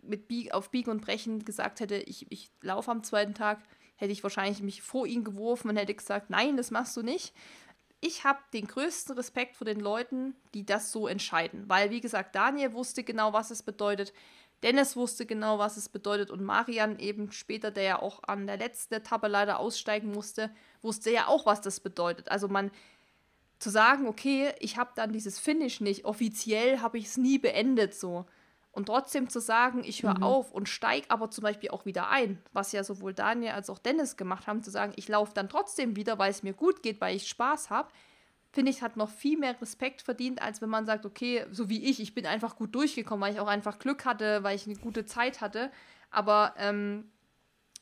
mit 0.00 0.26
Bieg, 0.26 0.54
auf 0.54 0.70
Biegen 0.70 0.90
und 0.90 1.02
Brechen 1.02 1.44
gesagt 1.44 1.80
hätte, 1.80 1.96
ich, 1.96 2.30
ich 2.30 2.50
laufe 2.62 2.90
am 2.90 3.02
zweiten 3.02 3.34
Tag, 3.34 3.62
hätte 3.96 4.12
ich 4.12 4.22
wahrscheinlich 4.22 4.62
mich 4.62 4.80
vor 4.80 5.06
ihn 5.06 5.22
geworfen 5.22 5.68
und 5.68 5.76
hätte 5.76 5.94
gesagt, 5.94 6.30
nein, 6.30 6.56
das 6.56 6.70
machst 6.70 6.96
du 6.96 7.02
nicht. 7.02 7.34
Ich 8.00 8.24
habe 8.24 8.38
den 8.54 8.66
größten 8.66 9.16
Respekt 9.16 9.56
vor 9.56 9.64
den 9.66 9.80
Leuten, 9.80 10.34
die 10.54 10.64
das 10.64 10.92
so 10.92 11.08
entscheiden. 11.08 11.68
Weil, 11.68 11.90
wie 11.90 12.00
gesagt, 12.00 12.34
Daniel 12.34 12.72
wusste 12.72 13.04
genau, 13.04 13.32
was 13.32 13.50
es 13.50 13.62
bedeutet. 13.62 14.12
Dennis 14.62 14.96
wusste 14.96 15.26
genau, 15.26 15.58
was 15.58 15.76
es 15.76 15.88
bedeutet 15.88 16.30
und 16.30 16.42
Marian 16.42 16.98
eben 16.98 17.30
später, 17.30 17.70
der 17.70 17.82
ja 17.82 18.02
auch 18.02 18.22
an 18.24 18.46
der 18.46 18.56
letzten 18.56 18.94
Etappe 18.94 19.28
leider 19.28 19.58
aussteigen 19.58 20.10
musste, 20.12 20.50
wusste 20.82 21.10
ja 21.10 21.26
auch, 21.26 21.46
was 21.46 21.60
das 21.60 21.80
bedeutet. 21.80 22.30
Also 22.30 22.48
man 22.48 22.70
zu 23.58 23.70
sagen, 23.70 24.06
okay, 24.06 24.52
ich 24.58 24.76
habe 24.76 24.90
dann 24.94 25.12
dieses 25.12 25.38
Finish 25.38 25.80
nicht, 25.80 26.04
offiziell 26.04 26.80
habe 26.80 26.98
ich 26.98 27.06
es 27.06 27.16
nie 27.16 27.38
beendet 27.38 27.94
so. 27.94 28.26
Und 28.72 28.86
trotzdem 28.86 29.30
zu 29.30 29.40
sagen, 29.40 29.84
ich 29.84 30.02
höre 30.02 30.18
mhm. 30.18 30.22
auf 30.22 30.52
und 30.52 30.68
steige 30.68 31.10
aber 31.10 31.30
zum 31.30 31.42
Beispiel 31.42 31.70
auch 31.70 31.86
wieder 31.86 32.10
ein, 32.10 32.42
was 32.52 32.72
ja 32.72 32.84
sowohl 32.84 33.14
Daniel 33.14 33.52
als 33.52 33.70
auch 33.70 33.78
Dennis 33.78 34.18
gemacht 34.18 34.46
haben, 34.46 34.62
zu 34.62 34.70
sagen, 34.70 34.92
ich 34.96 35.08
laufe 35.08 35.32
dann 35.32 35.48
trotzdem 35.48 35.96
wieder, 35.96 36.18
weil 36.18 36.30
es 36.30 36.42
mir 36.42 36.52
gut 36.52 36.82
geht, 36.82 37.00
weil 37.00 37.16
ich 37.16 37.26
Spaß 37.26 37.70
habe, 37.70 37.88
finde 38.56 38.72
ich, 38.72 38.80
hat 38.80 38.96
noch 38.96 39.10
viel 39.10 39.38
mehr 39.38 39.60
Respekt 39.60 40.00
verdient, 40.00 40.40
als 40.40 40.62
wenn 40.62 40.70
man 40.70 40.86
sagt, 40.86 41.04
okay, 41.04 41.44
so 41.50 41.68
wie 41.68 41.84
ich, 41.84 42.00
ich 42.00 42.14
bin 42.14 42.24
einfach 42.24 42.56
gut 42.56 42.74
durchgekommen, 42.74 43.22
weil 43.22 43.34
ich 43.34 43.38
auch 43.38 43.48
einfach 43.48 43.78
Glück 43.78 44.06
hatte, 44.06 44.42
weil 44.44 44.56
ich 44.56 44.64
eine 44.64 44.76
gute 44.76 45.04
Zeit 45.04 45.42
hatte. 45.42 45.70
Aber 46.10 46.54
ähm, 46.56 47.10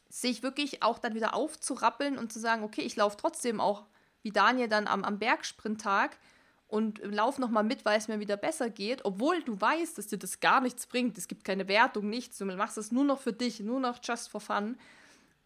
sich 0.08 0.42
wirklich 0.42 0.82
auch 0.82 0.98
dann 0.98 1.14
wieder 1.14 1.32
aufzurappeln 1.32 2.18
und 2.18 2.32
zu 2.32 2.40
sagen, 2.40 2.64
okay, 2.64 2.80
ich 2.80 2.96
laufe 2.96 3.16
trotzdem 3.16 3.60
auch 3.60 3.86
wie 4.22 4.32
Daniel 4.32 4.66
dann 4.66 4.88
am, 4.88 5.04
am 5.04 5.20
Bergsprinttag 5.20 6.18
und 6.66 6.98
lauf 7.04 7.38
noch 7.38 7.50
mal 7.50 7.62
mit, 7.62 7.84
weil 7.84 7.96
es 7.96 8.08
mir 8.08 8.18
wieder 8.18 8.36
besser 8.36 8.68
geht, 8.68 9.04
obwohl 9.04 9.42
du 9.44 9.60
weißt, 9.60 9.96
dass 9.96 10.08
dir 10.08 10.18
das 10.18 10.40
gar 10.40 10.60
nichts 10.60 10.88
bringt. 10.88 11.16
Es 11.16 11.28
gibt 11.28 11.44
keine 11.44 11.68
Wertung, 11.68 12.10
nichts. 12.10 12.38
Du 12.38 12.46
machst 12.46 12.78
es 12.78 12.90
nur 12.90 13.04
noch 13.04 13.20
für 13.20 13.32
dich, 13.32 13.60
nur 13.60 13.78
noch 13.78 14.00
just 14.02 14.28
for 14.28 14.40
fun. 14.40 14.76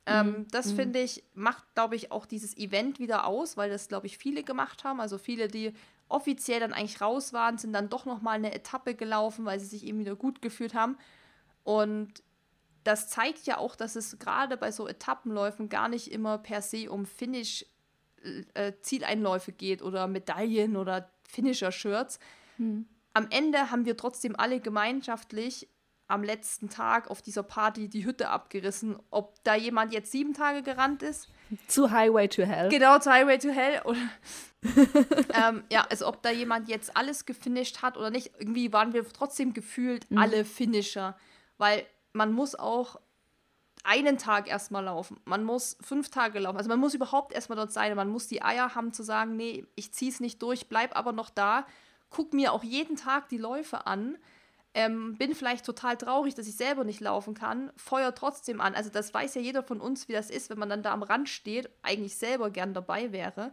Ähm, 0.08 0.26
mhm. 0.26 0.48
das 0.50 0.72
mhm. 0.72 0.76
finde 0.76 1.00
ich, 1.00 1.22
macht, 1.34 1.62
glaube 1.74 1.94
ich, 1.94 2.10
auch 2.10 2.24
dieses 2.24 2.56
Event 2.56 2.98
wieder 2.98 3.26
aus, 3.26 3.56
weil 3.56 3.68
das, 3.68 3.88
glaube 3.88 4.06
ich, 4.06 4.16
viele 4.16 4.42
gemacht 4.42 4.84
haben. 4.84 5.00
Also 5.00 5.18
viele, 5.18 5.48
die 5.48 5.74
offiziell 6.08 6.60
dann 6.60 6.72
eigentlich 6.72 7.02
raus 7.02 7.34
waren, 7.34 7.58
sind 7.58 7.74
dann 7.74 7.90
doch 7.90 8.06
noch 8.06 8.22
mal 8.22 8.32
eine 8.32 8.54
Etappe 8.54 8.94
gelaufen, 8.94 9.44
weil 9.44 9.60
sie 9.60 9.66
sich 9.66 9.84
eben 9.84 9.98
wieder 9.98 10.16
gut 10.16 10.40
gefühlt 10.40 10.74
haben. 10.74 10.96
Und 11.62 12.22
das 12.84 13.10
zeigt 13.10 13.44
ja 13.46 13.58
auch, 13.58 13.76
dass 13.76 13.96
es 13.96 14.18
gerade 14.18 14.56
bei 14.56 14.72
so 14.72 14.88
Etappenläufen 14.88 15.68
gar 15.68 15.90
nicht 15.90 16.10
immer 16.10 16.38
per 16.38 16.62
se 16.62 16.90
um 16.90 17.04
Finish 17.04 17.66
äh, 18.54 18.72
Zieleinläufe 18.80 19.52
geht 19.52 19.82
oder 19.82 20.06
Medaillen 20.06 20.76
oder 20.76 21.10
Finisher-Shirts. 21.28 22.18
Hm. 22.56 22.86
Am 23.12 23.26
Ende 23.30 23.70
haben 23.70 23.84
wir 23.84 23.96
trotzdem 23.96 24.34
alle 24.36 24.60
gemeinschaftlich 24.60 25.68
am 26.08 26.24
letzten 26.24 26.70
Tag 26.70 27.10
auf 27.10 27.20
dieser 27.20 27.42
Party 27.42 27.88
die 27.88 28.04
Hütte 28.04 28.30
abgerissen. 28.30 28.98
Ob 29.10 29.42
da 29.44 29.54
jemand 29.54 29.92
jetzt 29.92 30.10
sieben 30.10 30.32
Tage 30.32 30.62
gerannt 30.62 31.02
ist. 31.02 31.28
Zu 31.68 31.90
Highway 31.90 32.28
to 32.28 32.42
Hell. 32.42 32.70
Genau, 32.70 32.98
zu 32.98 33.12
Highway 33.12 33.38
to 33.38 33.50
Hell. 33.50 33.82
Oder, 33.84 33.98
ähm, 35.34 35.62
ja, 35.70 35.86
also 35.90 36.08
ob 36.08 36.22
da 36.22 36.30
jemand 36.30 36.68
jetzt 36.68 36.96
alles 36.96 37.26
gefinisht 37.26 37.82
hat 37.82 37.96
oder 37.96 38.10
nicht. 38.10 38.32
Irgendwie 38.38 38.72
waren 38.72 38.92
wir 38.92 39.06
trotzdem 39.06 39.54
gefühlt 39.54 40.10
mhm. 40.10 40.18
alle 40.18 40.44
Finisher. 40.44 41.16
Weil 41.58 41.86
man 42.12 42.32
muss 42.32 42.54
auch 42.54 42.98
einen 43.84 44.18
Tag 44.18 44.48
erstmal 44.48 44.84
laufen. 44.84 45.20
Man 45.26 45.44
muss 45.44 45.76
fünf 45.80 46.08
Tage 46.08 46.38
laufen. 46.38 46.56
Also 46.56 46.68
man 46.68 46.80
muss 46.80 46.94
überhaupt 46.94 47.32
erstmal 47.32 47.56
dort 47.56 47.72
sein. 47.72 47.94
Man 47.94 48.08
muss 48.08 48.26
die 48.26 48.42
Eier 48.42 48.74
haben 48.74 48.92
zu 48.92 49.02
sagen, 49.02 49.36
nee, 49.36 49.66
ich 49.76 49.92
zieh's 49.92 50.20
nicht 50.20 50.42
durch, 50.42 50.68
bleib 50.68 50.96
aber 50.96 51.12
noch 51.12 51.30
da. 51.30 51.66
Guck 52.10 52.32
mir 52.32 52.52
auch 52.52 52.64
jeden 52.64 52.96
Tag 52.96 53.28
die 53.28 53.36
Läufe 53.36 53.86
an. 53.86 54.16
Ähm, 54.78 55.16
bin 55.16 55.34
vielleicht 55.34 55.66
total 55.66 55.96
traurig, 55.96 56.36
dass 56.36 56.46
ich 56.46 56.54
selber 56.54 56.84
nicht 56.84 57.00
laufen 57.00 57.34
kann, 57.34 57.72
feuer 57.76 58.14
trotzdem 58.14 58.60
an. 58.60 58.76
Also 58.76 58.90
das 58.90 59.12
weiß 59.12 59.34
ja 59.34 59.40
jeder 59.40 59.64
von 59.64 59.80
uns, 59.80 60.06
wie 60.06 60.12
das 60.12 60.30
ist, 60.30 60.50
wenn 60.50 60.58
man 60.60 60.68
dann 60.68 60.84
da 60.84 60.92
am 60.92 61.02
Rand 61.02 61.28
steht, 61.28 61.68
eigentlich 61.82 62.16
selber 62.16 62.50
gern 62.50 62.74
dabei 62.74 63.10
wäre. 63.10 63.50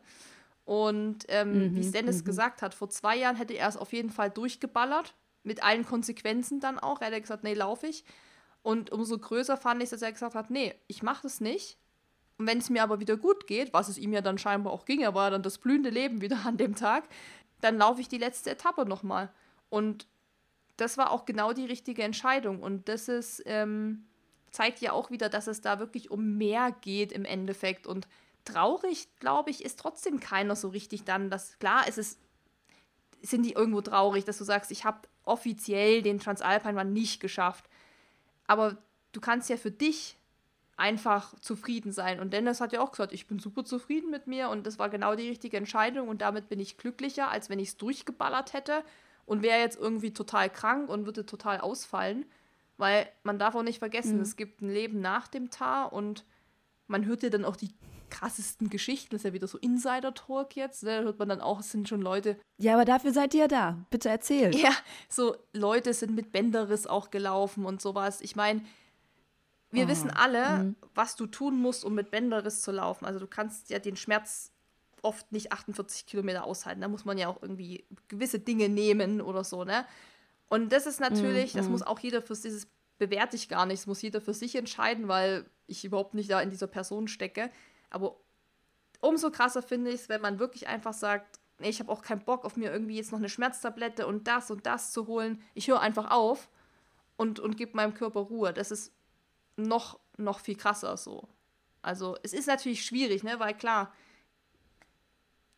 Und 0.65 1.25
ähm, 1.29 1.71
mhm, 1.71 1.75
wie 1.75 1.79
es 1.79 1.91
Dennis 1.91 2.21
mhm. 2.21 2.25
gesagt 2.25 2.61
hat, 2.61 2.75
vor 2.75 2.91
zwei 2.91 3.17
Jahren 3.17 3.37
hätte 3.37 3.55
er 3.55 3.67
es 3.67 3.75
auf 3.75 3.91
jeden 3.91 4.11
Fall 4.11 4.29
durchgeballert, 4.29 5.15
mit 5.41 5.63
allen 5.63 5.83
Konsequenzen 5.83 6.59
dann 6.59 6.77
auch. 6.77 7.01
Er 7.01 7.07
hätte 7.07 7.21
gesagt, 7.21 7.43
nee, 7.43 7.55
laufe 7.55 7.87
ich. 7.87 8.05
Und 8.61 8.91
umso 8.91 9.17
größer 9.17 9.57
fand 9.57 9.81
ich, 9.81 9.89
dass 9.89 10.03
er 10.03 10.11
gesagt 10.11 10.35
hat, 10.35 10.51
nee, 10.51 10.75
ich 10.85 11.01
mache 11.01 11.23
das 11.23 11.41
nicht. 11.41 11.79
Und 12.37 12.45
wenn 12.45 12.59
es 12.59 12.69
mir 12.69 12.83
aber 12.83 12.99
wieder 12.99 13.17
gut 13.17 13.47
geht, 13.47 13.73
was 13.73 13.89
es 13.89 13.97
ihm 13.97 14.13
ja 14.13 14.21
dann 14.21 14.37
scheinbar 14.37 14.73
auch 14.73 14.85
ging, 14.85 15.01
er 15.01 15.15
war 15.15 15.31
dann 15.31 15.41
das 15.41 15.57
blühende 15.57 15.89
Leben 15.89 16.21
wieder 16.21 16.45
an 16.45 16.57
dem 16.57 16.75
Tag, 16.75 17.05
dann 17.61 17.79
laufe 17.79 17.99
ich 17.99 18.09
die 18.09 18.19
letzte 18.19 18.51
Etappe 18.51 18.85
nochmal. 18.85 19.31
Und 19.69 20.05
das 20.77 20.97
war 20.97 21.11
auch 21.11 21.25
genau 21.25 21.53
die 21.53 21.65
richtige 21.65 22.03
Entscheidung. 22.03 22.61
Und 22.61 22.89
das 22.89 23.07
ist, 23.07 23.41
ähm, 23.45 24.05
zeigt 24.51 24.81
ja 24.81 24.91
auch 24.91 25.11
wieder, 25.11 25.29
dass 25.29 25.47
es 25.47 25.61
da 25.61 25.79
wirklich 25.79 26.11
um 26.11 26.37
mehr 26.37 26.75
geht 26.81 27.11
im 27.11 27.25
Endeffekt. 27.25 27.87
Und 27.87 28.07
traurig, 28.43 29.07
glaube 29.19 29.49
ich, 29.49 29.63
ist 29.63 29.79
trotzdem 29.79 30.19
keiner 30.19 30.55
so 30.55 30.69
richtig 30.69 31.03
dann. 31.03 31.29
Das, 31.29 31.57
klar, 31.59 31.85
es 31.87 31.97
ist, 31.97 32.19
sind 33.21 33.43
die 33.43 33.53
irgendwo 33.53 33.81
traurig, 33.81 34.25
dass 34.25 34.37
du 34.37 34.43
sagst, 34.43 34.71
ich 34.71 34.85
habe 34.85 35.07
offiziell 35.23 36.01
den 36.01 36.19
Transalpine 36.19 36.79
Run 36.79 36.93
nicht 36.93 37.19
geschafft. 37.19 37.65
Aber 38.47 38.77
du 39.11 39.21
kannst 39.21 39.49
ja 39.49 39.57
für 39.57 39.71
dich 39.71 40.17
einfach 40.77 41.37
zufrieden 41.39 41.91
sein. 41.93 42.19
Und 42.19 42.33
Dennis 42.33 42.59
hat 42.59 42.73
ja 42.73 42.81
auch 42.81 42.91
gesagt, 42.91 43.13
ich 43.13 43.27
bin 43.27 43.39
super 43.39 43.63
zufrieden 43.63 44.11
mit 44.11 44.27
mir 44.27 44.49
und 44.49 44.67
das 44.67 44.77
war 44.77 44.89
genau 44.89 45.15
die 45.15 45.29
richtige 45.29 45.55
Entscheidung 45.55 46.09
und 46.09 46.21
damit 46.21 46.49
bin 46.49 46.59
ich 46.59 46.77
glücklicher, 46.77 47.29
als 47.29 47.49
wenn 47.49 47.59
ich 47.59 47.69
es 47.69 47.77
durchgeballert 47.77 48.51
hätte 48.51 48.83
und 49.25 49.41
wäre 49.41 49.59
jetzt 49.59 49.77
irgendwie 49.77 50.13
total 50.13 50.49
krank 50.49 50.89
und 50.89 51.05
würde 51.05 51.25
total 51.25 51.59
ausfallen. 51.59 52.25
Weil 52.77 53.07
man 53.23 53.39
darf 53.39 53.55
auch 53.55 53.63
nicht 53.63 53.79
vergessen, 53.79 54.17
mhm. 54.17 54.21
es 54.21 54.35
gibt 54.35 54.61
ein 54.61 54.69
Leben 54.69 54.99
nach 54.99 55.27
dem 55.27 55.49
Tar 55.49 55.93
und 55.93 56.25
man 56.87 57.05
hört 57.05 57.23
ja 57.23 57.29
dann 57.29 57.45
auch 57.45 57.55
die 57.55 57.73
krassesten 58.09 58.69
Geschichten. 58.69 59.11
Das 59.11 59.21
ist 59.21 59.25
ja 59.25 59.33
wieder 59.33 59.47
so 59.47 59.57
Insider-Talk 59.57 60.55
jetzt. 60.55 60.83
Ne? 60.83 60.97
Da 60.97 61.03
hört 61.03 61.19
man 61.19 61.29
dann 61.29 61.41
auch, 61.41 61.59
es 61.59 61.71
sind 61.71 61.87
schon 61.87 62.01
Leute. 62.01 62.37
Ja, 62.57 62.73
aber 62.73 62.85
dafür 62.85 63.13
seid 63.13 63.33
ihr 63.33 63.41
ja 63.41 63.47
da. 63.47 63.85
Bitte 63.89 64.09
erzählt. 64.09 64.55
Ja, 64.55 64.71
so 65.09 65.35
Leute 65.53 65.93
sind 65.93 66.15
mit 66.15 66.31
Bänderriss 66.31 66.85
auch 66.85 67.11
gelaufen 67.11 67.65
und 67.65 67.81
sowas. 67.81 68.21
Ich 68.21 68.35
meine, 68.35 68.61
wir 69.71 69.85
oh. 69.85 69.87
wissen 69.87 70.09
alle, 70.09 70.63
mhm. 70.63 70.75
was 70.93 71.15
du 71.15 71.25
tun 71.27 71.59
musst, 71.59 71.83
um 71.83 71.95
mit 71.95 72.11
Bänderriss 72.11 72.61
zu 72.61 72.71
laufen. 72.71 73.05
Also 73.05 73.19
du 73.19 73.27
kannst 73.27 73.69
ja 73.69 73.79
den 73.79 73.95
Schmerz 73.95 74.51
oft 75.05 75.31
nicht 75.31 75.53
48 75.53 76.05
Kilometer 76.05 76.43
aushalten. 76.43 76.81
Da 76.81 76.87
muss 76.87 77.05
man 77.05 77.17
ja 77.17 77.29
auch 77.29 77.41
irgendwie 77.41 77.85
gewisse 78.07 78.39
Dinge 78.39 78.67
nehmen 78.67 79.21
oder 79.21 79.43
so, 79.43 79.63
ne? 79.63 79.85
Und 80.47 80.71
das 80.71 80.85
ist 80.85 80.99
natürlich, 80.99 81.53
mhm. 81.53 81.59
das 81.59 81.69
muss 81.69 81.81
auch 81.81 81.99
jeder 81.99 82.21
für 82.21 82.35
sich, 82.35 82.67
bewerte 82.97 83.35
ich 83.35 83.47
gar 83.49 83.65
nicht, 83.65 83.81
das 83.81 83.87
muss 83.87 84.01
jeder 84.01 84.21
für 84.21 84.33
sich 84.33 84.55
entscheiden, 84.55 85.07
weil 85.07 85.45
ich 85.67 85.85
überhaupt 85.85 86.13
nicht 86.13 86.29
da 86.29 86.41
in 86.41 86.49
dieser 86.49 86.67
Person 86.67 87.07
stecke. 87.07 87.49
Aber 87.89 88.17
umso 88.99 89.31
krasser 89.31 89.61
finde 89.61 89.91
ich 89.91 90.01
es, 90.01 90.09
wenn 90.09 90.21
man 90.21 90.39
wirklich 90.39 90.67
einfach 90.67 90.93
sagt, 90.93 91.39
nee, 91.59 91.69
ich 91.69 91.79
habe 91.79 91.91
auch 91.91 92.01
keinen 92.01 92.23
Bock 92.23 92.45
auf 92.45 92.57
mir 92.57 92.71
irgendwie 92.71 92.97
jetzt 92.97 93.11
noch 93.11 93.19
eine 93.19 93.29
Schmerztablette 93.29 94.07
und 94.07 94.27
das 94.27 94.51
und 94.51 94.65
das 94.65 94.91
zu 94.91 95.07
holen. 95.07 95.41
Ich 95.53 95.67
höre 95.67 95.81
einfach 95.81 96.11
auf 96.11 96.49
und, 97.17 97.39
und 97.39 97.57
gebe 97.57 97.75
meinem 97.75 97.93
Körper 97.93 98.21
Ruhe. 98.21 98.53
Das 98.53 98.71
ist 98.71 98.91
noch, 99.55 99.99
noch 100.17 100.39
viel 100.39 100.55
krasser 100.55 100.97
so. 100.97 101.27
Also 101.81 102.17
es 102.23 102.33
ist 102.33 102.47
natürlich 102.47 102.83
schwierig, 102.83 103.23
ne? 103.23 103.39
Weil 103.39 103.55
klar, 103.55 103.93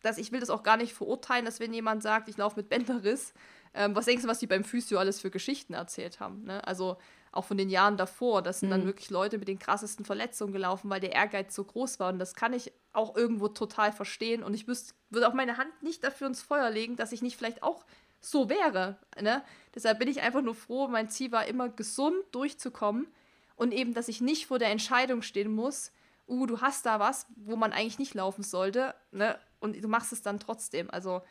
dass 0.08 0.18
ich 0.18 0.32
will 0.32 0.40
das 0.40 0.50
auch 0.50 0.64
gar 0.64 0.78
nicht 0.78 0.94
verurteilen, 0.94 1.46
dass 1.46 1.60
wenn 1.60 1.74
jemand 1.74 2.02
sagt, 2.02 2.28
ich 2.28 2.38
laufe 2.38 2.58
mit 2.58 2.70
Bänderriss, 2.70 3.34
ähm, 3.74 3.96
was 3.96 4.06
denkst 4.06 4.24
du, 4.24 4.30
was 4.30 4.40
die 4.40 4.48
beim 4.48 4.64
Physio 4.64 4.98
alles 4.98 5.20
für 5.20 5.30
Geschichten 5.30 5.74
erzählt 5.74 6.20
haben? 6.20 6.44
Ne? 6.46 6.66
Also 6.66 6.98
auch 7.32 7.46
von 7.46 7.58
den 7.58 7.70
Jahren 7.70 7.98
davor, 7.98 8.42
das 8.42 8.62
sind 8.62 8.70
mhm. 8.70 8.72
dann 8.72 8.86
wirklich 8.86 9.10
Leute 9.10 9.38
mit 9.38 9.48
den 9.48 9.60
krassesten 9.60 10.06
Verletzungen 10.06 10.54
gelaufen, 10.54 10.90
weil 10.90 11.00
der 11.00 11.14
Ehrgeiz 11.14 11.54
so 11.54 11.64
groß 11.64 12.00
war. 12.00 12.12
Und 12.12 12.20
das 12.20 12.34
kann 12.34 12.54
ich 12.54 12.72
auch 12.94 13.16
irgendwo 13.16 13.50
total 13.50 13.92
verstehen. 13.92 14.44
Und 14.44 14.54
ich 14.54 14.68
würde 14.68 15.28
auch 15.28 15.34
meine 15.34 15.58
Hand 15.58 15.84
nicht 15.84 16.04
dafür 16.04 16.28
ins 16.28 16.42
Feuer 16.42 16.70
legen, 16.70 16.96
dass 16.96 17.12
ich 17.12 17.22
nicht 17.22 17.38
vielleicht 17.38 17.62
auch 17.62 17.86
so 18.20 18.50
wäre. 18.50 18.98
Ne? 19.22 19.44
Deshalb 19.76 20.00
bin 20.00 20.08
ich 20.08 20.22
einfach 20.22 20.42
nur 20.42 20.56
froh, 20.56 20.88
mein 20.88 21.10
Ziel 21.10 21.32
war 21.32 21.46
immer 21.46 21.70
gesund 21.70 22.18
durchzukommen 22.32 23.08
und 23.56 23.74
eben, 23.74 23.94
dass 23.94 24.08
ich 24.08 24.22
nicht 24.22 24.48
vor 24.48 24.58
der 24.58 24.72
Entscheidung 24.72 25.22
stehen 25.22 25.54
muss, 25.54 25.92
uh, 26.28 26.46
du 26.46 26.62
hast 26.62 26.86
da 26.86 27.00
was, 27.00 27.28
wo 27.36 27.56
man 27.56 27.74
eigentlich 27.74 28.00
nicht 28.00 28.14
laufen 28.14 28.44
sollte, 28.44 28.96
ne? 29.12 29.38
Und 29.60 29.82
du 29.82 29.88
machst 29.88 30.14
es 30.14 30.22
dann 30.22 30.40
trotzdem. 30.40 30.90
Also 30.90 31.22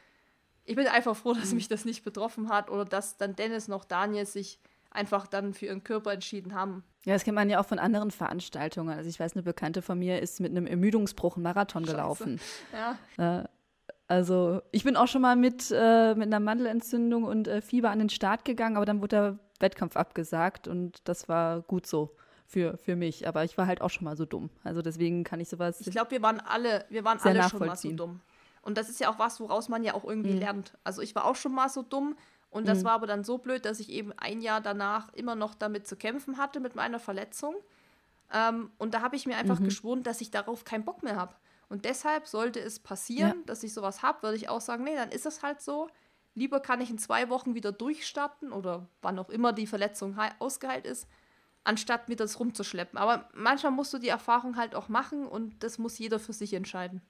ich 0.65 0.77
bin 0.77 0.87
einfach 0.87 1.17
froh, 1.17 1.33
dass 1.33 1.51
mhm. 1.51 1.57
mich 1.57 1.69
das 1.69 1.85
nicht 1.85 2.05
betroffen 2.05 2.49
hat 2.49 2.71
oder 2.71 2.85
dass 2.85 3.17
dann 3.17 3.37
Dennis 3.37 3.69
noch 3.69 3.85
Daniel 3.85 4.27
sich 4.27 4.59
einfach 4.91 5.27
dann 5.27 5.55
für 5.55 5.67
ihren 5.67 5.85
Körper 5.85 6.13
entschieden 6.13 6.55
haben. 6.55 6.83
Ja, 7.05 7.13
das 7.13 7.23
kennt 7.23 7.35
man 7.35 7.51
ja 7.51 7.61
auch 7.61 7.67
von 7.67 7.79
anderen 7.79 8.11
Veranstaltungen. 8.11 8.97
Also 8.97 9.09
ich 9.09 9.21
weiß, 9.21 9.35
eine 9.35 9.43
Bekannte 9.43 9.83
von 9.83 9.99
mir 9.99 10.21
ist 10.21 10.41
mit 10.41 10.51
einem 10.51 10.67
Ermüdungsbruch 10.67 11.37
einen 11.37 11.45
Marathon 11.45 11.85
Scheiße. 11.85 11.97
gelaufen. 11.97 12.41
Ja. 12.73 13.41
Äh, 13.41 13.45
also 14.09 14.63
ich 14.73 14.85
bin 14.85 14.97
auch 14.97 15.09
schon 15.09 15.23
mal 15.23 15.37
mit, 15.37 15.71
äh, 15.71 16.15
mit 16.15 16.27
einer 16.27 16.41
Mandelentzündung 16.41 17.25
und 17.25 17.49
äh, 17.49 17.61
Fieber 17.61 17.91
an 17.91 17.99
den 17.99 18.09
Start 18.09 18.45
gegangen, 18.45 18.77
aber 18.77 18.87
dann 18.87 19.01
wurde 19.01 19.09
der 19.09 19.39
Wettkampf 19.61 19.97
abgesagt 19.97 20.69
und 20.69 21.01
das 21.05 21.29
war 21.29 21.63
gut 21.63 21.87
so 21.87 22.17
für, 22.47 22.77
für 22.79 22.97
mich. 22.97 23.27
Aber 23.29 23.45
ich 23.45 23.59
war 23.59 23.67
halt 23.67 23.81
auch 23.81 23.91
schon 23.91 24.05
mal 24.05 24.17
so 24.17 24.25
dumm. 24.25 24.51
Also 24.65 24.83
deswegen 24.83 25.25
kann 25.25 25.41
ich 25.41 25.49
sowas. 25.49 25.81
Ich 25.81 25.91
glaube, 25.91 26.11
wir 26.13 26.23
waren 26.23 26.41
alle, 26.41 26.85
wir 26.89 27.05
waren 27.05 27.19
alle 27.21 27.49
schon 27.49 27.67
mal 27.67 27.77
so 27.77 27.91
dumm. 27.93 28.21
Und 28.63 28.79
das 28.79 28.89
ist 28.89 28.99
ja 28.99 29.11
auch 29.11 29.19
was, 29.19 29.39
woraus 29.41 29.69
man 29.69 29.85
ja 29.85 29.95
auch 29.95 30.05
irgendwie 30.05 30.33
mhm. 30.33 30.39
lernt. 30.39 30.73
Also 30.83 31.03
ich 31.03 31.15
war 31.15 31.25
auch 31.25 31.37
schon 31.37 31.53
mal 31.53 31.69
so 31.69 31.83
dumm 31.83 32.17
und 32.51 32.67
das 32.67 32.81
mhm. 32.81 32.85
war 32.85 32.93
aber 32.93 33.07
dann 33.07 33.23
so 33.23 33.39
blöd, 33.39 33.65
dass 33.65 33.81
ich 33.81 33.91
eben 33.91 34.13
ein 34.17 34.41
Jahr 34.41 34.61
danach 34.61 35.13
immer 35.13 35.35
noch 35.35 35.55
damit 35.55 35.87
zu 35.87 35.95
kämpfen 35.95 36.39
hatte 36.39 36.59
mit 36.59 36.75
meiner 36.75 36.99
Verletzung. 36.99 37.55
Ähm, 38.33 38.71
und 38.79 38.95
da 38.95 39.03
habe 39.03 39.15
ich 39.15 39.27
mir 39.27 39.37
einfach 39.37 39.61
mhm. 39.61 39.67
geschworen, 39.67 40.03
dass 40.03 40.21
ich 40.21 40.31
darauf 40.31 40.65
keinen 40.65 40.85
Bock 40.85 41.03
mehr 41.03 41.17
habe. 41.17 41.35
Und 41.69 41.85
deshalb 41.85 42.27
sollte 42.27 42.61
es 42.61 42.79
passieren, 42.79 43.39
ja. 43.39 43.47
dass 43.47 43.63
ich 43.63 43.73
sowas 43.73 44.03
habe, 44.03 44.23
würde 44.23 44.37
ich 44.37 44.49
auch 44.49 44.61
sagen, 44.61 44.85
nee, 44.85 44.95
dann 44.95 45.11
ist 45.11 45.27
es 45.27 45.43
halt 45.43 45.61
so. 45.61 45.89
Lieber 46.35 46.61
kann 46.61 46.81
ich 46.81 46.91
in 46.91 46.99
zwei 46.99 47.29
Wochen 47.29 47.55
wieder 47.55 47.73
durchstarten 47.73 48.53
oder 48.53 48.89
wann 49.01 49.19
auch 49.19 49.31
immer 49.31 49.53
die 49.53 49.67
Verletzung 49.67 50.19
ausgeheilt 50.39 50.87
ist, 50.87 51.09
anstatt 51.67 52.09
mir 52.09 52.17
das 52.17 52.39
rumzuschleppen. 52.41 52.99
Aber 52.99 53.29
manchmal 53.35 53.73
musst 53.73 53.93
du 53.93 53.99
die 53.99 54.09
Erfahrung 54.09 54.57
halt 54.57 54.75
auch 54.75 54.89
machen 54.89 55.27
und 55.27 55.63
das 55.63 55.79
muss 55.79 55.99
jeder 55.99 56.19
für 56.19 56.33
sich 56.33 56.55
entscheiden. 56.55 57.03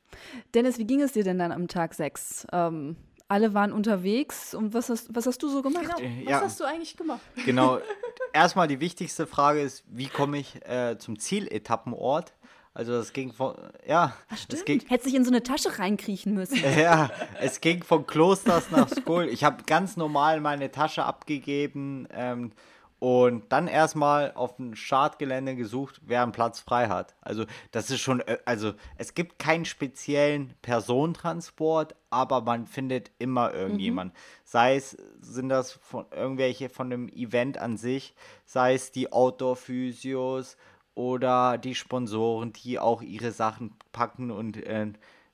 Dennis, 0.55 0.79
wie 0.79 0.87
ging 0.87 1.01
es 1.01 1.13
dir 1.13 1.25
denn 1.25 1.39
dann 1.39 1.53
am 1.53 1.69
Tag 1.69 1.95
6? 1.95 2.47
Ähm, 2.53 2.97
alle 3.29 3.55
waren 3.55 3.73
unterwegs 3.73 4.55
und 4.55 4.73
was 4.73 4.89
hast, 4.89 5.15
was 5.15 5.27
hast 5.27 5.43
du 5.43 5.49
so 5.49 5.63
gemacht? 5.63 5.97
Genau. 5.97 6.21
Was 6.25 6.31
ja, 6.31 6.41
hast 6.41 6.61
du 6.61 6.65
eigentlich 6.65 6.97
gemacht? 6.97 7.21
Genau. 7.45 7.81
Erstmal 8.33 8.69
die 8.69 8.81
wichtigste 8.81 9.27
Frage 9.27 9.61
ist, 9.61 9.85
wie 9.89 10.07
komme 10.07 10.39
ich 10.39 10.65
äh, 10.67 10.97
zum 10.99 11.19
Zieletappenort? 11.19 12.33
Also 12.73 12.93
das 12.93 13.15
ging 13.15 13.33
von, 13.33 13.55
ja. 13.87 14.15
Ach, 14.29 14.37
stimmt. 14.37 14.61
Es 14.61 14.65
ging, 14.67 14.83
Hätte 14.87 15.05
sich 15.05 15.15
in 15.15 15.25
so 15.25 15.31
eine 15.31 15.43
Tasche 15.43 15.79
reinkriechen 15.79 16.35
müssen. 16.35 16.59
ja, 16.79 17.11
es 17.41 17.63
ging 17.63 17.83
von 17.83 18.07
Klosters 18.07 18.71
nach 18.71 18.89
Skol. 18.91 19.29
Ich 19.29 19.45
habe 19.45 19.65
ganz 19.65 19.97
normal 19.97 20.43
meine 20.43 20.71
Tasche 20.71 21.05
abgegeben 21.05 22.07
ähm, 22.13 22.53
und 22.99 23.53
dann 23.53 23.69
erstmal 23.69 24.33
auf 24.33 24.57
dem 24.57 24.75
Startgelände 24.75 25.55
gesucht, 25.55 26.01
wer 26.07 26.23
einen 26.23 26.33
Platz 26.33 26.61
frei 26.61 26.89
hat. 26.89 27.15
Also 27.21 27.45
das 27.71 27.91
ist 27.91 28.01
schon, 28.01 28.21
äh, 28.21 28.39
also 28.47 28.73
es 28.97 29.15
gibt 29.15 29.39
keinen 29.39 29.67
speziellen 29.67 30.55
Personentransport, 30.63 31.95
aber 32.09 32.41
man 32.41 32.67
findet 32.67 33.11
immer 33.19 33.53
irgendjemand. 33.53 34.15
Mhm. 34.15 34.19
Sei 34.45 34.77
es, 34.77 34.97
sind 35.21 35.51
das 35.51 35.73
von 35.73 36.07
irgendwelche 36.11 36.71
von 36.71 36.89
dem 36.89 37.09
Event 37.09 37.59
an 37.59 37.77
sich, 37.77 38.15
sei 38.47 38.75
es 38.75 38.93
die 38.93 39.13
Outdoor-Physios 39.13 40.57
oder 40.95 41.59
die 41.59 41.75
Sponsoren, 41.75 42.55
die 42.55 42.79
auch 42.79 43.03
ihre 43.03 43.33
Sachen 43.33 43.75
packen 43.93 44.31
und 44.31 44.57
äh, 44.57 44.87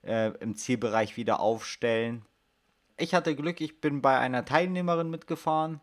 äh, 0.02 0.32
im 0.40 0.56
Zielbereich 0.56 1.16
wieder 1.16 1.38
aufstellen. 1.38 2.24
Ich 2.96 3.14
hatte 3.14 3.36
Glück, 3.36 3.60
ich 3.60 3.80
bin 3.80 4.02
bei 4.02 4.18
einer 4.18 4.44
Teilnehmerin 4.44 5.10
mitgefahren 5.10 5.80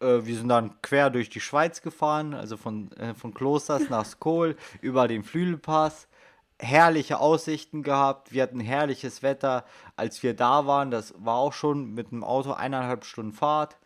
wir 0.00 0.36
sind 0.36 0.48
dann 0.48 0.80
quer 0.82 1.10
durch 1.10 1.30
die 1.30 1.40
Schweiz 1.40 1.82
gefahren, 1.82 2.34
also 2.34 2.56
von, 2.56 2.90
äh, 2.92 3.14
von 3.14 3.34
Klosters 3.34 3.88
nach 3.88 4.04
Skol 4.04 4.56
über 4.80 5.08
den 5.08 5.24
Flügelpass. 5.24 6.08
Herrliche 6.58 7.18
Aussichten 7.18 7.82
gehabt. 7.82 8.32
Wir 8.32 8.42
hatten 8.44 8.60
herrliches 8.60 9.22
Wetter, 9.22 9.64
als 9.96 10.22
wir 10.22 10.34
da 10.34 10.66
waren. 10.66 10.90
Das 10.90 11.12
war 11.18 11.36
auch 11.36 11.52
schon 11.52 11.94
mit 11.94 12.12
dem 12.12 12.22
Auto 12.22 12.52
eineinhalb 12.52 13.04
Stunden 13.04 13.32
Fahrt. 13.32 13.76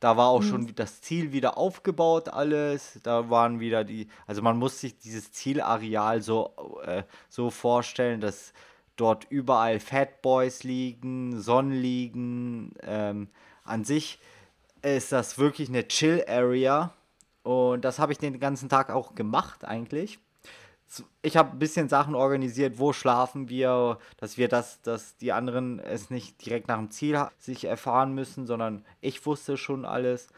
Da 0.00 0.16
war 0.16 0.28
auch 0.28 0.40
mhm. 0.40 0.48
schon 0.48 0.74
das 0.74 1.02
Ziel 1.02 1.32
wieder 1.32 1.56
aufgebaut, 1.56 2.28
alles. 2.28 2.98
Da 3.02 3.30
waren 3.30 3.60
wieder 3.60 3.84
die, 3.84 4.08
also 4.26 4.42
man 4.42 4.56
muss 4.56 4.80
sich 4.80 4.98
dieses 4.98 5.30
Zielareal 5.30 6.22
so, 6.22 6.54
äh, 6.84 7.04
so 7.28 7.50
vorstellen, 7.50 8.20
dass 8.20 8.52
dort 8.96 9.26
überall 9.30 9.78
Fat 9.78 10.20
Boys 10.20 10.64
liegen, 10.64 11.40
Sonnen 11.40 11.80
liegen. 11.80 12.72
Ähm, 12.82 13.28
an 13.70 13.84
sich 13.84 14.18
ist 14.82 15.12
das 15.12 15.38
wirklich 15.38 15.68
eine 15.68 15.86
Chill-Area. 15.86 16.92
Und 17.42 17.84
das 17.84 17.98
habe 17.98 18.12
ich 18.12 18.18
den 18.18 18.38
ganzen 18.40 18.68
Tag 18.68 18.90
auch 18.90 19.14
gemacht 19.14 19.64
eigentlich. 19.64 20.18
Ich 21.22 21.36
habe 21.36 21.52
ein 21.52 21.58
bisschen 21.58 21.88
Sachen 21.88 22.14
organisiert, 22.14 22.78
wo 22.78 22.92
schlafen 22.92 23.48
wir, 23.48 23.98
dass 24.16 24.36
wir 24.36 24.48
das, 24.48 24.82
dass 24.82 25.16
die 25.16 25.32
anderen 25.32 25.78
es 25.78 26.10
nicht 26.10 26.44
direkt 26.44 26.66
nach 26.66 26.78
dem 26.78 26.90
Ziel 26.90 27.28
sich 27.38 27.64
erfahren 27.64 28.12
müssen, 28.12 28.46
sondern 28.46 28.84
ich 29.00 29.24
wusste 29.24 29.56
schon 29.56 29.84
alles. 29.84 30.28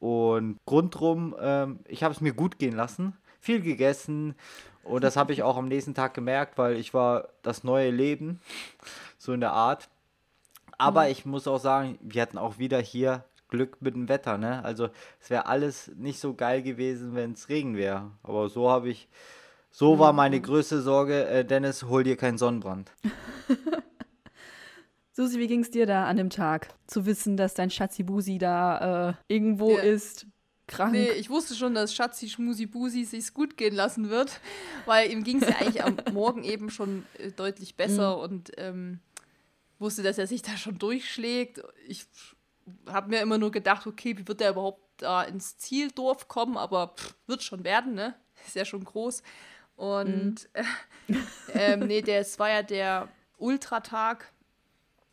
Und 0.00 0.58
rundrum, 0.68 1.36
ähm, 1.40 1.80
ich 1.86 2.02
habe 2.02 2.12
es 2.12 2.20
mir 2.20 2.32
gut 2.32 2.58
gehen 2.58 2.74
lassen, 2.74 3.16
viel 3.40 3.60
gegessen 3.60 4.34
und 4.82 5.04
das 5.04 5.16
habe 5.16 5.32
ich 5.32 5.42
auch 5.42 5.56
am 5.56 5.68
nächsten 5.68 5.94
Tag 5.94 6.14
gemerkt, 6.14 6.58
weil 6.58 6.76
ich 6.76 6.94
war 6.94 7.28
das 7.42 7.64
neue 7.64 7.90
Leben, 7.90 8.40
so 9.18 9.32
in 9.32 9.40
der 9.40 9.52
Art. 9.52 9.88
Aber 10.78 11.04
mhm. 11.04 11.10
ich 11.10 11.26
muss 11.26 11.46
auch 11.46 11.58
sagen, 11.58 11.98
wir 12.02 12.22
hatten 12.22 12.38
auch 12.38 12.58
wieder 12.58 12.80
hier 12.80 13.24
Glück 13.50 13.80
mit 13.80 13.94
dem 13.94 14.08
Wetter, 14.08 14.38
ne? 14.38 14.64
Also 14.64 14.88
es 15.20 15.30
wäre 15.30 15.46
alles 15.46 15.90
nicht 15.96 16.20
so 16.20 16.34
geil 16.34 16.62
gewesen, 16.62 17.14
wenn 17.14 17.32
es 17.32 17.48
Regen 17.48 17.76
wäre. 17.76 18.10
Aber 18.22 18.48
so 18.48 18.70
habe 18.70 18.88
ich, 18.88 19.08
so 19.70 19.98
war 19.98 20.12
meine 20.12 20.38
mhm. 20.38 20.42
größte 20.42 20.80
Sorge, 20.80 21.26
äh, 21.26 21.44
Dennis, 21.44 21.84
hol 21.84 22.04
dir 22.04 22.16
keinen 22.16 22.38
Sonnenbrand. 22.38 22.92
Susi, 25.12 25.38
wie 25.38 25.48
ging 25.48 25.60
es 25.60 25.70
dir 25.70 25.86
da 25.86 26.06
an 26.06 26.16
dem 26.16 26.30
Tag? 26.30 26.68
Zu 26.86 27.04
wissen, 27.04 27.36
dass 27.36 27.54
dein 27.54 27.70
Schatzi-Busi 27.70 28.38
da 28.38 29.10
äh, 29.10 29.14
irgendwo 29.28 29.76
ja. 29.76 29.82
ist, 29.82 30.26
krank. 30.70 30.92
Nee, 30.92 31.10
ich 31.10 31.28
wusste 31.28 31.54
schon, 31.54 31.74
dass 31.74 31.94
Schatzi 31.94 32.28
Schmusi 32.28 32.66
Busi 32.66 33.04
sich's 33.04 33.34
gut 33.34 33.56
gehen 33.56 33.74
lassen 33.74 34.08
wird, 34.08 34.40
weil 34.86 35.10
ihm 35.10 35.24
ging 35.24 35.42
es 35.42 35.48
ja 35.48 35.56
eigentlich 35.56 35.82
am 35.82 35.96
Morgen 36.12 36.44
eben 36.44 36.70
schon 36.70 37.04
äh, 37.18 37.30
deutlich 37.32 37.76
besser 37.76 38.16
mhm. 38.16 38.22
und 38.22 38.52
ähm, 38.56 39.00
wusste, 39.78 40.02
dass 40.02 40.18
er 40.18 40.26
sich 40.26 40.42
da 40.42 40.56
schon 40.56 40.78
durchschlägt. 40.78 41.60
Ich 41.86 42.06
habe 42.86 43.10
mir 43.10 43.20
immer 43.20 43.38
nur 43.38 43.50
gedacht, 43.50 43.86
okay, 43.86 44.16
wie 44.16 44.26
wird 44.26 44.40
der 44.40 44.50
überhaupt 44.50 44.82
da 44.98 45.22
ins 45.22 45.56
Zieldorf 45.58 46.28
kommen? 46.28 46.56
Aber 46.56 46.94
pff, 46.96 47.14
wird 47.26 47.42
schon 47.42 47.64
werden, 47.64 47.94
ne? 47.94 48.14
Ist 48.46 48.56
ja 48.56 48.64
schon 48.64 48.84
groß. 48.84 49.22
Und 49.76 50.48
mhm. 51.08 51.14
äh, 51.14 51.14
ähm, 51.72 51.86
nee, 51.86 52.02
das 52.02 52.38
war 52.38 52.50
ja 52.50 52.62
der 52.62 53.08
Ultratag. 53.38 54.32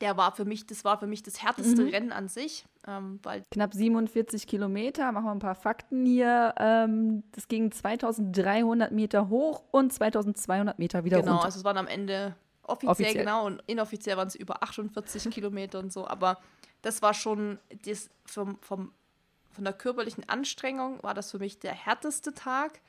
Der 0.01 0.15
war 0.15 0.35
für 0.35 0.45
mich, 0.45 0.67
das 0.67 0.85
war 0.85 0.99
für 0.99 1.07
mich 1.07 1.23
das 1.23 1.41
härteste 1.41 1.81
mhm. 1.83 1.89
Rennen 1.89 2.11
an 2.11 2.27
sich. 2.27 2.65
Ähm, 2.87 3.19
weil 3.23 3.43
Knapp 3.51 3.73
47 3.73 4.45
Kilometer, 4.45 5.11
machen 5.11 5.25
wir 5.25 5.31
ein 5.31 5.39
paar 5.39 5.55
Fakten 5.55 6.05
hier. 6.05 6.53
Ähm, 6.57 7.23
das 7.31 7.47
ging 7.47 7.71
2300 7.71 8.91
Meter 8.91 9.29
hoch 9.29 9.63
und 9.71 9.91
2200 9.91 10.77
Meter 10.77 11.03
wieder 11.03 11.17
genau, 11.17 11.31
runter. 11.31 11.39
Genau, 11.39 11.45
also 11.45 11.59
es 11.59 11.65
waren 11.65 11.77
am 11.77 11.87
Ende 11.87 12.35
offiziell, 12.67 12.91
offiziell. 12.91 13.13
genau 13.25 13.45
und 13.45 13.63
inoffiziell 13.65 14.17
waren 14.17 14.27
es 14.27 14.35
über 14.35 14.61
48 14.63 15.29
Kilometer 15.31 15.79
und 15.79 15.91
so. 15.91 16.07
Aber 16.07 16.39
das 16.81 17.01
war 17.01 17.13
schon 17.13 17.59
das 17.85 18.09
vom, 18.25 18.57
vom, 18.61 18.91
von 19.51 19.63
der 19.63 19.73
körperlichen 19.73 20.27
Anstrengung 20.29 21.01
war 21.01 21.13
das 21.13 21.31
für 21.31 21.39
mich 21.39 21.59
der 21.59 21.73
härteste 21.73 22.33
Tag. 22.33 22.81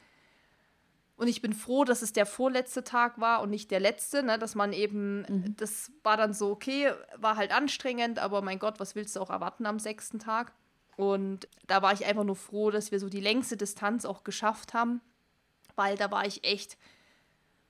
Und 1.16 1.26
ich 1.26 1.43
bin 1.43 1.53
froh, 1.53 1.85
dass 1.85 2.03
es 2.03 2.12
der 2.12 2.26
vorletzte 2.26 2.85
Tag 2.85 3.20
war 3.20 3.43
und 3.43 3.51
nicht 3.51 3.72
der 3.72 3.81
letzte, 3.81 4.22
ne? 4.22 4.39
dass 4.39 4.55
man 4.55 4.72
eben, 4.72 5.22
mhm. 5.22 5.57
das 5.57 5.91
war 6.05 6.16
dann 6.16 6.33
so, 6.33 6.51
okay, 6.51 6.93
war 7.16 7.37
halt 7.37 7.51
anstrengend, 7.51 8.20
aber 8.20 8.41
mein 8.41 8.61
Gott, 8.61 8.79
was 8.79 8.95
willst 8.95 9.16
du 9.16 9.20
auch 9.20 9.31
erwarten 9.31 9.66
am 9.66 9.81
sechsten 9.81 10.20
Tag? 10.20 10.53
Und 10.97 11.49
da 11.66 11.83
war 11.83 11.93
ich 11.93 12.07
einfach 12.07 12.22
nur 12.22 12.37
froh, 12.37 12.70
dass 12.70 12.93
wir 12.93 13.01
so 13.01 13.09
die 13.09 13.20
längste 13.20 13.57
Distanz 13.57 14.05
auch 14.05 14.22
geschafft 14.22 14.74
haben, 14.74 15.01
weil 15.74 15.97
da 15.97 16.11
war 16.12 16.24
ich 16.24 16.45
echt 16.45 16.76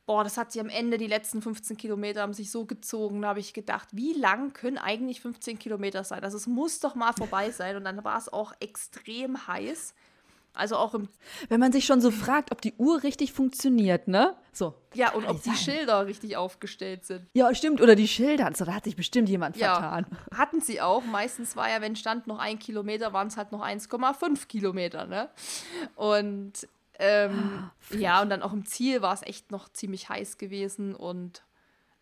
boah, 0.08 0.24
das 0.24 0.38
hat 0.38 0.52
sich 0.52 0.60
am 0.60 0.70
Ende, 0.70 0.96
die 0.96 1.06
letzten 1.06 1.42
15 1.42 1.76
Kilometer 1.76 2.22
haben 2.22 2.32
sich 2.32 2.50
so 2.50 2.64
gezogen. 2.64 3.20
Da 3.20 3.28
habe 3.28 3.40
ich 3.40 3.52
gedacht, 3.52 3.88
wie 3.92 4.14
lang 4.14 4.54
können 4.54 4.78
eigentlich 4.78 5.20
15 5.20 5.58
Kilometer 5.58 6.02
sein? 6.02 6.24
Also 6.24 6.38
es 6.38 6.46
muss 6.46 6.80
doch 6.80 6.94
mal 6.94 7.12
vorbei 7.12 7.50
sein. 7.52 7.76
Und 7.76 7.84
dann 7.84 8.02
war 8.04 8.16
es 8.16 8.32
auch 8.32 8.54
extrem 8.58 9.46
heiß. 9.46 9.94
Also 10.54 10.76
auch 10.76 10.94
im. 10.94 11.10
Wenn 11.50 11.60
man 11.60 11.72
sich 11.72 11.84
schon 11.84 12.00
so 12.00 12.10
fragt, 12.10 12.52
ob 12.52 12.62
die 12.62 12.72
Uhr 12.78 13.02
richtig 13.02 13.34
funktioniert, 13.34 14.08
ne? 14.08 14.34
So. 14.50 14.74
Ja, 14.94 15.12
und 15.12 15.26
ob 15.26 15.42
die 15.42 15.54
Schilder 15.54 16.06
richtig 16.06 16.38
aufgestellt 16.38 17.04
sind. 17.04 17.26
Ja, 17.34 17.54
stimmt. 17.54 17.82
Oder 17.82 17.94
die 17.94 18.08
Schilder. 18.08 18.50
So, 18.54 18.64
da 18.64 18.72
hat 18.72 18.84
sich 18.84 18.96
bestimmt 18.96 19.28
jemand 19.28 19.58
ja, 19.58 19.74
vertan. 19.74 20.06
Hatten 20.34 20.62
sie 20.62 20.80
auch. 20.80 21.04
Meistens 21.04 21.54
war 21.54 21.68
ja, 21.68 21.82
wenn 21.82 21.96
stand 21.96 22.26
noch 22.26 22.38
ein 22.38 22.58
Kilometer, 22.58 23.12
waren 23.12 23.28
es 23.28 23.36
halt 23.36 23.52
noch 23.52 23.60
1,5 23.62 24.46
Kilometer, 24.46 25.06
ne? 25.06 25.28
Und 25.96 26.66
ähm, 26.98 27.70
ah, 27.90 27.96
ja, 27.96 28.22
und 28.22 28.30
dann 28.30 28.42
auch 28.42 28.52
im 28.52 28.64
Ziel 28.64 29.02
war 29.02 29.14
es 29.14 29.22
echt 29.22 29.50
noch 29.50 29.68
ziemlich 29.68 30.08
heiß 30.08 30.38
gewesen. 30.38 30.94
Und 30.94 31.44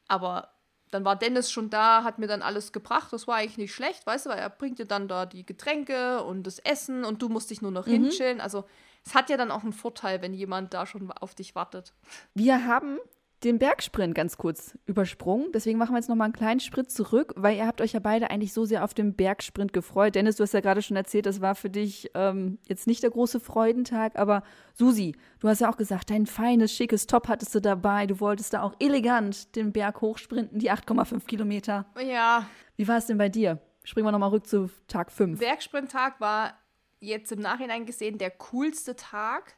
aber 0.08 0.50
dann 0.90 1.04
war 1.04 1.16
Dennis 1.16 1.50
schon 1.50 1.70
da, 1.70 2.04
hat 2.04 2.18
mir 2.18 2.26
dann 2.26 2.42
alles 2.42 2.72
gebracht. 2.72 3.12
Das 3.12 3.26
war 3.26 3.36
eigentlich 3.36 3.58
nicht 3.58 3.74
schlecht, 3.74 4.06
weißt 4.06 4.26
du, 4.26 4.30
weil 4.30 4.38
er 4.38 4.50
bringt 4.50 4.78
dir 4.78 4.86
dann 4.86 5.08
da 5.08 5.26
die 5.26 5.44
Getränke 5.44 6.22
und 6.22 6.44
das 6.44 6.58
Essen 6.60 7.04
und 7.04 7.22
du 7.22 7.28
musst 7.28 7.50
dich 7.50 7.60
nur 7.60 7.70
noch 7.70 7.86
mhm. 7.86 7.92
hinchillen. 7.92 8.40
Also 8.40 8.64
es 9.04 9.14
hat 9.14 9.30
ja 9.30 9.36
dann 9.36 9.50
auch 9.50 9.62
einen 9.62 9.72
Vorteil, 9.72 10.22
wenn 10.22 10.34
jemand 10.34 10.74
da 10.74 10.86
schon 10.86 11.10
auf 11.12 11.34
dich 11.34 11.54
wartet. 11.54 11.92
Wir 12.34 12.66
haben 12.66 12.98
den 13.44 13.58
Bergsprint 13.58 14.14
ganz 14.14 14.38
kurz 14.38 14.78
übersprungen. 14.86 15.52
Deswegen 15.52 15.78
machen 15.78 15.92
wir 15.92 15.98
jetzt 15.98 16.08
noch 16.08 16.16
mal 16.16 16.24
einen 16.24 16.32
kleinen 16.32 16.60
Schritt 16.60 16.90
zurück, 16.90 17.34
weil 17.36 17.56
ihr 17.56 17.66
habt 17.66 17.80
euch 17.80 17.92
ja 17.92 18.00
beide 18.00 18.30
eigentlich 18.30 18.52
so 18.52 18.64
sehr 18.64 18.82
auf 18.82 18.94
den 18.94 19.14
Bergsprint 19.14 19.72
gefreut. 19.72 20.14
Dennis, 20.14 20.36
du 20.36 20.42
hast 20.42 20.54
ja 20.54 20.60
gerade 20.60 20.80
schon 20.80 20.96
erzählt, 20.96 21.26
das 21.26 21.40
war 21.40 21.54
für 21.54 21.68
dich 21.68 22.10
ähm, 22.14 22.58
jetzt 22.66 22.86
nicht 22.86 23.02
der 23.02 23.10
große 23.10 23.38
Freudentag, 23.40 24.18
aber 24.18 24.42
Susi, 24.74 25.14
du 25.40 25.48
hast 25.48 25.60
ja 25.60 25.70
auch 25.70 25.76
gesagt, 25.76 26.10
dein 26.10 26.26
feines, 26.26 26.72
schickes 26.72 27.06
Top 27.06 27.28
hattest 27.28 27.54
du 27.54 27.60
dabei. 27.60 28.06
Du 28.06 28.20
wolltest 28.20 28.54
da 28.54 28.62
auch 28.62 28.74
elegant 28.78 29.54
den 29.54 29.72
Berg 29.72 30.00
hochsprinten, 30.00 30.58
die 30.58 30.70
8,5 30.70 31.26
Kilometer. 31.26 31.86
Ja. 32.02 32.46
Wie 32.76 32.88
war 32.88 32.96
es 32.96 33.06
denn 33.06 33.18
bei 33.18 33.28
dir? 33.28 33.60
Springen 33.84 34.06
wir 34.06 34.12
noch 34.12 34.18
mal 34.18 34.28
rück 34.28 34.46
zu 34.46 34.70
Tag 34.88 35.12
5. 35.12 35.38
Bergsprint-Tag 35.38 36.20
war 36.20 36.54
jetzt 37.00 37.30
im 37.32 37.40
Nachhinein 37.40 37.86
gesehen 37.86 38.18
der 38.18 38.30
coolste 38.30 38.96
Tag 38.96 39.54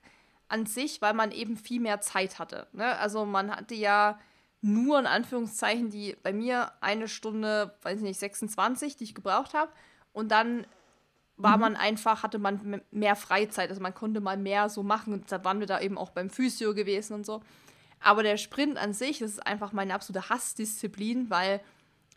an 0.48 0.66
sich, 0.66 1.02
weil 1.02 1.14
man 1.14 1.30
eben 1.30 1.56
viel 1.56 1.80
mehr 1.80 2.00
Zeit 2.00 2.38
hatte. 2.38 2.66
Ne? 2.72 2.96
Also 2.98 3.26
man 3.26 3.50
hatte 3.50 3.74
ja 3.74 4.18
nur 4.60 4.98
in 4.98 5.06
Anführungszeichen 5.06 5.90
die 5.90 6.16
bei 6.22 6.32
mir 6.32 6.72
eine 6.80 7.08
Stunde, 7.08 7.76
weiß 7.82 7.98
ich 7.98 8.02
nicht, 8.04 8.18
26, 8.18 8.96
die 8.96 9.04
ich 9.04 9.14
gebraucht 9.14 9.54
habe. 9.54 9.70
Und 10.12 10.30
dann 10.32 10.66
war 11.36 11.56
mhm. 11.56 11.60
man 11.60 11.76
einfach, 11.76 12.22
hatte 12.22 12.38
man 12.38 12.82
mehr 12.90 13.16
Freizeit. 13.16 13.70
Also 13.70 13.80
man 13.80 13.94
konnte 13.94 14.20
mal 14.20 14.36
mehr 14.36 14.68
so 14.68 14.82
machen. 14.82 15.12
Und 15.12 15.30
da 15.30 15.44
waren 15.44 15.60
wir 15.60 15.66
da 15.66 15.80
eben 15.80 15.96
auch 15.96 16.10
beim 16.10 16.30
Physio 16.30 16.74
gewesen 16.74 17.14
und 17.14 17.26
so. 17.26 17.40
Aber 18.00 18.22
der 18.22 18.36
Sprint 18.36 18.78
an 18.78 18.92
sich, 18.92 19.18
das 19.18 19.32
ist 19.32 19.46
einfach 19.46 19.72
meine 19.72 19.94
absolute 19.94 20.28
Hassdisziplin, 20.28 21.30
weil 21.30 21.60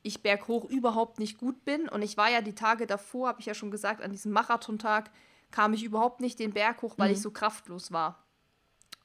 ich 0.04 0.24
berghoch 0.24 0.66
überhaupt 0.66 1.20
nicht 1.20 1.38
gut 1.38 1.64
bin. 1.64 1.90
Und 1.90 2.02
ich 2.02 2.18
war 2.18 2.30
ja 2.30 2.42
die 2.42 2.56
Tage 2.56 2.88
davor, 2.88 3.30
habe 3.30 3.40
ich 3.40 3.46
ja 3.46 3.54
schon 3.54 3.72
gesagt, 3.72 4.02
an 4.02 4.12
diesem 4.12 4.32
Marathontag 4.32 5.12
kam 5.52 5.74
ich 5.74 5.84
überhaupt 5.84 6.22
nicht 6.22 6.40
den 6.40 6.54
Berg 6.54 6.82
hoch, 6.82 6.96
weil 6.98 7.10
mhm. 7.10 7.16
ich 7.16 7.22
so 7.22 7.32
kraftlos 7.32 7.92
war. 7.92 8.24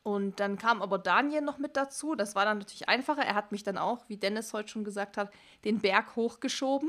Und 0.02 0.38
dann 0.38 0.56
kam 0.56 0.82
aber 0.82 0.98
Daniel 0.98 1.40
noch 1.40 1.58
mit 1.58 1.76
dazu. 1.76 2.14
Das 2.14 2.36
war 2.36 2.44
dann 2.44 2.58
natürlich 2.58 2.88
einfacher. 2.88 3.22
Er 3.22 3.34
hat 3.34 3.50
mich 3.50 3.64
dann 3.64 3.76
auch, 3.76 4.04
wie 4.08 4.16
Dennis 4.16 4.52
heute 4.52 4.68
schon 4.68 4.84
gesagt 4.84 5.16
hat, 5.16 5.32
den 5.64 5.80
Berg 5.80 6.14
hochgeschoben. 6.14 6.88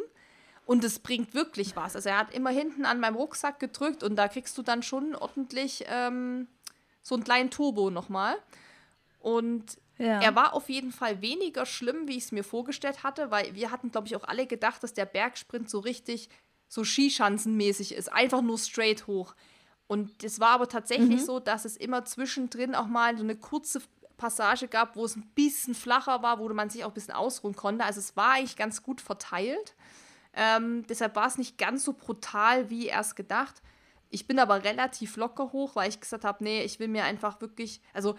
Und 0.68 0.84
es 0.84 1.00
bringt 1.00 1.34
wirklich 1.34 1.76
was. 1.76 1.96
Also 1.96 2.10
er 2.10 2.20
hat 2.20 2.34
immer 2.34 2.52
hinten 2.52 2.86
an 2.86 3.00
meinem 3.00 3.16
Rucksack 3.16 3.60
gedrückt 3.60 4.04
und 4.04 4.18
da 4.18 4.28
kriegst 4.28 4.56
du 4.58 4.62
dann 4.62 4.84
schon 4.84 5.16
ordentlich 5.16 5.86
ähm, 5.88 6.48
so 7.02 7.16
einen 7.16 7.24
kleinen 7.24 7.50
Turbo 7.50 7.90
nochmal. 7.90 8.36
Und 9.20 9.78
ja. 9.98 10.22
er 10.22 10.36
war 10.36 10.54
auf 10.54 10.70
jeden 10.70 10.92
Fall 10.92 11.22
weniger 11.22 11.66
schlimm, 11.66 12.08
wie 12.08 12.18
ich 12.18 12.26
es 12.26 12.32
mir 12.32 12.44
vorgestellt 12.44 13.04
hatte, 13.04 13.32
weil 13.32 13.56
wir 13.56 13.72
hatten, 13.72 13.92
glaube 13.92 14.08
ich, 14.08 14.16
auch 14.16 14.26
alle 14.26 14.46
gedacht, 14.46 14.84
dass 14.84 14.94
der 14.94 15.06
Bergsprint 15.06 15.70
so 15.70 15.80
richtig 15.80 16.30
so 16.68 16.84
Skischanzenmäßig 16.84 17.94
ist. 17.94 18.12
Einfach 18.12 18.42
nur 18.42 18.58
straight 18.58 19.08
hoch. 19.08 19.36
Und 19.88 20.24
es 20.24 20.40
war 20.40 20.50
aber 20.50 20.68
tatsächlich 20.68 21.22
mhm. 21.22 21.26
so, 21.26 21.40
dass 21.40 21.66
es 21.66 21.78
immer 21.78 22.04
zwischendrin 22.06 22.76
auch 22.76 22.88
mal 22.88 23.18
so 23.18 23.24
eine 23.24 23.38
kurze 23.38 23.82
Passage 24.18 24.68
gab, 24.68 24.96
wo 24.96 25.06
es 25.06 25.16
ein 25.16 25.30
bisschen 25.36 25.76
flacher 25.76 26.22
war, 26.24 26.40
wo 26.40 26.50
man 26.50 26.70
sich 26.70 26.84
auch 26.84 26.90
ein 26.90 26.94
bisschen 26.94 27.14
ausruhen 27.14 27.56
konnte. 27.56 27.86
Also 27.86 28.00
es 28.00 28.18
war 28.18 28.34
eigentlich 28.34 28.58
ganz 28.58 28.84
gut 28.84 29.00
verteilt. 29.00 29.76
Ähm, 30.34 30.86
deshalb 30.88 31.16
war 31.16 31.28
es 31.28 31.38
nicht 31.38 31.58
ganz 31.58 31.84
so 31.84 31.94
brutal 31.94 32.70
wie 32.70 32.88
erst 32.88 33.16
gedacht. 33.16 33.62
Ich 34.10 34.28
bin 34.28 34.40
aber 34.40 34.64
relativ 34.64 35.16
locker 35.18 35.52
hoch, 35.52 35.76
weil 35.76 35.90
ich 35.90 36.00
gesagt 36.00 36.26
habe, 36.26 36.44
nee, 36.44 36.64
ich 36.64 36.80
will 36.80 36.88
mir 36.88 37.04
einfach 37.04 37.42
wirklich, 37.42 37.82
also 37.94 38.16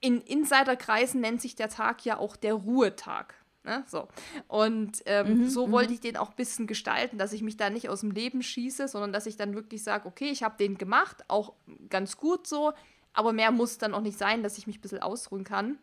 in 0.00 0.20
Insiderkreisen 0.20 1.20
nennt 1.20 1.40
sich 1.40 1.54
der 1.54 1.68
Tag 1.68 2.04
ja 2.04 2.18
auch 2.18 2.36
der 2.36 2.54
Ruhetag. 2.54 3.34
Ne? 3.66 3.84
So. 3.86 4.08
Und 4.48 5.02
ähm, 5.06 5.40
mhm, 5.40 5.48
so 5.48 5.70
wollte 5.70 5.90
mhm. 5.90 5.94
ich 5.94 6.00
den 6.00 6.16
auch 6.16 6.30
ein 6.30 6.36
bisschen 6.36 6.66
gestalten, 6.66 7.18
dass 7.18 7.32
ich 7.32 7.42
mich 7.42 7.56
da 7.56 7.68
nicht 7.68 7.88
aus 7.88 8.00
dem 8.00 8.12
Leben 8.12 8.42
schieße, 8.42 8.88
sondern 8.88 9.12
dass 9.12 9.26
ich 9.26 9.36
dann 9.36 9.54
wirklich 9.54 9.82
sage, 9.82 10.06
okay, 10.06 10.30
ich 10.30 10.42
habe 10.42 10.56
den 10.56 10.78
gemacht, 10.78 11.24
auch 11.28 11.52
ganz 11.90 12.16
gut 12.16 12.46
so, 12.46 12.72
aber 13.12 13.32
mehr 13.32 13.50
muss 13.50 13.78
dann 13.78 13.92
auch 13.92 14.00
nicht 14.00 14.18
sein, 14.18 14.42
dass 14.42 14.56
ich 14.56 14.66
mich 14.66 14.78
ein 14.78 14.82
bisschen 14.82 15.02
ausruhen 15.02 15.44
kann. 15.44 15.78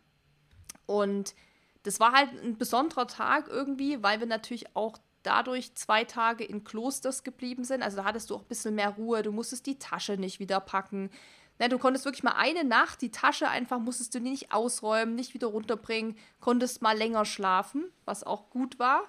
Und 0.86 1.34
das 1.82 2.00
war 2.00 2.12
halt 2.12 2.30
ein 2.42 2.56
besonderer 2.56 3.06
Tag 3.06 3.48
irgendwie, 3.48 4.02
weil 4.02 4.18
wir 4.18 4.26
natürlich 4.26 4.74
auch 4.74 4.98
dadurch 5.22 5.74
zwei 5.74 6.04
Tage 6.04 6.44
in 6.44 6.64
Klosters 6.64 7.24
geblieben 7.24 7.64
sind. 7.64 7.82
Also 7.82 7.98
da 7.98 8.04
hattest 8.04 8.30
du 8.30 8.36
auch 8.36 8.42
ein 8.42 8.48
bisschen 8.48 8.74
mehr 8.74 8.90
Ruhe, 8.90 9.22
du 9.22 9.32
musstest 9.32 9.66
die 9.66 9.78
Tasche 9.78 10.16
nicht 10.16 10.38
wieder 10.38 10.60
packen. 10.60 11.10
Ne, 11.58 11.68
du 11.68 11.78
konntest 11.78 12.04
wirklich 12.04 12.24
mal 12.24 12.34
eine 12.36 12.64
Nacht 12.64 13.00
die 13.00 13.10
Tasche 13.10 13.48
einfach, 13.48 13.78
musstest 13.78 14.14
du 14.14 14.20
nicht 14.20 14.52
ausräumen, 14.52 15.14
nicht 15.14 15.34
wieder 15.34 15.46
runterbringen, 15.46 16.16
konntest 16.40 16.82
mal 16.82 16.96
länger 16.96 17.24
schlafen, 17.24 17.92
was 18.04 18.24
auch 18.24 18.50
gut 18.50 18.78
war. 18.78 19.04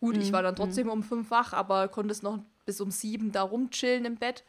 Gut, 0.00 0.16
mhm. 0.16 0.22
ich 0.22 0.32
war 0.32 0.42
dann 0.42 0.56
trotzdem 0.56 0.86
mhm. 0.86 0.92
um 0.92 1.02
fünf 1.02 1.30
wach, 1.30 1.52
aber 1.52 1.88
konntest 1.88 2.22
noch 2.22 2.40
bis 2.64 2.80
um 2.80 2.90
sieben 2.90 3.30
da 3.30 3.42
rumchillen 3.42 4.04
im 4.04 4.16
Bett. 4.16 4.44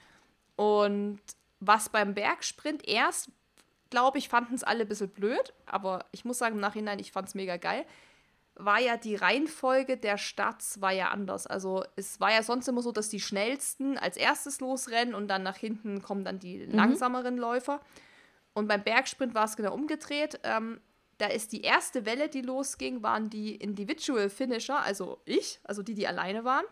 Und 0.56 1.20
was 1.60 1.90
beim 1.90 2.16
Bergsprint 2.16 2.88
erst, 2.88 3.30
glaube 3.92 4.18
ich, 4.18 4.30
fanden 4.30 4.56
es 4.56 4.64
alle 4.64 4.82
ein 4.82 4.88
bisschen 4.88 5.10
blöd, 5.10 5.54
aber 5.68 6.06
ich 6.12 6.26
muss 6.26 6.40
sagen, 6.40 6.56
im 6.56 6.62
Nachhinein, 6.62 6.98
ich 6.98 7.12
fand 7.12 7.28
es 7.28 7.36
mega 7.36 7.58
geil 7.58 7.86
war 8.60 8.80
ja 8.80 8.98
die 8.98 9.16
Reihenfolge 9.16 9.98
der 9.98 10.18
Starts 10.18 10.82
war 10.82 10.92
ja 10.92 11.10
anders. 11.10 11.48
Also 11.48 11.84
es 11.96 12.20
war 12.20 12.32
ja 12.32 12.42
sonst 12.42 12.68
immer 12.68 12.82
so, 12.82 12.92
dass 12.92 13.10
die 13.10 13.20
schnellsten 13.20 13.98
als 13.98 14.18
erstes 14.18 14.60
losrennen 14.60 15.14
und 15.14 15.28
dann 15.28 15.44
nach 15.44 15.58
hinten 15.58 16.02
kommen 16.02 16.26
dann 16.26 16.40
die 16.40 16.66
mhm. 16.66 16.74
langsameren 16.74 17.38
Läufer. 17.38 17.80
Und 18.54 18.68
beim 18.68 18.84
Bergsprint 18.84 19.36
war 19.36 19.46
es 19.46 19.56
genau 19.56 19.74
umgedreht. 19.74 20.40
Ähm, 20.44 20.82
da 21.20 21.28
ist 21.28 21.52
die 21.52 21.62
erste 21.62 22.06
Welle, 22.06 22.30
die 22.30 22.42
losging, 22.42 23.04
waren 23.04 23.30
die 23.30 23.56
Individual 23.56 24.30
Finisher, 24.30 24.82
also 24.82 25.20
ich, 25.26 25.60
also 25.64 25.84
die, 25.84 25.94
die 25.94 26.08
alleine 26.08 26.44
waren. 26.44 26.66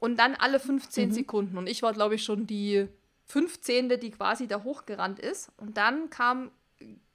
Und 0.00 0.18
dann 0.18 0.34
alle 0.34 0.58
15 0.58 1.08
mhm. 1.08 1.12
Sekunden. 1.12 1.58
Und 1.58 1.68
ich 1.68 1.82
war, 1.82 1.92
glaube 1.92 2.16
ich, 2.16 2.24
schon 2.24 2.46
die 2.46 2.88
15. 3.26 4.00
die 4.00 4.10
quasi 4.10 4.48
da 4.48 4.62
hochgerannt 4.64 5.18
ist. 5.20 5.50
Und 5.56 5.76
dann 5.76 6.10
kam, 6.10 6.50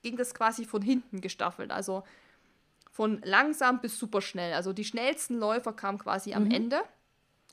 ging 0.01 0.15
das 0.15 0.33
quasi 0.33 0.65
von 0.65 0.81
hinten 0.81 1.21
gestaffelt. 1.21 1.71
Also 1.71 2.03
von 2.99 3.21
langsam 3.23 3.79
bis 3.79 3.97
super 3.97 4.19
schnell. 4.19 4.51
Also 4.53 4.73
die 4.73 4.83
schnellsten 4.83 5.39
Läufer 5.39 5.71
kamen 5.71 5.99
quasi 5.99 6.33
am 6.33 6.43
mhm. 6.43 6.51
Ende. 6.51 6.81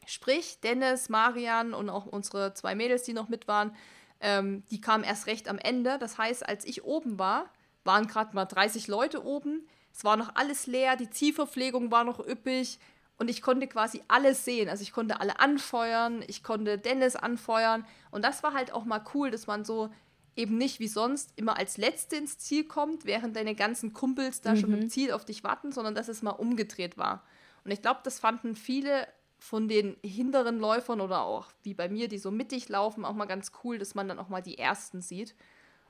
Sprich, 0.04 0.58
Dennis, 0.58 1.08
Marian 1.08 1.72
und 1.72 1.88
auch 1.88 2.04
unsere 2.04 2.52
zwei 2.54 2.74
Mädels, 2.74 3.04
die 3.04 3.12
noch 3.12 3.28
mit 3.28 3.46
waren, 3.46 3.72
ähm, 4.20 4.64
die 4.72 4.80
kamen 4.80 5.04
erst 5.04 5.28
recht 5.28 5.48
am 5.48 5.58
Ende. 5.58 5.98
Das 6.00 6.18
heißt, 6.18 6.48
als 6.48 6.64
ich 6.64 6.82
oben 6.82 7.20
war, 7.20 7.48
waren 7.84 8.08
gerade 8.08 8.34
mal 8.34 8.44
30 8.44 8.88
Leute 8.88 9.24
oben. 9.24 9.68
Es 9.92 10.02
war 10.02 10.16
noch 10.16 10.34
alles 10.34 10.66
leer, 10.66 10.96
die 10.96 11.10
Zielverpflegung 11.10 11.92
war 11.92 12.02
noch 12.02 12.18
üppig 12.18 12.80
und 13.16 13.30
ich 13.30 13.40
konnte 13.40 13.68
quasi 13.68 14.02
alles 14.08 14.44
sehen. 14.44 14.68
Also 14.68 14.82
ich 14.82 14.90
konnte 14.90 15.20
alle 15.20 15.38
anfeuern, 15.38 16.24
ich 16.26 16.42
konnte 16.42 16.76
Dennis 16.76 17.14
anfeuern 17.14 17.86
und 18.10 18.24
das 18.24 18.42
war 18.42 18.52
halt 18.52 18.72
auch 18.72 18.84
mal 18.84 19.04
cool, 19.14 19.30
dass 19.30 19.46
man 19.46 19.64
so 19.64 19.90
eben 20.36 20.58
nicht 20.58 20.80
wie 20.80 20.88
sonst 20.88 21.32
immer 21.36 21.56
als 21.56 21.78
Letzte 21.78 22.16
ins 22.16 22.38
Ziel 22.38 22.64
kommt, 22.64 23.06
während 23.06 23.34
deine 23.34 23.54
ganzen 23.54 23.92
Kumpels 23.92 24.42
da 24.42 24.52
mhm. 24.52 24.56
schon 24.58 24.72
im 24.74 24.90
Ziel 24.90 25.12
auf 25.12 25.24
dich 25.24 25.42
warten, 25.42 25.72
sondern 25.72 25.94
dass 25.94 26.08
es 26.08 26.22
mal 26.22 26.30
umgedreht 26.30 26.98
war. 26.98 27.24
Und 27.64 27.70
ich 27.70 27.82
glaube, 27.82 28.00
das 28.04 28.20
fanden 28.20 28.54
viele 28.54 29.08
von 29.38 29.68
den 29.68 29.96
hinteren 30.02 30.58
Läufern 30.58 31.00
oder 31.00 31.22
auch 31.22 31.48
wie 31.62 31.74
bei 31.74 31.88
mir, 31.88 32.08
die 32.08 32.18
so 32.18 32.30
mittig 32.30 32.68
laufen, 32.68 33.04
auch 33.04 33.14
mal 33.14 33.26
ganz 33.26 33.52
cool, 33.64 33.78
dass 33.78 33.94
man 33.94 34.08
dann 34.08 34.18
auch 34.18 34.28
mal 34.28 34.42
die 34.42 34.58
ersten 34.58 35.00
sieht. 35.00 35.34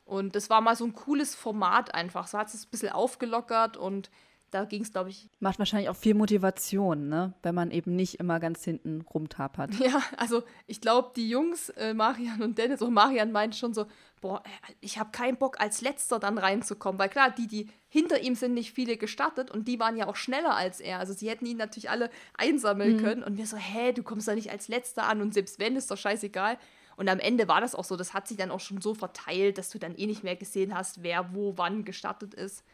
Und 0.04 0.36
das 0.36 0.48
war 0.50 0.60
mal 0.60 0.76
so 0.76 0.84
ein 0.84 0.94
cooles 0.94 1.34
Format 1.34 1.94
einfach. 1.94 2.28
So 2.28 2.38
hat 2.38 2.48
es 2.48 2.64
ein 2.64 2.70
bisschen 2.70 2.92
aufgelockert 2.92 3.76
und 3.76 4.10
da 4.50 4.64
ging 4.64 4.82
es, 4.82 4.92
glaube 4.92 5.10
ich. 5.10 5.28
Macht 5.40 5.58
wahrscheinlich 5.58 5.88
auch 5.88 5.96
viel 5.96 6.14
Motivation, 6.14 7.08
ne? 7.08 7.34
Wenn 7.42 7.54
man 7.54 7.70
eben 7.70 7.96
nicht 7.96 8.20
immer 8.20 8.40
ganz 8.40 8.64
hinten 8.64 9.02
rumtapert. 9.02 9.70
Ja, 9.80 10.02
also 10.16 10.42
ich 10.66 10.80
glaube, 10.80 11.12
die 11.14 11.28
Jungs, 11.28 11.68
äh, 11.70 11.94
Marian 11.94 12.42
und 12.42 12.58
Dennis, 12.58 12.82
und 12.82 12.92
Marian 12.92 13.30
meint 13.30 13.54
schon 13.54 13.74
so, 13.74 13.86
boah, 14.20 14.42
äh, 14.44 14.72
ich 14.80 14.98
habe 14.98 15.10
keinen 15.10 15.36
Bock, 15.36 15.60
als 15.60 15.80
letzter 15.80 16.18
dann 16.18 16.38
reinzukommen. 16.38 16.98
Weil 16.98 17.08
klar, 17.08 17.30
die, 17.30 17.46
die 17.46 17.68
hinter 17.88 18.20
ihm 18.20 18.34
sind, 18.34 18.54
nicht 18.54 18.72
viele 18.72 18.96
gestartet 18.96 19.50
und 19.50 19.68
die 19.68 19.78
waren 19.78 19.96
ja 19.96 20.06
auch 20.06 20.16
schneller 20.16 20.54
als 20.54 20.80
er. 20.80 20.98
Also 20.98 21.12
sie 21.12 21.28
hätten 21.28 21.46
ihn 21.46 21.56
natürlich 21.56 21.90
alle 21.90 22.10
einsammeln 22.36 22.96
mhm. 22.96 23.00
können. 23.00 23.22
Und 23.22 23.36
wir 23.36 23.46
so, 23.46 23.56
hä, 23.56 23.92
du 23.92 24.02
kommst 24.02 24.28
da 24.28 24.34
nicht 24.34 24.50
als 24.50 24.68
letzter 24.68 25.08
an 25.08 25.20
und 25.20 25.34
selbst 25.34 25.58
wenn, 25.58 25.76
ist 25.76 25.90
doch 25.90 25.98
scheißegal. 25.98 26.58
Und 26.96 27.08
am 27.08 27.18
Ende 27.18 27.46
war 27.46 27.60
das 27.60 27.74
auch 27.74 27.84
so, 27.84 27.96
das 27.96 28.14
hat 28.14 28.26
sich 28.26 28.38
dann 28.38 28.50
auch 28.50 28.60
schon 28.60 28.80
so 28.80 28.94
verteilt, 28.94 29.58
dass 29.58 29.68
du 29.68 29.78
dann 29.78 29.94
eh 29.96 30.06
nicht 30.06 30.24
mehr 30.24 30.36
gesehen 30.36 30.74
hast, 30.74 31.02
wer 31.02 31.34
wo 31.34 31.58
wann 31.58 31.84
gestartet 31.84 32.34
ist. 32.34 32.64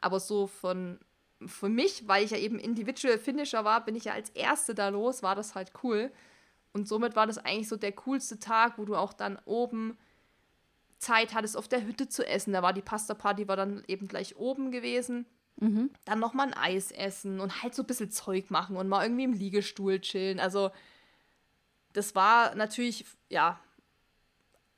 Aber 0.00 0.20
so 0.20 0.46
von 0.46 0.98
für 1.48 1.68
mich, 1.68 2.08
weil 2.08 2.24
ich 2.24 2.30
ja 2.30 2.38
eben 2.38 2.58
Individual 2.58 3.18
Finisher 3.18 3.64
war, 3.64 3.84
bin 3.84 3.94
ich 3.96 4.04
ja 4.04 4.12
als 4.12 4.30
Erste 4.30 4.74
da 4.74 4.88
los, 4.88 5.22
war 5.22 5.34
das 5.34 5.54
halt 5.54 5.72
cool. 5.82 6.10
Und 6.72 6.88
somit 6.88 7.16
war 7.16 7.26
das 7.26 7.38
eigentlich 7.38 7.68
so 7.68 7.76
der 7.76 7.92
coolste 7.92 8.38
Tag, 8.38 8.78
wo 8.78 8.84
du 8.84 8.96
auch 8.96 9.12
dann 9.12 9.38
oben 9.44 9.98
Zeit 10.98 11.34
hattest, 11.34 11.56
auf 11.56 11.68
der 11.68 11.84
Hütte 11.84 12.08
zu 12.08 12.26
essen. 12.26 12.52
Da 12.52 12.62
war 12.62 12.72
die 12.72 12.82
Pasta-Party, 12.82 13.48
war 13.48 13.56
dann 13.56 13.82
eben 13.88 14.08
gleich 14.08 14.36
oben 14.36 14.70
gewesen. 14.70 15.26
Mhm. 15.56 15.90
Dann 16.04 16.18
nochmal 16.18 16.46
ein 16.48 16.54
Eis 16.54 16.90
essen 16.92 17.40
und 17.40 17.62
halt 17.62 17.74
so 17.74 17.82
ein 17.82 17.86
bisschen 17.86 18.10
Zeug 18.10 18.50
machen 18.50 18.76
und 18.76 18.88
mal 18.88 19.04
irgendwie 19.04 19.24
im 19.24 19.32
Liegestuhl 19.32 20.00
chillen. 20.00 20.40
Also, 20.40 20.70
das 21.92 22.14
war 22.14 22.54
natürlich, 22.54 23.04
ja, 23.28 23.60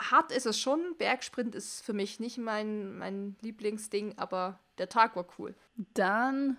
hart 0.01 0.33
ist 0.33 0.47
es 0.47 0.59
schon. 0.59 0.97
Bergsprint 0.99 1.55
ist 1.55 1.85
für 1.85 1.93
mich 1.93 2.19
nicht 2.19 2.39
mein, 2.39 2.99
mein 2.99 3.37
Lieblingsding, 3.41 4.15
aber 4.17 4.59
der 4.79 4.89
Tag 4.89 5.17
war 5.17 5.27
cool. 5.39 5.55
Dann 5.95 6.57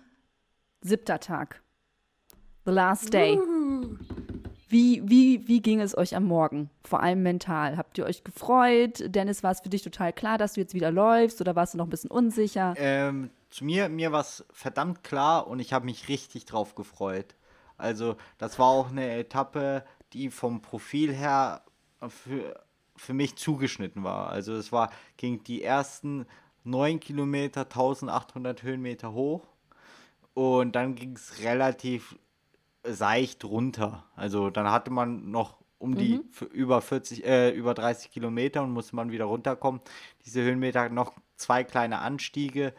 siebter 0.80 1.20
Tag. 1.20 1.62
The 2.64 2.72
last 2.72 3.12
day. 3.12 3.38
Wie, 4.68 5.00
wie, 5.04 5.46
wie 5.46 5.62
ging 5.62 5.80
es 5.80 5.96
euch 5.96 6.16
am 6.16 6.24
Morgen? 6.24 6.70
Vor 6.84 7.00
allem 7.00 7.22
mental. 7.22 7.76
Habt 7.76 7.98
ihr 7.98 8.04
euch 8.04 8.24
gefreut? 8.24 9.02
Dennis, 9.06 9.44
war 9.44 9.52
es 9.52 9.60
für 9.60 9.68
dich 9.68 9.82
total 9.82 10.12
klar, 10.12 10.38
dass 10.38 10.54
du 10.54 10.60
jetzt 10.60 10.74
wieder 10.74 10.90
läufst 10.90 11.40
oder 11.40 11.54
warst 11.54 11.74
du 11.74 11.78
noch 11.78 11.86
ein 11.86 11.90
bisschen 11.90 12.10
unsicher? 12.10 12.74
Ähm, 12.76 13.30
zu 13.50 13.64
mir, 13.64 13.88
mir 13.88 14.10
war 14.10 14.22
es 14.22 14.44
verdammt 14.50 15.04
klar 15.04 15.46
und 15.46 15.60
ich 15.60 15.72
habe 15.72 15.84
mich 15.84 16.08
richtig 16.08 16.46
drauf 16.46 16.74
gefreut. 16.74 17.36
Also, 17.78 18.16
das 18.38 18.58
war 18.58 18.66
auch 18.66 18.90
eine 18.90 19.16
Etappe, 19.16 19.84
die 20.12 20.30
vom 20.30 20.62
Profil 20.62 21.14
her 21.14 21.62
für, 22.08 22.64
für 22.96 23.14
mich 23.14 23.36
zugeschnitten 23.36 24.02
war. 24.02 24.30
Also, 24.30 24.54
es 24.54 24.72
war, 24.72 24.90
ging 25.16 25.44
die 25.44 25.62
ersten 25.62 26.26
9 26.66 27.00
Kilometer, 27.00 27.62
1800 27.62 28.62
Höhenmeter 28.62 29.12
hoch. 29.12 29.46
Und 30.34 30.76
dann 30.76 30.94
ging 30.94 31.14
es 31.16 31.40
relativ 31.42 32.18
seicht 32.84 33.44
runter. 33.44 34.04
Also 34.14 34.50
dann 34.50 34.70
hatte 34.70 34.90
man 34.90 35.30
noch 35.30 35.56
um 35.78 35.94
die 35.94 36.18
mhm. 36.18 36.46
über 36.52 36.80
40, 36.80 37.24
äh, 37.24 37.50
über 37.50 37.74
30 37.74 38.10
Kilometer 38.10 38.62
und 38.62 38.70
musste 38.70 38.96
man 38.96 39.10
wieder 39.10 39.26
runterkommen. 39.26 39.80
Diese 40.24 40.42
Höhenmeter 40.42 40.88
noch 40.88 41.12
zwei 41.36 41.64
kleine 41.64 41.98
Anstiege. 41.98 42.72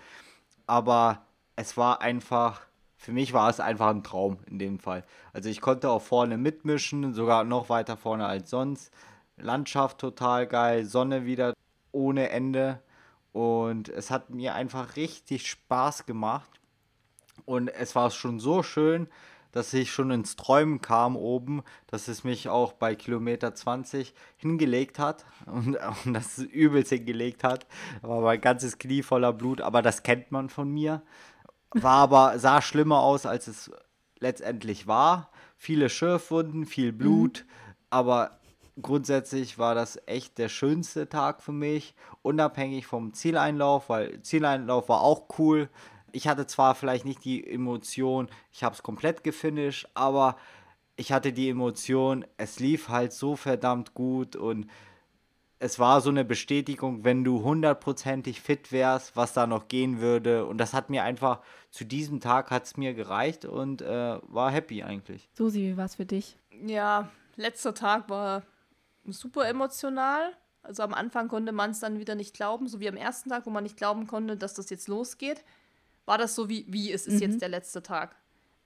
Aber 0.65 1.26
es 1.55 1.77
war 1.77 2.01
einfach, 2.01 2.61
für 2.95 3.11
mich 3.11 3.34
war 3.34 3.49
es 3.49 3.59
einfach 3.59 3.88
ein 3.88 4.03
Traum 4.03 4.38
in 4.47 4.59
dem 4.59 4.80
Fall. 4.80 5.03
Also 5.34 5.49
ich 5.49 5.61
konnte 5.61 5.89
auch 5.89 6.01
vorne 6.01 6.38
mitmischen, 6.38 7.14
sogar 7.14 7.43
noch 7.43 7.69
weiter 7.69 7.97
vorne 7.97 8.26
als 8.26 8.49
sonst. 8.49 8.91
Landschaft 9.38 9.99
total 9.99 10.47
geil, 10.47 10.85
Sonne 10.85 11.26
wieder 11.26 11.53
ohne 11.91 12.30
Ende. 12.30 12.81
Und 13.38 13.88
es 13.89 14.09
hat 14.09 14.31
mir 14.31 14.55
einfach 14.55 14.95
richtig 14.95 15.47
Spaß 15.47 16.07
gemacht. 16.07 16.49
Und 17.45 17.68
es 17.68 17.95
war 17.95 18.09
schon 18.09 18.39
so 18.39 18.64
schön, 18.64 19.07
dass 19.51 19.76
ich 19.76 19.91
schon 19.91 20.09
ins 20.09 20.38
Träumen 20.38 20.81
kam 20.81 21.15
oben, 21.15 21.61
dass 21.85 22.07
es 22.07 22.23
mich 22.23 22.49
auch 22.49 22.73
bei 22.73 22.95
Kilometer 22.95 23.53
20 23.53 24.15
hingelegt 24.38 24.97
hat 24.97 25.23
und, 25.45 25.77
und 26.03 26.14
das 26.15 26.39
übelst 26.39 26.89
hingelegt 26.89 27.43
hat. 27.43 27.68
Da 28.01 28.09
war 28.09 28.22
mein 28.22 28.41
ganzes 28.41 28.80
Knie 28.80 29.03
voller 29.03 29.34
Blut, 29.34 29.61
aber 29.61 29.84
das 29.84 30.01
kennt 30.01 30.31
man 30.31 30.49
von 30.49 30.72
mir. 30.72 31.03
War 31.76 31.97
aber, 31.97 32.39
sah 32.39 32.64
schlimmer 32.64 33.01
aus, 33.01 33.27
als 33.27 33.45
es 33.45 33.69
letztendlich 34.18 34.88
war. 34.88 35.30
Viele 35.57 35.89
Schürfwunden, 35.89 36.65
viel 36.65 36.91
Blut, 36.91 37.45
mhm. 37.45 37.73
aber 37.91 38.39
grundsätzlich 38.81 39.57
war 39.57 39.76
das 39.76 39.99
echt 40.07 40.38
der 40.39 40.49
schönste 40.49 41.07
Tag 41.07 41.41
für 41.43 41.51
mich, 41.51 41.95
unabhängig 42.28 42.86
vom 42.86 43.14
Zieleinlauf, 43.14 43.90
weil 43.90 44.22
Zieleinlauf 44.22 44.90
war 44.90 45.02
auch 45.02 45.28
cool. 45.40 45.70
Ich 46.12 46.28
hatte 46.28 46.45
zwar 46.48 46.76
vielleicht 46.76 47.06
nicht 47.06 47.26
die 47.26 47.45
Emotion, 47.45 48.30
ich 48.52 48.64
habe 48.64 48.76
es 48.76 48.84
komplett 48.84 49.24
gefinisht, 49.24 49.90
aber 49.94 50.38
ich 50.95 51.12
hatte 51.12 51.34
die 51.34 51.49
Emotion, 51.49 52.26
es 52.38 52.60
lief 52.60 52.90
halt 52.90 53.14
so 53.14 53.36
verdammt 53.36 53.94
gut 53.94 54.36
und 54.36 54.68
es 55.60 55.80
war 55.80 56.02
so 56.02 56.10
eine 56.10 56.24
Bestätigung, 56.24 57.04
wenn 57.04 57.24
du 57.24 57.44
hundertprozentig 57.44 58.41
fit 58.41 58.72
wärst, 58.72 59.16
was 59.16 59.34
da 59.34 59.48
noch 59.48 59.68
gehen 59.68 60.02
würde. 60.02 60.45
Und 60.45 60.60
das 60.60 60.74
hat 60.74 60.90
mir 60.90 61.04
einfach, 61.04 61.41
zu 61.72 61.84
diesem 61.84 62.20
Tag 62.20 62.52
hat 62.52 62.66
es 62.66 62.78
mir 62.78 62.94
gereicht 62.94 63.45
und 63.45 63.82
äh, 63.82 64.20
war 64.22 64.52
happy 64.52 64.84
eigentlich. 64.84 65.30
Susi, 65.34 65.62
wie 65.62 65.78
war 65.78 65.86
es 65.86 65.95
für 65.95 66.06
dich? 66.06 66.38
Ja, 66.66 67.10
letzter 67.36 67.74
Tag 67.74 68.10
war 68.10 68.44
super 69.06 69.48
emotional. 69.48 70.34
Also 70.68 70.84
am 70.84 70.94
Anfang 70.94 71.27
konnte 71.30 71.52
man 71.52 71.72
es 71.72 71.80
dann 71.80 71.99
wieder 71.99 72.15
nicht 72.15 72.34
glauben, 72.34 72.68
so 72.68 72.80
wie 72.80 72.89
am 72.89 72.98
ersten 72.98 73.30
Tag, 73.30 73.45
wo 73.45 73.49
man 73.49 73.64
nicht 73.64 73.77
glauben 73.77 74.06
konnte, 74.06 74.35
dass 74.35 74.53
das 74.53 74.69
jetzt 74.69 74.88
losgeht. 74.88 75.44
War 76.06 76.18
das 76.18 76.35
so 76.35 76.49
wie, 76.49 76.65
wie 76.68 76.91
es 76.91 77.07
ist 77.07 77.15
mhm. 77.15 77.22
jetzt 77.22 77.41
der 77.41 77.49
letzte 77.49 77.81
Tag. 77.81 78.15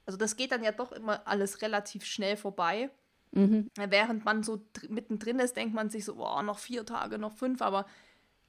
Also 0.05 0.17
das 0.17 0.35
geht 0.35 0.51
dann 0.51 0.63
ja 0.63 0.71
doch 0.71 0.91
immer 0.91 1.25
alles 1.27 1.61
relativ 1.61 2.05
schnell 2.05 2.37
vorbei. 2.37 2.89
Mhm. 3.31 3.67
Während 3.75 4.25
man 4.25 4.43
so 4.43 4.61
mittendrin 4.89 5.39
ist, 5.39 5.55
denkt 5.55 5.73
man 5.73 5.89
sich 5.89 6.03
so, 6.05 6.15
oh, 6.15 6.41
noch 6.41 6.59
vier 6.59 6.85
Tage, 6.85 7.17
noch 7.17 7.33
fünf, 7.33 7.61
aber 7.61 7.85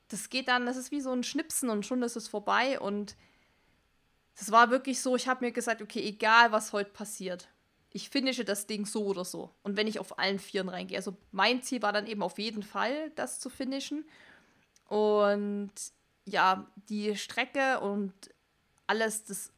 das 0.08 0.28
geht 0.28 0.48
dann, 0.48 0.66
das 0.66 0.76
ist 0.76 0.90
wie 0.90 1.00
so 1.00 1.12
ein 1.12 1.22
Schnipsen 1.22 1.70
und 1.70 1.86
schon 1.86 2.02
ist 2.02 2.16
es 2.16 2.28
vorbei 2.28 2.80
und 2.80 3.16
das 4.38 4.50
war 4.50 4.70
wirklich 4.70 5.00
so, 5.00 5.14
ich 5.14 5.28
habe 5.28 5.44
mir 5.44 5.52
gesagt, 5.52 5.82
okay, 5.82 6.00
egal 6.00 6.52
was 6.52 6.72
heute 6.72 6.90
passiert, 6.90 7.48
ich 7.92 8.10
finische 8.10 8.44
das 8.44 8.66
Ding 8.66 8.86
so 8.86 9.04
oder 9.04 9.24
so. 9.24 9.50
Und 9.62 9.76
wenn 9.76 9.86
ich 9.86 9.98
auf 9.98 10.18
allen 10.18 10.38
Vieren 10.38 10.68
reingehe. 10.68 10.96
Also 10.96 11.16
mein 11.30 11.62
Ziel 11.62 11.82
war 11.82 11.92
dann 11.92 12.06
eben 12.06 12.22
auf 12.22 12.38
jeden 12.38 12.62
Fall, 12.62 13.10
das 13.14 13.38
zu 13.38 13.50
finishen. 13.50 14.04
Und 14.88 15.72
ja, 16.24 16.66
die 16.88 17.16
Strecke 17.16 17.80
und 17.80 18.12
alles, 18.86 19.24
das 19.24 19.52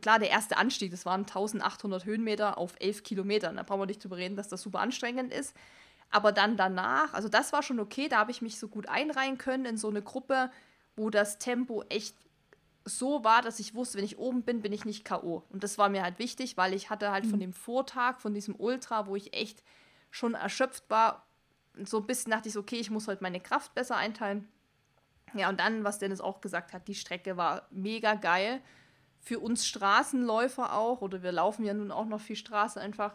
klar, 0.00 0.18
der 0.18 0.30
erste 0.30 0.56
Anstieg, 0.56 0.90
das 0.90 1.04
waren 1.04 1.22
1800 1.22 2.04
Höhenmeter 2.04 2.58
auf 2.58 2.74
11 2.78 3.02
Kilometern. 3.02 3.56
Da 3.56 3.62
brauchen 3.62 3.80
wir 3.80 3.86
nicht 3.86 4.02
drüber 4.02 4.16
reden, 4.16 4.36
dass 4.36 4.48
das 4.48 4.62
super 4.62 4.80
anstrengend 4.80 5.32
ist. 5.32 5.54
Aber 6.10 6.32
dann 6.32 6.56
danach, 6.56 7.14
also 7.14 7.28
das 7.28 7.52
war 7.52 7.62
schon 7.62 7.80
okay, 7.80 8.08
da 8.08 8.18
habe 8.18 8.30
ich 8.30 8.42
mich 8.42 8.58
so 8.58 8.68
gut 8.68 8.88
einreihen 8.88 9.38
können 9.38 9.64
in 9.64 9.76
so 9.76 9.88
eine 9.88 10.02
Gruppe, 10.02 10.50
wo 10.96 11.10
das 11.10 11.38
Tempo 11.38 11.84
echt 11.88 12.16
so 12.98 13.24
war, 13.24 13.42
dass 13.42 13.60
ich 13.60 13.74
wusste, 13.74 13.98
wenn 13.98 14.04
ich 14.04 14.18
oben 14.18 14.42
bin, 14.42 14.62
bin 14.62 14.72
ich 14.72 14.84
nicht 14.84 15.04
K.O. 15.04 15.44
Und 15.50 15.64
das 15.64 15.78
war 15.78 15.88
mir 15.88 16.02
halt 16.02 16.18
wichtig, 16.18 16.56
weil 16.56 16.74
ich 16.74 16.90
hatte 16.90 17.10
halt 17.10 17.24
mhm. 17.24 17.30
von 17.30 17.40
dem 17.40 17.52
Vortag, 17.52 18.20
von 18.20 18.34
diesem 18.34 18.54
Ultra, 18.54 19.06
wo 19.06 19.16
ich 19.16 19.34
echt 19.34 19.62
schon 20.10 20.34
erschöpft 20.34 20.84
war, 20.88 21.26
so 21.84 21.98
ein 21.98 22.06
bisschen 22.06 22.32
dachte 22.32 22.48
ich, 22.48 22.56
okay, 22.56 22.76
ich 22.76 22.90
muss 22.90 23.08
heute 23.08 23.22
meine 23.22 23.40
Kraft 23.40 23.74
besser 23.74 23.96
einteilen. 23.96 24.48
Ja, 25.34 25.48
und 25.48 25.60
dann, 25.60 25.84
was 25.84 25.98
Dennis 25.98 26.20
auch 26.20 26.40
gesagt 26.40 26.72
hat, 26.72 26.88
die 26.88 26.94
Strecke 26.94 27.36
war 27.36 27.66
mega 27.70 28.14
geil 28.14 28.60
für 29.20 29.38
uns 29.38 29.66
Straßenläufer 29.66 30.72
auch, 30.72 31.02
oder 31.02 31.22
wir 31.22 31.32
laufen 31.32 31.64
ja 31.64 31.74
nun 31.74 31.92
auch 31.92 32.06
noch 32.06 32.20
viel 32.20 32.36
Straße 32.36 32.80
einfach, 32.80 33.14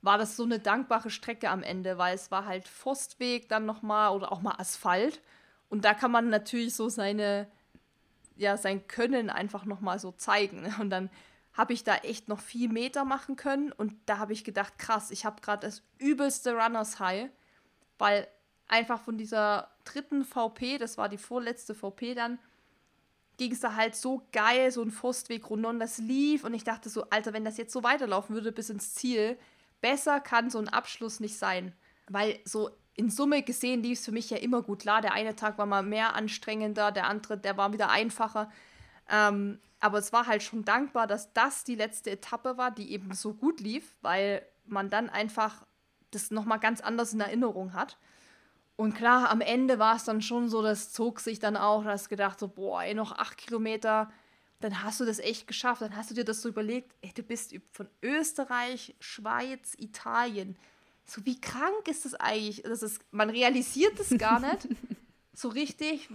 war 0.00 0.18
das 0.18 0.36
so 0.36 0.44
eine 0.44 0.58
dankbare 0.58 1.10
Strecke 1.10 1.50
am 1.50 1.62
Ende, 1.62 1.98
weil 1.98 2.14
es 2.14 2.30
war 2.30 2.46
halt 2.46 2.66
Forstweg 2.66 3.48
dann 3.48 3.66
nochmal 3.66 4.14
oder 4.14 4.32
auch 4.32 4.40
mal 4.40 4.56
Asphalt. 4.58 5.20
Und 5.68 5.84
da 5.84 5.94
kann 5.94 6.10
man 6.10 6.28
natürlich 6.28 6.74
so 6.74 6.88
seine, 6.88 7.48
ja, 8.36 8.56
sein 8.56 8.86
Können 8.88 9.30
einfach 9.30 9.64
nochmal 9.64 9.98
so 9.98 10.12
zeigen. 10.12 10.72
Und 10.80 10.90
dann 10.90 11.10
habe 11.54 11.72
ich 11.72 11.84
da 11.84 11.96
echt 11.96 12.28
noch 12.28 12.40
viel 12.40 12.68
Meter 12.68 13.04
machen 13.04 13.36
können. 13.36 13.72
Und 13.72 13.94
da 14.06 14.18
habe 14.18 14.32
ich 14.32 14.44
gedacht, 14.44 14.78
krass, 14.78 15.10
ich 15.10 15.24
habe 15.24 15.40
gerade 15.40 15.66
das 15.66 15.82
übelste 15.98 16.54
Runners 16.54 16.98
High, 16.98 17.30
weil 17.98 18.26
einfach 18.68 19.00
von 19.00 19.18
dieser 19.18 19.70
dritten 19.84 20.24
VP, 20.24 20.78
das 20.78 20.96
war 20.96 21.08
die 21.08 21.18
vorletzte 21.18 21.74
VP 21.74 22.14
dann, 22.14 22.38
ging 23.36 23.52
es 23.52 23.60
da 23.60 23.74
halt 23.74 23.96
so 23.96 24.26
geil, 24.32 24.70
so 24.70 24.82
ein 24.82 24.90
Forstweg 24.90 25.48
runter 25.50 25.68
und 25.68 25.80
das 25.80 25.98
lief 25.98 26.44
und 26.44 26.54
ich 26.54 26.64
dachte 26.64 26.88
so, 26.88 27.08
Alter, 27.10 27.32
wenn 27.32 27.44
das 27.44 27.56
jetzt 27.56 27.72
so 27.72 27.82
weiterlaufen 27.82 28.34
würde 28.34 28.52
bis 28.52 28.70
ins 28.70 28.94
Ziel, 28.94 29.38
besser 29.80 30.20
kann 30.20 30.50
so 30.50 30.58
ein 30.58 30.68
Abschluss 30.68 31.20
nicht 31.20 31.36
sein. 31.36 31.74
Weil 32.08 32.38
so 32.44 32.70
in 32.94 33.10
Summe 33.10 33.42
gesehen 33.42 33.82
lief 33.82 33.98
es 33.98 34.04
für 34.04 34.12
mich 34.12 34.30
ja 34.30 34.36
immer 34.36 34.62
gut. 34.62 34.80
Klar, 34.80 35.00
der 35.00 35.14
eine 35.14 35.34
Tag 35.34 35.58
war 35.58 35.66
mal 35.66 35.82
mehr 35.82 36.14
anstrengender, 36.14 36.92
der 36.92 37.06
andere, 37.06 37.38
der 37.38 37.56
war 37.56 37.72
wieder 37.72 37.90
einfacher. 37.90 38.50
Ähm, 39.10 39.60
aber 39.80 39.98
es 39.98 40.12
war 40.12 40.26
halt 40.26 40.42
schon 40.42 40.64
dankbar, 40.64 41.06
dass 41.06 41.32
das 41.32 41.64
die 41.64 41.74
letzte 41.74 42.10
Etappe 42.10 42.56
war, 42.56 42.70
die 42.70 42.92
eben 42.92 43.12
so 43.14 43.34
gut 43.34 43.60
lief, 43.60 43.96
weil 44.00 44.46
man 44.64 44.90
dann 44.90 45.10
einfach 45.10 45.66
das 46.10 46.30
nochmal 46.30 46.60
ganz 46.60 46.80
anders 46.80 47.12
in 47.12 47.20
Erinnerung 47.20 47.72
hat. 47.72 47.98
Und 48.76 48.94
klar, 48.94 49.30
am 49.30 49.40
Ende 49.40 49.78
war 49.78 49.96
es 49.96 50.04
dann 50.04 50.22
schon 50.22 50.48
so, 50.48 50.62
das 50.62 50.92
zog 50.92 51.20
sich 51.20 51.38
dann 51.38 51.56
auch, 51.56 51.84
da 51.84 51.90
hast 51.90 52.08
gedacht, 52.08 52.38
so, 52.38 52.48
boah, 52.48 52.82
ey, 52.82 52.94
noch 52.94 53.12
acht 53.12 53.38
Kilometer, 53.38 54.10
dann 54.60 54.82
hast 54.82 55.00
du 55.00 55.04
das 55.04 55.18
echt 55.18 55.46
geschafft, 55.46 55.82
dann 55.82 55.96
hast 55.96 56.10
du 56.10 56.14
dir 56.14 56.24
das 56.24 56.42
so 56.42 56.48
überlegt, 56.48 56.94
ey, 57.02 57.12
du 57.14 57.22
bist 57.22 57.54
von 57.72 57.88
Österreich, 58.02 58.94
Schweiz, 59.00 59.74
Italien. 59.78 60.56
So, 61.04 61.24
wie 61.26 61.40
krank 61.40 61.88
ist 61.88 62.04
das 62.04 62.14
eigentlich? 62.14 62.62
Das 62.62 62.82
ist, 62.82 63.00
man 63.10 63.30
realisiert 63.30 63.98
es 63.98 64.16
gar 64.18 64.40
nicht 64.40 64.68
so 65.32 65.48
richtig, 65.48 66.08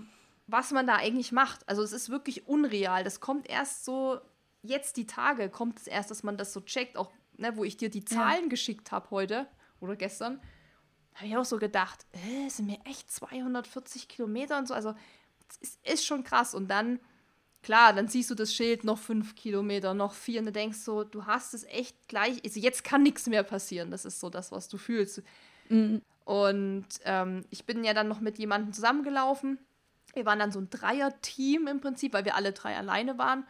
was 0.47 0.71
man 0.71 0.87
da 0.87 0.95
eigentlich 0.95 1.31
macht. 1.31 1.67
Also 1.67 1.83
es 1.83 1.91
ist 1.91 2.09
wirklich 2.09 2.47
unreal. 2.47 3.03
Das 3.03 3.19
kommt 3.19 3.49
erst 3.49 3.85
so, 3.85 4.19
jetzt 4.61 4.97
die 4.97 5.07
Tage 5.07 5.49
kommt 5.49 5.79
es 5.79 5.87
erst, 5.87 6.11
dass 6.11 6.23
man 6.23 6.37
das 6.37 6.53
so 6.53 6.61
checkt, 6.61 6.97
auch 6.97 7.11
ne, 7.37 7.55
wo 7.57 7.63
ich 7.63 7.77
dir 7.77 7.89
die 7.89 8.05
Zahlen 8.05 8.43
ja. 8.43 8.49
geschickt 8.49 8.91
habe 8.91 9.11
heute 9.11 9.47
oder 9.79 9.95
gestern 9.95 10.41
habe 11.17 11.27
ich 11.27 11.37
auch 11.37 11.45
so 11.45 11.57
gedacht, 11.57 12.05
äh, 12.11 12.47
sind 12.49 12.67
mir 12.67 12.79
echt 12.85 13.11
240 13.11 14.07
Kilometer 14.07 14.57
und 14.59 14.67
so. 14.67 14.75
Also, 14.75 14.93
es 15.61 15.79
ist 15.83 16.05
schon 16.05 16.23
krass. 16.23 16.53
Und 16.53 16.67
dann, 16.69 16.99
klar, 17.67 17.91
dann 17.91 18.07
siehst 18.07 18.29
du 18.29 18.35
das 18.35 18.53
Schild 18.53 18.85
noch 18.85 18.97
fünf 18.97 19.35
Kilometer, 19.35 19.93
noch 19.93 20.13
vier 20.13 20.39
und 20.39 20.45
du 20.45 20.53
denkst 20.53 20.77
so, 20.77 21.03
du 21.03 21.25
hast 21.25 21.53
es 21.53 21.65
echt 21.65 22.07
gleich. 22.07 22.41
Also 22.45 22.61
jetzt 22.61 22.85
kann 22.85 23.03
nichts 23.03 23.27
mehr 23.27 23.43
passieren. 23.43 23.91
Das 23.91 24.05
ist 24.05 24.21
so 24.21 24.29
das, 24.29 24.53
was 24.53 24.69
du 24.69 24.77
fühlst. 24.77 25.21
Mhm. 25.67 26.01
Und 26.23 26.87
ähm, 27.03 27.43
ich 27.49 27.65
bin 27.65 27.83
ja 27.83 27.93
dann 27.93 28.07
noch 28.07 28.21
mit 28.21 28.39
jemandem 28.39 28.71
zusammengelaufen. 28.71 29.59
Wir 30.13 30.25
waren 30.25 30.39
dann 30.39 30.53
so 30.53 30.61
ein 30.61 30.69
Dreier-Team 30.69 31.67
im 31.67 31.81
Prinzip, 31.81 32.13
weil 32.13 32.23
wir 32.23 32.35
alle 32.35 32.53
drei 32.53 32.77
alleine 32.77 33.17
waren. 33.17 33.45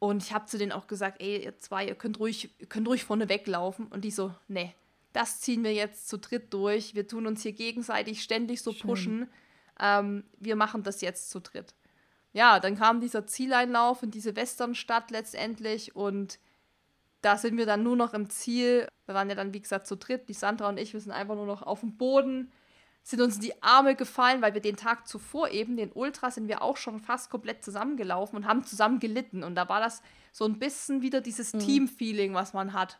Und 0.00 0.24
ich 0.24 0.32
habe 0.32 0.46
zu 0.46 0.58
denen 0.58 0.72
auch 0.72 0.88
gesagt, 0.88 1.22
ey, 1.22 1.44
ihr 1.44 1.56
zwei, 1.56 1.86
ihr 1.86 1.94
könnt 1.94 2.18
ruhig, 2.18 2.50
ihr 2.58 2.66
könnt 2.66 2.88
ruhig 2.88 3.04
vorne 3.04 3.28
weglaufen. 3.28 3.86
Und 3.86 4.00
die 4.00 4.10
so, 4.10 4.34
nee, 4.48 4.74
das 5.12 5.40
ziehen 5.42 5.62
wir 5.62 5.72
jetzt 5.72 6.08
zu 6.08 6.18
dritt 6.18 6.52
durch. 6.52 6.96
Wir 6.96 7.06
tun 7.06 7.24
uns 7.28 7.42
hier 7.42 7.52
gegenseitig 7.52 8.20
ständig 8.20 8.62
so 8.62 8.72
Schön. 8.72 8.80
pushen. 8.80 9.28
Ähm, 9.78 10.24
wir 10.40 10.56
machen 10.56 10.82
das 10.82 11.02
jetzt 11.02 11.30
zu 11.30 11.40
dritt. 11.40 11.72
Ja, 12.34 12.58
dann 12.58 12.76
kam 12.76 13.00
dieser 13.00 13.26
Zieleinlauf 13.28 14.02
in 14.02 14.10
diese 14.10 14.34
Westernstadt 14.34 15.12
letztendlich 15.12 15.94
und 15.94 16.40
da 17.22 17.38
sind 17.38 17.56
wir 17.56 17.64
dann 17.64 17.84
nur 17.84 17.94
noch 17.94 18.12
im 18.12 18.28
Ziel. 18.28 18.88
Wir 19.06 19.14
waren 19.14 19.28
ja 19.30 19.36
dann, 19.36 19.54
wie 19.54 19.60
gesagt, 19.60 19.86
zu 19.86 19.96
dritt. 19.96 20.28
Die 20.28 20.34
Sandra 20.34 20.68
und 20.68 20.76
ich, 20.76 20.92
wir 20.92 21.00
sind 21.00 21.12
einfach 21.12 21.36
nur 21.36 21.46
noch 21.46 21.62
auf 21.62 21.80
dem 21.80 21.96
Boden, 21.96 22.52
sind 23.04 23.20
uns 23.20 23.36
in 23.36 23.42
die 23.42 23.62
Arme 23.62 23.94
gefallen, 23.94 24.42
weil 24.42 24.52
wir 24.52 24.60
den 24.60 24.76
Tag 24.76 25.06
zuvor 25.06 25.50
eben, 25.50 25.76
den 25.76 25.92
Ultra, 25.92 26.32
sind 26.32 26.48
wir 26.48 26.60
auch 26.60 26.76
schon 26.76 26.98
fast 26.98 27.30
komplett 27.30 27.64
zusammengelaufen 27.64 28.36
und 28.36 28.46
haben 28.46 28.64
zusammen 28.64 28.98
gelitten. 28.98 29.44
Und 29.44 29.54
da 29.54 29.68
war 29.68 29.78
das 29.78 30.02
so 30.32 30.44
ein 30.44 30.58
bisschen 30.58 31.02
wieder 31.02 31.20
dieses 31.20 31.54
mhm. 31.54 31.60
Team-Feeling, 31.60 32.34
was 32.34 32.52
man 32.52 32.72
hat. 32.72 32.98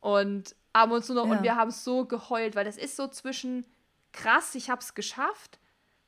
Und 0.00 0.56
haben 0.74 0.90
uns 0.90 1.08
nur 1.08 1.16
noch 1.16 1.30
ja. 1.30 1.36
und 1.36 1.44
wir 1.44 1.54
haben 1.54 1.70
so 1.70 2.06
geheult, 2.06 2.56
weil 2.56 2.64
das 2.64 2.76
ist 2.76 2.96
so 2.96 3.06
zwischen 3.06 3.64
krass, 4.10 4.56
ich 4.56 4.68
habe 4.68 4.80
es 4.80 4.94
geschafft 4.94 5.60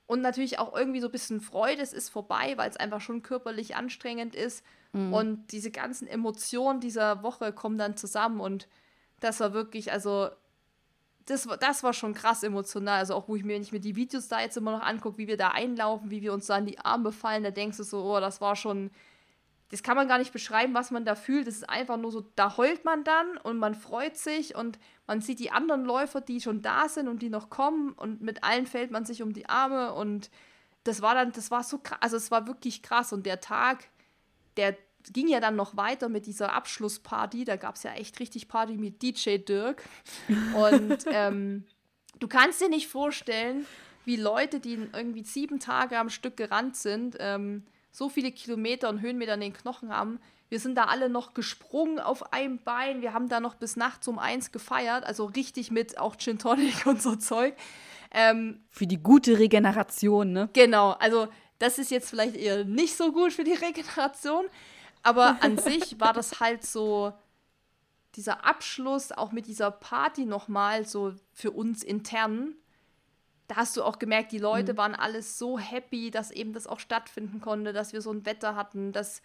und 0.06 0.20
natürlich 0.20 0.58
auch 0.58 0.76
irgendwie 0.76 1.00
so 1.00 1.08
ein 1.08 1.12
bisschen 1.12 1.40
Freude, 1.40 1.82
es 1.82 1.92
ist 1.92 2.10
vorbei, 2.10 2.54
weil 2.56 2.70
es 2.70 2.76
einfach 2.76 3.00
schon 3.00 3.22
körperlich 3.22 3.76
anstrengend 3.76 4.34
ist 4.34 4.64
mhm. 4.92 5.12
und 5.12 5.52
diese 5.52 5.70
ganzen 5.70 6.06
Emotionen 6.06 6.80
dieser 6.80 7.22
Woche 7.22 7.52
kommen 7.52 7.78
dann 7.78 7.96
zusammen 7.96 8.40
und 8.40 8.68
das 9.20 9.40
war 9.40 9.52
wirklich, 9.52 9.92
also 9.92 10.28
das, 11.24 11.48
das 11.58 11.82
war 11.82 11.92
schon 11.92 12.14
krass 12.14 12.44
emotional. 12.44 12.98
Also 12.98 13.14
auch, 13.14 13.26
wo 13.26 13.34
ich 13.34 13.42
mir, 13.42 13.54
wenn 13.54 13.62
ich 13.62 13.72
mir 13.72 13.80
die 13.80 13.96
Videos 13.96 14.28
da 14.28 14.40
jetzt 14.40 14.56
immer 14.56 14.70
noch 14.70 14.82
angucke, 14.82 15.18
wie 15.18 15.26
wir 15.26 15.36
da 15.36 15.48
einlaufen, 15.48 16.10
wie 16.10 16.22
wir 16.22 16.32
uns 16.32 16.46
da 16.46 16.58
in 16.58 16.66
die 16.66 16.78
Arme 16.78 17.10
fallen, 17.10 17.42
da 17.42 17.50
denkst 17.50 17.78
du 17.78 17.82
so, 17.82 18.04
oh, 18.04 18.20
das 18.20 18.40
war 18.40 18.54
schon 18.54 18.90
das 19.70 19.82
kann 19.82 19.96
man 19.96 20.08
gar 20.08 20.18
nicht 20.18 20.32
beschreiben, 20.32 20.74
was 20.74 20.90
man 20.90 21.04
da 21.04 21.14
fühlt. 21.14 21.46
Das 21.46 21.56
ist 21.56 21.68
einfach 21.68 21.96
nur 21.96 22.12
so, 22.12 22.24
da 22.36 22.56
heult 22.56 22.84
man 22.84 23.02
dann 23.02 23.36
und 23.38 23.58
man 23.58 23.74
freut 23.74 24.16
sich 24.16 24.54
und 24.54 24.78
man 25.06 25.20
sieht 25.20 25.38
die 25.38 25.50
anderen 25.50 25.84
Läufer, 25.84 26.20
die 26.20 26.40
schon 26.40 26.62
da 26.62 26.88
sind 26.88 27.08
und 27.08 27.22
die 27.22 27.30
noch 27.30 27.50
kommen 27.50 27.92
und 27.92 28.20
mit 28.20 28.42
allen 28.42 28.66
fällt 28.66 28.90
man 28.90 29.04
sich 29.04 29.22
um 29.22 29.32
die 29.32 29.48
Arme 29.48 29.92
und 29.94 30.30
das 30.84 31.02
war 31.02 31.14
dann, 31.14 31.32
das 31.32 31.50
war 31.50 31.62
so 31.64 31.78
krass, 31.78 31.98
also 32.00 32.16
es 32.16 32.30
war 32.30 32.46
wirklich 32.46 32.82
krass 32.82 33.12
und 33.12 33.26
der 33.26 33.40
Tag, 33.40 33.88
der 34.56 34.76
ging 35.12 35.28
ja 35.28 35.40
dann 35.40 35.56
noch 35.56 35.76
weiter 35.76 36.08
mit 36.08 36.26
dieser 36.26 36.52
Abschlussparty, 36.52 37.44
da 37.44 37.56
gab 37.56 37.76
es 37.76 37.84
ja 37.84 37.92
echt 37.92 38.18
richtig 38.18 38.48
Party 38.48 38.76
mit 38.76 39.02
DJ 39.02 39.38
Dirk 39.38 39.82
und 40.56 40.98
ähm, 41.06 41.64
du 42.18 42.28
kannst 42.28 42.60
dir 42.60 42.68
nicht 42.68 42.88
vorstellen, 42.88 43.66
wie 44.04 44.16
Leute, 44.16 44.60
die 44.60 44.78
irgendwie 44.92 45.24
sieben 45.24 45.58
Tage 45.58 45.98
am 45.98 46.10
Stück 46.10 46.36
gerannt 46.36 46.76
sind, 46.76 47.16
ähm, 47.18 47.64
so 47.90 48.08
viele 48.08 48.30
Kilometer 48.30 48.88
und 48.88 49.00
Höhenmeter 49.00 49.34
in 49.34 49.40
den 49.40 49.52
Knochen 49.52 49.90
haben. 49.90 50.20
Wir 50.48 50.60
sind 50.60 50.76
da 50.76 50.84
alle 50.84 51.08
noch 51.08 51.34
gesprungen 51.34 51.98
auf 51.98 52.32
einem 52.32 52.58
Bein. 52.62 53.02
Wir 53.02 53.12
haben 53.12 53.28
da 53.28 53.40
noch 53.40 53.54
bis 53.54 53.76
nachts 53.76 54.06
um 54.08 54.18
eins 54.18 54.52
gefeiert. 54.52 55.04
Also 55.04 55.26
richtig 55.26 55.70
mit 55.70 55.98
auch 55.98 56.16
Gin 56.16 56.38
Tonic 56.38 56.86
und 56.86 57.02
so 57.02 57.16
Zeug. 57.16 57.54
Ähm, 58.12 58.64
für 58.70 58.86
die 58.86 59.02
gute 59.02 59.38
Regeneration, 59.38 60.32
ne? 60.32 60.48
Genau. 60.52 60.92
Also 60.92 61.28
das 61.58 61.78
ist 61.78 61.90
jetzt 61.90 62.10
vielleicht 62.10 62.36
eher 62.36 62.64
nicht 62.64 62.96
so 62.96 63.12
gut 63.12 63.32
für 63.32 63.44
die 63.44 63.54
Regeneration. 63.54 64.46
Aber 65.02 65.38
an 65.40 65.58
sich 65.58 65.98
war 66.00 66.12
das 66.12 66.40
halt 66.40 66.64
so 66.64 67.12
dieser 68.14 68.44
Abschluss 68.44 69.12
auch 69.12 69.32
mit 69.32 69.46
dieser 69.46 69.70
Party 69.70 70.24
nochmal 70.24 70.86
so 70.86 71.14
für 71.32 71.50
uns 71.50 71.82
intern 71.82 72.54
da 73.48 73.56
hast 73.56 73.76
du 73.76 73.82
auch 73.82 73.98
gemerkt, 73.98 74.32
die 74.32 74.38
Leute 74.38 74.72
mhm. 74.72 74.78
waren 74.78 74.94
alles 74.94 75.38
so 75.38 75.58
happy, 75.58 76.10
dass 76.10 76.30
eben 76.30 76.52
das 76.52 76.66
auch 76.66 76.80
stattfinden 76.80 77.40
konnte, 77.40 77.72
dass 77.72 77.92
wir 77.92 78.02
so 78.02 78.10
ein 78.10 78.26
Wetter 78.26 78.56
hatten, 78.56 78.92
dass 78.92 79.22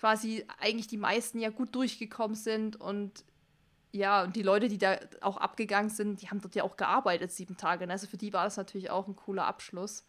quasi 0.00 0.46
eigentlich 0.58 0.86
die 0.86 0.96
meisten 0.96 1.40
ja 1.40 1.50
gut 1.50 1.74
durchgekommen 1.74 2.34
sind 2.34 2.80
und 2.80 3.22
ja, 3.92 4.22
und 4.22 4.34
die 4.34 4.42
Leute, 4.42 4.68
die 4.68 4.78
da 4.78 4.96
auch 5.20 5.36
abgegangen 5.36 5.90
sind, 5.90 6.22
die 6.22 6.30
haben 6.30 6.40
dort 6.40 6.54
ja 6.54 6.62
auch 6.62 6.78
gearbeitet, 6.78 7.32
sieben 7.32 7.58
Tage. 7.58 7.86
Ne? 7.86 7.92
Also 7.92 8.06
für 8.06 8.16
die 8.16 8.32
war 8.32 8.44
das 8.44 8.56
natürlich 8.56 8.88
auch 8.88 9.08
ein 9.08 9.16
cooler 9.16 9.46
Abschluss. 9.46 10.04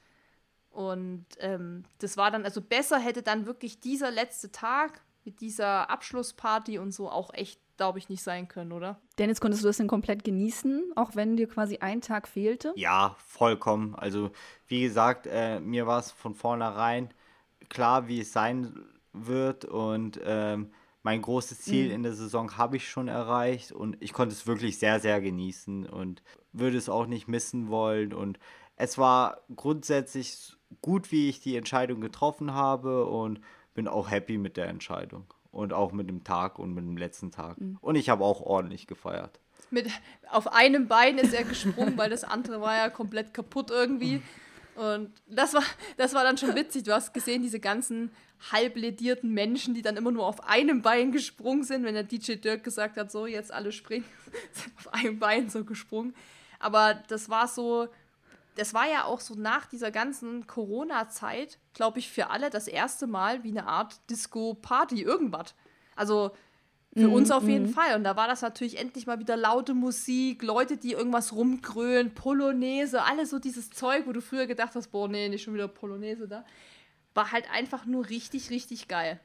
Und 0.70 1.26
ähm, 1.40 1.84
das 1.98 2.16
war 2.16 2.32
dann, 2.32 2.46
also 2.46 2.62
besser 2.62 3.00
hätte 3.00 3.22
dann 3.22 3.46
wirklich 3.46 3.82
dieser 3.82 4.12
letzte 4.12 4.52
Tag 4.52 5.02
mit 5.26 5.42
dieser 5.42 5.90
Abschlussparty 5.90 6.78
und 6.78 6.94
so 6.94 7.10
auch 7.10 7.34
echt, 7.34 7.60
glaube 7.76 8.00
ich, 8.00 8.08
nicht 8.08 8.24
sein 8.24 8.48
können, 8.48 8.72
oder? 8.72 9.02
Dennis, 9.18 9.42
konntest 9.42 9.64
du 9.64 9.68
das 9.68 9.78
denn 9.78 9.88
komplett 9.88 10.24
genießen, 10.24 10.94
auch 10.96 11.16
wenn 11.16 11.36
dir 11.36 11.48
quasi 11.48 11.80
ein 11.80 12.00
Tag 12.00 12.30
fehlte? 12.30 12.72
Ja, 12.78 13.18
vollkommen. 13.18 13.96
Also, 13.96 14.32
wie 14.68 14.84
gesagt, 14.84 15.28
äh, 15.28 15.60
mir 15.60 15.86
war 15.86 16.00
es 16.00 16.12
von 16.12 16.36
vornherein 16.36 17.10
klar, 17.68 18.08
wie 18.08 18.22
es 18.22 18.32
sein 18.32 18.74
wird 19.14 19.66
und 19.66 20.20
ähm, 20.24 20.72
mein 21.04 21.22
großes 21.22 21.62
Ziel 21.62 21.88
mhm. 21.88 21.96
in 21.96 22.04
der 22.04 22.14
Saison 22.14 22.58
habe 22.58 22.78
ich 22.78 22.88
schon 22.88 23.08
erreicht 23.08 23.72
und 23.72 23.98
ich 24.00 24.14
konnte 24.14 24.34
es 24.34 24.46
wirklich 24.46 24.78
sehr, 24.78 25.00
sehr 25.00 25.20
genießen 25.20 25.88
und 25.88 26.22
würde 26.54 26.78
es 26.78 26.90
auch 26.90 27.08
nicht 27.08 27.28
missen 27.28 27.70
wollen. 27.70 28.14
Und 28.14 28.38
es 28.76 28.98
war 28.98 29.42
grundsätzlich 29.56 30.56
gut, 30.82 31.12
wie 31.12 31.30
ich 31.30 31.40
die 31.40 31.56
Entscheidung 31.56 32.02
getroffen 32.02 32.54
habe 32.54 33.06
und 33.06 33.42
bin 33.74 33.88
auch 33.88 34.12
happy 34.12 34.38
mit 34.38 34.58
der 34.58 34.68
Entscheidung 34.68 35.26
und 35.52 35.74
auch 35.74 35.92
mit 35.92 36.08
dem 36.08 36.24
Tag 36.24 36.60
und 36.60 36.74
mit 36.74 36.84
dem 36.84 36.98
letzten 36.98 37.32
Tag. 37.32 37.60
Mhm. 37.60 37.78
Und 37.82 37.96
ich 37.96 38.10
habe 38.10 38.24
auch 38.24 38.42
ordentlich 38.42 38.88
gefeiert. 38.88 39.40
Mit, 39.72 39.88
auf 40.30 40.54
einem 40.54 40.88
Bein 40.88 41.18
ist 41.18 41.34
er 41.34 41.44
gesprungen, 41.46 41.98
weil 41.98 42.10
das 42.10 42.24
andere 42.24 42.62
war 42.62 42.76
ja 42.76 42.90
komplett 42.90 43.34
kaputt 43.34 43.72
irgendwie. 43.72 44.22
Und 44.76 45.12
das 45.28 45.54
war, 45.54 45.64
das 45.98 46.14
war 46.14 46.24
dann 46.24 46.38
schon 46.38 46.56
witzig. 46.56 46.84
Du 46.84 46.94
hast 46.94 47.14
gesehen, 47.14 47.42
diese 47.42 47.60
ganzen 47.60 48.12
halbledierten 48.50 49.32
Menschen, 49.32 49.74
die 49.74 49.82
dann 49.82 49.98
immer 49.98 50.12
nur 50.12 50.26
auf 50.26 50.48
einem 50.48 50.82
Bein 50.82 51.12
gesprungen 51.12 51.64
sind, 51.64 51.84
wenn 51.84 51.94
der 51.94 52.04
DJ 52.04 52.36
Dirk 52.36 52.64
gesagt 52.64 52.98
hat, 52.98 53.12
so, 53.12 53.28
jetzt 53.28 53.54
alle 53.54 53.72
springen, 53.72 54.06
sind 54.52 54.74
auf 54.78 54.94
einem 54.94 55.20
Bein 55.20 55.50
so 55.50 55.64
gesprungen. 55.64 56.16
Aber 56.60 56.96
das 57.08 57.30
war 57.30 57.48
so, 57.48 57.88
das 58.56 58.74
war 58.74 58.90
ja 58.90 59.06
auch 59.06 59.20
so 59.20 59.36
nach 59.36 59.66
dieser 59.66 59.92
ganzen 59.92 60.48
Corona-Zeit, 60.48 61.60
glaube 61.74 62.00
ich, 62.00 62.10
für 62.10 62.30
alle 62.30 62.50
das 62.50 62.68
erste 62.68 63.08
Mal 63.08 63.44
wie 63.44 63.50
eine 63.50 63.68
Art 63.68 64.00
Disco-Party, 64.10 65.02
irgendwas. 65.02 65.54
Also 65.96 66.32
für 66.94 67.08
mm, 67.08 67.14
uns 67.14 67.32
auf 67.32 67.48
jeden 67.48 67.70
mm. 67.70 67.74
Fall. 67.74 67.96
Und 67.96 68.04
da 68.04 68.16
war 68.16 68.28
das 68.28 68.42
natürlich 68.42 68.78
endlich 68.78 69.08
mal 69.08 69.20
wieder 69.20 69.38
laute 69.38 69.74
Musik, 69.74 70.44
Leute, 70.44 70.78
die 70.78 70.92
irgendwas 70.92 71.34
rumgrölen, 71.34 72.14
Polonaise, 72.14 73.02
alles 73.04 73.30
so 73.30 73.40
dieses 73.40 73.70
Zeug, 73.70 74.08
wo 74.08 74.12
du 74.12 74.22
früher 74.22 74.46
gedacht 74.46 74.76
hast, 74.76 74.90
boah, 74.90 75.08
nee, 75.08 75.30
nicht 75.30 75.44
schon 75.44 75.54
wieder 75.54 75.68
Polonaise 75.68 76.28
da. 76.28 76.44
War 77.14 77.32
halt 77.32 77.50
einfach 77.52 77.86
nur 77.86 78.10
richtig, 78.10 78.50
richtig 78.50 78.88
geil. 78.88 79.20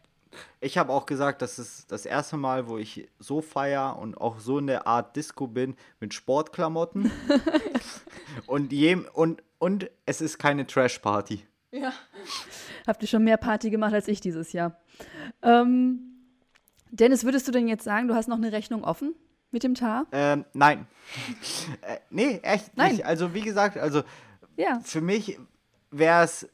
Ich 0.60 0.76
habe 0.76 0.92
auch 0.92 1.06
gesagt, 1.06 1.40
das 1.40 1.58
ist 1.58 1.90
das 1.90 2.04
erste 2.04 2.36
Mal, 2.36 2.68
wo 2.68 2.78
ich 2.78 3.08
so 3.18 3.40
feier 3.40 3.98
und 3.98 4.16
auch 4.18 4.38
so 4.38 4.58
in 4.58 4.66
der 4.66 4.86
Art 4.86 5.16
Disco 5.16 5.46
bin 5.46 5.76
mit 6.00 6.14
Sportklamotten. 6.14 7.10
und, 8.46 8.72
jem, 8.72 9.08
und, 9.12 9.42
und 9.58 9.90
es 10.04 10.20
ist 10.20 10.38
keine 10.38 10.66
Trash-Party. 10.66 11.46
Ja. 11.70 11.92
Habt 12.86 13.02
ihr 13.02 13.08
schon 13.08 13.24
mehr 13.24 13.36
Party 13.36 13.70
gemacht 13.70 13.94
als 13.94 14.08
ich 14.08 14.20
dieses 14.20 14.52
Jahr? 14.52 14.78
Ähm, 15.42 16.00
Dennis, 16.90 17.24
würdest 17.24 17.46
du 17.48 17.52
denn 17.52 17.68
jetzt 17.68 17.84
sagen, 17.84 18.08
du 18.08 18.14
hast 18.14 18.28
noch 18.28 18.36
eine 18.36 18.52
Rechnung 18.52 18.84
offen 18.84 19.14
mit 19.50 19.62
dem 19.62 19.74
Tar? 19.74 20.06
Ähm, 20.12 20.44
nein. 20.52 20.86
äh, 21.82 21.98
nee, 22.10 22.40
echt 22.42 22.76
nein. 22.76 22.92
nicht. 22.92 23.06
Also, 23.06 23.34
wie 23.34 23.42
gesagt, 23.42 23.76
also 23.76 24.02
ja. 24.56 24.80
für 24.80 25.00
mich 25.00 25.38
wäre 25.90 26.24
es, 26.24 26.48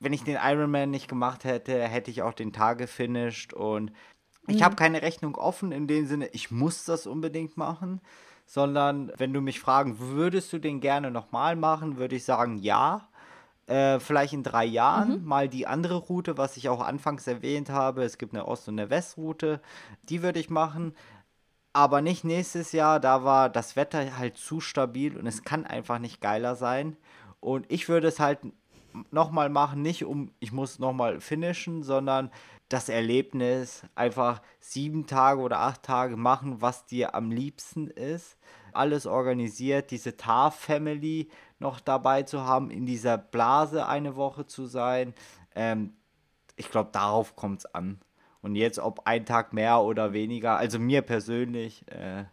wenn 0.00 0.12
ich 0.12 0.24
den 0.24 0.38
Ironman 0.42 0.90
nicht 0.90 1.08
gemacht 1.08 1.44
hätte, 1.44 1.82
hätte 1.82 2.10
ich 2.10 2.22
auch 2.22 2.34
den 2.34 2.52
Tag 2.52 2.78
gefinisht 2.78 3.52
und 3.52 3.92
ich 4.46 4.60
mhm. 4.60 4.64
habe 4.64 4.76
keine 4.76 5.02
Rechnung 5.02 5.36
offen 5.36 5.72
in 5.72 5.86
dem 5.86 6.06
Sinne, 6.06 6.28
ich 6.32 6.50
muss 6.50 6.84
das 6.84 7.06
unbedingt 7.06 7.56
machen, 7.56 8.00
sondern 8.46 9.10
wenn 9.16 9.32
du 9.32 9.40
mich 9.40 9.60
fragen, 9.60 9.98
würdest 9.98 10.52
du 10.52 10.58
den 10.58 10.80
gerne 10.80 11.10
nochmal 11.10 11.56
machen, 11.56 11.96
würde 11.96 12.16
ich 12.16 12.24
sagen, 12.24 12.58
ja. 12.58 13.08
Äh, 13.66 13.98
vielleicht 13.98 14.34
in 14.34 14.42
drei 14.42 14.66
Jahren 14.66 15.20
mhm. 15.20 15.24
mal 15.24 15.48
die 15.48 15.66
andere 15.66 15.94
Route, 15.94 16.36
was 16.36 16.58
ich 16.58 16.68
auch 16.68 16.82
anfangs 16.82 17.26
erwähnt 17.26 17.70
habe. 17.70 18.04
Es 18.04 18.18
gibt 18.18 18.34
eine 18.34 18.46
Ost- 18.46 18.68
und 18.68 18.78
eine 18.78 18.90
Westroute. 18.90 19.62
Die 20.02 20.22
würde 20.22 20.38
ich 20.38 20.50
machen. 20.50 20.94
Aber 21.72 22.02
nicht 22.02 22.24
nächstes 22.24 22.72
Jahr. 22.72 23.00
Da 23.00 23.24
war 23.24 23.48
das 23.48 23.74
Wetter 23.74 24.18
halt 24.18 24.36
zu 24.36 24.60
stabil 24.60 25.16
und 25.16 25.26
es 25.26 25.44
kann 25.44 25.64
einfach 25.64 25.98
nicht 25.98 26.20
geiler 26.20 26.56
sein. 26.56 26.98
Und 27.40 27.64
ich 27.72 27.88
würde 27.88 28.08
es 28.08 28.20
halt 28.20 28.40
nochmal 29.10 29.48
machen, 29.48 29.82
nicht 29.82 30.04
um, 30.04 30.30
ich 30.40 30.52
muss 30.52 30.78
nochmal 30.78 31.20
finishen, 31.20 31.82
sondern 31.82 32.30
das 32.68 32.88
Erlebnis 32.88 33.82
einfach 33.94 34.40
sieben 34.60 35.06
Tage 35.06 35.40
oder 35.40 35.60
acht 35.60 35.82
Tage 35.82 36.16
machen, 36.16 36.60
was 36.60 36.86
dir 36.86 37.14
am 37.14 37.30
liebsten 37.30 37.88
ist. 37.88 38.38
Alles 38.72 39.06
organisiert, 39.06 39.90
diese 39.90 40.16
Tar-Family 40.16 41.28
noch 41.58 41.80
dabei 41.80 42.22
zu 42.22 42.44
haben, 42.44 42.70
in 42.70 42.86
dieser 42.86 43.18
Blase 43.18 43.86
eine 43.86 44.16
Woche 44.16 44.46
zu 44.46 44.66
sein. 44.66 45.14
Ähm, 45.54 45.92
ich 46.56 46.70
glaube, 46.70 46.90
darauf 46.92 47.36
kommt 47.36 47.60
es 47.60 47.74
an. 47.74 48.00
Und 48.42 48.56
jetzt, 48.56 48.78
ob 48.78 49.06
ein 49.06 49.24
Tag 49.24 49.52
mehr 49.52 49.80
oder 49.80 50.12
weniger, 50.12 50.56
also 50.56 50.78
mir 50.78 51.02
persönlich, 51.02 51.86
äh, 51.90 52.24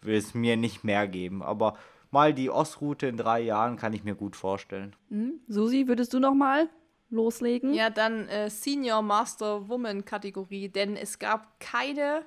will 0.00 0.16
es 0.16 0.34
mir 0.34 0.56
nicht 0.56 0.84
mehr 0.84 1.08
geben. 1.08 1.42
Aber 1.42 1.78
mal 2.14 2.32
die 2.32 2.48
Ostroute 2.48 3.08
in 3.08 3.18
drei 3.18 3.40
Jahren 3.40 3.76
kann 3.76 3.92
ich 3.92 4.04
mir 4.04 4.14
gut 4.14 4.36
vorstellen. 4.36 4.96
Mhm. 5.10 5.40
Susi, 5.48 5.88
würdest 5.88 6.14
du 6.14 6.20
noch 6.20 6.32
mal 6.32 6.70
loslegen? 7.10 7.74
Ja, 7.74 7.90
dann 7.90 8.28
äh, 8.28 8.48
Senior 8.48 9.02
Master 9.02 9.68
Woman 9.68 10.04
Kategorie, 10.04 10.68
denn 10.68 10.96
es 10.96 11.18
gab 11.18 11.60
keine, 11.60 12.24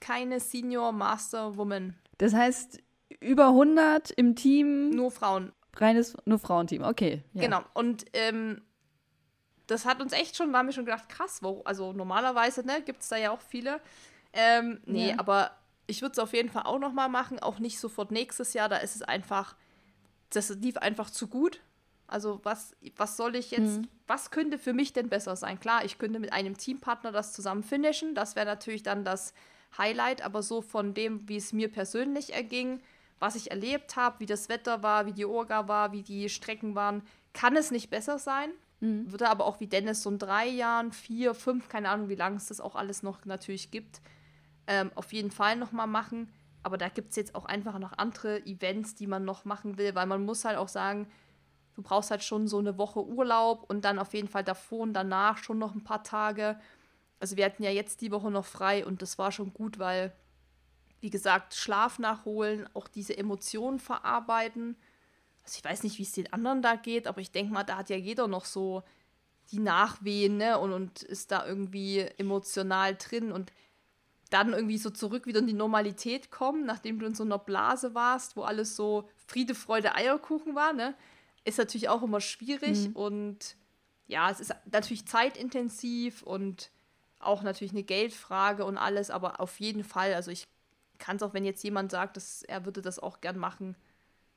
keine 0.00 0.40
Senior 0.40 0.90
Master 0.92 1.56
Woman. 1.56 1.94
Das 2.18 2.32
heißt, 2.32 2.82
über 3.20 3.48
100 3.48 4.10
im 4.10 4.34
Team. 4.34 4.90
Nur 4.90 5.10
Frauen. 5.10 5.52
Reines, 5.76 6.16
nur 6.24 6.38
Frauenteam, 6.38 6.82
okay. 6.82 7.22
Ja. 7.34 7.42
Genau, 7.42 7.60
und 7.74 8.06
ähm, 8.14 8.62
das 9.66 9.84
hat 9.84 10.00
uns 10.00 10.12
echt 10.12 10.36
schon, 10.36 10.52
waren 10.52 10.66
wir 10.66 10.72
schon 10.72 10.86
gedacht, 10.86 11.08
krass, 11.08 11.42
wo, 11.42 11.62
also 11.64 11.92
normalerweise, 11.92 12.66
ne, 12.66 12.82
gibt 12.82 13.02
es 13.02 13.08
da 13.08 13.16
ja 13.16 13.30
auch 13.30 13.40
viele. 13.40 13.80
Ähm, 14.32 14.80
nee, 14.86 15.10
ja. 15.10 15.18
aber 15.18 15.52
ich 15.90 16.02
würde 16.02 16.12
es 16.12 16.18
auf 16.18 16.32
jeden 16.32 16.48
Fall 16.48 16.62
auch 16.62 16.78
nochmal 16.78 17.08
machen, 17.08 17.38
auch 17.40 17.58
nicht 17.58 17.78
sofort 17.78 18.10
nächstes 18.10 18.54
Jahr, 18.54 18.68
da 18.68 18.76
ist 18.76 18.96
es 18.96 19.02
einfach, 19.02 19.56
das 20.30 20.48
lief 20.50 20.76
einfach 20.78 21.10
zu 21.10 21.26
gut. 21.26 21.60
Also 22.06 22.40
was, 22.42 22.74
was 22.96 23.16
soll 23.16 23.36
ich 23.36 23.50
jetzt, 23.50 23.78
mhm. 23.78 23.88
was 24.06 24.30
könnte 24.30 24.58
für 24.58 24.72
mich 24.72 24.92
denn 24.92 25.08
besser 25.08 25.36
sein? 25.36 25.60
Klar, 25.60 25.84
ich 25.84 25.98
könnte 25.98 26.18
mit 26.18 26.32
einem 26.32 26.56
Teampartner 26.56 27.12
das 27.12 27.32
zusammen 27.32 27.62
finishen, 27.62 28.14
das 28.14 28.36
wäre 28.36 28.46
natürlich 28.46 28.82
dann 28.82 29.04
das 29.04 29.34
Highlight, 29.78 30.22
aber 30.22 30.42
so 30.42 30.62
von 30.62 30.94
dem, 30.94 31.28
wie 31.28 31.36
es 31.36 31.52
mir 31.52 31.70
persönlich 31.70 32.32
erging, 32.32 32.80
was 33.20 33.36
ich 33.36 33.50
erlebt 33.50 33.96
habe, 33.96 34.20
wie 34.20 34.26
das 34.26 34.48
Wetter 34.48 34.82
war, 34.82 35.06
wie 35.06 35.12
die 35.12 35.26
Orga 35.26 35.68
war, 35.68 35.92
wie 35.92 36.02
die 36.02 36.28
Strecken 36.28 36.74
waren, 36.74 37.02
kann 37.32 37.54
es 37.56 37.70
nicht 37.70 37.90
besser 37.90 38.18
sein. 38.18 38.50
Mhm. 38.80 39.10
Würde 39.12 39.28
aber 39.28 39.44
auch 39.44 39.60
wie 39.60 39.66
Dennis 39.66 40.02
so 40.02 40.10
in 40.10 40.18
drei 40.18 40.48
Jahren, 40.48 40.90
vier, 40.92 41.34
fünf, 41.34 41.68
keine 41.68 41.90
Ahnung, 41.90 42.08
wie 42.08 42.14
lange 42.16 42.36
es 42.36 42.46
das 42.46 42.60
auch 42.60 42.74
alles 42.74 43.02
noch 43.02 43.24
natürlich 43.24 43.70
gibt, 43.70 44.00
ähm, 44.66 44.90
auf 44.94 45.12
jeden 45.12 45.30
Fall 45.30 45.56
nochmal 45.56 45.86
machen. 45.86 46.32
Aber 46.62 46.76
da 46.76 46.88
gibt 46.88 47.10
es 47.10 47.16
jetzt 47.16 47.34
auch 47.34 47.46
einfach 47.46 47.78
noch 47.78 47.96
andere 47.96 48.44
Events, 48.44 48.94
die 48.94 49.06
man 49.06 49.24
noch 49.24 49.44
machen 49.44 49.78
will, 49.78 49.94
weil 49.94 50.06
man 50.06 50.24
muss 50.24 50.44
halt 50.44 50.58
auch 50.58 50.68
sagen, 50.68 51.08
du 51.74 51.82
brauchst 51.82 52.10
halt 52.10 52.22
schon 52.22 52.48
so 52.48 52.58
eine 52.58 52.76
Woche 52.76 53.04
Urlaub 53.04 53.64
und 53.68 53.84
dann 53.84 53.98
auf 53.98 54.12
jeden 54.12 54.28
Fall 54.28 54.44
davor 54.44 54.80
und 54.80 54.92
danach 54.92 55.38
schon 55.38 55.58
noch 55.58 55.74
ein 55.74 55.84
paar 55.84 56.02
Tage. 56.02 56.60
Also 57.18 57.36
wir 57.36 57.44
hatten 57.44 57.62
ja 57.62 57.70
jetzt 57.70 58.00
die 58.00 58.10
Woche 58.10 58.30
noch 58.30 58.44
frei 58.44 58.84
und 58.84 59.02
das 59.02 59.18
war 59.18 59.32
schon 59.32 59.54
gut, 59.54 59.78
weil 59.78 60.12
wie 61.00 61.10
gesagt, 61.10 61.54
Schlaf 61.54 61.98
nachholen, 61.98 62.68
auch 62.74 62.86
diese 62.86 63.16
Emotionen 63.16 63.78
verarbeiten. 63.78 64.76
Also 65.42 65.56
ich 65.58 65.64
weiß 65.64 65.82
nicht, 65.82 65.98
wie 65.98 66.02
es 66.02 66.12
den 66.12 66.32
anderen 66.32 66.60
da 66.60 66.76
geht, 66.76 67.06
aber 67.06 67.20
ich 67.20 67.30
denke 67.30 67.52
mal, 67.52 67.64
da 67.64 67.78
hat 67.78 67.90
ja 67.90 67.96
jeder 67.96 68.28
noch 68.28 68.44
so 68.44 68.82
die 69.50 69.58
Nachwehen 69.58 70.36
ne? 70.36 70.58
und, 70.58 70.72
und 70.72 71.02
ist 71.02 71.32
da 71.32 71.46
irgendwie 71.46 72.00
emotional 72.18 72.94
drin 72.96 73.32
und 73.32 73.52
dann 74.30 74.52
irgendwie 74.52 74.78
so 74.78 74.90
zurück 74.90 75.26
wieder 75.26 75.40
in 75.40 75.46
die 75.46 75.52
Normalität 75.52 76.30
kommen, 76.30 76.64
nachdem 76.64 76.98
du 76.98 77.06
in 77.06 77.14
so 77.14 77.24
einer 77.24 77.38
Blase 77.38 77.94
warst, 77.94 78.36
wo 78.36 78.42
alles 78.42 78.76
so 78.76 79.08
Friede, 79.26 79.54
Freude, 79.54 79.94
Eierkuchen 79.94 80.54
war, 80.54 80.72
ne? 80.72 80.94
ist 81.44 81.58
natürlich 81.58 81.88
auch 81.88 82.02
immer 82.02 82.20
schwierig 82.20 82.88
mhm. 82.88 82.96
und 82.96 83.56
ja, 84.06 84.30
es 84.30 84.40
ist 84.40 84.54
natürlich 84.70 85.06
zeitintensiv 85.06 86.22
und 86.22 86.70
auch 87.18 87.42
natürlich 87.42 87.72
eine 87.72 87.82
Geldfrage 87.82 88.64
und 88.64 88.76
alles, 88.76 89.10
aber 89.10 89.40
auf 89.40 89.60
jeden 89.60 89.84
Fall, 89.84 90.14
also 90.14 90.30
ich 90.30 90.46
kann 90.98 91.16
es 91.16 91.22
auch, 91.22 91.32
wenn 91.32 91.44
jetzt 91.44 91.62
jemand 91.62 91.90
sagt, 91.90 92.16
dass 92.16 92.42
er 92.42 92.64
würde 92.64 92.82
das 92.82 92.98
auch 92.98 93.20
gern 93.20 93.38
machen, 93.38 93.76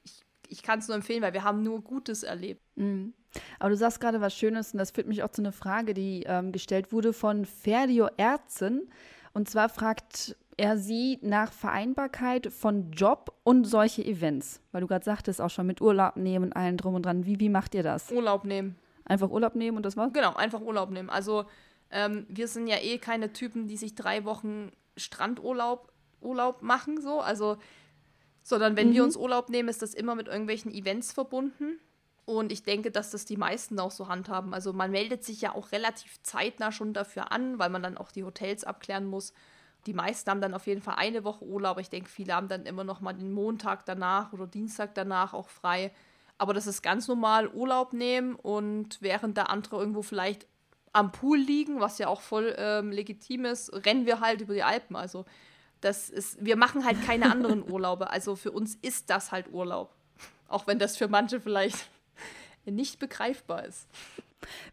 ich, 0.03 0.23
ich 0.47 0.63
kann 0.63 0.79
es 0.79 0.87
nur 0.87 0.95
empfehlen, 0.95 1.21
weil 1.21 1.33
wir 1.33 1.43
haben 1.43 1.63
nur 1.63 1.81
Gutes 1.81 2.23
erlebt. 2.23 2.61
Mhm. 2.75 3.13
Aber 3.59 3.69
du 3.69 3.77
sagst 3.77 3.99
gerade 3.99 4.21
was 4.21 4.37
Schönes 4.37 4.73
und 4.73 4.79
das 4.79 4.91
führt 4.91 5.07
mich 5.07 5.23
auch 5.23 5.31
zu 5.31 5.41
einer 5.41 5.51
Frage, 5.51 5.93
die 5.93 6.23
ähm, 6.27 6.51
gestellt 6.51 6.91
wurde 6.91 7.13
von 7.13 7.45
Ferdio 7.45 8.09
Erzen. 8.17 8.89
Und 9.33 9.49
zwar 9.49 9.69
fragt 9.69 10.35
er 10.57 10.77
sie 10.77 11.19
nach 11.21 11.51
Vereinbarkeit 11.51 12.47
von 12.51 12.91
Job 12.91 13.35
und 13.43 13.65
solche 13.65 14.05
Events? 14.05 14.61
Weil 14.71 14.81
du 14.81 14.87
gerade 14.87 15.03
sagtest, 15.03 15.41
auch 15.41 15.49
schon 15.49 15.67
mit 15.67 15.81
Urlaub 15.81 16.15
nehmen 16.15 16.45
und 16.45 16.55
allen 16.55 16.77
drum 16.77 16.95
und 16.95 17.05
dran. 17.05 17.25
Wie, 17.25 17.39
wie 17.39 17.49
macht 17.49 17.73
ihr 17.75 17.83
das? 17.83 18.11
Urlaub 18.11 18.45
nehmen. 18.45 18.75
Einfach 19.05 19.29
Urlaub 19.29 19.55
nehmen 19.55 19.77
und 19.77 19.85
das 19.85 19.97
war's? 19.97 20.13
Genau, 20.13 20.33
einfach 20.35 20.61
Urlaub 20.61 20.91
nehmen. 20.91 21.09
Also 21.09 21.45
ähm, 21.89 22.25
wir 22.29 22.47
sind 22.47 22.67
ja 22.67 22.77
eh 22.77 22.97
keine 22.97 23.33
Typen, 23.33 23.67
die 23.67 23.77
sich 23.77 23.95
drei 23.95 24.25
Wochen 24.25 24.71
Strandurlaub 24.95 25.91
Urlaub 26.23 26.61
machen, 26.61 27.01
so. 27.01 27.19
Also, 27.19 27.57
sondern 28.43 28.75
wenn 28.75 28.89
mhm. 28.89 28.93
wir 28.93 29.03
uns 29.03 29.17
Urlaub 29.17 29.49
nehmen, 29.49 29.69
ist 29.69 29.81
das 29.81 29.93
immer 29.93 30.15
mit 30.15 30.27
irgendwelchen 30.27 30.73
Events 30.73 31.11
verbunden. 31.11 31.79
Und 32.25 32.51
ich 32.51 32.63
denke, 32.63 32.89
dass 32.89 33.11
das 33.11 33.25
die 33.25 33.37
meisten 33.37 33.79
auch 33.79 33.91
so 33.91 34.07
handhaben. 34.07 34.53
Also 34.53 34.71
man 34.71 34.91
meldet 34.91 35.23
sich 35.23 35.41
ja 35.41 35.53
auch 35.53 35.71
relativ 35.71 36.21
zeitnah 36.23 36.71
schon 36.71 36.93
dafür 36.93 37.31
an, 37.31 37.59
weil 37.59 37.69
man 37.69 37.83
dann 37.83 37.97
auch 37.97 38.11
die 38.11 38.23
Hotels 38.23 38.63
abklären 38.63 39.05
muss. 39.05 39.33
Die 39.85 39.93
meisten 39.93 40.29
haben 40.29 40.39
dann 40.39 40.53
auf 40.53 40.65
jeden 40.67 40.81
Fall 40.81 40.95
eine 40.95 41.25
Woche 41.25 41.43
Urlaub. 41.43 41.79
Ich 41.79 41.89
denke, 41.89 42.09
viele 42.09 42.33
haben 42.33 42.47
dann 42.47 42.65
immer 42.65 42.85
noch 42.85 43.01
mal 43.01 43.13
den 43.13 43.33
Montag 43.33 43.85
danach 43.85 44.31
oder 44.31 44.47
Dienstag 44.47 44.95
danach 44.95 45.33
auch 45.33 45.49
frei. 45.49 45.91
Aber 46.37 46.53
das 46.53 46.67
ist 46.67 46.81
ganz 46.81 47.07
normal, 47.07 47.49
Urlaub 47.49 47.93
nehmen 47.93 48.35
und 48.35 49.01
während 49.01 49.37
der 49.37 49.49
andere 49.49 49.77
irgendwo 49.77 50.01
vielleicht 50.01 50.47
am 50.93 51.11
Pool 51.11 51.37
liegen, 51.37 51.79
was 51.79 51.97
ja 51.97 52.07
auch 52.07 52.21
voll 52.21 52.55
ähm, 52.57 52.91
legitim 52.91 53.45
ist, 53.45 53.73
rennen 53.85 54.05
wir 54.05 54.19
halt 54.19 54.41
über 54.41 54.53
die 54.53 54.63
Alpen. 54.63 54.95
Also 54.95 55.25
das 55.81 56.09
ist, 56.09 56.43
wir 56.43 56.55
machen 56.55 56.85
halt 56.85 57.03
keine 57.03 57.31
anderen 57.31 57.63
Urlaube. 57.71 58.09
Also 58.09 58.35
für 58.35 58.51
uns 58.51 58.75
ist 58.75 59.09
das 59.09 59.31
halt 59.31 59.51
Urlaub. 59.51 59.93
Auch 60.47 60.67
wenn 60.67 60.79
das 60.79 60.97
für 60.97 61.07
manche 61.07 61.41
vielleicht 61.41 61.89
nicht 62.65 62.99
begreifbar 62.99 63.65
ist. 63.65 63.87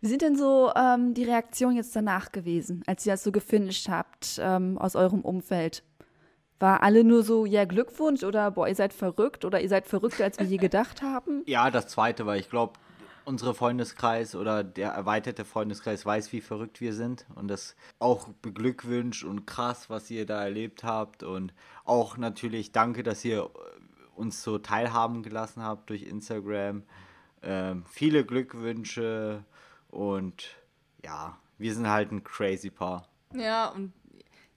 Wie 0.00 0.08
sind 0.08 0.22
denn 0.22 0.36
so 0.36 0.72
ähm, 0.74 1.14
die 1.14 1.24
Reaktionen 1.24 1.76
jetzt 1.76 1.94
danach 1.94 2.32
gewesen, 2.32 2.82
als 2.86 3.06
ihr 3.06 3.12
das 3.12 3.22
so 3.22 3.32
gefinisht 3.32 3.88
habt 3.88 4.40
ähm, 4.42 4.78
aus 4.78 4.96
eurem 4.96 5.20
Umfeld? 5.20 5.84
War 6.58 6.82
alle 6.82 7.04
nur 7.04 7.22
so, 7.22 7.46
ja, 7.46 7.64
Glückwunsch 7.64 8.22
oder 8.22 8.50
boah, 8.50 8.68
ihr 8.68 8.74
seid 8.74 8.92
verrückt 8.92 9.44
oder 9.44 9.60
ihr 9.60 9.68
seid 9.68 9.86
verrückter, 9.86 10.24
als 10.24 10.38
wir 10.38 10.46
je 10.46 10.58
gedacht 10.58 11.02
haben? 11.02 11.42
Ja, 11.46 11.70
das 11.70 11.86
zweite, 11.86 12.26
weil 12.26 12.40
ich 12.40 12.50
glaube, 12.50 12.74
unsere 13.24 13.54
Freundeskreis 13.54 14.34
oder 14.34 14.64
der 14.64 14.90
erweiterte 14.90 15.44
Freundeskreis 15.44 16.04
weiß, 16.04 16.32
wie 16.32 16.40
verrückt 16.40 16.80
wir 16.80 16.92
sind 16.92 17.26
und 17.34 17.48
das 17.48 17.76
auch 17.98 18.28
beglückwünscht 18.42 19.24
und 19.24 19.46
krass, 19.46 19.88
was 19.88 20.10
ihr 20.10 20.26
da 20.26 20.42
erlebt 20.42 20.84
habt 20.84 21.22
und 21.22 21.54
auch 21.84 22.16
natürlich 22.16 22.72
danke, 22.72 23.02
dass 23.02 23.24
ihr 23.24 23.48
uns 24.14 24.42
so 24.42 24.58
teilhaben 24.58 25.22
gelassen 25.22 25.62
habt 25.62 25.90
durch 25.90 26.02
Instagram. 26.02 26.82
Ähm, 27.42 27.84
viele 27.88 28.24
Glückwünsche 28.24 29.44
und 29.88 30.56
ja, 31.04 31.38
wir 31.58 31.74
sind 31.74 31.88
halt 31.88 32.12
ein 32.12 32.24
crazy 32.24 32.70
Paar. 32.70 33.08
Ja, 33.34 33.68
und 33.68 33.92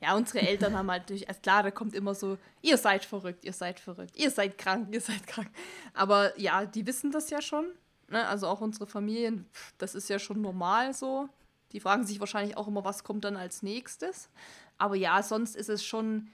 ja, 0.02 0.16
unsere 0.16 0.42
Eltern 0.42 0.78
haben 0.78 0.92
halt 0.92 1.04
natürlich, 1.04 1.30
also 1.30 1.40
klar, 1.40 1.64
da 1.64 1.72
kommt 1.72 1.96
immer 1.96 2.14
so, 2.14 2.38
ihr 2.62 2.78
seid 2.78 3.06
verrückt, 3.06 3.46
ihr 3.46 3.54
seid 3.54 3.80
verrückt, 3.80 4.18
ihr 4.18 4.30
seid 4.32 4.58
krank, 4.58 4.90
ihr 4.92 5.00
seid 5.00 5.26
krank. 5.28 5.50
Aber 5.94 6.38
ja, 6.38 6.66
die 6.66 6.86
wissen 6.86 7.12
das 7.12 7.30
ja 7.30 7.42
schon. 7.42 7.68
Ne? 8.10 8.28
Also 8.28 8.48
auch 8.48 8.60
unsere 8.60 8.86
Familien, 8.86 9.46
das 9.78 9.96
ist 9.96 10.10
ja 10.10 10.20
schon 10.20 10.42
normal 10.42 10.94
so. 10.94 11.30
Die 11.72 11.80
fragen 11.80 12.06
sich 12.06 12.20
wahrscheinlich 12.20 12.58
auch 12.58 12.68
immer, 12.68 12.84
was 12.84 13.06
kommt 13.06 13.24
dann 13.24 13.38
als 13.38 13.64
nächstes. 13.64 14.30
Aber 14.78 14.96
ja, 14.96 15.24
sonst 15.24 15.56
ist 15.56 15.70
es 15.70 15.86
schon, 15.86 16.30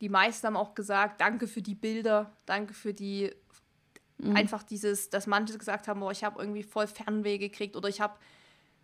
die 0.00 0.08
meisten 0.08 0.46
haben 0.46 0.56
auch 0.56 0.74
gesagt, 0.74 1.20
danke 1.20 1.48
für 1.48 1.62
die 1.62 1.74
Bilder, 1.74 2.32
danke 2.46 2.74
für 2.74 2.94
die 2.94 3.34
Mhm. 4.18 4.36
Einfach 4.36 4.62
dieses, 4.62 5.10
dass 5.10 5.26
manche 5.26 5.58
gesagt 5.58 5.88
haben, 5.88 6.02
oh, 6.02 6.10
ich 6.10 6.24
habe 6.24 6.40
irgendwie 6.40 6.62
voll 6.62 6.86
Fernweh 6.86 7.38
gekriegt 7.38 7.76
oder 7.76 7.88
ich 7.88 8.00
habe 8.00 8.18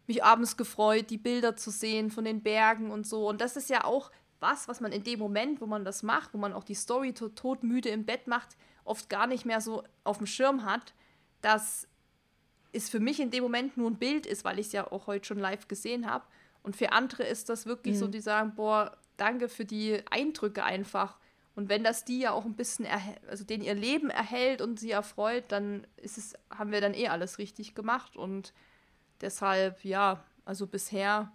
mich 0.07 0.25
abends 0.25 0.57
gefreut, 0.57 1.11
die 1.11 1.19
Bilder 1.19 1.57
zu 1.57 1.71
sehen 1.71 2.11
von 2.11 2.25
den 2.25 2.43
Bergen 2.43 2.91
und 2.91 3.07
so. 3.07 3.29
Und 3.29 3.41
das 3.41 3.57
ist 3.57 3.71
ja 3.71 3.85
auch 3.85 4.11
was, 4.41 4.69
was 4.69 4.81
man 4.81 4.93
in 4.93 5.05
dem 5.05 5.19
Moment, 5.19 5.61
wo 5.61 5.67
man 5.67 5.85
das 5.85 6.03
macht, 6.03 6.35
wo 6.35 6.39
man 6.39 6.53
auch 6.53 6.65
die 6.65 6.75
Story 6.75 7.13
tot, 7.13 7.37
todmüde 7.37 7.91
im 7.91 8.05
Bett 8.05 8.27
macht, 8.27 8.57
oft 8.85 9.09
gar 9.09 9.27
nicht 9.27 9.45
mehr 9.45 9.61
so 9.61 9.85
auf 10.03 10.19
dem 10.19 10.27
Schirm 10.27 10.65
hat, 10.65 10.95
dass 11.43 11.87
es 12.73 12.89
für 12.89 13.01
mich 13.01 13.21
in 13.21 13.31
dem 13.31 13.43
Moment 13.43 13.77
nur 13.77 13.91
ein 13.91 13.99
Bild 13.99 14.27
ist, 14.27 14.45
weil 14.45 14.59
ich 14.59 14.67
es 14.67 14.73
ja 14.73 14.91
auch 14.91 15.07
heute 15.07 15.27
schon 15.27 15.39
live 15.39 15.69
gesehen 15.69 16.11
habe. 16.11 16.25
Und 16.63 16.77
für 16.77 16.93
andere 16.93 17.25
ist 17.25 17.49
das 17.49 17.67
wirklich 17.67 17.97
mhm. 17.97 17.99
so, 17.99 18.09
die 18.09 18.21
sagen, 18.21 18.55
boah, 18.55 18.97
danke 19.17 19.49
für 19.49 19.65
die 19.65 20.03
Eindrücke 20.11 20.65
einfach. 20.65 21.19
Und 21.61 21.69
wenn 21.69 21.85
das 21.85 22.07
die 22.07 22.21
ja 22.21 22.33
auch 22.33 22.47
ein 22.47 22.55
bisschen, 22.55 22.87
also 23.29 23.45
den 23.45 23.61
ihr 23.61 23.75
Leben 23.75 24.09
erhält 24.09 24.63
und 24.63 24.81
sie 24.81 24.93
erfreut, 24.93 25.45
dann 25.49 25.87
ist 25.99 26.17
es, 26.17 26.33
haben 26.49 26.73
wir 26.73 26.81
dann 26.81 26.95
eh 26.95 27.09
alles 27.09 27.37
richtig 27.37 27.75
gemacht. 27.75 28.17
Und 28.17 28.55
deshalb, 29.21 29.85
ja, 29.85 30.25
also 30.47 30.67
bisher 30.67 31.31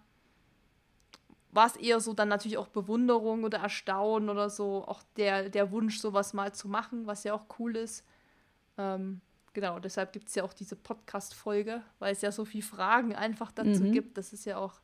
war 1.52 1.68
es 1.68 1.76
eher 1.76 2.00
so 2.00 2.12
dann 2.12 2.26
natürlich 2.26 2.58
auch 2.58 2.66
Bewunderung 2.66 3.44
oder 3.44 3.58
Erstaunen 3.58 4.28
oder 4.28 4.50
so, 4.50 4.84
auch 4.88 5.04
der, 5.16 5.48
der 5.48 5.70
Wunsch, 5.70 6.00
sowas 6.00 6.34
mal 6.34 6.52
zu 6.52 6.66
machen, 6.66 7.06
was 7.06 7.22
ja 7.22 7.32
auch 7.32 7.44
cool 7.60 7.76
ist. 7.76 8.04
Ähm, 8.78 9.20
genau, 9.52 9.78
deshalb 9.78 10.12
gibt 10.12 10.28
es 10.28 10.34
ja 10.34 10.42
auch 10.42 10.54
diese 10.54 10.74
Podcast-Folge, 10.74 11.82
weil 12.00 12.10
es 12.10 12.20
ja 12.20 12.32
so 12.32 12.44
viele 12.44 12.64
Fragen 12.64 13.14
einfach 13.14 13.52
dazu 13.52 13.84
mhm. 13.84 13.92
gibt. 13.92 14.18
Das 14.18 14.32
ist 14.32 14.44
ja 14.44 14.56
auch 14.56 14.80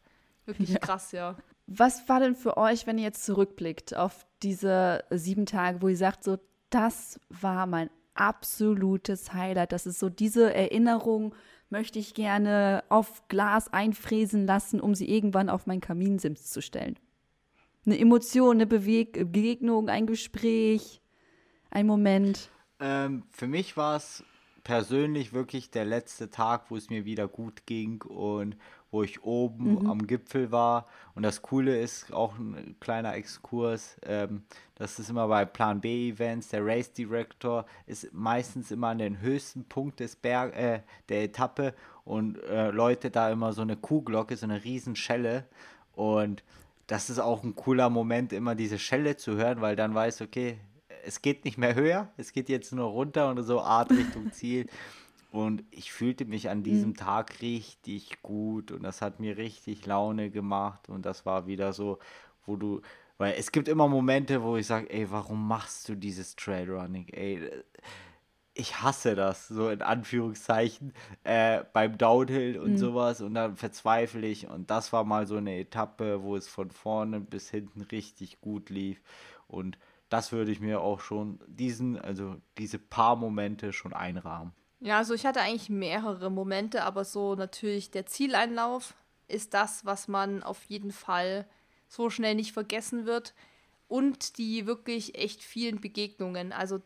wirklich 0.46 0.68
ja. 0.68 0.78
krass, 0.78 1.10
ja. 1.10 1.36
Was 1.66 2.08
war 2.08 2.20
denn 2.20 2.36
für 2.36 2.56
euch, 2.56 2.86
wenn 2.86 2.96
ihr 2.96 3.04
jetzt 3.04 3.24
zurückblickt 3.24 3.96
auf 3.96 4.24
diese 4.42 5.04
sieben 5.10 5.46
Tage, 5.46 5.82
wo 5.82 5.88
ihr 5.88 5.96
sagt, 5.96 6.24
so, 6.24 6.38
das 6.70 7.20
war 7.28 7.66
mein 7.66 7.90
absolutes 8.14 9.32
Highlight. 9.32 9.72
Das 9.72 9.86
ist 9.86 9.98
so 9.98 10.08
diese 10.08 10.52
Erinnerung, 10.54 11.34
möchte 11.70 11.98
ich 11.98 12.14
gerne 12.14 12.84
auf 12.88 13.26
Glas 13.28 13.72
einfräsen 13.72 14.46
lassen, 14.46 14.80
um 14.80 14.94
sie 14.94 15.08
irgendwann 15.08 15.48
auf 15.48 15.66
meinen 15.66 15.80
Kaminsims 15.80 16.50
zu 16.50 16.60
stellen. 16.60 16.98
Eine 17.84 17.98
Emotion, 17.98 18.56
eine 18.56 18.66
Beweg 18.66 19.12
Begegnung, 19.32 19.88
ein 19.88 20.06
Gespräch, 20.06 21.00
ein 21.70 21.86
Moment. 21.86 22.50
Ähm, 22.78 23.24
für 23.30 23.48
mich 23.48 23.76
war 23.76 23.96
es 23.96 24.22
persönlich 24.62 25.32
wirklich 25.32 25.70
der 25.70 25.84
letzte 25.84 26.30
Tag, 26.30 26.70
wo 26.70 26.76
es 26.76 26.90
mir 26.90 27.04
wieder 27.04 27.26
gut 27.26 27.66
ging 27.66 28.02
und 28.02 28.56
wo 28.92 29.02
ich 29.02 29.24
oben 29.24 29.80
mhm. 29.80 29.90
am 29.90 30.06
Gipfel 30.06 30.52
war. 30.52 30.86
Und 31.14 31.24
das 31.24 31.42
Coole 31.42 31.80
ist 31.80 32.12
auch 32.12 32.38
ein 32.38 32.76
kleiner 32.78 33.14
Exkurs. 33.14 33.96
Ähm, 34.04 34.44
das 34.76 34.98
ist 34.98 35.10
immer 35.10 35.26
bei 35.26 35.44
Plan 35.44 35.80
B 35.80 36.10
Events. 36.10 36.48
Der 36.50 36.64
Race 36.64 36.92
Director 36.92 37.64
ist 37.86 38.12
meistens 38.12 38.70
immer 38.70 38.88
an 38.88 38.98
den 38.98 39.20
höchsten 39.20 39.64
Punkt 39.64 39.98
des 39.98 40.14
Berg, 40.14 40.54
äh, 40.54 40.82
der 41.08 41.24
Etappe 41.24 41.74
und 42.04 42.40
äh, 42.44 42.70
läutet 42.70 43.16
da 43.16 43.30
immer 43.30 43.52
so 43.54 43.62
eine 43.62 43.76
Kuhglocke, 43.76 44.36
so 44.36 44.44
eine 44.44 44.62
Riesenschelle. 44.62 45.46
Und 45.94 46.44
das 46.86 47.08
ist 47.08 47.18
auch 47.18 47.42
ein 47.42 47.56
cooler 47.56 47.88
Moment, 47.88 48.34
immer 48.34 48.54
diese 48.54 48.78
Schelle 48.78 49.16
zu 49.16 49.36
hören, 49.36 49.62
weil 49.62 49.74
dann 49.74 49.94
weiß, 49.94 50.20
okay, 50.20 50.58
es 51.04 51.22
geht 51.22 51.44
nicht 51.46 51.56
mehr 51.56 51.74
höher, 51.74 52.08
es 52.18 52.32
geht 52.32 52.48
jetzt 52.48 52.72
nur 52.72 52.86
runter 52.86 53.28
und 53.30 53.42
so 53.42 53.60
Art 53.60 53.90
Richtung 53.90 54.32
Ziel. 54.32 54.66
Und 55.32 55.64
ich 55.70 55.92
fühlte 55.92 56.26
mich 56.26 56.50
an 56.50 56.62
diesem 56.62 56.90
mhm. 56.90 56.96
Tag 56.96 57.40
richtig 57.40 58.20
gut 58.20 58.70
und 58.70 58.82
das 58.82 59.00
hat 59.00 59.18
mir 59.18 59.38
richtig 59.38 59.86
Laune 59.86 60.28
gemacht. 60.28 60.90
Und 60.90 61.06
das 61.06 61.24
war 61.24 61.46
wieder 61.46 61.72
so, 61.72 61.98
wo 62.44 62.56
du, 62.56 62.82
weil 63.16 63.32
es 63.38 63.50
gibt 63.50 63.66
immer 63.66 63.88
Momente, 63.88 64.42
wo 64.42 64.56
ich 64.58 64.66
sage, 64.66 64.90
ey, 64.90 65.10
warum 65.10 65.48
machst 65.48 65.88
du 65.88 65.94
dieses 65.94 66.36
Trailrunning? 66.36 67.08
Ey, 67.08 67.50
ich 68.52 68.82
hasse 68.82 69.14
das, 69.14 69.48
so 69.48 69.70
in 69.70 69.80
Anführungszeichen, 69.80 70.92
äh, 71.24 71.64
beim 71.72 71.96
Downhill 71.96 72.58
und 72.58 72.72
mhm. 72.72 72.76
sowas. 72.76 73.22
Und 73.22 73.32
dann 73.32 73.56
verzweifle 73.56 74.26
ich. 74.26 74.48
Und 74.50 74.70
das 74.70 74.92
war 74.92 75.04
mal 75.04 75.26
so 75.26 75.36
eine 75.36 75.58
Etappe, 75.58 76.22
wo 76.22 76.36
es 76.36 76.46
von 76.46 76.70
vorne 76.70 77.20
bis 77.20 77.48
hinten 77.48 77.80
richtig 77.80 78.42
gut 78.42 78.68
lief. 78.68 79.00
Und 79.48 79.78
das 80.10 80.30
würde 80.30 80.52
ich 80.52 80.60
mir 80.60 80.82
auch 80.82 81.00
schon 81.00 81.40
diesen, 81.46 81.98
also 81.98 82.36
diese 82.58 82.78
paar 82.78 83.16
Momente 83.16 83.72
schon 83.72 83.94
einrahmen. 83.94 84.52
Ja, 84.84 84.98
also 84.98 85.14
ich 85.14 85.24
hatte 85.24 85.40
eigentlich 85.40 85.70
mehrere 85.70 86.28
Momente, 86.28 86.82
aber 86.82 87.04
so 87.04 87.36
natürlich 87.36 87.92
der 87.92 88.04
Zieleinlauf 88.04 88.94
ist 89.28 89.54
das, 89.54 89.84
was 89.84 90.08
man 90.08 90.42
auf 90.42 90.64
jeden 90.64 90.90
Fall 90.90 91.46
so 91.86 92.10
schnell 92.10 92.34
nicht 92.34 92.52
vergessen 92.52 93.06
wird. 93.06 93.32
Und 93.86 94.38
die 94.38 94.66
wirklich 94.66 95.16
echt 95.16 95.40
vielen 95.44 95.80
Begegnungen. 95.80 96.52
Also 96.52 96.82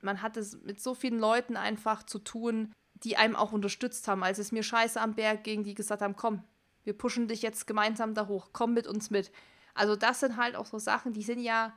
man 0.00 0.22
hat 0.22 0.36
es 0.36 0.62
mit 0.62 0.80
so 0.80 0.94
vielen 0.94 1.18
Leuten 1.18 1.56
einfach 1.56 2.04
zu 2.04 2.20
tun, 2.20 2.72
die 3.02 3.16
einem 3.16 3.34
auch 3.34 3.50
unterstützt 3.50 4.06
haben, 4.06 4.22
als 4.22 4.38
es 4.38 4.52
mir 4.52 4.62
scheiße 4.62 5.00
am 5.00 5.14
Berg 5.14 5.42
ging, 5.42 5.64
die 5.64 5.74
gesagt 5.74 6.02
haben, 6.02 6.14
komm, 6.14 6.44
wir 6.84 6.92
pushen 6.92 7.26
dich 7.26 7.42
jetzt 7.42 7.66
gemeinsam 7.66 8.14
da 8.14 8.28
hoch, 8.28 8.50
komm 8.52 8.74
mit 8.74 8.86
uns 8.86 9.10
mit. 9.10 9.32
Also 9.74 9.96
das 9.96 10.20
sind 10.20 10.36
halt 10.36 10.54
auch 10.54 10.66
so 10.66 10.78
Sachen, 10.78 11.14
die 11.14 11.22
sind 11.24 11.40
ja 11.40 11.72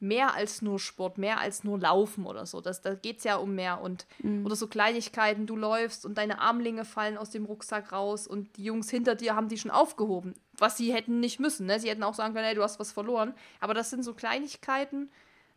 mehr 0.00 0.34
als 0.34 0.62
nur 0.62 0.78
Sport, 0.78 1.18
mehr 1.18 1.38
als 1.38 1.64
nur 1.64 1.78
Laufen 1.78 2.24
oder 2.24 2.46
so. 2.46 2.60
Das, 2.60 2.82
da 2.82 2.94
geht 2.94 3.18
es 3.18 3.24
ja 3.24 3.36
um 3.36 3.54
mehr. 3.54 3.80
Und, 3.80 4.06
mhm. 4.20 4.46
Oder 4.46 4.56
so 4.56 4.68
Kleinigkeiten, 4.68 5.46
du 5.46 5.56
läufst 5.56 6.06
und 6.06 6.18
deine 6.18 6.40
Armlinge 6.40 6.84
fallen 6.84 7.18
aus 7.18 7.30
dem 7.30 7.44
Rucksack 7.44 7.92
raus 7.92 8.26
und 8.26 8.56
die 8.56 8.64
Jungs 8.64 8.90
hinter 8.90 9.14
dir 9.14 9.34
haben 9.34 9.48
die 9.48 9.58
schon 9.58 9.70
aufgehoben. 9.70 10.34
Was 10.56 10.76
sie 10.76 10.92
hätten 10.92 11.20
nicht 11.20 11.40
müssen. 11.40 11.66
Ne? 11.66 11.80
Sie 11.80 11.90
hätten 11.90 12.02
auch 12.02 12.14
sagen 12.14 12.34
können, 12.34 12.46
hey, 12.46 12.54
du 12.54 12.62
hast 12.62 12.78
was 12.78 12.92
verloren. 12.92 13.34
Aber 13.60 13.74
das 13.74 13.90
sind 13.90 14.04
so 14.04 14.14
Kleinigkeiten. 14.14 15.10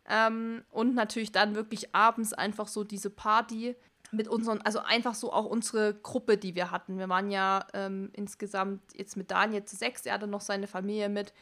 Ähm, 0.08 0.64
und 0.70 0.94
natürlich 0.94 1.30
dann 1.30 1.54
wirklich 1.54 1.94
abends 1.94 2.32
einfach 2.32 2.66
so 2.66 2.82
diese 2.82 3.10
Party 3.10 3.76
mit 4.10 4.28
unseren, 4.28 4.60
also 4.62 4.80
einfach 4.80 5.14
so 5.14 5.32
auch 5.32 5.46
unsere 5.46 5.94
Gruppe, 5.94 6.36
die 6.36 6.54
wir 6.54 6.70
hatten. 6.70 6.98
Wir 6.98 7.08
waren 7.08 7.30
ja 7.30 7.66
ähm, 7.72 8.10
insgesamt 8.12 8.82
jetzt 8.94 9.16
mit 9.16 9.30
Daniel 9.30 9.64
zu 9.64 9.76
sechs, 9.76 10.04
er 10.04 10.14
hatte 10.14 10.26
noch 10.26 10.42
seine 10.42 10.66
Familie 10.66 11.08
mit 11.08 11.32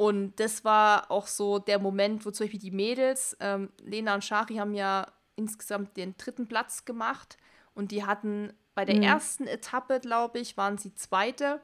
Und 0.00 0.40
das 0.40 0.64
war 0.64 1.10
auch 1.10 1.26
so 1.26 1.58
der 1.58 1.78
Moment, 1.78 2.24
wo 2.24 2.30
zum 2.30 2.44
Beispiel 2.44 2.58
die 2.58 2.70
Mädels, 2.70 3.36
ähm, 3.38 3.68
Lena 3.82 4.14
und 4.14 4.24
Shari 4.24 4.54
haben 4.54 4.72
ja 4.72 5.06
insgesamt 5.36 5.94
den 5.98 6.16
dritten 6.16 6.48
Platz 6.48 6.86
gemacht 6.86 7.36
und 7.74 7.90
die 7.90 8.02
hatten 8.02 8.50
bei 8.74 8.86
der 8.86 8.96
mhm. 8.96 9.02
ersten 9.02 9.46
Etappe, 9.46 10.00
glaube 10.00 10.38
ich, 10.38 10.56
waren 10.56 10.78
sie 10.78 10.94
Zweite. 10.94 11.60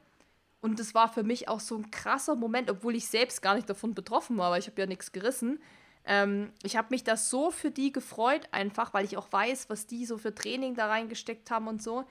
Und 0.61 0.79
das 0.81 0.95
war 0.95 1.11
für 1.11 1.23
mich 1.23 1.49
auch 1.49 1.61
so 1.61 1.79
ein 1.79 1.91
krasser 1.91 2.35
Moment, 2.35 2.71
obwohl 2.71 2.95
ich 2.95 3.09
selbst 3.09 3.41
gar 3.41 3.55
nicht 3.55 3.71
davon 3.71 3.95
betroffen 3.95 4.37
war, 4.37 4.51
weil 4.51 4.61
ich 4.61 4.67
habe 4.67 4.83
ja 4.83 4.87
nichts 4.87 5.13
gerissen. 5.13 5.59
Ähm, 6.05 6.53
ich 6.63 6.77
habe 6.77 6.89
mich 6.91 7.05
da 7.05 7.17
so 7.17 7.51
für 7.51 7.71
die 7.71 7.91
gefreut, 7.91 8.49
einfach, 8.51 8.93
weil 8.93 9.07
ich 9.07 9.17
auch 9.17 9.33
weiß, 9.33 9.71
was 9.71 9.87
die 9.87 10.05
so 10.05 10.19
für 10.19 10.35
Training 10.35 10.75
da 10.75 10.89
reingesteckt 10.89 11.51
haben 11.51 11.69
und 11.69 11.83
so. 11.83 12.05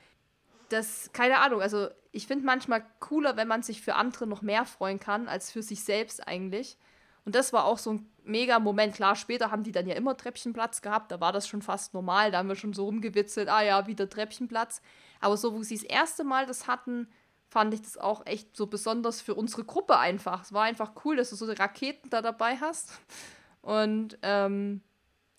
Das, 0.70 1.12
keine 1.14 1.40
Ahnung, 1.40 1.62
also 1.62 1.88
ich 2.12 2.28
finde 2.28 2.46
manchmal 2.46 2.86
cooler, 3.00 3.38
wenn 3.38 3.48
man 3.48 3.62
sich 3.62 3.82
für 3.82 3.96
andere 3.96 4.26
noch 4.26 4.42
mehr 4.42 4.66
freuen 4.66 5.00
kann, 5.00 5.28
als 5.28 5.52
für 5.52 5.62
sich 5.62 5.84
selbst 5.84 6.28
eigentlich. 6.28 6.78
Und 7.26 7.36
das 7.36 7.54
war 7.54 7.66
auch 7.66 7.78
so 7.78 7.94
ein 7.94 8.10
mega 8.24 8.60
Moment. 8.60 8.96
Klar, 8.96 9.16
später 9.16 9.52
haben 9.52 9.64
die 9.64 9.72
dann 9.72 9.88
ja 9.88 9.96
immer 9.96 10.16
Treppchenplatz 10.16 10.82
gehabt, 10.82 11.12
da 11.12 11.20
war 11.20 11.34
das 11.34 11.48
schon 11.48 11.62
fast 11.62 11.94
normal, 11.94 12.32
da 12.32 12.38
haben 12.38 12.48
wir 12.48 12.56
schon 12.56 12.74
so 12.74 12.86
rumgewitzelt, 12.86 13.50
ah 13.50 13.62
ja, 13.62 13.88
wieder 13.88 14.10
Treppchenplatz. 14.10 14.82
Aber 15.20 15.38
so, 15.38 15.54
wo 15.54 15.64
sie 15.64 15.76
das 15.76 15.84
erste 15.84 16.24
Mal 16.24 16.46
das 16.46 16.68
hatten, 16.68 17.08
fand 17.48 17.74
ich 17.74 17.82
das 17.82 17.98
auch 17.98 18.26
echt 18.26 18.56
so 18.56 18.68
besonders 18.68 19.22
für 19.22 19.36
unsere 19.36 19.64
Gruppe 19.64 19.98
einfach. 19.98 20.44
Es 20.44 20.54
war 20.54 20.64
einfach 20.64 20.92
cool, 21.04 21.16
dass 21.16 21.30
du 21.30 21.36
so 21.36 21.52
Raketen 21.52 22.10
da 22.10 22.22
dabei 22.22 22.58
hast. 22.58 22.92
Und 23.62 24.18
ähm, 24.22 24.82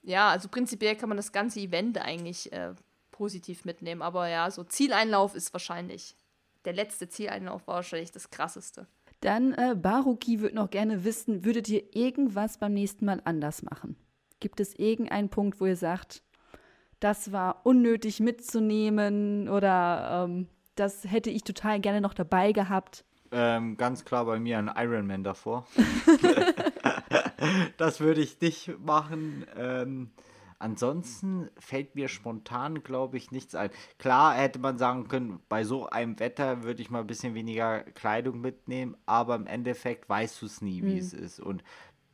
ja, 0.03 0.31
also 0.31 0.49
prinzipiell 0.49 0.97
kann 0.97 1.09
man 1.09 1.17
das 1.17 1.33
ganze 1.33 1.61
Event 1.61 1.99
eigentlich 1.99 2.53
äh, 2.53 2.75
positiv 3.17 3.65
mitnehmen. 3.65 4.03
Aber 4.03 4.29
ja, 4.29 4.51
so 4.51 4.63
Zieleinlauf 4.63 5.35
ist 5.35 5.53
wahrscheinlich, 5.55 6.17
der 6.65 6.75
letzte 6.75 7.09
Zieleinlauf 7.09 7.67
war 7.67 7.77
wahrscheinlich 7.77 8.13
das 8.13 8.31
krasseste. 8.31 8.87
Dann, 9.21 9.55
äh, 9.55 9.75
Baruki 9.75 10.41
würde 10.41 10.55
noch 10.55 10.71
gerne 10.71 11.05
wissen, 11.05 11.45
würdet 11.45 11.69
ihr 11.69 11.83
irgendwas 11.97 12.59
beim 12.59 12.75
nächsten 12.75 13.07
Mal 13.07 13.23
anders 13.25 13.63
machen? 13.63 13.97
Gibt 14.41 14.61
es 14.61 14.75
irgendeinen 14.75 15.31
Punkt, 15.31 15.61
wo 15.61 15.67
ihr 15.67 15.77
sagt, 15.77 16.23
das 17.01 17.33
war 17.33 17.65
unnötig 17.65 18.21
mitzunehmen 18.21 19.49
oder 19.49 20.27
ähm, 20.29 20.49
das 20.75 21.05
hätte 21.05 21.31
ich 21.31 21.45
total 21.45 21.81
gerne 21.81 22.03
noch 22.03 22.13
dabei 22.13 22.53
gehabt? 22.53 23.05
Ähm, 23.33 23.77
ganz 23.77 24.05
klar 24.05 24.27
bei 24.27 24.39
mir 24.39 24.59
ein 24.59 24.71
Ironman 24.77 25.25
davor. 25.25 25.67
das 27.79 28.01
würde 28.01 28.21
ich 28.21 28.41
nicht 28.41 28.79
machen. 28.85 29.47
Ähm, 29.57 30.11
ansonsten 30.59 31.51
fällt 31.59 31.95
mir 31.95 32.09
spontan, 32.09 32.83
glaube 32.83 33.17
ich, 33.17 33.31
nichts 33.31 33.55
ein. 33.55 33.71
Klar 33.99 34.35
hätte 34.35 34.59
man 34.59 34.79
sagen 34.79 35.09
können, 35.09 35.41
bei 35.49 35.65
so 35.65 35.89
einem 35.89 36.19
Wetter 36.19 36.63
würde 36.63 36.83
ich 36.83 36.91
mal 36.91 37.01
ein 37.01 37.07
bisschen 37.07 37.35
weniger 37.35 37.83
Kleidung 37.83 38.41
mitnehmen, 38.41 38.97
aber 39.07 39.35
im 39.35 39.47
Endeffekt 39.47 40.09
weißt 40.09 40.43
du 40.43 40.47
es 40.47 40.61
nie, 40.63 40.83
wie 40.83 40.95
mhm. 40.95 40.99
es 40.99 41.13
ist. 41.13 41.41
Und 41.41 41.63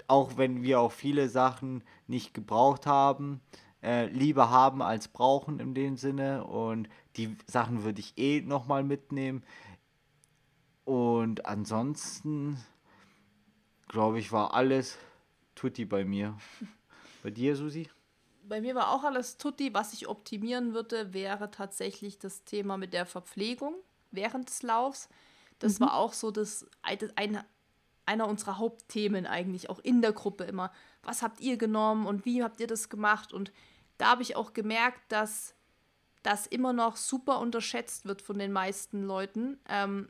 auch 0.08 0.36
wenn 0.36 0.62
wir 0.62 0.80
auch 0.80 0.92
viele 0.92 1.28
Sachen 1.28 1.82
nicht 2.06 2.34
gebraucht 2.34 2.86
haben, 2.86 3.40
äh, 3.82 4.06
lieber 4.06 4.50
haben 4.50 4.82
als 4.82 5.08
brauchen 5.08 5.58
in 5.58 5.74
dem 5.74 5.96
Sinne. 5.96 6.44
Und 6.44 6.88
die 7.16 7.36
Sachen 7.46 7.84
würde 7.84 8.00
ich 8.00 8.16
eh 8.18 8.40
nochmal 8.40 8.84
mitnehmen. 8.84 9.42
Und 10.84 11.46
ansonsten, 11.46 12.58
glaube 13.88 14.18
ich, 14.18 14.32
war 14.32 14.54
alles 14.54 14.98
Tutti 15.54 15.84
bei 15.84 16.04
mir. 16.04 16.36
Bei 17.22 17.30
dir, 17.30 17.54
Susi? 17.54 17.88
Bei 18.44 18.60
mir 18.60 18.74
war 18.74 18.90
auch 18.90 19.04
alles 19.04 19.38
Tutti. 19.38 19.72
Was 19.74 19.92
ich 19.92 20.08
optimieren 20.08 20.74
würde, 20.74 21.12
wäre 21.12 21.50
tatsächlich 21.50 22.18
das 22.18 22.44
Thema 22.44 22.76
mit 22.76 22.92
der 22.92 23.06
Verpflegung 23.06 23.74
während 24.10 24.48
des 24.48 24.62
Laufs. 24.62 25.08
Das 25.58 25.78
mhm. 25.78 25.84
war 25.84 25.94
auch 25.94 26.12
so 26.12 26.30
das, 26.30 26.66
ein, 26.82 27.42
einer 28.06 28.28
unserer 28.28 28.58
Hauptthemen 28.58 29.26
eigentlich, 29.26 29.70
auch 29.70 29.78
in 29.78 30.02
der 30.02 30.12
Gruppe 30.12 30.44
immer. 30.44 30.72
Was 31.02 31.22
habt 31.22 31.40
ihr 31.40 31.56
genommen 31.56 32.06
und 32.06 32.24
wie 32.24 32.42
habt 32.42 32.60
ihr 32.60 32.66
das 32.66 32.88
gemacht? 32.88 33.32
Und 33.32 33.52
da 33.98 34.08
habe 34.08 34.22
ich 34.22 34.36
auch 34.36 34.52
gemerkt, 34.52 35.00
dass 35.08 35.54
das 36.22 36.46
immer 36.46 36.72
noch 36.72 36.96
super 36.96 37.40
unterschätzt 37.40 38.06
wird 38.06 38.22
von 38.22 38.38
den 38.38 38.52
meisten 38.52 39.04
Leuten. 39.04 39.58
Ähm, 39.68 40.08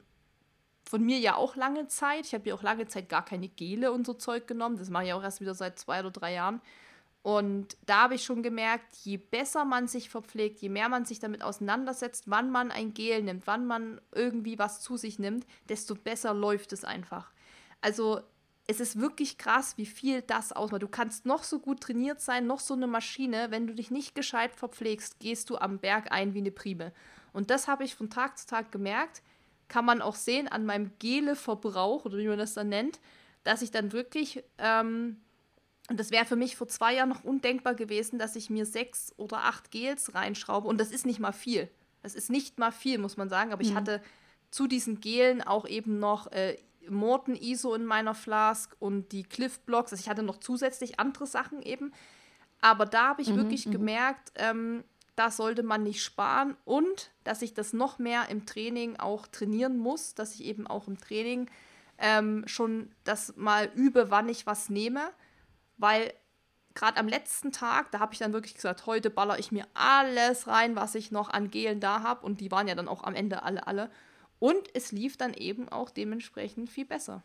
von 0.84 1.02
mir 1.02 1.18
ja 1.18 1.36
auch 1.36 1.56
lange 1.56 1.86
Zeit. 1.86 2.26
Ich 2.26 2.34
habe 2.34 2.48
ja 2.48 2.54
auch 2.54 2.62
lange 2.62 2.86
Zeit 2.86 3.08
gar 3.08 3.24
keine 3.24 3.48
Gele 3.48 3.92
und 3.92 4.06
so 4.06 4.14
Zeug 4.14 4.46
genommen. 4.46 4.76
Das 4.76 4.90
mache 4.90 5.06
ich 5.06 5.12
auch 5.12 5.22
erst 5.22 5.40
wieder 5.40 5.54
seit 5.54 5.78
zwei 5.78 6.00
oder 6.00 6.10
drei 6.10 6.34
Jahren. 6.34 6.60
Und 7.22 7.76
da 7.86 8.02
habe 8.02 8.16
ich 8.16 8.24
schon 8.24 8.42
gemerkt, 8.42 8.96
je 9.04 9.16
besser 9.16 9.64
man 9.64 9.86
sich 9.86 10.10
verpflegt, 10.10 10.60
je 10.60 10.68
mehr 10.68 10.88
man 10.88 11.04
sich 11.04 11.20
damit 11.20 11.42
auseinandersetzt, 11.42 12.24
wann 12.26 12.50
man 12.50 12.72
ein 12.72 12.94
Gel 12.94 13.22
nimmt, 13.22 13.46
wann 13.46 13.64
man 13.64 14.00
irgendwie 14.12 14.58
was 14.58 14.80
zu 14.80 14.96
sich 14.96 15.20
nimmt, 15.20 15.46
desto 15.68 15.94
besser 15.94 16.34
läuft 16.34 16.72
es 16.72 16.84
einfach. 16.84 17.30
Also 17.80 18.22
es 18.66 18.80
ist 18.80 18.98
wirklich 18.98 19.38
krass, 19.38 19.76
wie 19.76 19.86
viel 19.86 20.22
das 20.22 20.52
ausmacht. 20.52 20.82
Du 20.82 20.88
kannst 20.88 21.26
noch 21.26 21.44
so 21.44 21.58
gut 21.58 21.80
trainiert 21.80 22.20
sein, 22.20 22.46
noch 22.46 22.60
so 22.60 22.74
eine 22.74 22.86
Maschine, 22.86 23.50
wenn 23.50 23.66
du 23.66 23.74
dich 23.74 23.90
nicht 23.90 24.14
gescheit 24.14 24.54
verpflegst, 24.54 25.20
gehst 25.20 25.50
du 25.50 25.58
am 25.58 25.78
Berg 25.78 26.10
ein 26.10 26.34
wie 26.34 26.38
eine 26.38 26.50
Prime. 26.50 26.92
Und 27.32 27.50
das 27.50 27.68
habe 27.68 27.84
ich 27.84 27.94
von 27.94 28.10
Tag 28.10 28.38
zu 28.38 28.46
Tag 28.46 28.72
gemerkt. 28.72 29.22
Kann 29.68 29.84
man 29.84 30.02
auch 30.02 30.16
sehen 30.16 30.48
an 30.48 30.66
meinem 30.66 30.92
Gele-Verbrauch, 30.98 32.04
oder 32.04 32.18
wie 32.18 32.28
man 32.28 32.38
das 32.38 32.54
dann 32.54 32.68
nennt, 32.68 33.00
dass 33.42 33.62
ich 33.62 33.70
dann 33.70 33.92
wirklich, 33.92 34.44
ähm, 34.58 35.20
und 35.88 35.98
das 35.98 36.10
wäre 36.10 36.24
für 36.24 36.36
mich 36.36 36.56
vor 36.56 36.68
zwei 36.68 36.94
Jahren 36.94 37.08
noch 37.08 37.24
undenkbar 37.24 37.74
gewesen, 37.74 38.18
dass 38.18 38.36
ich 38.36 38.50
mir 38.50 38.66
sechs 38.66 39.12
oder 39.16 39.44
acht 39.44 39.70
Gels 39.70 40.14
reinschraube. 40.14 40.68
Und 40.68 40.78
das 40.78 40.90
ist 40.90 41.06
nicht 41.06 41.18
mal 41.18 41.32
viel. 41.32 41.68
Das 42.02 42.14
ist 42.14 42.30
nicht 42.30 42.58
mal 42.58 42.70
viel, 42.70 42.98
muss 42.98 43.16
man 43.16 43.28
sagen. 43.28 43.52
Aber 43.52 43.62
mhm. 43.62 43.70
ich 43.70 43.74
hatte 43.74 44.02
zu 44.50 44.66
diesen 44.66 45.00
Gelen 45.00 45.42
auch 45.42 45.66
eben 45.66 45.98
noch 45.98 46.30
äh, 46.30 46.56
Morton 46.88 47.36
ISO 47.36 47.74
in 47.74 47.84
meiner 47.84 48.14
Flask 48.14 48.74
und 48.78 49.12
die 49.12 49.24
Cliff 49.24 49.60
Blocks. 49.60 49.92
Also 49.92 50.02
ich 50.02 50.08
hatte 50.08 50.22
noch 50.22 50.38
zusätzlich 50.38 51.00
andere 51.00 51.26
Sachen 51.26 51.62
eben. 51.62 51.92
Aber 52.60 52.86
da 52.86 53.08
habe 53.08 53.22
ich 53.22 53.28
mhm, 53.28 53.36
wirklich 53.36 53.66
mhm. 53.66 53.72
gemerkt, 53.72 54.32
ähm, 54.36 54.84
da 55.16 55.30
sollte 55.30 55.62
man 55.62 55.82
nicht 55.82 56.02
sparen 56.02 56.56
und 56.64 57.10
dass 57.24 57.42
ich 57.42 57.54
das 57.54 57.72
noch 57.72 57.98
mehr 57.98 58.28
im 58.30 58.46
Training 58.46 58.96
auch 58.96 59.26
trainieren 59.26 59.76
muss, 59.76 60.14
dass 60.14 60.34
ich 60.36 60.44
eben 60.44 60.66
auch 60.66 60.88
im 60.88 60.98
Training 60.98 61.50
ähm, 61.98 62.44
schon 62.46 62.90
das 63.04 63.36
mal 63.36 63.70
übe, 63.74 64.10
wann 64.10 64.28
ich 64.28 64.46
was 64.46 64.70
nehme, 64.70 65.10
weil 65.82 66.14
gerade 66.74 66.98
am 66.98 67.08
letzten 67.08 67.52
Tag, 67.52 67.90
da 67.90 68.00
habe 68.00 68.14
ich 68.14 68.18
dann 68.18 68.32
wirklich 68.32 68.54
gesagt, 68.54 68.86
heute 68.86 69.10
baller 69.10 69.38
ich 69.38 69.52
mir 69.52 69.66
alles 69.74 70.46
rein, 70.46 70.76
was 70.76 70.94
ich 70.94 71.10
noch 71.10 71.28
an 71.28 71.50
Gelen 71.50 71.80
da 71.80 72.02
habe 72.02 72.24
und 72.24 72.40
die 72.40 72.50
waren 72.50 72.68
ja 72.68 72.74
dann 72.74 72.88
auch 72.88 73.04
am 73.04 73.14
Ende 73.14 73.42
alle, 73.42 73.66
alle. 73.66 73.90
Und 74.38 74.74
es 74.74 74.90
lief 74.90 75.16
dann 75.16 75.34
eben 75.34 75.68
auch 75.68 75.90
dementsprechend 75.90 76.70
viel 76.70 76.86
besser. 76.86 77.22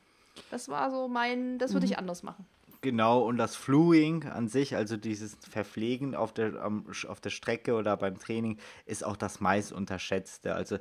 Das 0.51 0.69
war 0.69 0.91
so 0.91 1.07
mein, 1.07 1.57
das 1.57 1.73
würde 1.73 1.85
mhm. 1.85 1.93
ich 1.93 1.97
anders 1.97 2.23
machen. 2.23 2.45
Genau, 2.81 3.23
und 3.25 3.37
das 3.37 3.55
Fluing 3.55 4.25
an 4.25 4.47
sich, 4.47 4.75
also 4.75 4.97
dieses 4.97 5.35
Verpflegen 5.49 6.13
auf 6.13 6.31
der, 6.31 6.71
auf 7.07 7.19
der 7.21 7.31
Strecke 7.31 7.73
oder 7.73 7.97
beim 7.97 8.19
Training, 8.19 8.59
ist 8.85 9.03
auch 9.03 9.17
das 9.17 9.39
meist 9.39 9.73
unterschätzte. 9.73 10.53
Also, 10.53 10.77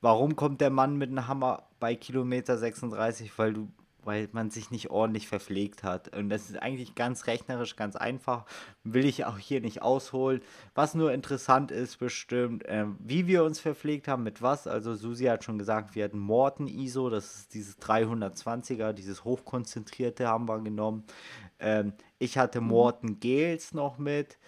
warum 0.00 0.36
kommt 0.36 0.60
der 0.60 0.70
Mann 0.70 0.96
mit 0.96 1.10
einem 1.10 1.26
Hammer 1.26 1.64
bei 1.80 1.96
Kilometer 1.96 2.56
36? 2.58 3.36
Weil 3.38 3.54
du 3.54 3.68
weil 4.04 4.28
man 4.32 4.50
sich 4.50 4.70
nicht 4.70 4.90
ordentlich 4.90 5.28
verpflegt 5.28 5.82
hat. 5.82 6.14
Und 6.16 6.28
das 6.28 6.50
ist 6.50 6.60
eigentlich 6.60 6.94
ganz 6.94 7.26
rechnerisch, 7.26 7.76
ganz 7.76 7.96
einfach. 7.96 8.44
Will 8.84 9.04
ich 9.04 9.24
auch 9.24 9.38
hier 9.38 9.60
nicht 9.60 9.82
ausholen. 9.82 10.40
Was 10.74 10.94
nur 10.94 11.12
interessant 11.12 11.70
ist, 11.70 11.98
bestimmt, 11.98 12.64
äh, 12.66 12.86
wie 12.98 13.26
wir 13.26 13.44
uns 13.44 13.60
verpflegt 13.60 14.08
haben, 14.08 14.22
mit 14.22 14.42
was. 14.42 14.66
Also 14.66 14.94
Susi 14.94 15.24
hat 15.24 15.44
schon 15.44 15.58
gesagt, 15.58 15.94
wir 15.94 16.04
hatten 16.04 16.18
Morten 16.18 16.66
ISO, 16.66 17.10
das 17.10 17.36
ist 17.36 17.54
dieses 17.54 17.78
320er, 17.78 18.92
dieses 18.92 19.24
hochkonzentrierte 19.24 20.26
haben 20.26 20.48
wir 20.48 20.60
genommen. 20.60 21.04
Ähm, 21.58 21.92
ich 22.18 22.38
hatte 22.38 22.60
mhm. 22.60 22.68
Morten 22.68 23.20
Gels 23.20 23.72
noch 23.74 23.98
mit. 23.98 24.38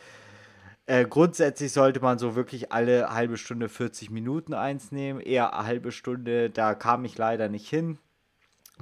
Äh, 0.87 1.07
grundsätzlich 1.07 1.73
sollte 1.73 2.01
man 2.01 2.19
so 2.19 2.35
wirklich 2.35 2.73
alle 2.73 3.15
halbe 3.15 3.39
Stunde 3.39 3.69
40 3.69 4.11
Minuten 4.11 4.53
eins 4.53 4.93
nehmen. 4.93 5.21
Eher 5.21 5.55
eine 5.55 5.67
halbe 5.67 5.93
Stunde, 5.93 6.51
da 6.51 6.75
kam 6.75 7.05
ich 7.05 7.17
leider 7.17 7.49
nicht 7.49 7.69
hin 7.69 7.99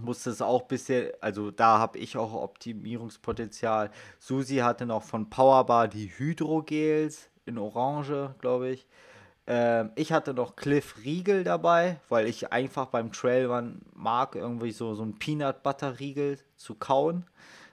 musste 0.01 0.31
es 0.31 0.41
auch 0.41 0.63
ein 0.63 0.69
bisschen, 0.69 1.11
also 1.21 1.51
da 1.51 1.79
habe 1.79 1.99
ich 1.99 2.17
auch 2.17 2.33
Optimierungspotenzial. 2.33 3.91
Susi 4.19 4.57
hatte 4.57 4.87
noch 4.87 5.03
von 5.03 5.29
Powerbar 5.29 5.89
die 5.89 6.13
Hydrogels 6.17 7.29
in 7.45 7.59
Orange, 7.59 8.35
glaube 8.39 8.71
ich. 8.71 8.87
Ähm, 9.47 9.91
ich 9.97 10.13
hatte 10.13 10.35
noch 10.35 10.57
Cliff 10.57 10.97
Riegel 11.05 11.45
dabei, 11.45 12.01
weil 12.09 12.27
ich 12.27 12.53
einfach 12.53 12.87
beim 12.87 13.13
Trailrun 13.13 13.83
mag, 13.95 14.37
irgendwie 14.37 14.73
so, 14.73 14.95
so 14.95 15.03
ein 15.03 15.19
Peanut 15.19 15.63
Butter 15.63 15.99
Riegel 15.99 16.39
zu 16.57 16.75
kauen. 16.75 17.27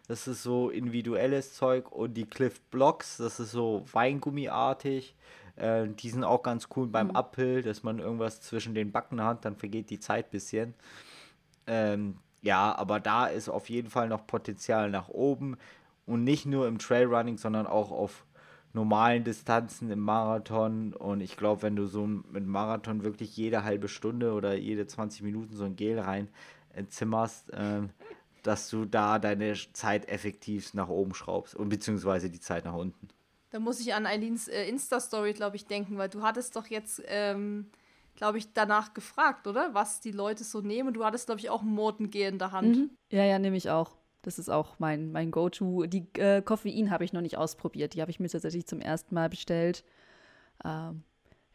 Das 0.07 0.27
ist 0.27 0.41
so 0.41 0.69
individuelles 0.71 1.53
Zeug. 1.53 1.91
Und 1.91 2.15
die 2.15 2.25
Cliff 2.25 2.59
Blocks, 2.71 3.17
das 3.17 3.39
ist 3.39 3.51
so 3.51 3.85
Weingummiartig. 3.91 5.15
Äh, 5.55 5.87
die 5.89 6.09
sind 6.09 6.23
auch 6.23 6.41
ganz 6.41 6.67
cool 6.75 6.87
beim 6.87 7.09
mhm. 7.09 7.15
Uphill, 7.15 7.61
dass 7.61 7.83
man 7.83 7.99
irgendwas 7.99 8.41
zwischen 8.41 8.73
den 8.73 8.91
Backen 8.91 9.23
hat, 9.23 9.45
dann 9.45 9.55
vergeht 9.55 9.89
die 9.89 9.99
Zeit 9.99 10.27
ein 10.27 10.31
bisschen. 10.31 10.73
Ähm, 11.69 12.17
ja, 12.41 12.75
aber 12.75 12.99
da 12.99 13.27
ist 13.27 13.47
auf 13.47 13.69
jeden 13.69 13.89
Fall 13.89 14.09
noch 14.09 14.25
Potenzial 14.25 14.89
nach 14.89 15.07
oben 15.07 15.57
und 16.05 16.23
nicht 16.23 16.45
nur 16.45 16.67
im 16.67 16.79
Trailrunning, 16.79 17.37
sondern 17.37 17.67
auch 17.67 17.91
auf 17.91 18.25
normalen 18.73 19.23
Distanzen 19.23 19.91
im 19.91 19.99
Marathon. 19.99 20.93
Und 20.93 21.21
ich 21.21 21.37
glaube, 21.37 21.61
wenn 21.61 21.75
du 21.75 21.85
so 21.85 22.05
mit 22.05 22.45
Marathon 22.45 23.03
wirklich 23.03 23.37
jede 23.37 23.63
halbe 23.63 23.87
Stunde 23.87 24.33
oder 24.33 24.55
jede 24.55 24.87
20 24.87 25.21
Minuten 25.21 25.55
so 25.55 25.63
ein 25.63 25.75
Gel 25.75 25.99
rein 25.99 26.27
zimmerst, 26.89 27.51
ähm, 27.53 27.89
dass 28.43 28.69
du 28.69 28.85
da 28.85 29.19
deine 29.19 29.53
Zeit 29.73 30.07
effektiv 30.09 30.73
nach 30.73 30.87
oben 30.87 31.13
schraubst 31.13 31.55
und 31.55 31.69
beziehungsweise 31.69 32.29
die 32.29 32.39
Zeit 32.39 32.65
nach 32.65 32.73
unten. 32.73 33.09
Da 33.51 33.59
muss 33.59 33.79
ich 33.79 33.93
an 33.93 34.05
Eileens 34.05 34.47
äh, 34.47 34.67
Insta-Story, 34.67 35.33
glaube 35.33 35.55
ich, 35.55 35.65
denken, 35.65 35.97
weil 35.97 36.09
du 36.09 36.21
hattest 36.21 36.55
doch 36.55 36.67
jetzt, 36.67 37.01
ähm, 37.07 37.65
glaube 38.19 38.37
ich, 38.37 38.51
danach 38.53 38.93
gefragt, 38.93 39.47
oder? 39.47 39.73
Was 39.73 40.01
die 40.01 40.11
Leute 40.11 40.43
so 40.43 40.59
nehmen. 40.59 40.93
Du 40.93 41.05
hattest, 41.05 41.27
glaube 41.27 41.39
ich, 41.39 41.49
auch 41.49 41.61
ein 41.61 41.69
Mortengel 41.69 42.33
in 42.33 42.37
der 42.37 42.51
Hand. 42.51 42.75
Mhm. 42.75 42.89
Ja, 43.09 43.23
ja, 43.23 43.39
nehme 43.39 43.55
ich 43.55 43.69
auch. 43.69 43.95
Das 44.23 44.37
ist 44.37 44.49
auch 44.49 44.77
mein, 44.77 45.13
mein 45.13 45.31
Go-To. 45.31 45.85
Die 45.85 46.05
äh, 46.17 46.41
Koffein 46.41 46.91
habe 46.91 47.05
ich 47.05 47.13
noch 47.13 47.21
nicht 47.21 47.37
ausprobiert. 47.37 47.93
Die 47.93 48.01
habe 48.01 48.11
ich 48.11 48.19
mir 48.19 48.27
tatsächlich 48.27 48.67
zum 48.67 48.81
ersten 48.81 49.15
Mal 49.15 49.29
bestellt. 49.29 49.85
Ähm, 50.65 51.03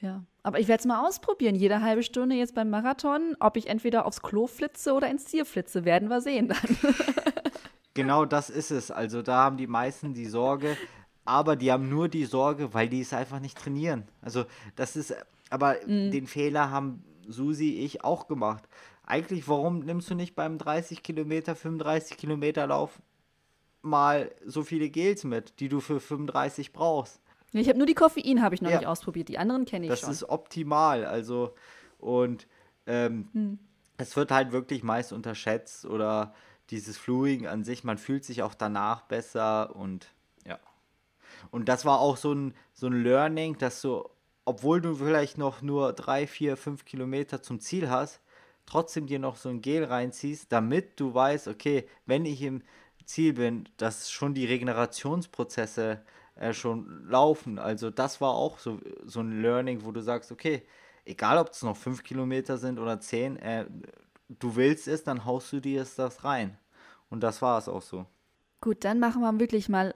ja, 0.01 0.25
aber 0.43 0.59
ich 0.59 0.67
werde 0.67 0.81
es 0.81 0.87
mal 0.87 1.07
ausprobieren. 1.07 1.55
Jede 1.55 1.83
halbe 1.83 2.03
Stunde 2.03 2.35
jetzt 2.35 2.55
beim 2.55 2.71
Marathon. 2.71 3.37
Ob 3.41 3.59
ich 3.59 3.67
entweder 3.67 4.07
aufs 4.07 4.23
Klo 4.23 4.47
flitze 4.47 4.95
oder 4.95 5.11
ins 5.11 5.27
Ziel 5.27 5.45
flitze, 5.45 5.85
werden 5.85 6.09
wir 6.09 6.23
sehen 6.23 6.49
dann. 6.49 6.95
genau 7.93 8.25
das 8.25 8.49
ist 8.49 8.71
es. 8.71 8.91
Also 8.91 9.21
da 9.21 9.45
haben 9.45 9.59
die 9.59 9.67
meisten 9.67 10.15
die 10.15 10.25
Sorge, 10.25 10.79
aber 11.27 11.57
die 11.57 11.71
haben 11.71 11.91
nur 11.91 12.09
die 12.09 12.25
Sorge, 12.25 12.73
weil 12.73 12.89
die 12.89 13.03
es 13.03 13.13
einfach 13.13 13.41
nicht 13.41 13.59
trainieren. 13.59 14.09
Also 14.23 14.47
das 14.77 14.97
ist, 14.97 15.15
aber 15.55 15.77
mhm. 15.87 16.11
den 16.11 16.27
Fehler 16.27 16.71
haben 16.71 17.05
Susi, 17.27 17.79
ich 17.81 18.05
auch 18.05 18.27
gemacht 18.27 18.69
eigentlich, 19.07 19.49
warum 19.49 19.81
nimmst 19.81 20.11
du 20.11 20.15
nicht 20.15 20.35
beim 20.35 20.59
30 20.59 21.03
Kilometer, 21.03 21.55
35 21.55 22.17
Kilometer 22.17 22.67
Lauf 22.67 23.01
mal 23.83 24.35
so 24.45 24.63
viele 24.63 24.89
Gels 24.89 25.25
mit, 25.25 25.61
die 25.61 25.69
du 25.69 25.81
für 25.81 26.01
35 26.01 26.73
brauchst? 26.73 27.21
Ich 27.53 27.69
habe 27.69 27.79
nur 27.79 27.87
die 27.87 27.95
Koffein, 27.95 28.43
habe 28.43 28.55
ich 28.55 28.63
noch 28.63 28.71
ja. 28.71 28.79
nicht 28.79 28.87
ausprobiert. 28.87 29.29
Die 29.29 29.39
anderen 29.39 29.65
kenne 29.65 29.87
ich 29.87 29.91
das 29.91 30.01
schon. 30.01 30.09
Das 30.09 30.23
ist 30.23 30.29
optimal. 30.29 31.05
Also, 31.05 31.55
und 31.99 32.49
ähm, 32.87 33.29
hm. 33.33 33.59
es 33.97 34.17
wird 34.17 34.31
halt 34.31 34.53
wirklich 34.53 34.83
meist 34.83 35.13
unterschätzt 35.13 35.85
oder 35.85 36.35
dieses 36.71 36.97
Fluing 36.97 37.47
an 37.47 37.63
sich, 37.63 37.85
man 37.85 37.99
fühlt 37.99 38.25
sich 38.25 38.43
auch 38.43 38.55
danach 38.55 39.03
besser 39.03 39.77
und 39.77 40.09
ja. 40.47 40.59
Und 41.51 41.69
das 41.69 41.85
war 41.85 42.01
auch 42.01 42.17
so 42.17 42.33
ein, 42.33 42.55
so 42.73 42.87
ein 42.87 43.03
Learning, 43.03 43.59
dass 43.59 43.83
du, 43.83 44.09
obwohl 44.45 44.81
du 44.81 44.95
vielleicht 44.95 45.39
noch 45.39 45.63
nur 45.63 45.93
drei, 45.93 46.27
vier, 46.27 46.57
fünf 46.57 46.85
Kilometer 46.85 47.43
zum 47.43 47.61
Ziel 47.61 47.91
hast, 47.91 48.21
trotzdem 48.67 49.07
dir 49.07 49.19
noch 49.19 49.37
so 49.37 49.49
ein 49.49 49.61
Gel 49.61 49.85
reinziehst, 49.85 50.51
damit 50.53 50.99
du 51.01 51.15
weißt, 51.15 51.49
okay, 51.49 51.89
wenn 52.07 52.25
ich 52.25 52.43
im 52.43 52.63
Ziel 53.05 53.35
bin, 53.35 53.69
dass 53.77 54.11
schon 54.11 54.35
die 54.35 54.47
Regenerationsprozesse 54.47 56.03
äh, 56.37 56.53
schon 56.53 57.07
laufen. 57.09 57.59
Also 57.59 57.91
das 57.91 58.21
war 58.21 58.31
auch 58.31 58.59
so, 58.59 58.81
so 59.05 59.21
ein 59.21 59.43
Learning, 59.43 59.85
wo 59.85 59.93
du 59.93 60.01
sagst, 60.01 60.33
okay, 60.33 60.63
egal 61.05 61.39
ob 61.39 61.51
es 61.51 61.63
noch 61.63 61.77
fünf 61.77 62.03
Kilometer 62.03 62.59
sind 62.59 62.79
oder 62.79 63.01
zehn, 63.01 63.37
äh, 63.37 63.67
du 64.29 64.57
willst 64.57 64.89
es, 64.89 65.05
dann 65.05 65.25
haust 65.25 65.53
du 65.53 65.61
dir 65.61 65.87
das 65.97 66.25
rein. 66.25 66.59
Und 67.11 67.21
das 67.21 67.43
war 67.43 67.59
es 67.59 67.69
auch 67.69 67.83
so. 67.83 68.07
Gut, 68.61 68.85
dann 68.85 68.99
machen 68.99 69.21
wir 69.21 69.39
wirklich 69.39 69.69
mal 69.69 69.95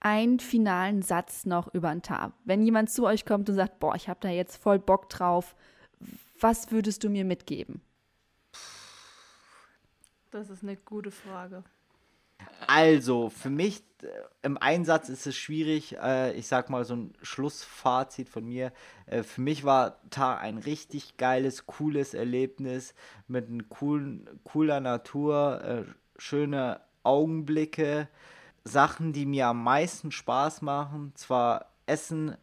einen 0.00 0.40
finalen 0.40 1.02
Satz 1.02 1.46
noch 1.46 1.72
über 1.74 1.88
ein 1.88 2.02
Tab. 2.02 2.32
Wenn 2.44 2.62
jemand 2.62 2.90
zu 2.90 3.04
euch 3.04 3.24
kommt 3.24 3.48
und 3.48 3.56
sagt, 3.56 3.80
boah, 3.80 3.94
ich 3.94 4.08
habe 4.08 4.20
da 4.20 4.28
jetzt 4.28 4.56
voll 4.56 4.78
Bock 4.78 5.08
drauf, 5.08 5.54
was 6.40 6.70
würdest 6.70 7.04
du 7.04 7.08
mir 7.08 7.24
mitgeben? 7.24 7.80
Das 10.30 10.50
ist 10.50 10.62
eine 10.62 10.76
gute 10.76 11.10
Frage. 11.10 11.64
Also, 12.66 13.30
für 13.30 13.50
mich 13.50 13.82
äh, 14.02 14.08
im 14.42 14.58
Einsatz 14.58 15.08
ist 15.08 15.26
es 15.26 15.36
schwierig. 15.36 15.96
Äh, 15.96 16.32
ich 16.32 16.46
sag 16.46 16.68
mal 16.70 16.84
so 16.84 16.94
ein 16.94 17.12
Schlussfazit 17.22 18.28
von 18.28 18.44
mir. 18.44 18.72
Äh, 19.06 19.22
für 19.22 19.40
mich 19.40 19.64
war 19.64 20.00
Tar 20.10 20.40
ein 20.40 20.58
richtig 20.58 21.16
geiles, 21.16 21.66
cooles 21.66 22.14
Erlebnis 22.14 22.94
mit 23.28 23.48
einer 23.48 23.62
coolen, 23.64 24.28
cooler 24.44 24.80
Natur, 24.80 25.62
äh, 25.64 25.84
schöne 26.18 26.80
Augenblicke, 27.02 28.08
Sachen, 28.66 29.12
die 29.12 29.26
mir 29.26 29.46
am 29.46 29.62
meisten 29.62 30.10
Spaß 30.10 30.62
machen. 30.62 31.12
Zwar 31.14 31.66
Essen, 31.86 32.36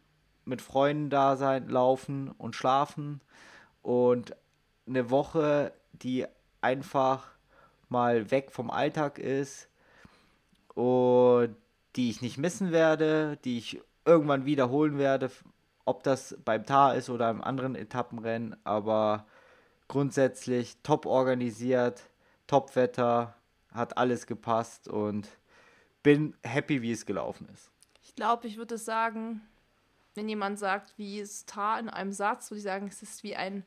mit 0.44 0.60
Freunden 0.62 1.10
da 1.10 1.36
sein, 1.36 1.68
laufen 1.68 2.30
und 2.30 2.54
schlafen 2.54 3.20
und 3.82 4.36
eine 4.86 5.10
Woche, 5.10 5.72
die 5.92 6.26
einfach 6.60 7.30
mal 7.88 8.30
weg 8.30 8.50
vom 8.50 8.70
Alltag 8.70 9.18
ist 9.18 9.68
und 10.74 11.56
die 11.96 12.10
ich 12.10 12.20
nicht 12.20 12.38
missen 12.38 12.72
werde, 12.72 13.38
die 13.44 13.58
ich 13.58 13.80
irgendwann 14.04 14.44
wiederholen 14.44 14.98
werde, 14.98 15.30
ob 15.84 16.02
das 16.02 16.36
beim 16.44 16.66
Tar 16.66 16.94
ist 16.94 17.08
oder 17.08 17.30
im 17.30 17.42
anderen 17.42 17.74
Etappenrennen, 17.74 18.56
aber 18.64 19.26
grundsätzlich 19.88 20.76
top 20.82 21.06
organisiert, 21.06 22.02
top 22.46 22.74
Wetter, 22.76 23.34
hat 23.72 23.96
alles 23.98 24.26
gepasst 24.26 24.88
und 24.88 25.28
bin 26.04 26.36
happy, 26.44 26.82
wie 26.82 26.92
es 26.92 27.04
gelaufen 27.04 27.48
ist. 27.52 27.72
Ich 28.04 28.14
glaube, 28.14 28.46
ich 28.46 28.56
würde 28.56 28.78
sagen, 28.78 29.40
wenn 30.14 30.28
jemand 30.28 30.60
sagt, 30.60 30.96
wie 30.96 31.18
ist 31.18 31.48
Tar 31.48 31.80
in 31.80 31.88
einem 31.88 32.12
Satz, 32.12 32.50
würde 32.50 32.58
ich 32.58 32.64
sagen, 32.64 32.86
es 32.86 33.02
ist 33.02 33.24
wie 33.24 33.34
ein 33.34 33.64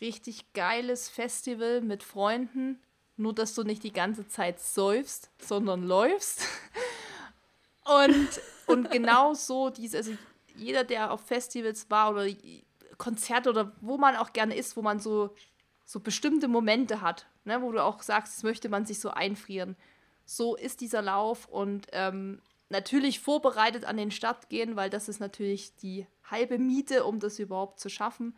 richtig 0.00 0.52
geiles 0.54 1.08
Festival 1.08 1.80
mit 1.80 2.02
Freunden, 2.02 2.80
nur 3.16 3.34
dass 3.34 3.54
du 3.54 3.62
nicht 3.62 3.84
die 3.84 3.92
ganze 3.92 4.26
Zeit 4.26 4.60
säufst, 4.60 5.30
sondern 5.38 5.84
läufst. 5.84 6.42
Und, 7.84 8.28
und 8.66 8.90
genau 8.90 9.32
so, 9.32 9.70
diese, 9.70 9.96
also 9.96 10.12
jeder, 10.54 10.84
der 10.84 11.10
auf 11.10 11.22
Festivals 11.22 11.88
war 11.88 12.10
oder 12.10 12.26
Konzerte 12.98 13.48
oder 13.48 13.72
wo 13.80 13.96
man 13.96 14.14
auch 14.14 14.34
gerne 14.34 14.54
ist, 14.54 14.76
wo 14.76 14.82
man 14.82 15.00
so, 15.00 15.34
so 15.86 16.00
bestimmte 16.00 16.48
Momente 16.48 17.00
hat, 17.00 17.26
ne, 17.46 17.62
wo 17.62 17.72
du 17.72 17.82
auch 17.82 18.02
sagst, 18.02 18.36
das 18.36 18.42
möchte 18.42 18.68
man 18.68 18.84
sich 18.84 19.00
so 19.00 19.08
einfrieren. 19.08 19.74
So 20.30 20.56
ist 20.56 20.82
dieser 20.82 21.00
Lauf 21.00 21.48
und 21.48 21.86
ähm, 21.92 22.42
natürlich 22.68 23.18
vorbereitet 23.18 23.86
an 23.86 23.96
den 23.96 24.10
Start 24.10 24.50
gehen, 24.50 24.76
weil 24.76 24.90
das 24.90 25.08
ist 25.08 25.20
natürlich 25.20 25.74
die 25.76 26.06
halbe 26.22 26.58
Miete, 26.58 27.04
um 27.04 27.18
das 27.18 27.38
überhaupt 27.38 27.80
zu 27.80 27.88
schaffen. 27.88 28.36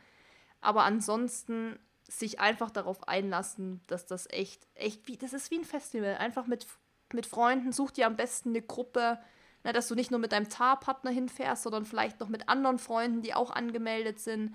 Aber 0.61 0.85
ansonsten 0.85 1.81
sich 2.05 2.39
einfach 2.39 2.71
darauf 2.71 3.09
einlassen, 3.09 3.81
dass 3.89 4.07
das 4.07 4.29
echt, 4.31 4.69
echt 4.77 5.09
wie, 5.09 5.17
das 5.17 5.33
ist 5.33 5.51
wie 5.51 5.59
ein 5.59 5.65
Festival. 5.65 6.15
Einfach 6.19 6.47
mit, 6.47 6.65
mit 7.13 7.27
Freunden, 7.27 7.73
such 7.73 7.91
dir 7.91 8.07
am 8.07 8.15
besten 8.15 8.51
eine 8.51 8.63
Gruppe, 8.63 9.19
ne, 9.65 9.73
dass 9.73 9.89
du 9.89 9.97
nicht 9.97 10.13
nur 10.13 10.21
mit 10.21 10.31
deinem 10.31 10.49
Tar-Partner 10.49 11.11
hinfährst, 11.11 11.65
sondern 11.65 11.85
vielleicht 11.85 12.21
noch 12.21 12.29
mit 12.29 12.49
anderen 12.49 12.79
Freunden, 12.79 13.21
die 13.21 13.35
auch 13.35 13.51
angemeldet 13.51 14.21
sind. 14.21 14.55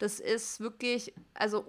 Das 0.00 0.18
ist 0.18 0.60
wirklich, 0.60 1.12
also 1.34 1.62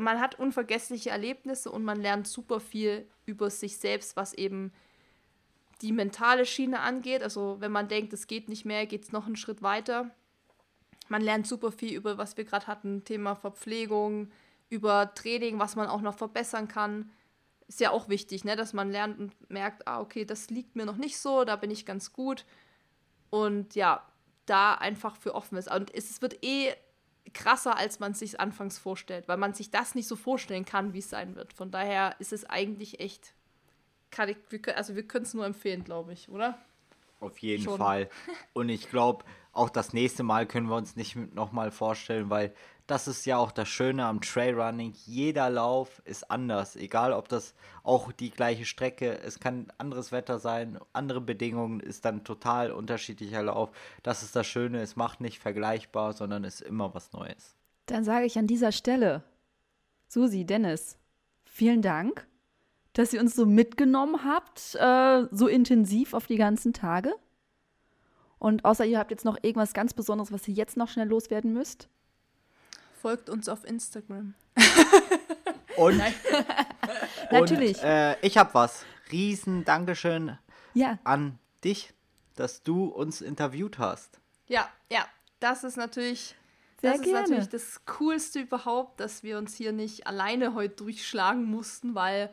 man 0.00 0.20
hat 0.20 0.38
unvergessliche 0.38 1.10
Erlebnisse 1.10 1.72
und 1.72 1.82
man 1.82 2.00
lernt 2.00 2.28
super 2.28 2.60
viel 2.60 3.04
über 3.26 3.50
sich 3.50 3.78
selbst, 3.78 4.14
was 4.16 4.32
eben 4.32 4.72
die 5.82 5.90
mentale 5.90 6.46
Schiene 6.46 6.78
angeht. 6.78 7.24
Also 7.24 7.56
wenn 7.58 7.72
man 7.72 7.88
denkt, 7.88 8.12
es 8.12 8.28
geht 8.28 8.48
nicht 8.48 8.64
mehr, 8.64 8.86
geht 8.86 9.02
es 9.02 9.10
noch 9.10 9.26
einen 9.26 9.34
Schritt 9.34 9.60
weiter. 9.60 10.08
Man 11.08 11.20
lernt 11.20 11.48
super 11.48 11.72
viel 11.72 11.92
über, 11.96 12.16
was 12.16 12.36
wir 12.36 12.44
gerade 12.44 12.68
hatten, 12.68 13.02
Thema 13.02 13.34
Verpflegung, 13.34 14.30
über 14.70 15.12
Training, 15.12 15.58
was 15.58 15.74
man 15.74 15.88
auch 15.88 16.00
noch 16.00 16.14
verbessern 16.14 16.68
kann. 16.68 17.10
Ist 17.66 17.80
ja 17.80 17.90
auch 17.90 18.08
wichtig, 18.08 18.44
ne? 18.44 18.54
dass 18.54 18.72
man 18.72 18.92
lernt 18.92 19.18
und 19.18 19.50
merkt, 19.50 19.88
ah, 19.88 20.00
okay, 20.00 20.24
das 20.24 20.48
liegt 20.48 20.76
mir 20.76 20.86
noch 20.86 20.96
nicht 20.96 21.18
so, 21.18 21.44
da 21.44 21.56
bin 21.56 21.72
ich 21.72 21.84
ganz 21.84 22.12
gut. 22.12 22.44
Und 23.30 23.74
ja, 23.74 24.06
da 24.46 24.74
einfach 24.74 25.16
für 25.16 25.34
offen 25.34 25.58
ist. 25.58 25.68
Und 25.68 25.92
es 25.92 26.22
wird 26.22 26.44
eh 26.44 26.72
krasser, 27.32 27.76
als 27.76 28.00
man 28.00 28.12
es 28.12 28.18
sich 28.18 28.40
anfangs 28.40 28.78
vorstellt, 28.78 29.28
weil 29.28 29.36
man 29.36 29.54
sich 29.54 29.70
das 29.70 29.94
nicht 29.94 30.06
so 30.06 30.16
vorstellen 30.16 30.64
kann, 30.64 30.92
wie 30.92 30.98
es 30.98 31.10
sein 31.10 31.36
wird. 31.36 31.52
Von 31.52 31.70
daher 31.70 32.16
ist 32.18 32.32
es 32.32 32.44
eigentlich 32.44 33.00
echt, 33.00 33.34
ich, 34.26 34.76
also 34.76 34.94
wir 34.94 35.06
können 35.06 35.24
es 35.24 35.34
nur 35.34 35.46
empfehlen, 35.46 35.84
glaube 35.84 36.12
ich, 36.12 36.28
oder? 36.28 36.58
Auf 37.20 37.38
jeden 37.38 37.64
Schon. 37.64 37.78
Fall. 37.78 38.10
Und 38.52 38.68
ich 38.68 38.90
glaube, 38.90 39.24
auch 39.52 39.70
das 39.70 39.92
nächste 39.92 40.22
Mal 40.22 40.46
können 40.46 40.68
wir 40.68 40.76
uns 40.76 40.96
nicht 40.96 41.16
nochmal 41.34 41.70
vorstellen, 41.70 42.28
weil 42.28 42.54
das 42.86 43.08
ist 43.08 43.24
ja 43.24 43.38
auch 43.38 43.50
das 43.50 43.68
Schöne 43.68 44.04
am 44.04 44.20
Trailrunning. 44.20 44.92
Jeder 45.06 45.48
Lauf 45.48 46.02
ist 46.04 46.30
anders, 46.30 46.76
egal 46.76 47.12
ob 47.12 47.28
das 47.28 47.54
auch 47.82 48.12
die 48.12 48.30
gleiche 48.30 48.66
Strecke, 48.66 49.18
es 49.20 49.40
kann 49.40 49.72
anderes 49.78 50.12
Wetter 50.12 50.38
sein, 50.38 50.78
andere 50.92 51.20
Bedingungen, 51.20 51.80
ist 51.80 52.04
dann 52.04 52.24
total 52.24 52.72
unterschiedlicher 52.72 53.42
Lauf. 53.42 53.70
Das 54.02 54.22
ist 54.22 54.36
das 54.36 54.46
Schöne, 54.46 54.82
es 54.82 54.96
macht 54.96 55.20
nicht 55.20 55.38
vergleichbar, 55.38 56.12
sondern 56.12 56.44
ist 56.44 56.60
immer 56.60 56.94
was 56.94 57.12
Neues. 57.12 57.56
Dann 57.86 58.04
sage 58.04 58.26
ich 58.26 58.38
an 58.38 58.46
dieser 58.46 58.72
Stelle, 58.72 59.22
Susi, 60.06 60.44
Dennis, 60.44 60.98
vielen 61.44 61.80
Dank, 61.80 62.26
dass 62.92 63.12
ihr 63.14 63.20
uns 63.20 63.34
so 63.34 63.46
mitgenommen 63.46 64.24
habt, 64.24 64.74
äh, 64.74 65.26
so 65.30 65.48
intensiv 65.48 66.12
auf 66.12 66.26
die 66.26 66.36
ganzen 66.36 66.74
Tage. 66.74 67.14
Und 68.38 68.66
außer 68.66 68.84
ihr 68.84 68.98
habt 68.98 69.10
jetzt 69.10 69.24
noch 69.24 69.38
irgendwas 69.42 69.72
ganz 69.72 69.94
Besonderes, 69.94 70.32
was 70.32 70.46
ihr 70.48 70.54
jetzt 70.54 70.76
noch 70.76 70.88
schnell 70.88 71.08
loswerden 71.08 71.54
müsst 71.54 71.88
folgt 73.04 73.28
uns 73.28 73.50
auf 73.50 73.66
Instagram. 73.66 74.32
Und? 75.76 76.00
Natürlich. 77.30 77.76
Und, 77.76 77.84
äh, 77.84 78.18
ich 78.22 78.38
habe 78.38 78.54
was. 78.54 78.86
Riesen 79.12 79.66
Dankeschön 79.66 80.38
ja. 80.72 80.98
an 81.04 81.38
dich, 81.62 81.92
dass 82.34 82.62
du 82.62 82.86
uns 82.86 83.20
interviewt 83.20 83.78
hast. 83.78 84.20
Ja, 84.46 84.70
ja. 84.90 85.06
Das 85.38 85.64
ist 85.64 85.76
natürlich. 85.76 86.34
Sehr 86.80 86.92
das 86.92 87.02
gerne. 87.02 87.18
ist 87.18 87.28
natürlich 87.28 87.48
das 87.50 87.84
Coolste 87.84 88.40
überhaupt, 88.40 89.00
dass 89.00 89.22
wir 89.22 89.36
uns 89.36 89.54
hier 89.54 89.72
nicht 89.72 90.06
alleine 90.06 90.54
heute 90.54 90.76
durchschlagen 90.76 91.44
mussten, 91.44 91.94
weil 91.94 92.32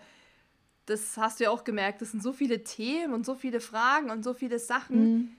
das 0.86 1.18
hast 1.18 1.42
du 1.42 1.44
ja 1.44 1.50
auch 1.50 1.66
gemerkt, 1.66 2.02
das 2.02 2.12
sind 2.12 2.24
so 2.24 2.32
viele 2.32 2.64
Themen 2.64 3.14
und 3.14 3.26
so 3.26 3.36
viele 3.36 3.60
Fragen 3.60 4.10
und 4.10 4.24
so 4.24 4.34
viele 4.34 4.58
Sachen, 4.58 5.04
mhm. 5.04 5.32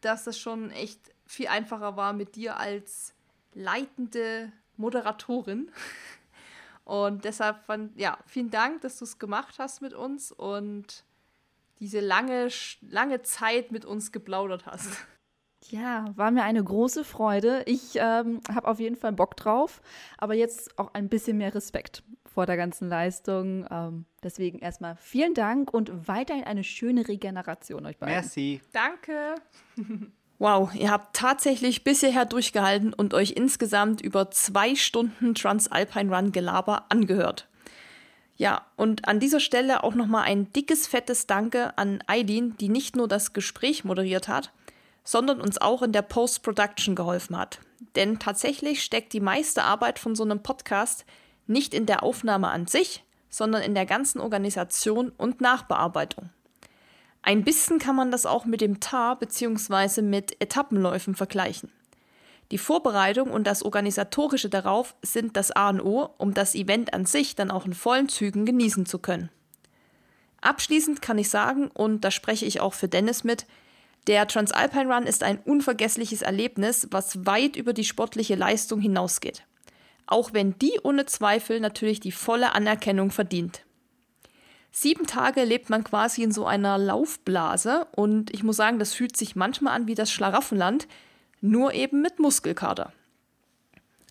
dass 0.00 0.24
das 0.24 0.36
schon 0.36 0.72
echt 0.72 1.14
viel 1.26 1.46
einfacher 1.46 1.96
war 1.96 2.12
mit 2.12 2.34
dir 2.34 2.56
als 2.56 3.14
leitende 3.54 4.52
Moderatorin. 4.76 5.70
Und 6.84 7.24
deshalb, 7.24 7.64
fand, 7.64 7.98
ja, 7.98 8.18
vielen 8.26 8.50
Dank, 8.50 8.82
dass 8.82 8.98
du 8.98 9.04
es 9.04 9.18
gemacht 9.18 9.54
hast 9.58 9.80
mit 9.80 9.94
uns 9.94 10.32
und 10.32 11.04
diese 11.80 12.00
lange, 12.00 12.48
lange 12.82 13.22
Zeit 13.22 13.72
mit 13.72 13.84
uns 13.84 14.12
geplaudert 14.12 14.66
hast. 14.66 15.06
Ja, 15.70 16.12
war 16.14 16.30
mir 16.30 16.42
eine 16.42 16.62
große 16.62 17.04
Freude. 17.04 17.62
Ich 17.66 17.96
ähm, 17.96 18.40
habe 18.54 18.68
auf 18.68 18.80
jeden 18.80 18.96
Fall 18.96 19.12
Bock 19.12 19.36
drauf, 19.36 19.80
aber 20.18 20.34
jetzt 20.34 20.78
auch 20.78 20.92
ein 20.92 21.08
bisschen 21.08 21.38
mehr 21.38 21.54
Respekt 21.54 22.02
vor 22.26 22.44
der 22.44 22.56
ganzen 22.56 22.88
Leistung. 22.88 23.66
Ähm, 23.70 24.04
deswegen 24.22 24.58
erstmal 24.58 24.96
vielen 24.96 25.32
Dank 25.32 25.72
und 25.72 26.06
weiterhin 26.06 26.44
eine 26.44 26.64
schöne 26.64 27.08
Regeneration 27.08 27.86
euch 27.86 27.96
beiden. 27.96 28.14
Merci. 28.14 28.60
Danke. 28.72 29.36
Wow, 30.38 30.74
ihr 30.74 30.90
habt 30.90 31.16
tatsächlich 31.16 31.84
bis 31.84 32.00
hierher 32.00 32.24
durchgehalten 32.24 32.92
und 32.92 33.14
euch 33.14 33.32
insgesamt 33.32 34.00
über 34.00 34.30
zwei 34.30 34.74
Stunden 34.74 35.34
Transalpine 35.34 36.14
Run 36.14 36.32
Gelaber 36.32 36.86
angehört. 36.88 37.48
Ja, 38.36 38.66
und 38.76 39.06
an 39.06 39.20
dieser 39.20 39.38
Stelle 39.38 39.84
auch 39.84 39.94
nochmal 39.94 40.24
ein 40.24 40.52
dickes, 40.52 40.88
fettes 40.88 41.28
Danke 41.28 41.78
an 41.78 42.02
Eileen, 42.08 42.56
die 42.56 42.68
nicht 42.68 42.96
nur 42.96 43.06
das 43.06 43.32
Gespräch 43.32 43.84
moderiert 43.84 44.26
hat, 44.26 44.52
sondern 45.04 45.40
uns 45.40 45.60
auch 45.60 45.82
in 45.82 45.92
der 45.92 46.02
Post-Production 46.02 46.96
geholfen 46.96 47.38
hat. 47.38 47.60
Denn 47.94 48.18
tatsächlich 48.18 48.82
steckt 48.82 49.12
die 49.12 49.20
meiste 49.20 49.62
Arbeit 49.62 50.00
von 50.00 50.16
so 50.16 50.24
einem 50.24 50.42
Podcast 50.42 51.04
nicht 51.46 51.74
in 51.74 51.86
der 51.86 52.02
Aufnahme 52.02 52.48
an 52.48 52.66
sich, 52.66 53.04
sondern 53.28 53.62
in 53.62 53.74
der 53.74 53.86
ganzen 53.86 54.20
Organisation 54.20 55.10
und 55.10 55.40
Nachbearbeitung. 55.40 56.30
Ein 57.26 57.42
bisschen 57.42 57.78
kann 57.78 57.96
man 57.96 58.10
das 58.10 58.26
auch 58.26 58.44
mit 58.44 58.60
dem 58.60 58.80
TAR 58.80 59.18
bzw. 59.18 60.02
mit 60.02 60.38
Etappenläufen 60.42 61.14
vergleichen. 61.14 61.72
Die 62.50 62.58
Vorbereitung 62.58 63.30
und 63.30 63.46
das 63.46 63.62
Organisatorische 63.62 64.50
darauf 64.50 64.94
sind 65.00 65.34
das 65.34 65.50
A 65.50 65.70
und 65.70 65.80
O, 65.80 66.10
um 66.18 66.34
das 66.34 66.54
Event 66.54 66.92
an 66.92 67.06
sich 67.06 67.34
dann 67.34 67.50
auch 67.50 67.64
in 67.64 67.72
vollen 67.72 68.10
Zügen 68.10 68.44
genießen 68.44 68.84
zu 68.84 68.98
können. 68.98 69.30
Abschließend 70.42 71.00
kann 71.00 71.16
ich 71.16 71.30
sagen, 71.30 71.68
und 71.68 72.04
da 72.04 72.10
spreche 72.10 72.44
ich 72.44 72.60
auch 72.60 72.74
für 72.74 72.88
Dennis 72.88 73.24
mit, 73.24 73.46
der 74.06 74.28
Transalpine 74.28 74.94
Run 74.94 75.04
ist 75.04 75.22
ein 75.22 75.38
unvergessliches 75.38 76.20
Erlebnis, 76.20 76.88
was 76.90 77.24
weit 77.24 77.56
über 77.56 77.72
die 77.72 77.84
sportliche 77.84 78.34
Leistung 78.34 78.82
hinausgeht. 78.82 79.44
Auch 80.06 80.34
wenn 80.34 80.58
die 80.58 80.78
ohne 80.82 81.06
Zweifel 81.06 81.58
natürlich 81.58 82.00
die 82.00 82.12
volle 82.12 82.54
Anerkennung 82.54 83.10
verdient. 83.10 83.64
Sieben 84.76 85.06
Tage 85.06 85.44
lebt 85.44 85.70
man 85.70 85.84
quasi 85.84 86.24
in 86.24 86.32
so 86.32 86.46
einer 86.46 86.78
Laufblase 86.78 87.86
und 87.92 88.34
ich 88.34 88.42
muss 88.42 88.56
sagen, 88.56 88.80
das 88.80 88.92
fühlt 88.92 89.16
sich 89.16 89.36
manchmal 89.36 89.72
an 89.72 89.86
wie 89.86 89.94
das 89.94 90.10
Schlaraffenland, 90.10 90.88
nur 91.40 91.74
eben 91.74 92.02
mit 92.02 92.18
Muskelkater. 92.18 92.92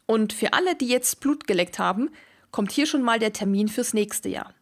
Und 0.05 0.31
für 0.31 0.53
alle, 0.53 0.75
die 0.75 0.87
jetzt 0.87 1.19
Blut 1.19 1.47
geleckt 1.47 1.79
haben, 1.79 2.11
kommt 2.51 2.71
hier 2.71 2.85
schon 2.85 3.01
mal 3.01 3.19
der 3.19 3.33
Termin 3.33 3.67
fürs 3.67 3.93
nächste 3.93 4.29
Jahr. 4.29 4.53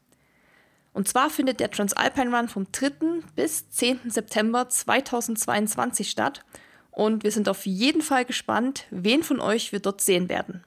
Und 0.91 1.07
zwar 1.07 1.29
findet 1.29 1.59
der 1.59 1.69
Transalpine 1.69 2.35
Run 2.35 2.49
vom 2.49 2.65
3. 2.71 3.21
bis 3.35 3.69
10. 3.69 4.09
September 4.09 4.67
2022 4.67 6.09
statt. 6.09 6.43
Und 6.89 7.23
wir 7.23 7.31
sind 7.31 7.47
auf 7.47 7.67
jeden 7.67 8.01
Fall 8.01 8.25
gespannt, 8.25 8.87
wen 8.89 9.21
von 9.21 9.39
euch 9.39 9.71
wir 9.71 9.79
dort 9.79 10.01
sehen 10.01 10.29
werden. 10.29 10.63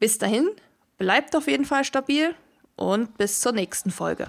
Bis 0.00 0.18
dahin, 0.18 0.48
bleibt 0.98 1.36
auf 1.36 1.46
jeden 1.46 1.66
Fall 1.66 1.84
stabil 1.84 2.34
und 2.74 3.16
bis 3.16 3.40
zur 3.40 3.52
nächsten 3.52 3.92
Folge. 3.92 4.28